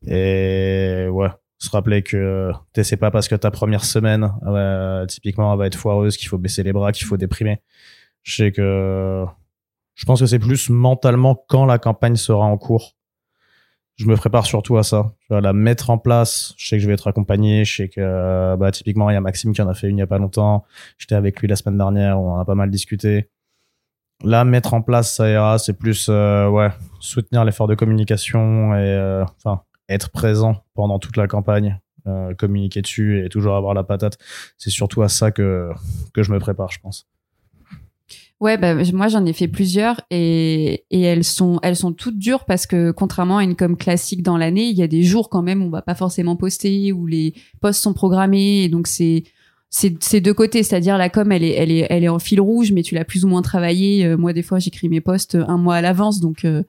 Et 0.06 1.08
ouais, 1.10 1.30
se 1.60 1.70
rappeler 1.70 2.04
que 2.04 2.52
c'est 2.76 2.98
pas 2.98 3.12
parce 3.12 3.28
que 3.28 3.36
ta 3.36 3.50
première 3.50 3.84
semaine 3.84 4.32
euh, 4.46 5.06
typiquement 5.08 5.52
elle 5.52 5.60
va 5.60 5.68
être 5.68 5.76
foireuse 5.76 6.18
qu'il 6.18 6.28
faut 6.28 6.38
baisser 6.38 6.64
les 6.64 6.74
bras 6.74 6.92
qu'il 6.92 7.08
faut 7.08 7.18
déprimer. 7.18 7.62
Je 8.24 8.36
sais 8.36 8.52
que 8.52 9.26
je 9.96 10.06
pense 10.06 10.20
que 10.20 10.26
c'est 10.28 10.40
plus 10.40 10.70
mentalement 10.70 11.44
quand 11.48 11.66
la 11.66 11.80
campagne 11.80 12.16
sera 12.16 12.46
en 12.46 12.58
cours. 12.58 12.94
Je 13.96 14.06
me 14.06 14.16
prépare 14.16 14.46
surtout 14.46 14.78
à 14.78 14.84
ça. 14.84 15.14
Je 15.22 15.34
vais 15.34 15.42
la 15.42 15.54
mettre 15.54 15.90
en 15.90 15.98
place. 15.98 16.54
Je 16.58 16.68
sais 16.68 16.78
que 16.78 16.84
je 16.84 16.88
vais 16.88 16.94
être 16.94 17.08
accompagné. 17.08 17.66
Je 17.66 17.76
sais 17.76 17.90
que 17.90 18.56
bah 18.56 18.70
typiquement 18.72 19.10
il 19.10 19.14
y 19.14 19.18
a 19.18 19.22
Maxime 19.22 19.54
qui 19.54 19.62
en 19.62 19.68
a 19.68 19.74
fait 19.74 19.90
une 19.90 19.98
il 19.98 20.02
y 20.02 20.04
a 20.04 20.08
pas 20.08 20.20
longtemps. 20.20 20.66
J'étais 21.00 21.16
avec 21.16 21.42
lui 21.42 21.48
la 21.48 21.56
semaine 21.56 21.80
dernière. 21.80 22.20
On 22.20 22.34
en 22.34 22.40
a 22.40 22.46
pas 22.46 22.54
mal 22.54 22.70
discuté. 22.70 23.32
Là 24.24 24.46
mettre 24.46 24.76
en 24.76 24.84
place 24.84 25.16
ça 25.16 25.28
ira. 25.28 25.58
C'est 25.58 25.74
plus 25.74 26.08
euh, 26.10 26.48
ouais 26.48 26.70
soutenir 27.00 27.44
l'effort 27.44 27.68
de 27.68 27.74
communication 27.74 28.76
et 28.76 28.80
euh, 28.80 29.26
enfin 29.38 29.64
être 29.90 30.10
présent 30.10 30.64
pendant 30.74 31.00
toute 31.00 31.18
la 31.18 31.28
campagne, 31.28 31.80
euh, 32.08 32.34
communiquer 32.34 32.82
dessus 32.82 33.24
et 33.26 33.30
toujours 33.30 33.56
avoir 33.56 33.74
la 33.74 33.84
patate. 33.84 34.18
C'est 34.58 34.70
surtout 34.70 35.02
à 35.02 35.10
ça 35.10 35.32
que, 35.32 35.70
que 36.14 36.24
je 36.24 36.32
me 36.32 36.40
prépare, 36.40 36.72
je 36.72 36.80
pense. 36.80 37.08
Ouais, 38.40 38.58
bah, 38.58 38.76
moi 38.94 39.08
j'en 39.08 39.26
ai 39.26 39.34
fait 39.34 39.48
plusieurs 39.48 40.02
et, 40.12 40.86
et 40.92 41.02
elles 41.02 41.24
sont 41.24 41.60
elles 41.64 41.76
sont 41.76 41.92
toutes 41.92 42.20
dures 42.20 42.46
parce 42.46 42.68
que 42.68 42.92
contrairement 42.92 43.40
à 43.40 43.44
une 43.44 43.56
com 43.56 43.76
classique 43.76 44.22
dans 44.22 44.38
l'année, 44.38 44.66
il 44.70 44.78
y 44.78 44.84
a 44.84 44.88
des 44.88 45.02
jours 45.02 45.30
quand 45.30 45.42
même 45.42 45.64
où 45.64 45.66
on 45.66 45.70
va 45.72 45.82
pas 45.82 45.96
forcément 45.96 46.36
poster 46.36 46.94
où 46.94 47.08
les 47.08 47.34
posts 47.62 47.82
sont 47.82 47.94
programmés 47.94 48.70
donc 48.70 48.86
c'est 48.86 49.24
c'est 49.70 50.02
c'est 50.02 50.22
deux 50.22 50.34
côtés, 50.34 50.64
c'est-à-dire 50.64 50.98
la 50.98 51.10
com, 51.10 51.32
elle 51.32 51.44
est, 51.44 51.52
elle 51.52 51.72
est, 51.72 51.88
elle 51.90 52.04
est 52.04 52.10
en 52.10 52.20
fil 52.20 52.40
rouge, 52.40 52.72
mais 52.72 52.84
tu 52.84 52.96
l'as 52.96 53.06
plus 53.06 53.26
ou 53.26 53.28
moins 53.28 53.42
travaillé. 53.42 54.06
Euh, 54.06 54.18
moi, 54.18 54.34
des 54.34 54.42
fois, 54.42 54.60
j'écris 54.60 54.90
mes 54.90 55.02
posts 55.02 55.36
un 55.36 55.58
mois 55.58 55.76
à 55.76 55.82
l'avance, 55.82 56.20
donc 56.20 56.46
euh, 56.46 56.64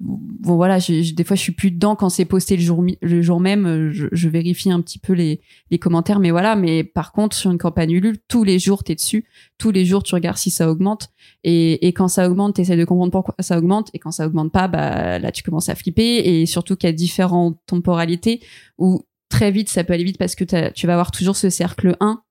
bon 0.00 0.54
voilà, 0.56 0.78
je- 0.78 1.02
je- 1.02 1.14
des 1.14 1.24
fois, 1.24 1.34
je 1.36 1.42
suis 1.42 1.52
plus 1.52 1.70
dedans 1.72 1.96
quand 1.96 2.08
c'est 2.08 2.24
posté 2.24 2.56
le 2.56 2.62
jour, 2.62 2.84
le 3.00 3.22
jour 3.22 3.40
même. 3.40 3.66
euh, 3.66 3.90
Je, 3.90 4.06
je 4.12 4.28
vérifie 4.28 4.70
un 4.70 4.80
petit 4.80 4.98
peu 4.98 5.12
les, 5.12 5.40
les 5.70 5.78
commentaires, 5.78 6.20
mais 6.20 6.30
voilà. 6.30 6.54
Mais 6.56 6.84
par 6.84 7.12
contre, 7.12 7.34
sur 7.36 7.50
une 7.50 7.58
campagne 7.58 7.90
Ulule, 7.90 8.18
tous 8.28 8.44
les 8.44 8.58
jours, 8.58 8.84
t'es 8.84 8.94
dessus, 8.94 9.24
tous 9.58 9.70
les 9.72 9.84
jours, 9.84 10.02
tu 10.04 10.14
regardes 10.14 10.36
si 10.36 10.50
ça 10.50 10.70
augmente, 10.70 11.08
et, 11.44 11.86
et 11.88 11.92
quand 11.92 12.08
ça 12.08 12.28
augmente, 12.30 12.54
t'essaies 12.56 12.76
de 12.76 12.84
comprendre 12.84 13.10
pourquoi 13.12 13.34
ça 13.40 13.58
augmente, 13.58 13.90
et 13.94 13.98
quand 13.98 14.12
ça 14.12 14.26
augmente 14.26 14.52
pas, 14.52 14.68
bah 14.68 15.18
là, 15.18 15.32
tu 15.32 15.42
commences 15.42 15.68
à 15.68 15.74
flipper, 15.74 16.18
et 16.40 16.46
surtout 16.46 16.76
qu'il 16.76 16.88
y 16.88 16.90
a 16.90 16.94
différentes 16.94 17.58
temporalités 17.66 18.40
où 18.78 19.02
très 19.28 19.50
vite, 19.50 19.68
ça 19.68 19.84
peut 19.84 19.92
aller 19.92 20.04
vite 20.04 20.18
parce 20.18 20.34
que 20.34 20.44
tu 20.70 20.86
vas 20.86 20.92
avoir 20.92 21.10
toujours 21.10 21.36
ce 21.36 21.50
cercle 21.50 21.96
1 22.00 22.22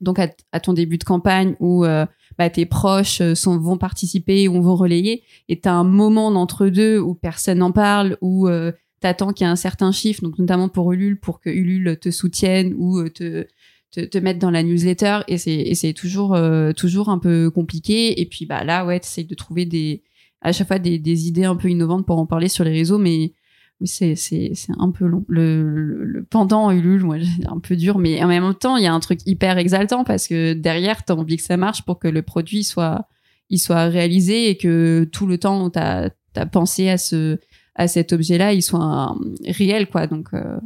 donc 0.00 0.18
à, 0.18 0.60
ton 0.60 0.72
début 0.72 0.98
de 0.98 1.04
campagne 1.04 1.54
où 1.60 1.84
euh, 1.84 2.06
bah, 2.38 2.48
tes 2.50 2.66
proches 2.66 3.20
euh, 3.20 3.34
sont, 3.34 3.58
vont 3.58 3.78
participer 3.78 4.46
ou 4.46 4.62
vont 4.62 4.76
relayer 4.76 5.24
et 5.48 5.60
tu 5.60 5.68
as 5.68 5.74
un 5.74 5.84
moment 5.84 6.30
d'entre 6.30 6.68
deux 6.68 6.98
où 6.98 7.14
personne 7.14 7.58
n'en 7.58 7.72
parle 7.72 8.16
où 8.20 8.46
euh, 8.48 8.70
t'attends 9.00 9.32
qu'il 9.32 9.44
y 9.44 9.48
ait 9.48 9.52
un 9.52 9.56
certain 9.56 9.90
chiffre 9.90 10.22
donc 10.22 10.38
notamment 10.38 10.68
pour 10.68 10.92
Ulule 10.92 11.18
pour 11.18 11.40
que 11.40 11.50
Ulule 11.50 11.98
te 12.00 12.10
soutienne 12.10 12.74
ou 12.78 12.98
euh, 12.98 13.10
te 13.10 13.46
te, 13.90 14.00
te 14.00 14.18
mettre 14.18 14.38
dans 14.38 14.50
la 14.50 14.62
newsletter 14.62 15.20
et 15.28 15.38
c'est 15.38 15.92
toujours 15.94 16.38
toujours 16.76 17.08
un 17.08 17.18
peu 17.18 17.50
compliqué. 17.50 18.20
Et 18.20 18.26
puis 18.26 18.44
bah 18.44 18.62
là 18.62 18.84
ouais 18.84 19.00
t'essayes 19.00 19.24
de 19.24 19.34
trouver 19.34 19.64
des 19.64 20.02
à 20.42 20.52
chaque 20.52 20.68
fois 20.68 20.78
des, 20.78 20.98
des 20.98 21.26
idées 21.26 21.44
un 21.46 21.56
peu 21.56 21.70
innovantes 21.70 22.04
pour 22.04 22.18
en 22.18 22.26
parler 22.26 22.48
sur 22.48 22.64
les 22.64 22.70
réseaux 22.70 22.98
mais 22.98 23.32
oui, 23.80 23.86
c'est 23.86 24.56
un 24.78 24.90
peu 24.90 25.06
long. 25.06 25.24
Le, 25.28 26.04
le, 26.04 26.24
pendant 26.24 26.70
Ulule, 26.70 27.04
moi, 27.04 27.16
un 27.46 27.60
peu 27.60 27.76
dur, 27.76 27.98
mais 27.98 28.22
en 28.22 28.28
même 28.28 28.54
temps, 28.54 28.76
il 28.76 28.84
y 28.84 28.86
a 28.86 28.92
un 28.92 29.00
truc 29.00 29.20
hyper 29.26 29.58
exaltant 29.58 30.04
parce 30.04 30.26
que 30.26 30.52
derrière, 30.54 31.04
t'as 31.04 31.14
envie 31.14 31.36
que 31.36 31.42
ça 31.42 31.56
marche 31.56 31.82
pour 31.82 31.98
que 31.98 32.08
le 32.08 32.22
produit 32.22 32.64
soit 32.64 33.06
il 33.50 33.58
soit 33.58 33.84
réalisé 33.84 34.50
et 34.50 34.56
que 34.56 35.08
tout 35.10 35.26
le 35.26 35.38
temps 35.38 35.64
où 35.64 35.70
t'as 35.70 36.10
as 36.36 36.46
pensé 36.46 36.88
à 36.88 36.98
ce 36.98 37.38
à 37.74 37.86
cet 37.86 38.12
objet-là, 38.12 38.52
il 38.52 38.62
soit 38.62 39.16
réel, 39.46 39.88
quoi. 39.88 40.08
Donc 40.08 40.28
euh, 40.34 40.58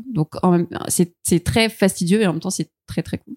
c'est 0.89 1.45
très 1.45 1.69
fastidieux 1.69 2.23
et 2.23 2.27
en 2.27 2.33
même 2.33 2.41
temps 2.41 2.51
c'est 2.51 2.71
très 2.87 3.03
très 3.03 3.19
cool. 3.19 3.35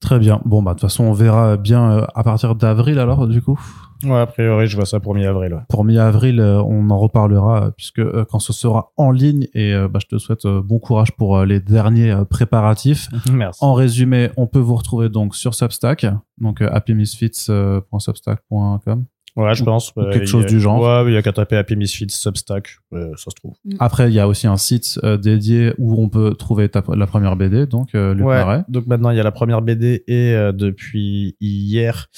Très 0.00 0.20
bien. 0.20 0.40
Bon, 0.44 0.62
bah, 0.62 0.74
de 0.74 0.78
toute 0.78 0.88
façon, 0.88 1.04
on 1.04 1.12
verra 1.12 1.56
bien 1.56 1.90
euh, 1.90 2.06
à 2.14 2.22
partir 2.22 2.54
d'avril, 2.54 2.98
alors, 3.00 3.26
du 3.26 3.42
coup. 3.42 3.58
Ouais, 4.04 4.18
a 4.18 4.26
priori, 4.26 4.68
je 4.68 4.76
vois 4.76 4.86
ça 4.86 5.00
pour 5.00 5.14
mi-avril. 5.14 5.54
Ouais. 5.54 5.60
Pour 5.68 5.84
mi-avril, 5.84 6.38
euh, 6.40 6.62
on 6.62 6.88
en 6.90 6.98
reparlera, 6.98 7.64
euh, 7.64 7.70
puisque 7.70 7.98
euh, 7.98 8.24
quand 8.28 8.38
ce 8.38 8.52
sera 8.52 8.92
en 8.96 9.10
ligne, 9.10 9.48
et 9.54 9.74
bah, 9.90 9.98
je 10.00 10.06
te 10.06 10.18
souhaite 10.18 10.46
bon 10.46 10.78
courage 10.78 11.10
pour 11.12 11.44
les 11.44 11.58
derniers 11.60 12.14
préparatifs. 12.28 13.08
Merci. 13.32 13.64
En 13.64 13.72
résumé, 13.74 14.30
on 14.36 14.46
peut 14.46 14.60
vous 14.60 14.76
retrouver 14.76 15.08
donc 15.08 15.34
sur 15.34 15.54
Substack, 15.54 16.06
donc 16.38 16.62
happymisfits.substack.com. 16.62 19.04
Ouais, 19.38 19.54
je 19.54 19.64
pense. 19.64 19.92
ou 19.96 20.02
quelque 20.10 20.26
chose 20.26 20.44
a- 20.44 20.48
du 20.48 20.60
genre. 20.60 20.80
Ouais, 20.82 21.10
il 21.10 21.14
y 21.14 21.16
a 21.16 21.22
qu'à 21.22 21.32
taper 21.32 21.56
Happy 21.56 21.76
Misfits 21.76 22.10
Substack, 22.10 22.68
ouais, 22.92 23.10
ça 23.16 23.30
se 23.30 23.36
trouve. 23.36 23.54
Après, 23.78 24.08
il 24.10 24.14
y 24.14 24.20
a 24.20 24.26
aussi 24.28 24.46
un 24.46 24.56
site 24.56 24.98
euh, 25.04 25.16
dédié 25.16 25.72
où 25.78 26.02
on 26.02 26.08
peut 26.08 26.34
trouver 26.34 26.68
ta- 26.68 26.82
la 26.94 27.06
première 27.06 27.36
BD, 27.36 27.66
donc 27.66 27.94
euh, 27.94 28.14
Luc 28.14 28.26
Ouais. 28.26 28.36
Marais. 28.36 28.64
Donc 28.68 28.86
maintenant, 28.86 29.10
il 29.10 29.16
y 29.16 29.20
a 29.20 29.22
la 29.22 29.32
première 29.32 29.62
BD 29.62 30.04
et 30.08 30.32
euh, 30.34 30.52
depuis 30.52 31.36
hier, 31.40 32.08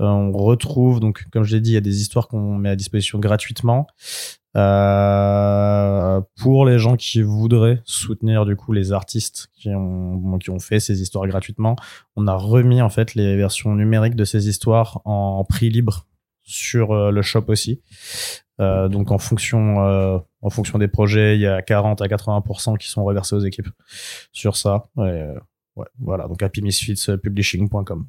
euh, 0.00 0.04
on 0.06 0.32
retrouve, 0.32 1.00
donc 1.00 1.24
comme 1.32 1.42
je 1.44 1.54
l'ai 1.56 1.60
dit, 1.60 1.70
il 1.72 1.74
y 1.74 1.78
a 1.78 1.80
des 1.80 2.00
histoires 2.00 2.28
qu'on 2.28 2.56
met 2.56 2.68
à 2.70 2.76
disposition 2.76 3.18
gratuitement. 3.18 3.86
Euh, 4.98 6.20
pour 6.40 6.64
les 6.66 6.78
gens 6.78 6.96
qui 6.96 7.22
voudraient 7.22 7.80
soutenir 7.84 8.44
du 8.46 8.56
coup 8.56 8.72
les 8.72 8.92
artistes 8.92 9.48
qui 9.54 9.68
ont 9.70 10.38
qui 10.38 10.50
ont 10.50 10.58
fait 10.58 10.80
ces 10.80 11.00
histoires 11.02 11.26
gratuitement, 11.26 11.76
on 12.16 12.26
a 12.26 12.34
remis 12.34 12.80
en 12.82 12.88
fait 12.88 13.14
les 13.14 13.36
versions 13.36 13.74
numériques 13.74 14.16
de 14.16 14.24
ces 14.24 14.48
histoires 14.48 15.00
en 15.04 15.44
prix 15.44 15.70
libre 15.70 16.06
sur 16.48 16.92
euh, 16.92 17.10
le 17.10 17.22
shop 17.22 17.44
aussi. 17.48 17.82
Euh, 18.60 18.88
donc 18.88 19.12
en 19.12 19.18
fonction 19.18 19.84
euh, 19.84 20.18
en 20.42 20.50
fonction 20.50 20.78
des 20.78 20.88
projets, 20.88 21.36
il 21.36 21.40
y 21.40 21.46
a 21.46 21.62
40 21.62 22.02
à 22.02 22.06
80% 22.06 22.76
qui 22.76 22.88
sont 22.88 23.04
reversés 23.04 23.36
aux 23.36 23.40
équipes 23.40 23.68
sur 24.32 24.56
ça. 24.56 24.88
Euh, 24.98 25.34
ouais, 25.76 25.86
voilà, 26.00 26.26
donc 26.26 26.42
happymisfitspublishing.com. 26.42 28.06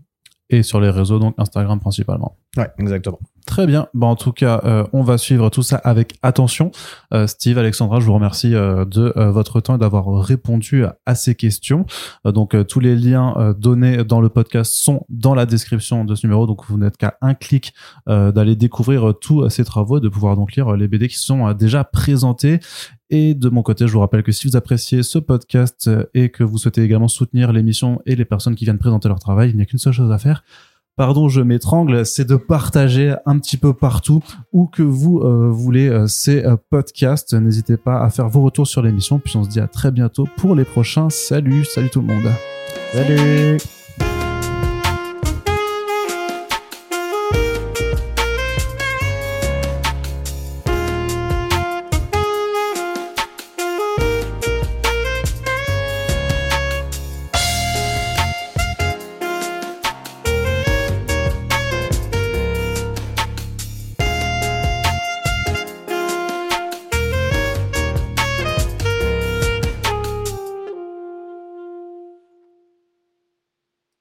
Et 0.52 0.64
sur 0.64 0.80
les 0.80 0.90
réseaux, 0.90 1.20
donc 1.20 1.36
Instagram 1.38 1.80
principalement. 1.80 2.38
Ouais, 2.58 2.70
exactement. 2.80 3.20
Très 3.46 3.68
bien. 3.68 3.88
Bah, 3.94 4.08
en 4.08 4.16
tout 4.16 4.32
cas, 4.32 4.62
euh, 4.64 4.86
on 4.94 5.04
va 5.04 5.18
suivre 5.18 5.50
tout 5.50 5.64
ça 5.64 5.78
avec 5.78 6.18
attention. 6.22 6.72
Euh, 7.14 7.28
Steve, 7.28 7.58
Alexandra, 7.58 8.00
je 8.00 8.06
vous 8.06 8.14
remercie 8.14 8.56
euh, 8.56 8.86
de 8.86 9.14
votre 9.16 9.62
temps 9.62 9.76
et 9.76 9.78
d'avoir 9.78 10.22
répondu 10.22 10.86
à, 11.06 11.16
ces 11.16 11.36
questions. 11.36 11.86
Donc, 12.26 12.56
tous 12.68 12.80
les 12.80 12.96
liens 12.96 13.56
donnés 13.58 14.04
dans 14.04 14.22
le 14.22 14.30
podcast 14.30 14.74
sont 14.74 15.06
dans 15.10 15.36
la 15.36 15.46
description 15.46 16.06
de 16.06 16.16
ce 16.16 16.26
numéro. 16.26 16.46
Donc, 16.48 16.66
vous 16.68 16.78
n'êtes 16.78 16.98
qu'à 16.98 17.18
un 17.22 17.34
clic 17.34 17.74
d'aller 18.08 18.56
découvrir 18.56 19.14
tous 19.20 19.50
ces 19.50 19.64
travaux 19.64 19.98
et 19.98 20.02
de 20.02 20.10
pouvoir 20.10 20.36
donc 20.36 20.54
lire 20.56 20.76
les 20.76 20.88
BD 20.88 21.08
qui 21.08 21.18
sont 21.18 21.52
déjà 21.54 21.84
présentés. 21.84 22.60
Et 23.10 23.34
de 23.34 23.50
mon 23.50 23.64
côté, 23.64 23.88
je 23.88 23.94
vous 23.94 24.00
rappelle 24.00 24.24
que 24.24 24.32
si 24.32 24.48
vous 24.48 24.56
appréciez 24.56 25.04
ce 25.04 25.18
podcast 25.18 25.90
et 26.14 26.30
que 26.30 26.44
vous 26.44 26.58
souhaitez 26.58 26.84
également 26.84 27.08
soutenir 27.08 27.52
l'émission 27.52 28.02
et 28.06 28.16
les 28.16 28.26
personnes 28.26 28.56
qui 28.56 28.66
viennent 28.66 28.78
présenter 28.78 29.08
leur 29.10 29.20
travail, 29.20 29.50
il 29.50 29.56
n'y 29.56 29.64
a 29.64 29.66
qu'une 29.66 29.80
seule 29.80 29.94
chose 29.94 30.12
à 30.12 30.20
faire 30.20 30.44
pardon, 31.00 31.30
je 31.30 31.40
m'étrangle, 31.40 32.06
c'est 32.06 32.26
de 32.26 32.36
partager 32.36 33.16
un 33.26 33.40
petit 33.40 33.56
peu 33.56 33.74
partout 33.74 34.22
où 34.52 34.68
que 34.68 34.84
vous 34.84 35.20
euh, 35.20 35.50
voulez 35.50 35.88
euh, 35.88 36.08
ces 36.08 36.44
euh, 36.44 36.58
podcasts. 36.70 37.34
N'hésitez 37.34 37.78
pas 37.78 38.02
à 38.02 38.10
faire 38.10 38.28
vos 38.28 38.42
retours 38.42 38.68
sur 38.68 38.82
l'émission. 38.82 39.18
Puis 39.18 39.38
on 39.38 39.46
se 39.46 39.50
dit 39.50 39.62
à 39.62 39.68
très 39.68 39.92
bientôt 39.92 40.28
pour 40.36 40.56
les 40.56 40.66
prochains. 40.66 41.10
Salut, 41.10 41.64
salut 41.64 41.90
tout 41.90 42.02
le 42.02 42.08
monde. 42.08 42.34
Salut 42.92 43.79